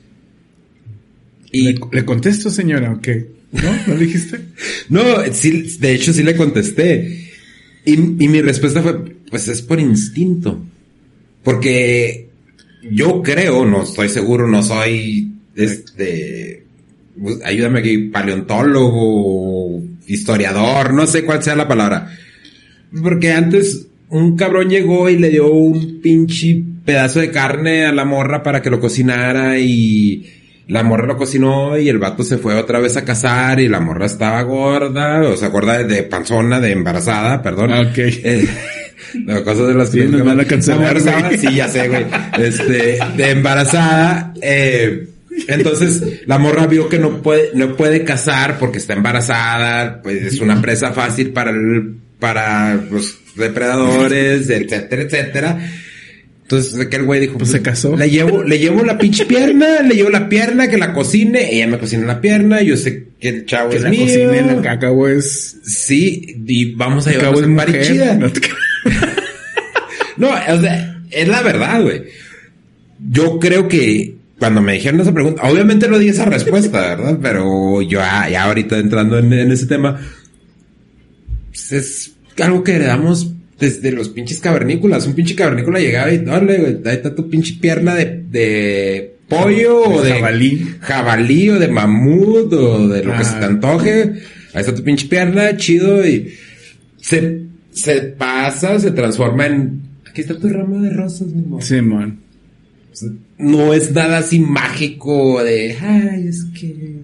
Y 1.53 1.63
¿Le, 1.63 1.81
le 1.93 2.05
contesto, 2.05 2.51
señora, 2.51 2.93
o 2.93 3.01
qué? 3.01 3.29
¿No? 3.53 3.71
¿No 3.87 3.95
dijiste? 3.97 4.41
no, 4.89 5.03
sí, 5.33 5.77
de 5.79 5.95
hecho 5.95 6.13
sí 6.13 6.23
le 6.23 6.35
contesté. 6.35 7.31
Y, 7.85 7.93
y 7.93 8.29
mi 8.29 8.41
respuesta 8.41 8.83
fue, 8.83 8.99
pues 9.31 9.49
es 9.49 9.63
por 9.63 9.79
instinto. 9.79 10.65
Porque 11.43 12.29
yo 12.91 13.23
creo, 13.23 13.65
no 13.65 13.83
estoy 13.83 14.09
seguro, 14.09 14.49
no 14.49 14.63
soy, 14.63 15.31
este, 15.55 16.65
ayúdame 17.45 17.81
aquí, 17.81 17.99
paleontólogo, 17.99 19.83
historiador, 20.07 20.95
no 20.95 21.07
sé 21.07 21.25
cuál 21.25 21.43
sea 21.43 21.57
la 21.57 21.69
palabra. 21.69 22.17
Porque 23.03 23.33
antes 23.33 23.87
un 24.09 24.37
cabrón 24.37 24.69
llegó 24.69 25.09
y 25.09 25.19
le 25.19 25.31
dio 25.31 25.51
un 25.53 26.01
pinche 26.01 26.63
pedazo 26.85 27.21
de 27.21 27.31
carne 27.31 27.87
a 27.87 27.93
la 27.93 28.05
morra 28.05 28.43
para 28.43 28.61
que 28.61 28.71
lo 28.71 28.81
cocinara 28.81 29.59
y 29.59 30.27
la 30.69 30.83
morra 30.83 31.07
lo 31.07 31.17
cocinó 31.17 31.77
y 31.77 31.89
el 31.89 31.99
vato 31.99 32.23
se 32.23 32.39
fue 32.39 32.55
otra 32.55 32.79
vez 32.79 32.97
a 32.97 33.05
cazar 33.05 33.61
y 33.61 33.69
la 33.69 33.81
morra 33.81 34.07
estaba 34.07 34.43
gorda, 34.43 35.21
o 35.23 35.37
sea, 35.37 35.49
gorda 35.49 35.79
de, 35.79 35.85
de 35.85 36.03
panzona, 36.05 36.61
de 36.61 36.73
embarazada, 36.73 37.43
perdón. 37.43 37.73
Ah, 37.73 37.81
ok. 37.81 37.99
Eh, 37.99 38.49
no, 39.27 39.43
cosas 39.45 39.69
de 39.69 39.75
las 39.75 39.91
Sí, 39.91 40.01
van 40.07 40.41
a 40.41 40.45
cancelar, 40.45 40.99
ya 41.01 41.69
sé, 41.69 41.89
güey. 41.89 42.07
Este, 42.39 42.99
de 43.17 43.31
embarazada, 43.31 44.33
eh, 44.41 45.09
entonces 45.49 46.23
la 46.27 46.39
morra 46.39 46.67
vio 46.67 46.89
que 46.89 46.99
no 46.99 47.23
puede, 47.23 47.51
no 47.55 47.77
puede 47.77 48.05
cazar 48.05 48.59
porque 48.59 48.79
está 48.79 48.95
embarazada, 48.95 50.01
pues 50.03 50.23
es 50.23 50.41
una 50.41 50.61
presa 50.61 50.93
fácil 50.93 51.33
para 51.33 51.51
el, 51.51 51.97
para 52.19 52.75
los 52.75 53.19
depredadores, 53.37 54.49
etcétera, 54.49 55.03
etcétera. 55.03 55.59
Entonces 56.53 56.79
aquel 56.81 57.05
güey 57.05 57.21
dijo, 57.21 57.39
Pues 57.39 57.51
se 57.51 57.63
casó. 57.63 57.97
Le 57.97 58.11
llevo, 58.11 58.43
le 58.43 58.59
llevo 58.59 58.85
la 58.85 58.99
pinche 58.99 59.25
pierna, 59.25 59.81
le 59.83 59.95
llevo 59.95 60.11
la 60.11 60.29
pierna, 60.29 60.69
que 60.69 60.77
la 60.77 60.93
cocine, 60.93 61.55
ella 61.55 61.67
me 61.67 61.79
cocina 61.79 62.05
la 62.07 62.21
pierna, 62.21 62.61
yo 62.61 62.77
sé 62.77 63.07
que 63.19 63.29
el 63.31 63.47
chavo 63.47 63.71
Que 63.71 63.77
es 63.77 63.83
la 63.83 63.89
mío. 63.91 64.03
cocina 64.03 64.37
en 64.39 64.47
la 64.49 64.61
caca, 64.63 64.89
güey, 64.91 65.17
es... 65.19 65.57
Sí, 65.65 66.37
y 66.47 66.75
vamos 66.75 67.07
a 67.07 67.13
llevarnos 67.13 67.41
es 67.41 67.47
un 67.47 67.57
party 67.57 67.73
mujer. 67.73 67.87
chida. 67.87 68.15
No 68.17 68.31
te- 68.31 68.41
No, 70.19 70.29
o 70.29 70.61
sea, 70.61 71.03
es 71.11 71.27
la 71.29 71.43
verdad, 71.43 71.83
güey. 71.83 72.03
Yo 73.11 73.39
creo 73.41 73.67
que 73.67 74.15
cuando 74.39 74.61
me 74.61 74.75
dijeron 74.75 75.01
esa 75.01 75.15
pregunta, 75.15 75.43
obviamente 75.45 75.89
no 75.89 75.99
di 75.99 76.09
esa 76.09 76.25
respuesta, 76.27 76.81
¿verdad? 76.81 77.19
Pero 77.23 77.81
yo 77.83 78.01
ah, 78.03 78.29
ya 78.29 78.45
ahorita 78.45 78.79
entrando 78.79 79.19
en, 79.19 79.33
en 79.33 79.51
ese 79.53 79.67
tema, 79.67 80.01
pues 81.49 81.73
es 81.73 82.13
algo 82.41 82.63
que 82.63 82.73
heredamos 82.75 83.33
desde 83.63 83.93
los 83.93 84.09
pinches 84.09 84.41
cavernícolas. 84.41 85.07
Un 85.07 85.15
pinche 85.15 85.35
cavernícola 85.37 85.79
llegaba 85.79 86.13
y, 86.13 86.19
dale, 86.19 86.59
güey, 86.59 86.77
ahí 86.85 86.97
está 86.97 87.15
tu 87.15 87.31
pinche 87.31 87.55
pierna 87.61 87.95
de, 87.95 88.25
de 88.29 89.15
pollo 89.29 89.83
o 89.85 90.03
De 90.03 90.13
jabalí. 90.15 90.67
jabalí 90.81 91.49
o 91.51 91.59
de 91.61 91.69
mamut 91.69 92.53
o 92.53 92.89
de 92.89 93.05
lo 93.05 93.13
que 93.13 93.19
Ah. 93.19 93.25
se 93.25 93.39
te 93.39 93.45
antoje. 93.45 94.03
Ahí 94.53 94.61
está 94.61 94.75
tu 94.75 94.83
pinche 94.83 95.07
pierna, 95.07 95.57
chido 95.57 96.05
y 96.07 96.35
se, 97.01 97.43
se 97.73 98.01
pasa, 98.03 98.79
se 98.81 98.91
transforma 98.91 99.47
en... 99.47 99.81
Aquí 100.11 100.21
está 100.23 100.37
tu 100.39 100.49
ramo 100.49 100.81
de 100.83 100.91
rosas, 100.91 101.29
mi 101.29 101.43
amor. 101.45 101.63
Sí, 101.63 101.81
man. 101.81 102.19
No 103.39 103.73
es 103.73 103.93
nada 103.93 104.19
así 104.19 104.39
mágico 104.41 105.43
de, 105.43 105.77
ay, 105.81 106.27
es 106.29 106.45
que... 106.59 106.97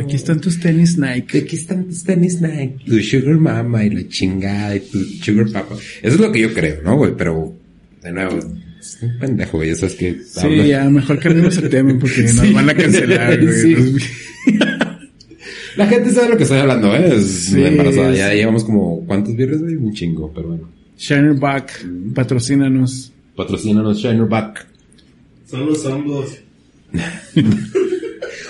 Aquí 0.00 0.16
están 0.16 0.40
tus 0.40 0.58
tenis 0.60 0.98
Nike. 0.98 1.38
Aquí 1.38 1.56
están 1.56 1.84
tus 1.84 2.02
tenis 2.04 2.40
Nike, 2.40 2.78
tu 2.86 2.98
sugar 3.00 3.36
mama 3.38 3.84
y 3.84 3.90
la 3.90 4.08
chingada 4.08 4.76
y 4.76 4.80
tu 4.80 4.98
sugar 5.22 5.50
papa. 5.52 5.76
Eso 6.02 6.14
es 6.14 6.20
lo 6.20 6.30
que 6.32 6.40
yo 6.40 6.52
creo, 6.54 6.82
¿no, 6.82 6.96
güey? 6.96 7.12
Pero, 7.16 7.54
de 8.02 8.12
nuevo, 8.12 8.38
es 8.80 8.98
un 9.02 9.18
pendejo, 9.18 9.58
güey. 9.58 9.70
Eso 9.70 9.86
es 9.86 9.94
que... 9.94 10.18
Sí, 10.24 10.66
ya, 10.68 10.88
mejor 10.90 11.18
cambiemos 11.18 11.56
el 11.58 11.68
tema 11.68 11.96
porque 11.98 12.22
nos 12.22 12.32
Sí. 12.32 12.52
van 12.52 12.70
a 12.70 12.74
cancelar, 12.74 13.40
güey. 13.42 13.60
Sí. 13.60 13.74
Nos- 13.74 14.02
La 15.76 15.86
gente 15.86 16.10
sabe 16.10 16.28
lo 16.30 16.36
que 16.36 16.42
estoy 16.42 16.58
hablando, 16.58 16.94
¿eh? 16.94 17.14
Es 17.16 17.24
Sí, 17.46 17.54
muy 17.54 17.64
embarazada. 17.66 18.14
Ya 18.14 18.30
sí. 18.30 18.36
llevamos 18.36 18.64
como, 18.64 19.04
¿cuántos 19.06 19.34
viernes, 19.34 19.62
güey? 19.62 19.76
Un 19.76 19.92
chingo, 19.94 20.30
pero 20.34 20.48
bueno. 20.48 20.68
Shiner 20.98 21.32
Back, 21.34 21.86
patrocínanos. 22.14 23.10
Patrocínanos 23.34 23.98
Shinerback. 23.98 24.66
Son 25.48 25.64
los 25.66 25.84
hongos. 25.86 26.38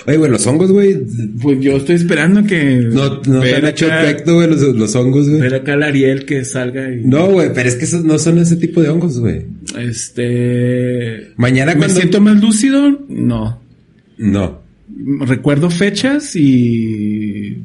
Oye, 0.07 0.17
güey, 0.17 0.31
los 0.31 0.47
hongos, 0.47 0.73
güey. 0.73 1.01
Pues 1.41 1.61
yo 1.61 1.77
estoy 1.77 1.97
esperando 1.97 2.45
que... 2.45 2.89
No, 2.93 3.21
no 3.27 3.41
te 3.41 3.57
han 3.57 3.67
hecho 3.67 3.87
efecto, 3.87 4.35
güey, 4.35 4.49
los, 4.49 4.61
los 4.61 4.95
hongos, 4.95 5.29
güey. 5.29 5.41
Ver 5.41 5.55
acá 5.55 5.75
al 5.75 5.83
Ariel 5.83 6.25
que 6.25 6.45
salga 6.45 6.93
y... 6.93 7.05
No, 7.05 7.27
güey, 7.31 7.53
pero 7.55 7.69
es 7.69 7.77
que 7.77 7.85
esos 7.85 8.05
no 8.05 8.19
son 8.19 8.39
ese 8.39 8.57
tipo 8.57 8.83
de 8.83 8.89
hongos, 8.89 9.19
güey. 9.19 9.47
Este... 9.79 11.33
Mañana 11.37 11.73
¿Me 11.73 11.79
cuando... 11.79 11.97
siento 11.97 12.21
más 12.21 12.41
lúcido? 12.41 13.01
No. 13.09 13.61
No. 14.19 14.63
Recuerdo 15.21 15.71
fechas 15.71 16.37
y... 16.37 17.63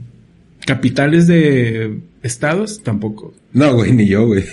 Capitales 0.66 1.28
de 1.28 2.00
estados, 2.24 2.84
tampoco. 2.84 3.34
No, 3.54 3.74
güey, 3.76 3.94
ni 3.94 4.06
yo, 4.08 4.28
güey. 4.28 4.44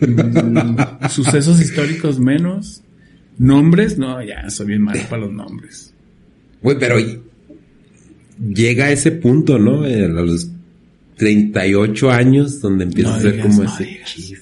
Mm, 0.00 1.08
Sucesos 1.08 1.60
históricos 1.60 2.20
menos. 2.20 2.82
Nombres, 3.38 3.98
no, 3.98 4.22
ya, 4.22 4.50
soy 4.50 4.66
bien 4.66 4.82
malo 4.82 5.00
para 5.08 5.22
los 5.22 5.32
nombres. 5.32 5.94
Güey, 6.62 6.78
pero 6.78 6.96
llega 8.54 8.86
a 8.86 8.92
ese 8.92 9.12
punto, 9.12 9.58
¿no? 9.58 9.82
A 9.84 9.88
los 9.88 10.50
38 11.16 12.10
años 12.10 12.60
donde 12.60 12.84
empieza 12.84 13.10
No 13.10 13.16
a 13.16 13.20
ser 13.20 13.32
digas, 13.32 13.46
como 13.46 13.62
no 13.64 13.70
ese. 13.70 14.00
Sí. 14.06 14.34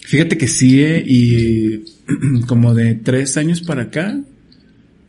Fíjate 0.00 0.38
que 0.38 0.48
sí, 0.48 0.82
eh, 0.82 1.02
y 1.06 1.84
como 2.46 2.74
de 2.74 2.94
tres 2.94 3.36
años 3.36 3.60
para 3.60 3.82
acá, 3.82 4.18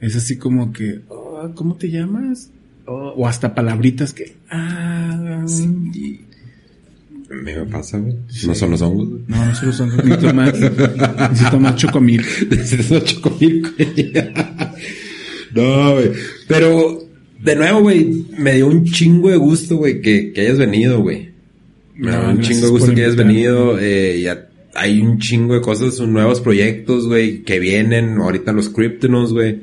es 0.02 0.16
así 0.16 0.38
como 0.38 0.74
que, 0.74 1.02
oh, 1.08 1.52
¿cómo 1.56 1.76
te 1.76 1.90
llamas? 1.90 2.52
Oh, 2.86 3.14
o 3.18 3.28
hasta 3.28 3.56
palabritas 3.56 4.14
que, 4.14 4.36
ah, 4.50 5.46
mí 7.30 7.54
me 7.54 7.66
pasa, 7.66 7.98
güey. 7.98 8.16
No 8.46 8.56
son 8.56 8.72
los 8.72 8.82
hongos, 8.82 9.10
güey. 9.10 9.22
no, 9.28 9.46
no 9.46 9.74
son 9.74 9.98
necesito 9.98 10.34
más, 10.34 10.54
necesito 10.60 11.60
más 11.60 11.76
chocomil. 11.76 12.26
Necesito 12.50 13.00
chocomil, 13.00 13.62
güey. 13.62 14.14
No, 15.56 15.94
güey. 15.94 16.12
Pero, 16.48 17.08
de 17.42 17.56
nuevo, 17.56 17.82
güey, 17.82 18.26
me 18.38 18.56
dio 18.56 18.68
un 18.68 18.86
chingo 18.86 19.30
de 19.30 19.38
gusto, 19.38 19.78
güey, 19.78 20.02
que, 20.02 20.32
que 20.32 20.42
hayas 20.42 20.58
venido, 20.58 21.02
güey. 21.02 21.30
Me 21.96 22.12
No, 22.12 22.22
da 22.22 22.30
un 22.30 22.42
chingo 22.42 22.66
de 22.66 22.72
gusto 22.72 22.94
que 22.94 23.04
hayas 23.04 23.16
venido. 23.16 23.78
Eh, 23.80 24.22
ya 24.22 24.48
hay 24.76 25.02
un 25.02 25.20
chingo 25.20 25.56
de 25.56 25.62
cosas, 25.62 26.00
nuevos 26.00 26.42
proyectos, 26.42 27.08
güey, 27.08 27.44
que 27.44 27.60
vienen. 27.60 28.18
Ahorita 28.18 28.54
los 28.54 28.70
Kryptonos, 28.70 29.34
güey. 29.34 29.60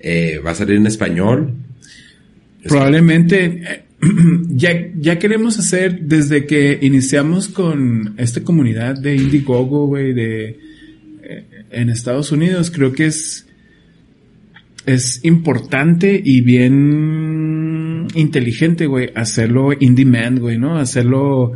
Eh, 0.00 0.40
va 0.44 0.50
a 0.50 0.54
salir 0.54 0.76
en 0.76 0.86
español. 0.86 1.54
Probablemente, 2.64 3.44
eh, 3.44 3.82
ya, 4.48 4.90
ya 4.96 5.18
queremos 5.18 5.58
hacer, 5.58 6.00
desde 6.02 6.46
que 6.46 6.78
iniciamos 6.82 7.48
con 7.48 8.14
esta 8.18 8.42
comunidad 8.42 8.98
de 8.98 9.14
Indiegogo, 9.14 9.86
güey, 9.86 10.12
de, 10.12 10.58
eh, 11.22 11.44
en 11.70 11.88
Estados 11.88 12.32
Unidos, 12.32 12.70
creo 12.70 12.92
que 12.92 13.06
es, 13.06 13.46
es 14.86 15.24
importante 15.24 16.20
y 16.24 16.40
bien 16.40 18.06
inteligente, 18.14 18.86
güey, 18.86 19.10
hacerlo 19.14 19.70
in 19.78 19.94
demand, 19.94 20.38
güey, 20.40 20.58
¿no? 20.58 20.78
Hacerlo 20.78 21.52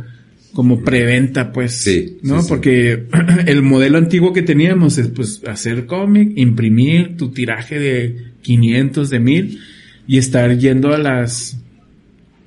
como 0.53 0.81
preventa, 0.83 1.51
pues, 1.51 1.73
Sí, 1.73 2.17
¿no? 2.23 2.37
sí, 2.37 2.43
sí. 2.43 2.47
Porque 2.49 3.03
el 3.45 3.61
modelo 3.63 3.97
antiguo 3.97 4.33
que 4.33 4.41
teníamos 4.41 4.97
es, 4.97 5.07
pues, 5.09 5.41
hacer 5.47 5.85
cómic, 5.85 6.31
imprimir 6.35 7.15
tu 7.17 7.31
tiraje 7.31 7.79
de 7.79 8.15
500, 8.41 9.09
de 9.09 9.19
1000 9.19 9.59
y 10.07 10.17
estar 10.17 10.57
yendo 10.57 10.93
a 10.93 10.97
las, 10.97 11.57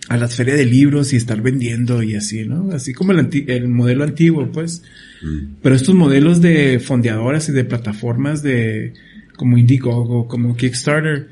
a 0.09 0.17
las 0.17 0.35
ferias 0.35 0.57
de 0.57 0.67
libros 0.67 1.13
y 1.13 1.17
estar 1.17 1.41
vendiendo 1.43 2.03
y 2.03 2.15
así, 2.17 2.45
¿no? 2.47 2.71
Así 2.73 2.93
como 2.95 3.13
el, 3.13 3.19
anti- 3.21 3.45
el 3.49 3.69
modelo 3.69 4.03
antiguo, 4.05 4.51
pues. 4.51 4.83
Mm. 5.23 5.57
Pero 5.63 5.75
estos 5.75 5.95
modelos 5.95 6.41
de 6.41 6.81
fondeadoras 6.81 7.49
y 7.49 7.53
de 7.53 7.65
plataformas 7.65 8.43
de 8.43 8.95
como 9.41 9.57
Indiegogo, 9.57 10.29
como 10.29 10.55
Kickstarter, 10.55 11.29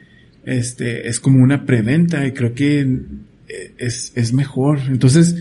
este, 0.46 1.08
es 1.08 1.20
como 1.20 1.42
una 1.42 1.66
preventa 1.66 2.26
y 2.26 2.32
creo 2.32 2.54
que 2.54 2.80
eh, 2.80 3.72
es, 3.76 4.12
es 4.14 4.32
mejor. 4.32 4.80
Entonces, 4.88 5.36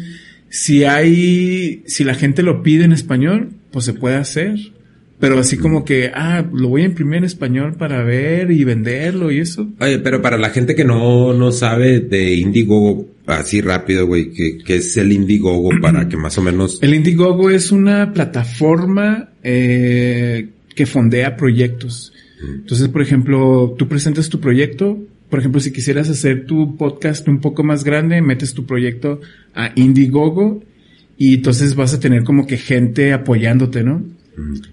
si 0.50 0.84
hay, 0.84 1.84
si 1.86 2.04
la 2.04 2.14
gente 2.14 2.44
lo 2.44 2.64
pide 2.64 2.84
en 2.84 2.92
español, 2.92 3.52
pues 3.72 3.86
se 3.86 3.94
puede 3.94 4.18
hacer. 4.18 4.58
Pero 5.18 5.40
así 5.40 5.56
como 5.56 5.86
que, 5.86 6.12
ah, 6.14 6.46
lo 6.52 6.68
voy 6.68 6.82
a 6.82 6.86
imprimir 6.88 7.20
en 7.20 7.24
español 7.24 7.76
para 7.78 8.04
ver 8.04 8.52
y 8.52 8.66
venderlo 8.66 9.32
y 9.32 9.40
eso. 9.40 9.70
Oye, 9.80 10.00
pero 10.00 10.22
para 10.22 10.38
la 10.38 10.50
gente 10.50 10.76
que 10.76 10.84
no, 10.84 11.32
no 11.32 11.54
sabe 11.54 12.02
de 12.02 12.34
Indiegogo, 12.34 13.08
así 13.28 13.62
rápido, 13.62 14.06
güey, 14.08 14.32
¿qué, 14.34 14.58
qué 14.58 14.76
es 14.76 14.98
el 14.98 15.14
Indiegogo 15.14 15.70
para 15.82 16.10
que 16.10 16.18
más 16.18 16.38
o 16.38 16.42
menos... 16.42 16.80
El 16.82 16.94
Indiegogo 16.94 17.50
es 17.50 17.72
una 17.72 18.12
plataforma 18.12 19.30
eh, 19.42 20.50
que 20.76 20.86
fondea 20.86 21.38
proyectos. 21.38 22.14
Entonces, 22.42 22.88
por 22.90 23.02
ejemplo, 23.02 23.76
tú 23.78 23.88
presentas 23.88 24.30
tu 24.30 24.40
proyecto. 24.40 25.00
Por 25.30 25.40
ejemplo, 25.40 25.60
si 25.60 25.72
quisieras 25.72 26.10
hacer 26.10 26.46
tu 26.46 26.78
podcast 26.78 27.28
un 27.28 27.40
poco 27.40 27.64
más 27.64 27.84
grande, 27.84 28.22
metes 28.22 28.54
tu 28.54 28.66
proyecto 28.66 29.22
a 29.54 29.72
Indiegogo 29.76 30.64
y 31.18 31.36
entonces 31.36 31.76
vas 31.76 31.94
a 31.94 32.00
tener 32.00 32.24
como 32.24 32.46
que 32.46 32.58
gente 32.58 33.12
apoyándote, 33.12 33.84
¿no? 33.84 34.04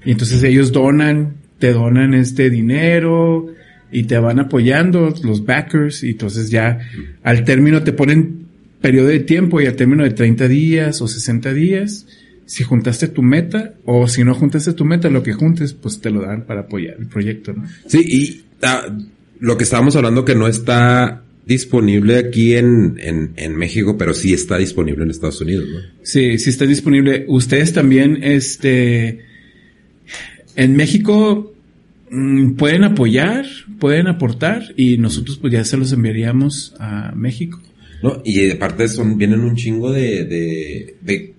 Y 0.04 0.10
entonces 0.10 0.42
ellos 0.42 0.72
donan, 0.72 1.36
te 1.58 1.72
donan 1.72 2.12
este 2.12 2.50
dinero 2.50 3.46
y 3.90 4.04
te 4.04 4.18
van 4.18 4.38
apoyando 4.38 5.14
los 5.22 5.44
backers 5.44 6.02
y 6.02 6.10
entonces 6.10 6.50
ya 6.50 6.80
al 7.22 7.44
término 7.44 7.82
te 7.82 7.92
ponen 7.92 8.44
periodo 8.80 9.08
de 9.08 9.20
tiempo 9.20 9.60
y 9.62 9.66
al 9.66 9.76
término 9.76 10.04
de 10.04 10.10
30 10.10 10.46
días 10.48 11.00
o 11.00 11.08
60 11.08 11.54
días, 11.54 12.06
si 12.46 12.64
juntaste 12.64 13.08
tu 13.08 13.22
meta 13.22 13.74
o 13.84 14.06
si 14.08 14.24
no 14.24 14.34
juntaste 14.34 14.72
tu 14.72 14.84
meta, 14.84 15.08
lo 15.10 15.22
que 15.22 15.32
juntes, 15.32 15.72
pues 15.72 16.00
te 16.00 16.10
lo 16.10 16.22
dan 16.22 16.44
para 16.46 16.62
apoyar 16.62 16.96
el 16.98 17.06
proyecto, 17.06 17.52
¿no? 17.52 17.64
Sí, 17.86 18.00
y 18.00 18.44
ah, 18.62 18.86
lo 19.40 19.56
que 19.56 19.64
estábamos 19.64 19.96
hablando 19.96 20.24
que 20.24 20.34
no 20.34 20.46
está 20.46 21.22
disponible 21.46 22.16
aquí 22.16 22.54
en, 22.54 22.98
en, 22.98 23.32
en 23.36 23.56
México, 23.56 23.96
pero 23.98 24.14
sí 24.14 24.32
está 24.32 24.56
disponible 24.56 25.04
en 25.04 25.10
Estados 25.10 25.40
Unidos, 25.40 25.66
¿no? 25.68 25.78
Sí, 26.02 26.38
sí 26.38 26.50
está 26.50 26.66
disponible. 26.66 27.24
Ustedes 27.28 27.72
también, 27.72 28.18
este, 28.22 29.20
en 30.56 30.76
México 30.76 31.54
mm, 32.10 32.52
pueden 32.52 32.84
apoyar, 32.84 33.46
pueden 33.78 34.06
aportar 34.06 34.62
y 34.76 34.96
nosotros 34.98 35.38
pues 35.38 35.52
ya 35.52 35.64
se 35.64 35.76
los 35.76 35.92
enviaríamos 35.92 36.74
a 36.78 37.12
México. 37.14 37.60
No, 38.02 38.22
y 38.24 38.50
aparte 38.50 38.88
son, 38.88 39.16
vienen 39.16 39.40
un 39.40 39.56
chingo 39.56 39.90
de, 39.90 40.24
de, 40.24 40.96
de 41.00 41.33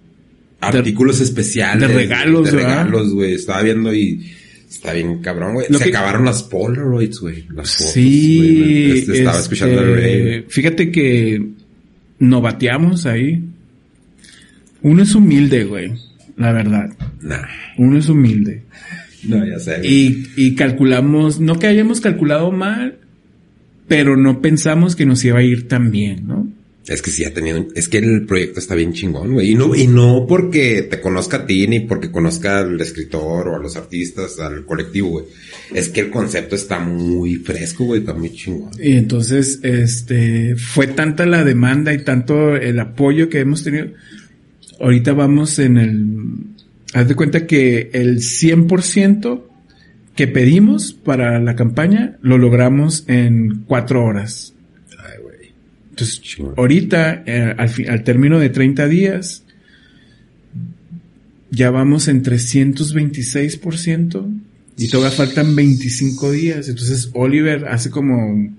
artículos 0.68 1.22
especiales. 1.22 1.88
de 1.88 1.94
regalos, 1.96 2.52
De 2.52 2.58
¿verdad? 2.58 2.86
regalos, 2.86 3.14
güey. 3.14 3.34
Estaba 3.34 3.62
viendo 3.64 3.94
y 3.94 4.32
está 4.70 4.94
bien 4.94 5.20
cabrón, 5.22 5.54
güey. 5.56 5.68
Se 5.68 5.84
que- 5.84 5.90
acabaron 5.90 6.26
las 6.26 6.44
Polaroids, 6.44 7.20
güey. 7.20 7.46
Las 7.54 7.76
fotos, 7.76 7.94
Sí, 7.94 8.38
güey. 8.38 8.92
Este, 9.00 9.18
estaba 9.18 9.40
este, 9.40 9.44
escuchando 9.56 9.82
el 9.82 9.96
Ray. 9.96 10.46
Fíjate 10.50 10.92
que 10.92 11.46
novateamos 12.20 13.06
ahí. 13.06 13.44
Uno 14.82 15.04
es 15.04 15.16
humilde, 15.16 15.64
güey. 15.64 15.94
La 16.38 16.52
verdad. 16.52 16.90
Nah. 17.22 17.42
Uno 17.78 17.98
es 17.98 18.10
humilde. 18.10 18.64
No, 19.24 19.46
ya 19.46 19.58
sé. 19.60 19.78
güey. 19.78 19.88
Y, 19.92 20.28
y 20.36 20.56
calculamos, 20.56 21.40
no 21.40 21.58
que 21.58 21.68
hayamos 21.68 22.02
calculado 22.02 22.52
mal, 22.52 22.98
pero 23.88 24.18
no 24.18 24.42
pensamos 24.42 24.96
que 24.96 25.06
nos 25.06 25.24
iba 25.26 25.40
a 25.40 25.44
ir 25.44 25.68
tan 25.68 25.90
bien, 25.92 26.28
¿no? 26.28 26.48
Es 26.88 27.02
que 27.02 27.10
sí 27.10 27.24
ha 27.26 27.34
tenido, 27.34 27.66
es 27.74 27.88
que 27.88 27.98
el 27.98 28.26
proyecto 28.28 28.60
está 28.60 28.76
bien 28.76 28.94
chingón, 28.94 29.34
güey. 29.34 29.52
Y 29.52 29.56
no, 29.56 29.74
y 29.74 29.88
no 29.88 30.26
porque 30.28 30.84
te 30.84 31.02
conozca 31.02 31.38
a 31.38 31.45
ti, 31.48 31.68
ni 31.68 31.80
porque 31.80 32.12
conozca 32.12 32.60
al 32.60 32.80
escritor 32.80 33.48
o 33.48 33.56
a 33.56 33.60
los 33.60 33.76
artistas, 33.76 34.40
al 34.40 34.66
colectivo, 34.66 35.10
güey. 35.10 35.26
Es 35.74 35.90
que 35.90 36.02
el 36.02 36.12
concepto 36.12 36.56
está 36.56 36.80
muy 36.80 37.38
fresco, 37.38 37.86
güey, 37.86 38.02
está 38.02 38.14
muy 38.14 38.32
chingón. 38.32 38.70
Y 38.80 38.98
entonces, 38.98 39.60
este, 39.64 40.56
fue 40.57 40.86
tanta 40.88 41.26
la 41.26 41.44
demanda 41.44 41.91
y 41.91 42.03
tanto 42.03 42.56
el 42.56 42.80
apoyo 42.80 43.30
que 43.30 43.40
hemos 43.40 43.64
tenido. 43.64 43.88
Ahorita 44.80 45.14
vamos 45.14 45.57
en 45.57 45.78
el, 45.78 46.36
haz 46.94 47.07
de 47.07 47.16
cuenta 47.16 47.48
que 47.48 47.90
el 47.94 48.20
100% 48.20 49.44
que 50.16 50.28
pedimos 50.28 50.94
para 50.94 51.40
la 51.40 51.56
campaña 51.56 52.18
lo 52.22 52.38
logramos 52.38 53.06
en 53.07 53.64
cuatro 53.68 54.06
horas. 54.06 54.55
Entonces, 55.95 56.22
ahorita, 56.57 57.23
eh, 57.26 57.55
al, 57.57 57.72
al 57.89 58.03
término 58.03 58.38
de 58.38 58.49
30 58.49 58.88
días, 58.89 59.43
ya 61.51 61.72
vamos 61.72 62.09
en 62.09 62.22
326% 62.22 64.41
y 64.77 64.89
todavía 64.89 65.15
faltan 65.15 65.55
25 65.55 66.31
días. 66.31 66.67
Entonces, 66.67 67.11
Oliver 67.13 67.69
hace 67.69 67.91
como 67.91 68.53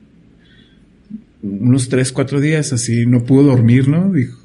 unos 1.42 1.90
3, 1.90 2.10
4 2.10 2.40
días 2.40 2.72
así, 2.72 3.04
no 3.04 3.22
pudo 3.24 3.48
dormir, 3.48 3.88
¿no? 3.88 4.10
Dijo. 4.10 4.40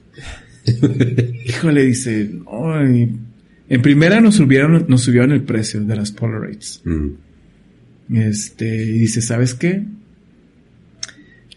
Híjole, 1.46 1.86
dice, 1.86 2.30
"Ay". 2.52 3.10
en 3.70 3.82
primera 3.82 4.20
nos 4.20 4.36
subieron, 4.36 4.86
nos 4.90 5.02
subieron 5.02 5.32
el 5.32 5.44
precio 5.44 5.80
de 5.80 5.96
las 5.96 6.12
Polaroids. 6.12 6.82
Mm. 6.84 7.08
Este, 8.18 8.86
y 8.86 9.00
dice, 9.00 9.22
¿sabes 9.22 9.54
qué? 9.54 9.86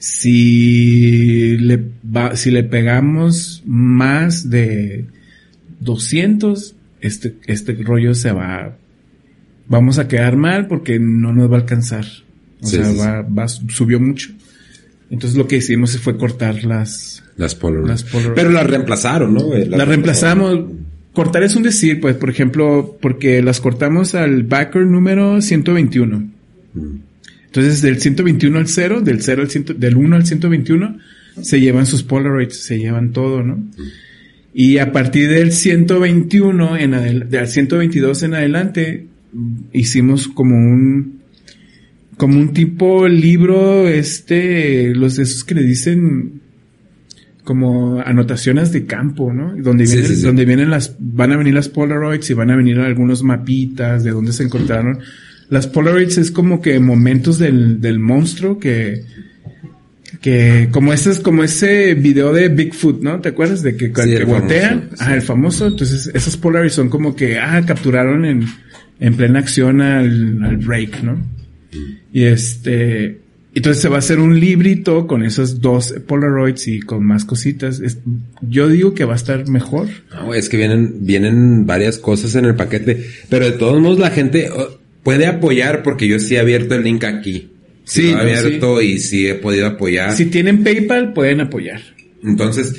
Si 0.06 1.56
le, 1.58 1.82
va- 2.14 2.36
si 2.36 2.50
le 2.50 2.62
pegamos 2.62 3.62
más 3.64 4.50
de 4.50 5.06
200, 5.80 6.74
este, 7.00 7.36
este 7.46 7.72
rollo 7.72 8.14
se 8.14 8.30
va, 8.32 8.76
vamos 9.66 9.98
a 9.98 10.06
quedar 10.06 10.36
mal 10.36 10.66
porque 10.66 10.98
no 10.98 11.32
nos 11.32 11.50
va 11.50 11.56
a 11.56 11.60
alcanzar. 11.60 12.04
O 12.60 12.66
Sí, 12.66 12.76
sea, 12.76 12.84
sí, 12.90 12.98
va, 12.98 13.22
va- 13.22 13.48
subió 13.48 13.98
mucho. 13.98 14.30
Entonces 15.10 15.38
lo 15.38 15.48
que 15.48 15.56
hicimos 15.56 15.96
fue 15.98 16.16
cortar 16.18 16.64
las, 16.64 17.22
Las 17.36 17.54
Polaroid. 17.54 17.88
Las 17.88 18.04
Polaroid. 18.04 18.34
Pero 18.34 18.50
las 18.50 18.66
reemplazaron, 18.66 19.32
¿no? 19.34 19.40
güey? 19.44 19.66
la 19.68 19.84
reemplazamos. 19.84 20.66
Cortar 21.14 21.44
es 21.44 21.56
un 21.56 21.62
decir, 21.62 22.00
pues, 22.00 22.16
por 22.16 22.28
ejemplo, 22.28 22.98
porque 23.00 23.40
las 23.42 23.60
cortamos 23.60 24.14
al 24.14 24.42
backer 24.42 24.84
número 24.86 25.40
121. 25.40 26.28
Mm. 26.74 26.80
Entonces, 27.54 27.82
del 27.82 28.00
121 28.00 28.58
al 28.58 28.66
0, 28.66 29.00
del 29.02 29.22
0 29.22 29.42
al 29.42 29.48
100, 29.50 29.66
del 29.78 29.96
1 29.96 30.16
al 30.16 30.26
121, 30.26 30.98
se 31.40 31.60
llevan 31.60 31.86
sus 31.86 32.02
Polaroids, 32.02 32.56
se 32.56 32.78
llevan 32.78 33.12
todo, 33.12 33.44
¿no? 33.44 33.64
Y 34.52 34.78
a 34.78 34.90
partir 34.90 35.28
del 35.30 35.52
121 35.52 36.76
en 36.76 36.94
adel- 36.94 37.28
del 37.28 37.46
122 37.46 38.22
en 38.24 38.34
adelante, 38.34 39.06
hicimos 39.72 40.26
como 40.26 40.56
un, 40.56 41.20
como 42.16 42.38
un 42.40 42.52
tipo 42.52 43.06
libro, 43.06 43.86
este, 43.88 44.92
los 44.94 45.16
de 45.16 45.22
esos 45.22 45.44
que 45.44 45.54
le 45.54 45.62
dicen, 45.62 46.40
como 47.44 48.00
anotaciones 48.00 48.72
de 48.72 48.86
campo, 48.86 49.32
¿no? 49.32 49.54
Donde 49.56 49.86
Sí, 49.86 49.94
vienen, 49.96 50.10
sí, 50.10 50.16
sí. 50.16 50.22
donde 50.26 50.44
vienen 50.44 50.70
las, 50.70 50.96
van 50.98 51.30
a 51.32 51.36
venir 51.36 51.54
las 51.54 51.68
Polaroids 51.68 52.28
y 52.30 52.34
van 52.34 52.50
a 52.50 52.56
venir 52.56 52.78
algunos 52.80 53.22
mapitas 53.22 54.02
de 54.02 54.10
dónde 54.12 54.32
se 54.32 54.42
encontraron. 54.44 54.98
Las 55.50 55.66
Polaroids 55.66 56.18
es 56.18 56.30
como 56.30 56.60
que 56.62 56.78
momentos 56.80 57.38
del, 57.38 57.80
del 57.80 57.98
monstruo 57.98 58.58
que, 58.58 59.02
que 60.20 60.68
como 60.70 60.92
ese 60.92 61.10
es 61.10 61.20
como 61.20 61.44
ese 61.44 61.94
video 61.94 62.32
de 62.32 62.48
Bigfoot, 62.48 63.02
¿no? 63.02 63.20
¿Te 63.20 63.30
acuerdas 63.30 63.62
de 63.62 63.76
que, 63.76 63.86
Sí, 63.88 63.92
que 63.92 64.16
el 64.16 64.24
voltean? 64.26 64.80
famoso, 64.90 64.96
Ah, 65.02 65.06
sí. 65.08 65.12
el 65.12 65.22
famoso. 65.22 65.66
Entonces, 65.66 66.10
esos 66.14 66.36
Polaroids 66.36 66.74
son 66.74 66.88
como 66.88 67.14
que, 67.14 67.38
ah, 67.38 67.62
capturaron 67.66 68.24
en, 68.24 68.44
en 69.00 69.14
plena 69.14 69.40
acción 69.40 69.80
al, 69.80 70.42
al 70.42 70.56
break, 70.56 71.02
¿no? 71.02 71.18
Y 72.12 72.22
este, 72.24 73.18
entonces 73.54 73.82
se 73.82 73.88
va 73.88 73.96
a 73.96 73.98
hacer 73.98 74.20
un 74.20 74.38
librito 74.38 75.06
con 75.08 75.24
esos 75.24 75.60
dos 75.60 75.92
Polaroids 76.06 76.68
y 76.68 76.80
con 76.80 77.04
más 77.04 77.24
cositas. 77.24 77.80
Es- 77.80 77.98
yo 78.40 78.68
digo 78.68 78.94
que 78.94 79.04
va 79.04 79.14
a 79.14 79.16
estar 79.16 79.48
mejor. 79.48 79.88
No, 80.14 80.26
güey, 80.26 80.38
es 80.38 80.48
que 80.48 80.56
vienen, 80.56 81.04
vienen 81.04 81.66
varias 81.66 81.98
cosas 81.98 82.34
en 82.36 82.44
el 82.44 82.54
paquete. 82.54 83.04
Pero 83.28 83.44
de 83.46 83.52
todos 83.52 83.80
modos 83.80 83.98
la 83.98 84.10
gente 84.10 84.48
puede 85.04 85.26
apoyar 85.26 85.84
porque 85.84 86.08
yo 86.08 86.18
sí 86.18 86.34
he 86.34 86.40
abierto 86.40 86.74
el 86.74 86.82
link 86.82 87.04
aquí. 87.04 87.50
Sí, 87.84 88.10
lo 88.10 88.22
he 88.26 88.36
abierto 88.36 88.82
y 88.82 88.98
sí 88.98 89.28
he 89.28 89.34
podido 89.34 89.66
apoyar. 89.66 90.16
Si 90.16 90.26
tienen 90.26 90.64
PayPal, 90.64 91.12
pueden 91.12 91.42
apoyar. 91.42 91.82
Entonces, 92.24 92.74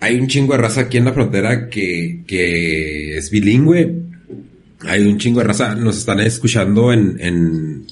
hay 0.00 0.18
un 0.18 0.26
chingo 0.26 0.54
de 0.54 0.58
raza 0.58 0.80
aquí 0.82 0.96
en 0.96 1.04
la 1.04 1.12
frontera 1.12 1.68
que, 1.68 2.22
que 2.26 3.16
es 3.18 3.30
bilingüe. 3.30 3.92
Hay 4.80 5.02
un 5.06 5.18
chingo 5.18 5.40
de 5.40 5.46
raza. 5.46 5.74
Nos 5.74 5.98
están 5.98 6.20
escuchando 6.20 6.92
en, 6.92 7.16
en, 7.20 7.86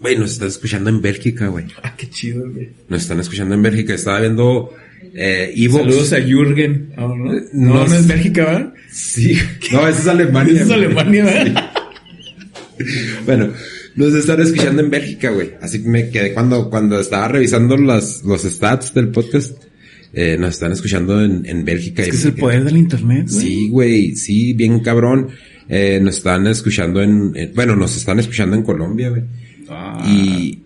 güey, 0.00 0.16
nos 0.16 0.32
están 0.32 0.48
escuchando 0.48 0.90
en 0.90 1.00
Bélgica, 1.00 1.46
güey. 1.46 1.66
Ah, 1.82 1.94
qué 1.96 2.10
chido, 2.10 2.50
güey. 2.50 2.70
Nos 2.88 3.02
están 3.02 3.20
escuchando 3.20 3.54
en 3.54 3.62
Bélgica. 3.62 3.94
Estaba 3.94 4.20
viendo, 4.20 4.74
eh, 5.14 5.52
Evox. 5.56 5.84
Saludos 5.84 6.12
a 6.12 6.20
Jürgen. 6.20 6.90
Ah, 6.96 7.02
¿no? 7.02 7.32
No, 7.32 7.40
no, 7.52 7.86
no 7.86 7.94
es 7.94 8.06
Bélgica, 8.06 8.44
¿va? 8.44 8.74
Sí. 8.90 9.38
No, 9.72 9.86
ese 9.86 10.00
es 10.00 10.08
Alemania. 10.08 10.54
Eso 10.54 10.64
es. 10.64 10.70
Alemania, 10.72 11.24
¿va? 11.24 11.67
Bueno, 13.26 13.52
nos 13.96 14.14
están 14.14 14.40
escuchando 14.40 14.82
en 14.82 14.90
Bélgica, 14.90 15.30
güey. 15.30 15.50
Así 15.60 15.82
que 15.82 15.88
me 15.88 16.08
quedé 16.10 16.32
cuando, 16.34 16.70
cuando 16.70 16.98
estaba 17.00 17.28
revisando 17.28 17.76
las, 17.76 18.22
los 18.24 18.42
stats 18.42 18.94
del 18.94 19.08
podcast. 19.08 19.56
Eh, 20.12 20.36
nos 20.40 20.54
están 20.54 20.72
escuchando 20.72 21.22
en, 21.22 21.44
en 21.44 21.64
Bélgica. 21.64 22.02
Es 22.02 22.08
que 22.10 22.16
es 22.16 22.24
el 22.24 22.32
poder 22.34 22.64
del 22.64 22.76
internet, 22.78 23.28
güey. 23.30 23.40
Sí, 23.46 23.68
güey, 23.68 24.16
sí, 24.16 24.52
bien 24.54 24.80
cabrón. 24.80 25.28
Eh, 25.68 26.00
nos 26.02 26.16
están 26.16 26.46
escuchando 26.46 27.02
en, 27.02 27.32
en- 27.34 27.52
bueno, 27.54 27.76
nos 27.76 27.94
están 27.96 28.18
escuchando 28.18 28.56
en 28.56 28.62
Colombia, 28.62 29.10
güey. 29.10 29.22
Ah, 29.68 30.02
Y, 30.08 30.62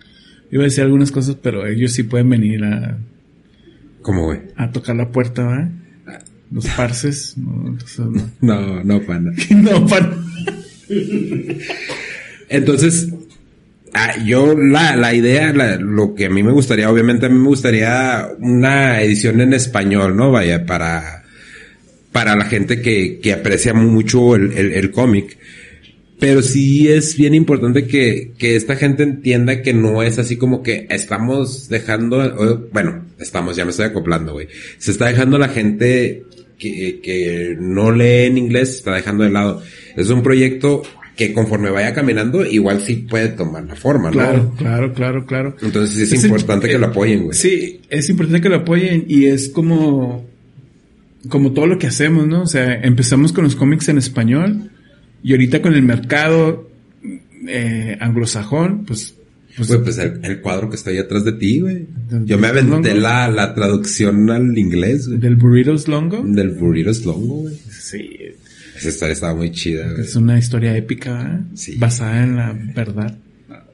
Iba 0.52 0.62
a 0.62 0.66
decir 0.66 0.84
algunas 0.84 1.10
cosas, 1.10 1.36
pero 1.42 1.66
ellos 1.66 1.92
sí 1.92 2.02
pueden 2.02 2.28
venir 2.28 2.62
a, 2.62 2.98
¿cómo, 4.02 4.26
güey? 4.26 4.38
a 4.54 4.70
tocar 4.70 4.94
la 4.94 5.10
puerta, 5.10 5.42
¿va? 5.44 5.68
Los 6.52 6.66
parces, 6.66 7.34
no, 7.38 7.68
entonces 7.68 7.98
no. 8.00 8.30
No, 8.42 8.84
no, 8.84 9.00
pana. 9.00 9.32
no, 9.50 9.86
pan. 9.86 10.24
Entonces, 12.52 13.08
ah, 13.94 14.16
yo 14.24 14.54
la, 14.56 14.96
la 14.96 15.14
idea, 15.14 15.52
la- 15.52 15.76
lo 15.76 16.14
que 16.14 16.26
a 16.26 16.30
mí 16.30 16.42
me 16.42 16.52
gustaría, 16.52 16.90
obviamente 16.90 17.26
a 17.26 17.28
mí 17.28 17.38
me 17.38 17.48
gustaría 17.48 18.28
una 18.38 19.00
edición 19.02 19.40
en 19.40 19.52
español, 19.54 20.16
¿no? 20.16 20.30
Vaya, 20.30 20.64
para, 20.66 21.24
para 22.12 22.36
la 22.36 22.44
gente 22.44 22.80
que, 22.80 23.18
que 23.20 23.32
aprecia 23.32 23.74
mucho 23.74 24.36
el, 24.36 24.52
el, 24.52 24.72
el 24.72 24.90
cómic. 24.90 25.38
Pero 26.20 26.40
sí 26.40 26.88
es 26.88 27.16
bien 27.16 27.34
importante 27.34 27.86
que, 27.86 28.30
que 28.38 28.54
esta 28.54 28.76
gente 28.76 29.02
entienda 29.02 29.60
que 29.60 29.74
no 29.74 30.04
es 30.04 30.20
así 30.20 30.36
como 30.36 30.62
que 30.62 30.86
estamos 30.88 31.68
dejando, 31.68 32.68
bueno, 32.72 33.06
estamos, 33.18 33.56
ya 33.56 33.64
me 33.64 33.72
estoy 33.72 33.86
acoplando, 33.86 34.34
güey. 34.34 34.46
Se 34.78 34.92
está 34.92 35.06
dejando 35.06 35.36
la 35.36 35.48
gente 35.48 36.22
que, 36.58 37.00
que 37.02 37.56
no 37.58 37.90
lee 37.90 38.26
en 38.26 38.38
inglés, 38.38 38.68
se 38.70 38.76
está 38.76 38.94
dejando 38.94 39.24
de 39.24 39.30
lado. 39.30 39.62
Es 39.96 40.10
un 40.10 40.22
proyecto 40.22 40.82
que 41.16 41.32
conforme 41.34 41.70
vaya 41.70 41.92
caminando, 41.94 42.44
igual 42.44 42.80
sí 42.80 43.06
puede 43.08 43.28
tomar 43.28 43.64
la 43.64 43.74
forma, 43.76 44.08
¿no? 44.08 44.12
Claro, 44.12 44.54
claro, 44.56 44.92
claro, 44.94 45.26
claro. 45.26 45.56
Entonces 45.62 45.94
sí 45.94 46.02
es, 46.02 46.12
Es 46.12 46.24
importante 46.24 46.66
el- 46.66 46.72
que 46.72 46.78
lo 46.78 46.86
apoyen, 46.86 47.24
güey. 47.24 47.36
Sí, 47.36 47.80
es 47.90 48.08
importante 48.08 48.40
que 48.40 48.48
lo 48.48 48.56
apoyen 48.56 49.04
y 49.08 49.26
es 49.26 49.48
como, 49.50 50.26
como 51.28 51.52
todo 51.52 51.66
lo 51.66 51.78
que 51.78 51.86
hacemos, 51.86 52.26
¿no? 52.26 52.42
O 52.42 52.46
sea, 52.46 52.74
empezamos 52.82 53.32
con 53.32 53.44
los 53.44 53.54
cómics 53.56 53.88
en 53.88 53.98
español 53.98 54.70
y 55.22 55.32
ahorita 55.32 55.60
con 55.62 55.74
el 55.74 55.82
mercado 55.82 56.68
eh, 57.46 57.96
anglosajón, 58.00 58.84
pues, 58.86 59.14
pues, 59.56 59.68
Güey, 59.68 59.82
pues 59.82 59.98
el, 59.98 60.18
el 60.24 60.40
cuadro 60.40 60.70
que 60.70 60.76
está 60.76 60.90
ahí 60.90 60.98
atrás 60.98 61.24
de 61.24 61.32
ti, 61.32 61.60
güey. 61.60 61.86
Yo 62.24 62.38
me 62.38 62.46
aventé 62.46 62.94
la, 62.94 63.28
la 63.28 63.54
traducción 63.54 64.30
al 64.30 64.56
inglés, 64.56 65.06
güey. 65.08 65.20
del 65.20 65.36
Burritos 65.36 65.88
Longo. 65.88 66.22
Del 66.24 66.50
Burritos 66.52 67.04
Longo, 67.04 67.42
güey. 67.42 67.54
Sí, 67.70 68.08
Esa 68.82 68.88
historia 68.88 69.12
estaba 69.12 69.34
muy 69.36 69.52
chida, 69.52 69.88
güey. 69.92 70.02
es 70.02 70.16
una 70.16 70.38
historia 70.38 70.76
épica, 70.76 71.14
¿verdad? 71.14 71.40
Sí. 71.54 71.76
basada 71.78 72.24
en 72.24 72.36
la 72.36 72.52
verdad. 72.74 73.16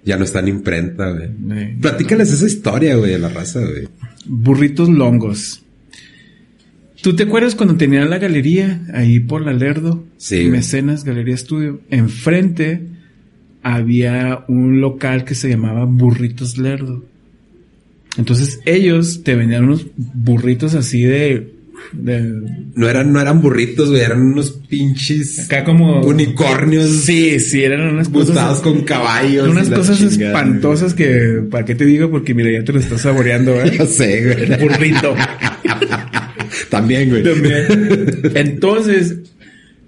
Ya 0.04 0.18
no 0.18 0.24
está 0.24 0.40
en 0.40 0.48
imprenta, 0.48 1.10
güey. 1.10 1.74
Platícales 1.80 2.30
esa 2.30 2.46
historia, 2.46 2.94
güey, 2.96 3.12
de 3.12 3.18
la 3.18 3.30
raza, 3.30 3.60
güey. 3.60 3.88
Burritos 4.26 4.90
Longos. 4.90 5.62
¿Tú 7.02 7.16
te 7.16 7.22
acuerdas 7.22 7.54
cuando 7.54 7.76
tenían 7.76 8.10
la 8.10 8.18
galería 8.18 8.82
ahí 8.92 9.18
por 9.20 9.42
la 9.42 9.52
Lerdo? 9.52 10.04
Sí. 10.18 10.44
Mecenas 10.50 11.04
Galería 11.04 11.34
Estudio. 11.34 11.80
Enfrente 11.90 12.82
había 13.62 14.44
un 14.48 14.80
local 14.80 15.24
que 15.24 15.34
se 15.34 15.48
llamaba 15.48 15.84
Burritos 15.84 16.58
Lerdo. 16.58 17.04
Entonces 18.16 18.60
ellos 18.66 19.22
te 19.22 19.36
vendían 19.36 19.64
unos 19.64 19.86
burritos 19.96 20.74
así 20.74 21.02
de... 21.02 21.54
No 21.92 22.88
eran, 22.88 23.12
no 23.12 23.20
eran 23.20 23.40
burritos, 23.40 23.90
güey, 23.90 24.02
eran 24.02 24.20
unos 24.20 24.50
pinches 24.50 25.38
acá 25.40 25.64
como... 25.64 26.02
unicornios 26.02 26.90
Sí, 26.90 27.40
sí, 27.40 27.62
eran 27.62 27.80
unas 27.80 28.08
cosas... 28.08 28.60
con 28.60 28.82
caballos. 28.82 29.48
Unas 29.48 29.68
cosas 29.68 29.98
chingada, 29.98 30.32
espantosas 30.32 30.94
que... 30.94 31.42
¿Para 31.50 31.64
qué 31.64 31.74
te 31.74 31.84
digo? 31.84 32.10
Porque 32.10 32.34
mira, 32.34 32.50
ya 32.50 32.64
te 32.64 32.72
lo 32.72 32.80
estás 32.80 33.02
saboreando, 33.02 33.54
güey. 33.54 33.68
¿eh? 33.68 33.74
Yo 33.78 33.86
sé, 33.86 34.24
güey. 34.24 34.60
Burrito. 34.60 35.14
También, 36.70 37.10
güey. 37.10 37.22
Entonces, 38.34 39.16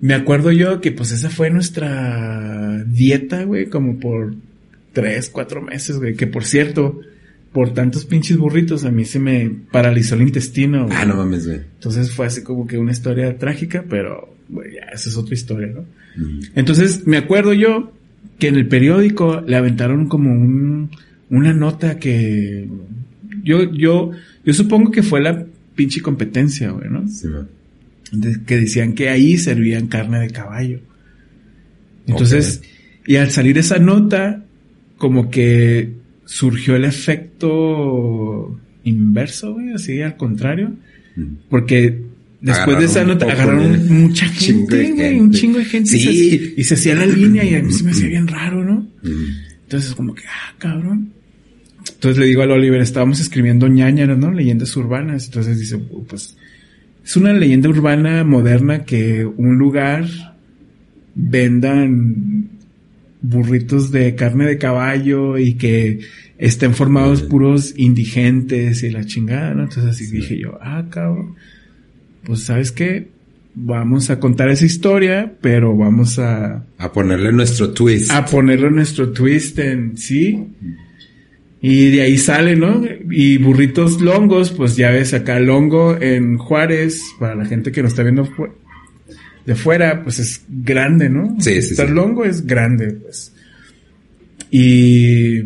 me 0.01 0.15
acuerdo 0.15 0.51
yo 0.51 0.81
que 0.81 0.93
pues 0.93 1.13
esa 1.13 1.29
fue 1.29 1.51
nuestra 1.51 2.83
dieta, 2.87 3.45
güey, 3.45 3.67
como 3.67 4.01
por 4.01 4.35
tres, 4.93 5.29
cuatro 5.29 5.61
meses, 5.61 5.99
güey. 5.99 6.15
Que 6.15 6.27
por 6.27 6.45
cierto, 6.45 7.01
por 7.53 7.75
tantos 7.75 8.05
pinches 8.05 8.37
burritos 8.37 8.85
a 8.85 8.91
mí 8.91 9.05
se 9.05 9.19
me 9.19 9.51
paralizó 9.73 10.15
el 10.15 10.23
intestino. 10.23 10.85
güey. 10.87 10.97
Ah, 10.97 11.05
no 11.05 11.17
mames, 11.17 11.47
güey. 11.47 11.59
Entonces 11.75 12.13
fue 12.13 12.27
así 12.27 12.43
como 12.43 12.67
que 12.67 12.79
una 12.79 12.93
historia 12.93 13.37
trágica, 13.39 13.85
pero 13.89 14.35
güey, 14.49 14.75
ya 14.75 14.83
esa 14.93 15.09
es 15.09 15.17
otra 15.17 15.35
historia, 15.35 15.69
¿no? 15.75 15.85
Entonces 16.55 17.07
me 17.07 17.17
acuerdo 17.17 17.53
yo 17.53 17.93
que 18.39 18.49
en 18.49 18.57
el 18.57 18.69
periódico 18.69 19.41
le 19.47 19.57
aventaron 19.57 20.07
como 20.09 20.31
un, 20.33 20.91
una 21.29 21.53
nota 21.53 21.99
que 21.99 22.69
yo, 23.43 23.73
yo, 23.73 24.11
yo 24.45 24.53
supongo 24.55 24.91
que 24.91 25.03
fue 25.03 25.21
la 25.21 25.45
pinche 25.75 26.01
competencia, 26.03 26.71
güey, 26.71 26.89
¿no? 26.91 27.07
Sí, 27.09 27.29
güey. 27.29 27.43
de- 28.13 28.43
que 28.45 28.57
decían 28.59 28.93
que 28.95 29.09
ahí 29.09 29.39
servían 29.39 29.87
carne 29.89 30.21
de 30.21 30.31
caballo. 30.31 30.81
Entonces, 32.07 32.63
y 33.07 33.17
al 33.17 33.31
salir 33.31 33.59
esa 33.59 33.79
nota, 33.79 34.45
como 34.99 35.31
que 35.31 35.93
surgió 36.31 36.77
el 36.77 36.85
efecto 36.85 38.59
inverso, 38.85 39.53
güey, 39.55 39.73
así 39.73 40.01
al 40.01 40.17
contrario, 40.17 40.73
Mm. 41.17 41.23
porque 41.51 42.03
después 42.41 42.79
de 42.79 42.85
esa 42.85 43.05
nota 43.05 43.27
agarraron 43.31 43.73
de- 43.73 43.79
mucha 43.93 44.27
gente, 44.29 44.93
güey, 44.93 45.19
un 45.19 45.33
chingo 45.33 45.59
de 45.59 45.65
gente. 45.65 45.91
Sí. 45.91 46.55
Y 46.57 46.63
se 46.65 46.75
hacía 46.75 46.95
la 46.95 47.05
línea 47.07 47.45
y 47.45 47.55
a 47.57 47.63
mí 47.63 47.73
se 47.73 47.83
me 47.85 47.91
hacía 47.91 48.07
bien 48.09 48.29
raro, 48.29 48.65
¿no? 48.65 48.87
Mm. 49.03 49.09
Entonces, 49.65 49.93
como 49.95 50.15
que, 50.15 50.23
ah, 50.27 50.55
cabrón. 50.59 51.11
Entonces 51.95 52.19
le 52.19 52.27
digo 52.27 52.43
al 52.43 52.53
Oliver, 52.53 52.81
estábamos 52.81 53.21
escribiendo 53.21 53.67
ñañaras, 53.69 54.17
¿no? 54.19 54.31
Leyendas 54.33 54.75
urbanas. 54.77 55.27
Entonces 55.27 55.59
dice, 55.59 55.79
pues, 56.09 56.37
es 57.05 57.17
una 57.17 57.33
leyenda 57.33 57.69
urbana 57.69 58.23
moderna 58.25 58.85
que 58.85 59.25
un 59.27 59.59
lugar 59.59 60.07
vendan 61.15 62.49
burritos 63.23 63.91
de 63.91 64.15
carne 64.15 64.47
de 64.47 64.59
caballo 64.59 65.39
y 65.39 65.55
que 65.55 66.01
estén 66.39 66.75
formados 66.75 67.23
puros 67.23 67.75
indigentes 67.77 68.83
y 68.83 68.91
la 68.91 69.05
chingada, 69.05 69.55
¿no? 69.55 69.65
Entonces 69.65 69.91
así 69.91 70.07
dije 70.07 70.39
yo, 70.39 70.59
ah, 70.63 70.87
cabrón. 70.91 71.35
Pues, 72.25 72.41
¿sabes 72.45 72.73
qué? 72.73 73.09
Vamos 73.55 74.11
a 74.11 74.21
contar 74.21 74.49
esa 74.49 74.65
historia, 74.65 75.35
pero 75.41 75.77
vamos 75.77 76.19
a, 76.19 76.65
A 76.79 76.93
ponerle 76.93 77.33
nuestro 77.33 77.73
twist. 77.73 78.11
a 78.11 78.25
ponerle 78.25 78.71
nuestro 78.71 79.11
twist 79.13 79.59
en 79.59 79.97
sí. 79.99 80.47
Y 81.61 81.91
de 81.91 82.03
ahí 82.03 82.17
sale, 82.17 82.57
¿no? 82.57 82.83
Y 83.11 83.37
burritos 83.37 84.01
longos, 84.01 84.51
pues 84.51 84.77
ya 84.77 84.91
ves 84.91 85.13
acá 85.13 85.39
longo 85.41 86.01
en 86.01 86.39
Juárez, 86.39 87.03
para 87.19 87.35
la 87.35 87.45
gente 87.45 87.71
que 87.71 87.83
nos 87.83 87.93
está 87.93 88.03
viendo 88.03 88.27
de 89.51 89.57
fuera, 89.57 90.05
pues 90.05 90.21
es 90.21 90.43
grande, 90.49 91.09
¿no? 91.09 91.35
Sí, 91.41 91.61
sí, 91.61 91.73
Estar 91.73 91.89
sí. 91.89 91.93
longo 91.93 92.25
es 92.25 92.47
grande, 92.47 92.93
pues. 92.93 93.33
Y, 94.49 95.39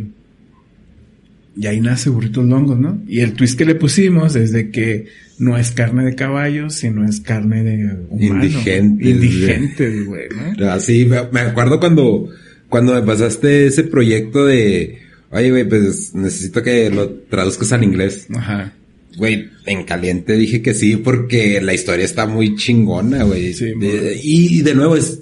y 1.57 1.67
ahí 1.67 1.81
nace 1.81 2.11
burritos 2.11 2.45
longos, 2.45 2.79
¿no? 2.79 3.03
Y 3.09 3.21
el 3.21 3.33
twist 3.33 3.57
que 3.57 3.65
le 3.65 3.77
pusimos 3.77 4.37
es 4.37 4.53
de 4.53 4.71
que 4.71 5.07
no 5.39 5.57
es 5.57 5.71
carne 5.71 6.05
de 6.05 6.15
caballo, 6.15 6.69
sino 6.69 7.09
es 7.09 7.21
carne 7.21 7.63
de 7.65 7.97
humano. 8.11 8.45
Indigentes, 8.45 9.09
Indigentes, 9.09 10.05
güey, 10.07 10.29
¿no? 10.59 10.71
Así, 10.71 11.07
me 11.07 11.23
me 11.33 11.41
acuerdo 11.41 11.81
cuando, 11.81 12.29
cuando 12.69 12.93
me 12.93 13.01
pasaste 13.03 13.69
ese 13.69 13.85
proyecto 13.85 14.45
de, 14.45 14.99
oye, 15.31 15.51
güey, 15.51 15.67
pues 15.67 16.15
necesito 16.15 16.63
que 16.63 16.91
lo 16.91 17.09
traduzcas 17.11 17.73
al 17.73 17.85
inglés. 17.85 18.27
Ajá. 18.35 18.75
Güey, 19.17 19.51
en 19.67 19.85
caliente 19.85 20.37
dije 20.37 20.63
que 20.63 20.75
sí 20.75 20.97
porque 20.97 21.61
la 21.61 21.75
historia 21.75 22.05
está 22.05 22.27
muy 22.27 22.57
chingona, 22.57 23.25
güey. 23.25 23.55
Sí, 23.55 23.75
muy. 23.75 23.89
y 24.23 24.63
de 24.63 24.75
nuevo 24.75 24.97
es, 24.97 25.21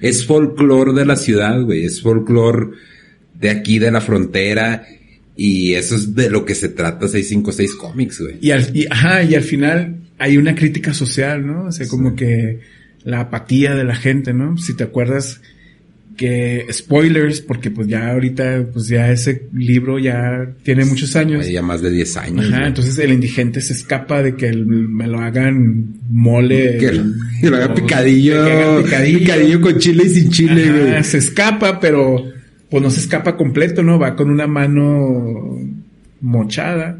es 0.00 0.24
folclore 0.24 0.92
de 0.92 1.04
la 1.04 1.16
ciudad, 1.16 1.60
güey. 1.62 1.84
Es 1.84 2.00
folclore 2.00 2.68
de 3.34 3.50
aquí, 3.50 3.78
de 3.78 3.90
la 3.90 4.00
frontera. 4.00 4.86
Y 5.36 5.74
eso 5.74 5.96
es 5.96 6.14
de 6.14 6.30
lo 6.30 6.44
que 6.44 6.54
se 6.54 6.70
trata 6.70 7.08
656 7.08 7.74
Comics, 7.74 8.20
güey. 8.20 8.38
Y 8.40 8.52
al, 8.52 8.74
y, 8.74 8.86
ajá, 8.90 9.22
y 9.22 9.34
al 9.34 9.42
final 9.42 9.96
hay 10.18 10.38
una 10.38 10.54
crítica 10.54 10.94
social, 10.94 11.46
¿no? 11.46 11.66
O 11.66 11.72
sea, 11.72 11.86
como 11.88 12.16
que 12.16 12.60
la 13.04 13.20
apatía 13.20 13.74
de 13.74 13.84
la 13.84 13.94
gente, 13.94 14.32
¿no? 14.32 14.56
Si 14.56 14.74
te 14.74 14.84
acuerdas 14.84 15.42
que 16.16 16.66
spoilers, 16.72 17.40
porque 17.40 17.70
pues 17.70 17.86
ya 17.88 18.10
ahorita, 18.12 18.66
pues 18.72 18.88
ya 18.88 19.10
ese 19.12 19.48
libro 19.54 19.98
ya 19.98 20.54
tiene 20.62 20.84
muchos 20.84 21.14
años. 21.16 21.46
Ya 21.48 21.62
más 21.62 21.82
de 21.82 21.90
10 21.90 22.16
años. 22.16 22.46
Ajá, 22.52 22.66
entonces 22.66 22.98
el 22.98 23.12
indigente 23.12 23.60
se 23.60 23.74
escapa 23.74 24.22
de 24.22 24.34
que 24.34 24.48
el- 24.48 24.66
me 24.66 25.06
lo 25.06 25.20
hagan 25.20 25.94
mole. 26.10 26.78
Que 26.78 26.92
lo, 26.92 27.02
que 27.40 27.50
lo 27.50 27.56
haga 27.56 27.66
o- 27.66 27.74
picadillo, 27.74 28.42
haga 28.42 28.82
picadillo. 28.84 29.18
picadillo 29.18 29.60
con 29.60 29.78
chile 29.78 30.04
y 30.06 30.08
sin 30.08 30.30
chile, 30.30 30.64
Ajá, 30.70 30.78
güey. 30.90 31.04
se 31.04 31.18
escapa, 31.18 31.78
pero 31.80 32.24
pues 32.70 32.82
no 32.82 32.90
se 32.90 33.00
escapa 33.00 33.36
completo, 33.36 33.82
¿no? 33.82 33.98
Va 33.98 34.16
con 34.16 34.30
una 34.30 34.46
mano 34.46 35.58
mochada 36.20 36.98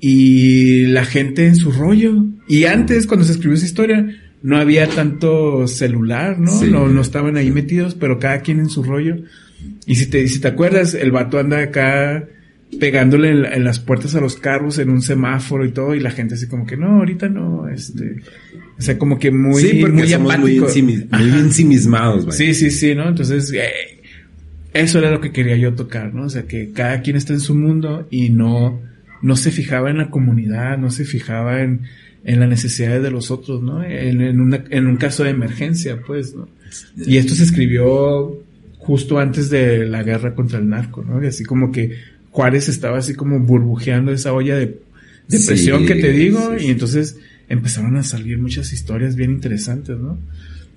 y 0.00 0.86
la 0.86 1.04
gente 1.04 1.46
en 1.46 1.56
su 1.56 1.70
rollo. 1.72 2.24
Y 2.48 2.64
antes, 2.64 3.06
cuando 3.06 3.24
se 3.26 3.32
escribió 3.32 3.56
esa 3.56 3.66
historia, 3.66 4.06
no 4.42 4.56
había 4.56 4.86
tanto 4.88 5.66
celular, 5.66 6.38
¿no? 6.38 6.50
Sí. 6.58 6.70
No, 6.70 6.88
no 6.88 7.00
estaban 7.00 7.36
ahí 7.36 7.50
metidos, 7.50 7.94
pero 7.94 8.18
cada 8.18 8.40
quien 8.40 8.60
en 8.60 8.68
su 8.68 8.82
rollo. 8.82 9.16
Y 9.86 9.96
si 9.96 10.06
te, 10.06 10.26
si 10.28 10.40
te 10.40 10.48
acuerdas, 10.48 10.94
el 10.94 11.10
vato 11.10 11.38
anda 11.38 11.60
acá 11.60 12.24
pegándole 12.78 13.30
en, 13.30 13.42
la- 13.42 13.54
en 13.54 13.64
las 13.64 13.80
puertas 13.80 14.14
a 14.14 14.20
los 14.20 14.36
carros 14.36 14.78
en 14.78 14.90
un 14.90 15.00
semáforo 15.02 15.64
y 15.64 15.70
todo, 15.72 15.94
y 15.94 16.00
la 16.00 16.10
gente 16.10 16.34
así 16.34 16.46
como 16.46 16.66
que 16.66 16.76
no, 16.76 16.98
ahorita 16.98 17.28
no, 17.28 17.66
este, 17.68 18.16
o 18.78 18.82
sea, 18.82 18.98
como 18.98 19.18
que 19.18 19.30
muy, 19.30 19.62
sí, 19.62 19.78
porque 19.80 19.96
muy 19.96 20.08
somos 20.08 20.38
muy, 20.38 20.58
apático. 20.58 20.66
ensimi- 20.68 21.08
muy 21.10 21.38
ensimismados. 21.40 22.34
Sí, 22.36 22.52
sí, 22.54 22.70
sí, 22.70 22.94
¿no? 22.94 23.08
Entonces, 23.08 23.50
eh, 23.54 23.70
eso 24.74 24.98
era 24.98 25.10
lo 25.10 25.20
que 25.20 25.32
quería 25.32 25.56
yo 25.56 25.72
tocar, 25.74 26.14
¿no? 26.14 26.24
O 26.24 26.28
sea, 26.28 26.42
que 26.42 26.70
cada 26.72 27.00
quien 27.00 27.16
está 27.16 27.32
en 27.32 27.40
su 27.40 27.54
mundo 27.54 28.06
y 28.10 28.28
no, 28.28 28.80
no 29.22 29.36
se 29.36 29.50
fijaba 29.50 29.90
en 29.90 29.98
la 29.98 30.10
comunidad, 30.10 30.78
no 30.78 30.90
se 30.90 31.04
fijaba 31.04 31.62
en, 31.62 31.82
en 32.24 32.40
las 32.40 32.48
necesidades 32.48 33.02
de 33.02 33.10
los 33.10 33.30
otros, 33.30 33.62
¿no? 33.62 33.82
En, 33.84 34.20
en, 34.20 34.40
una- 34.40 34.64
en 34.70 34.86
un 34.86 34.96
caso 34.96 35.24
de 35.24 35.30
emergencia, 35.30 36.00
pues, 36.06 36.34
¿no? 36.34 36.48
Y 36.96 37.16
esto 37.16 37.34
se 37.34 37.44
escribió 37.44 38.42
justo 38.78 39.18
antes 39.18 39.50
de 39.50 39.86
la 39.86 40.02
guerra 40.02 40.34
contra 40.34 40.58
el 40.58 40.68
narco, 40.68 41.02
¿no? 41.04 41.22
Y 41.22 41.26
así 41.26 41.44
como 41.44 41.72
que 41.72 41.96
Juárez 42.30 42.68
estaba 42.68 42.98
así 42.98 43.14
como 43.14 43.40
burbujeando 43.40 44.12
esa 44.12 44.32
olla 44.32 44.56
de 44.56 44.78
depresión 45.28 45.80
Sí, 45.80 45.86
que 45.86 45.94
te 45.96 46.12
digo, 46.12 46.52
sí, 46.54 46.60
sí. 46.60 46.66
y 46.66 46.70
entonces 46.70 47.16
empezaron 47.48 47.96
a 47.96 48.02
salir 48.02 48.38
muchas 48.38 48.72
historias 48.72 49.16
bien 49.16 49.30
interesantes, 49.32 49.96
¿no? 49.98 50.18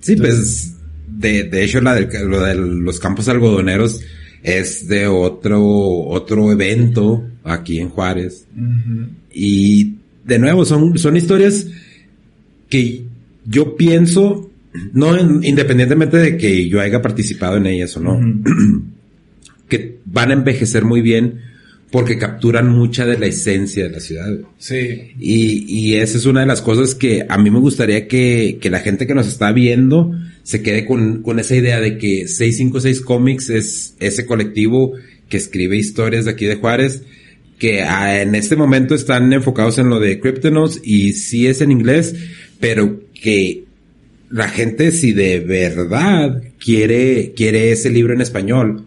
Sí, 0.00 0.16
pues, 0.16 0.74
de, 1.06 1.44
de 1.44 1.64
hecho, 1.64 1.80
la 1.80 1.94
del, 1.94 2.08
lo 2.28 2.40
de 2.42 2.54
los 2.54 2.98
campos 2.98 3.28
algodoneros 3.28 4.00
es 4.42 4.88
de 4.88 5.06
otro, 5.06 5.62
otro 5.64 6.50
evento 6.52 7.24
aquí 7.44 7.78
en 7.78 7.88
Juárez. 7.90 8.46
Y 9.32 9.94
de 10.24 10.38
nuevo, 10.38 10.64
son, 10.64 10.98
son 10.98 11.16
historias 11.16 11.66
que 12.68 13.04
yo 13.46 13.76
pienso 13.76 14.50
no 14.92 15.18
in- 15.18 15.44
independientemente 15.44 16.16
de 16.16 16.36
que 16.36 16.68
yo 16.68 16.80
haya 16.80 17.02
participado 17.02 17.56
en 17.56 17.66
ellas 17.66 17.96
o 17.96 18.00
no, 18.00 18.18
que 19.68 19.98
van 20.04 20.30
a 20.30 20.34
envejecer 20.34 20.84
muy 20.84 21.02
bien 21.02 21.40
porque 21.92 22.16
capturan 22.16 22.70
mucha 22.70 23.04
de 23.04 23.18
la 23.18 23.26
esencia 23.26 23.84
de 23.84 23.90
la 23.90 24.00
ciudad. 24.00 24.26
güey. 24.26 24.46
Sí. 24.56 25.12
Y, 25.20 25.64
y 25.68 25.94
esa 25.96 26.16
es 26.16 26.24
una 26.24 26.40
de 26.40 26.46
las 26.46 26.62
cosas 26.62 26.94
que 26.94 27.26
a 27.28 27.36
mí 27.36 27.50
me 27.50 27.60
gustaría 27.60 28.08
que, 28.08 28.58
que 28.60 28.70
la 28.70 28.80
gente 28.80 29.06
que 29.06 29.14
nos 29.14 29.28
está 29.28 29.52
viendo 29.52 30.10
se 30.42 30.62
quede 30.62 30.86
con, 30.86 31.22
con 31.22 31.38
esa 31.38 31.54
idea 31.54 31.80
de 31.80 31.98
que 31.98 32.26
656 32.26 33.02
Comics 33.02 33.50
es 33.50 33.94
ese 34.00 34.24
colectivo 34.24 34.94
que 35.28 35.36
escribe 35.36 35.76
historias 35.76 36.24
de 36.24 36.30
aquí 36.30 36.46
de 36.46 36.56
Juárez, 36.56 37.02
que 37.58 37.82
ah, 37.82 38.22
en 38.22 38.34
este 38.34 38.56
momento 38.56 38.94
están 38.94 39.30
enfocados 39.34 39.76
en 39.76 39.90
lo 39.90 40.00
de 40.00 40.18
Cryptonos 40.18 40.80
y 40.82 41.12
sí 41.12 41.46
es 41.46 41.60
en 41.60 41.70
inglés, 41.72 42.14
pero 42.58 43.02
que 43.12 43.64
la 44.30 44.48
gente 44.48 44.92
si 44.92 45.12
de 45.12 45.40
verdad 45.40 46.42
quiere, 46.58 47.34
quiere 47.36 47.70
ese 47.70 47.90
libro 47.90 48.14
en 48.14 48.22
español, 48.22 48.86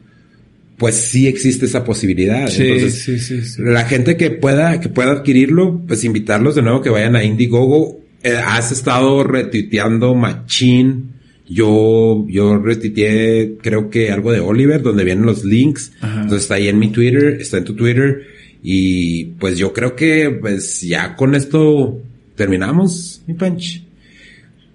pues 0.78 0.96
sí 0.96 1.28
existe 1.28 1.66
esa 1.66 1.84
posibilidad. 1.84 2.48
Sí, 2.50 2.64
Entonces, 2.64 3.02
sí, 3.04 3.20
sí, 3.20 3.42
sí. 3.44 3.62
la 3.64 3.86
gente 3.86 4.18
que 4.18 4.32
pueda, 4.32 4.80
que 4.80 4.90
pueda 4.90 5.12
adquirirlo, 5.12 5.82
pues 5.88 6.04
invitarlos 6.04 6.56
de 6.56 6.62
nuevo 6.62 6.82
que 6.82 6.90
vayan 6.90 7.16
a 7.16 7.24
Indiegogo. 7.24 8.02
Eh, 8.24 8.34
has 8.36 8.72
estado 8.72 9.24
retuiteando 9.24 10.16
machín. 10.16 11.12
Yo, 11.48 12.26
yo 12.28 12.58
retuiteé, 12.58 13.58
creo 13.62 13.90
que 13.92 14.12
algo 14.12 14.32
de 14.32 14.40
Oliver, 14.40 14.82
donde 14.82 15.04
vienen 15.04 15.26
los 15.26 15.46
links. 15.46 15.92
Ajá. 16.02 16.22
Entonces 16.24 16.42
está 16.44 16.56
ahí 16.56 16.68
en 16.68 16.80
mi 16.80 16.90
Twitter, 16.90 17.38
está 17.40 17.58
en 17.60 17.64
tu 17.66 17.76
Twitter. 17.76 18.24
Y 18.64 19.26
pues 19.40 19.58
yo 19.60 19.72
creo 19.72 19.96
que, 19.96 20.32
pues 20.42 20.82
ya 20.82 21.16
con 21.16 21.36
esto 21.36 22.02
terminamos, 22.36 23.22
mi 23.28 23.36
punch. 23.36 23.84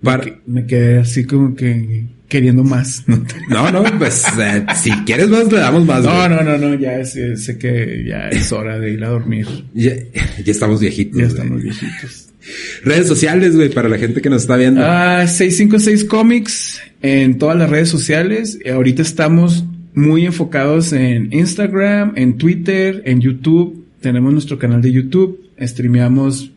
Para- 0.02 0.40
Me 0.46 0.64
quedé 0.64 0.98
así 0.98 1.24
como 1.24 1.54
que 1.56 2.04
queriendo 2.30 2.64
más. 2.64 3.04
No, 3.50 3.70
no, 3.70 3.82
no, 3.82 3.98
pues 3.98 4.24
eh, 4.38 4.64
si 4.82 4.90
quieres 5.04 5.28
más, 5.28 5.52
le 5.52 5.58
damos 5.58 5.84
más. 5.84 6.02
no, 6.04 6.14
güey. 6.16 6.28
no, 6.30 6.42
no, 6.42 6.56
no, 6.56 6.74
ya 6.76 7.04
sé, 7.04 7.36
sé 7.36 7.58
que 7.58 8.04
ya 8.06 8.28
es 8.30 8.50
hora 8.52 8.78
de 8.78 8.92
ir 8.92 9.04
a 9.04 9.08
dormir. 9.08 9.46
Ya, 9.74 9.92
ya 10.42 10.50
estamos 10.52 10.80
viejitos. 10.80 11.18
Ya 11.18 11.24
güey. 11.26 11.36
estamos 11.36 11.62
viejitos. 11.62 12.28
Redes 12.84 13.06
sociales, 13.06 13.54
güey, 13.54 13.68
para 13.68 13.88
la 13.88 13.98
gente 13.98 14.22
que 14.22 14.30
nos 14.30 14.42
está 14.42 14.56
viendo. 14.56 14.80
Ah, 14.82 15.26
656 15.26 16.04
Comics 16.04 16.80
en 17.02 17.36
todas 17.36 17.58
las 17.58 17.68
redes 17.68 17.90
sociales. 17.90 18.58
Eh, 18.64 18.70
Ahorita 18.70 19.02
estamos 19.02 19.64
muy 19.94 20.24
enfocados 20.24 20.92
en 20.92 21.32
Instagram, 21.32 22.12
en 22.16 22.38
Twitter, 22.38 23.02
en 23.04 23.20
YouTube. 23.20 23.84
Tenemos 24.00 24.32
nuestro 24.32 24.58
canal 24.58 24.80
de 24.80 24.92
YouTube. 24.92 25.50
Streameamos 25.60 26.52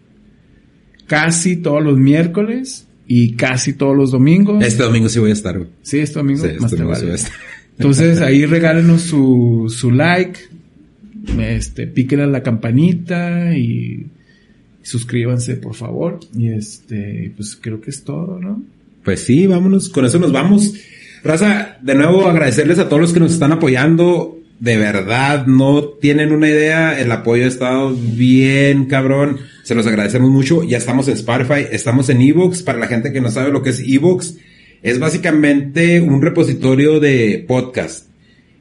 casi 1.07 1.57
todos 1.57 1.83
los 1.83 1.97
miércoles 1.97 2.87
y 3.07 3.33
casi 3.33 3.73
todos 3.73 3.95
los 3.95 4.11
domingos. 4.11 4.63
Este 4.65 4.83
domingo 4.83 5.09
sí 5.09 5.19
voy 5.19 5.31
a 5.31 5.33
estar, 5.33 5.57
güey. 5.57 5.69
Sí, 5.81 5.99
este 5.99 6.19
domingo. 6.19 6.41
Sí, 6.41 6.47
este 6.47 6.59
domingo 6.59 6.69
sí 6.69 6.83
vale. 6.83 7.03
voy 7.03 7.11
a 7.11 7.15
estar. 7.15 7.33
Entonces 7.77 8.21
ahí 8.21 8.45
regálenos 8.47 9.01
su, 9.01 9.73
su 9.75 9.91
like, 9.91 10.39
este, 11.39 11.87
píquenle 11.87 12.25
a 12.25 12.27
la 12.27 12.43
campanita 12.43 13.57
y 13.57 14.07
suscríbanse 14.81 15.55
por 15.55 15.75
favor. 15.75 16.19
Y 16.37 16.49
este, 16.49 17.31
pues 17.35 17.57
creo 17.59 17.81
que 17.81 17.89
es 17.89 18.03
todo, 18.03 18.39
¿no? 18.39 18.63
Pues 19.03 19.21
sí, 19.21 19.47
vámonos, 19.47 19.89
con 19.89 20.05
eso 20.05 20.19
nos 20.19 20.31
vamos. 20.31 20.73
Raza, 21.23 21.77
de 21.81 21.95
nuevo 21.95 22.27
agradecerles 22.27 22.79
a 22.79 22.87
todos 22.87 23.01
los 23.01 23.13
que 23.13 23.19
nos 23.19 23.33
están 23.33 23.51
apoyando. 23.51 24.39
De 24.59 24.77
verdad, 24.77 25.45
no 25.45 25.83
tienen 25.83 26.31
una 26.31 26.47
idea. 26.47 26.97
El 26.97 27.11
apoyo 27.11 27.43
ha 27.43 27.47
estado 27.47 27.93
bien 27.93 28.85
cabrón. 28.85 29.39
Se 29.63 29.75
los 29.75 29.87
agradecemos 29.87 30.29
mucho. 30.29 30.63
Ya 30.63 30.77
estamos 30.77 31.07
en 31.07 31.15
Spotify, 31.15 31.65
estamos 31.71 32.09
en 32.09 32.21
Evox. 32.21 32.63
Para 32.63 32.79
la 32.79 32.87
gente 32.87 33.13
que 33.13 33.21
no 33.21 33.31
sabe 33.31 33.51
lo 33.51 33.63
que 33.63 33.69
es 33.69 33.79
Evox, 33.79 34.35
es 34.81 34.99
básicamente 34.99 36.01
un 36.01 36.21
repositorio 36.21 36.99
de 36.99 37.43
podcast. 37.47 38.07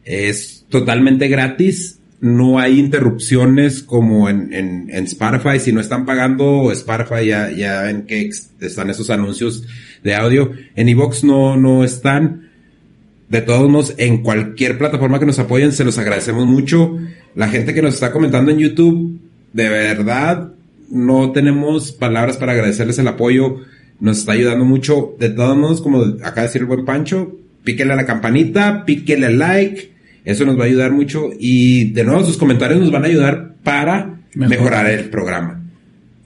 Es 0.04 0.64
totalmente 0.68 1.26
gratis. 1.26 1.98
No 2.20 2.60
hay 2.60 2.78
interrupciones 2.78 3.82
como 3.82 4.28
en, 4.28 4.54
en, 4.54 4.90
en 4.90 5.04
Spotify. 5.04 5.58
Si 5.58 5.72
no 5.72 5.80
están 5.80 6.06
pagando 6.06 6.70
Spotify, 6.70 7.26
ya, 7.26 7.50
ya 7.50 7.82
ven 7.82 8.02
que 8.02 8.30
están 8.60 8.88
esos 8.88 9.10
anuncios 9.10 9.64
de 10.04 10.14
audio. 10.14 10.52
En 10.76 10.88
Evox 10.88 11.24
no, 11.24 11.56
no 11.56 11.82
están. 11.82 12.48
De 13.28 13.40
todos 13.40 13.68
modos, 13.68 13.94
en 13.96 14.22
cualquier 14.22 14.78
plataforma 14.78 15.18
que 15.18 15.26
nos 15.26 15.40
apoyen, 15.40 15.72
se 15.72 15.84
los 15.84 15.98
agradecemos 15.98 16.46
mucho. 16.46 16.96
La 17.34 17.48
gente 17.48 17.74
que 17.74 17.82
nos 17.82 17.94
está 17.94 18.12
comentando 18.12 18.52
en 18.52 18.58
YouTube, 18.58 19.18
de 19.52 19.68
verdad, 19.68 20.52
no 20.92 21.32
tenemos 21.32 21.90
palabras 21.90 22.36
para 22.36 22.52
agradecerles 22.52 22.98
el 22.98 23.08
apoyo. 23.08 23.56
Nos 23.98 24.18
está 24.18 24.32
ayudando 24.32 24.64
mucho. 24.66 25.16
De 25.18 25.30
todos 25.30 25.56
modos, 25.56 25.80
como 25.80 26.04
de 26.04 26.30
decir 26.42 26.60
el 26.60 26.66
buen 26.66 26.84
Pancho, 26.84 27.34
píquele 27.64 27.94
a 27.94 27.96
la 27.96 28.04
campanita, 28.04 28.84
píquele 28.84 29.26
al 29.26 29.38
like. 29.38 29.90
Eso 30.24 30.44
nos 30.44 30.58
va 30.58 30.64
a 30.64 30.66
ayudar 30.66 30.92
mucho. 30.92 31.30
Y 31.38 31.92
de 31.92 32.04
nuevo, 32.04 32.24
sus 32.24 32.36
comentarios 32.36 32.78
nos 32.78 32.90
van 32.92 33.04
a 33.04 33.08
ayudar 33.08 33.54
para 33.64 34.20
Mejor. 34.34 34.56
mejorar 34.56 34.90
el 34.90 35.06
programa. 35.06 35.62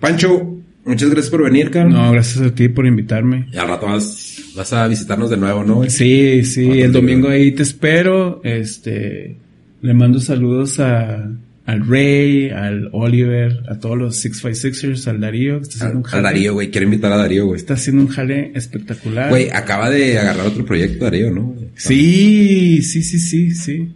Pancho, 0.00 0.56
muchas 0.84 1.10
gracias 1.10 1.30
por 1.30 1.44
venir, 1.44 1.70
cabrón. 1.70 1.92
No, 1.92 2.10
gracias 2.10 2.44
a 2.44 2.52
ti 2.52 2.68
por 2.68 2.86
invitarme. 2.86 3.46
Y 3.52 3.56
al 3.58 3.68
rato 3.68 3.86
vas, 3.86 4.42
vas 4.56 4.72
a 4.72 4.88
visitarnos 4.88 5.30
de 5.30 5.36
nuevo, 5.36 5.62
¿no? 5.62 5.88
Sí, 5.88 6.44
sí, 6.44 6.80
el 6.80 6.90
domingo 6.90 7.28
ahí 7.28 7.52
te 7.52 7.62
espero. 7.62 8.40
Este, 8.42 9.36
le 9.80 9.94
mando 9.94 10.18
saludos 10.18 10.80
a, 10.80 11.30
al 11.66 11.84
Rey, 11.86 12.48
al 12.50 12.88
Oliver, 12.92 13.64
a 13.68 13.78
todos 13.80 13.98
los 13.98 14.24
656ers, 14.24 15.08
al 15.08 15.20
Darío, 15.20 15.56
que 15.58 15.62
está 15.64 15.74
haciendo 15.76 15.98
un 15.98 16.04
Al, 16.04 16.10
jale. 16.10 16.16
al 16.28 16.34
Darío, 16.34 16.54
güey. 16.54 16.70
Quiero 16.70 16.84
invitar 16.84 17.12
a 17.12 17.16
Darío, 17.16 17.46
güey. 17.46 17.56
Está 17.56 17.74
haciendo 17.74 18.02
un 18.02 18.08
jale 18.08 18.52
espectacular. 18.54 19.30
Güey, 19.30 19.50
acaba 19.50 19.90
de 19.90 20.16
agarrar 20.18 20.46
otro 20.46 20.64
proyecto, 20.64 21.04
Darío, 21.04 21.32
¿no? 21.32 21.54
Sí, 21.74 22.82
sí, 22.82 23.02
sí, 23.02 23.18
sí, 23.18 23.50
sí. 23.50 23.88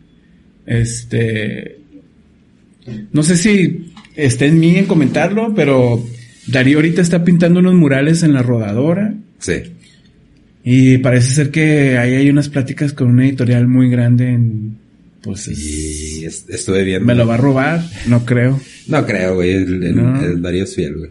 Este. 0.66 1.78
No 3.12 3.22
sé 3.22 3.36
si 3.36 3.92
está 4.16 4.46
en 4.46 4.58
mí 4.58 4.76
en 4.76 4.86
comentarlo, 4.86 5.54
pero 5.54 6.04
Darío 6.48 6.78
ahorita 6.78 7.00
está 7.02 7.24
pintando 7.24 7.60
unos 7.60 7.74
murales 7.74 8.22
en 8.24 8.32
la 8.32 8.42
rodadora. 8.42 9.14
Sí. 9.38 9.54
Y 10.64 10.98
parece 10.98 11.30
ser 11.30 11.50
que 11.50 11.98
ahí 11.98 12.14
hay 12.14 12.28
unas 12.30 12.48
pláticas 12.48 12.92
con 12.92 13.08
una 13.08 13.26
editorial 13.26 13.68
muy 13.68 13.88
grande 13.90 14.28
en. 14.30 14.76
Pues 15.22 15.48
es- 15.48 15.58
Y 15.58 16.24
es- 16.24 16.46
estuve 16.48 16.82
viendo. 16.84 17.06
me 17.06 17.14
lo 17.14 17.26
va 17.26 17.34
a 17.34 17.38
robar, 17.38 17.82
no 18.06 18.24
creo. 18.24 18.60
No 18.88 19.06
creo, 19.06 19.34
güey. 19.34 19.50
El, 19.52 19.82
el- 19.82 19.96
No. 19.96 20.22
el 20.22 20.40
Darío 20.42 20.64
es 20.64 20.74
fiel, 20.74 20.96
güey. 20.96 21.10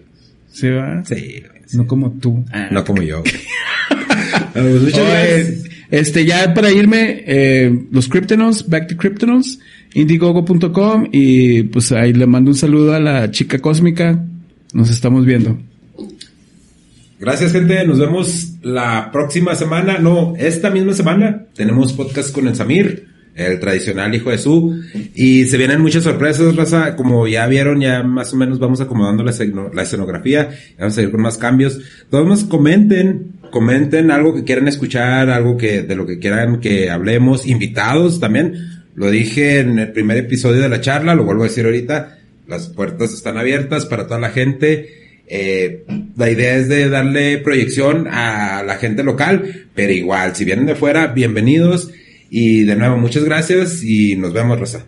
¿Sí 0.51 0.67
va? 0.69 1.03
Sí, 1.05 1.15
güey. 1.15 1.61
No 1.73 1.85
como 1.85 2.11
tú. 2.13 2.43
No 2.71 2.83
como 2.83 3.01
yo. 3.03 3.23
Ah, 4.31 4.49
pues 4.53 4.81
muchas 4.81 4.99
Oye, 4.99 5.09
gracias. 5.09 5.63
este, 5.91 6.25
ya 6.25 6.53
para 6.53 6.71
irme, 6.71 7.23
eh, 7.25 7.85
los 7.91 8.07
Cryptonos, 8.07 8.67
Back 8.69 8.87
to 8.89 8.97
Cryptonos, 8.97 9.59
indiegogo.com 9.93 11.07
y 11.11 11.63
pues 11.63 11.91
ahí 11.91 12.13
le 12.13 12.25
mando 12.27 12.51
un 12.51 12.57
saludo 12.57 12.93
a 12.93 12.99
la 12.99 13.31
chica 13.31 13.59
cósmica. 13.59 14.23
Nos 14.73 14.89
estamos 14.91 15.25
viendo. 15.25 15.57
Gracias, 17.19 17.51
gente. 17.51 17.85
Nos 17.85 17.99
vemos 17.99 18.53
la 18.61 19.09
próxima 19.11 19.55
semana. 19.55 19.97
No, 19.99 20.35
esta 20.37 20.69
misma 20.69 20.93
semana. 20.93 21.45
Tenemos 21.55 21.93
podcast 21.93 22.31
con 22.33 22.47
el 22.47 22.55
Samir, 22.55 23.07
el 23.39 23.59
tradicional 23.59 24.13
hijo 24.13 24.29
de 24.29 24.37
su. 24.37 24.81
Y 25.15 25.45
se 25.45 25.57
vienen 25.57 25.81
muchas 25.81 26.03
sorpresas, 26.03 26.55
raza. 26.55 26.95
Como 26.95 27.27
ya 27.27 27.47
vieron, 27.47 27.79
ya 27.79 28.03
más 28.03 28.33
o 28.33 28.35
menos 28.35 28.59
vamos 28.59 28.81
acomodando 28.81 29.23
la, 29.23 29.33
la 29.73 29.83
escenografía. 29.83 30.49
Vamos 30.77 30.97
a 30.97 31.01
ir 31.01 31.11
con 31.11 31.21
más 31.21 31.37
cambios. 31.37 31.79
Todos 32.09 32.43
comenten, 32.43 33.33
comenten 33.51 34.11
algo 34.11 34.35
que 34.35 34.43
quieran 34.43 34.67
escuchar, 34.67 35.29
algo 35.29 35.57
que, 35.57 35.83
de 35.83 35.95
lo 35.95 36.05
que 36.05 36.19
quieran 36.19 36.59
que 36.59 36.89
hablemos. 36.89 37.47
Invitados 37.47 38.19
también. 38.19 38.55
Lo 38.95 39.09
dije 39.09 39.59
en 39.59 39.79
el 39.79 39.91
primer 39.93 40.17
episodio 40.17 40.61
de 40.61 40.69
la 40.69 40.81
charla, 40.81 41.15
lo 41.15 41.23
vuelvo 41.23 41.43
a 41.43 41.47
decir 41.47 41.65
ahorita. 41.65 42.17
Las 42.47 42.67
puertas 42.67 43.13
están 43.13 43.37
abiertas 43.37 43.85
para 43.85 44.05
toda 44.05 44.19
la 44.19 44.31
gente. 44.31 44.89
Eh, 45.31 45.85
la 46.17 46.29
idea 46.29 46.55
es 46.55 46.67
de 46.67 46.89
darle 46.89 47.37
proyección 47.37 48.07
a 48.09 48.63
la 48.63 48.75
gente 48.77 49.03
local, 49.03 49.67
pero 49.75 49.93
igual, 49.93 50.35
si 50.35 50.43
vienen 50.43 50.65
de 50.65 50.73
fuera, 50.75 51.07
bienvenidos. 51.07 51.91
Y 52.29 52.63
de 52.63 52.75
nuevo, 52.75 52.97
muchas 52.97 53.23
gracias 53.23 53.83
y 53.83 54.15
nos 54.15 54.33
vemos, 54.33 54.59
Rosa. 54.59 54.85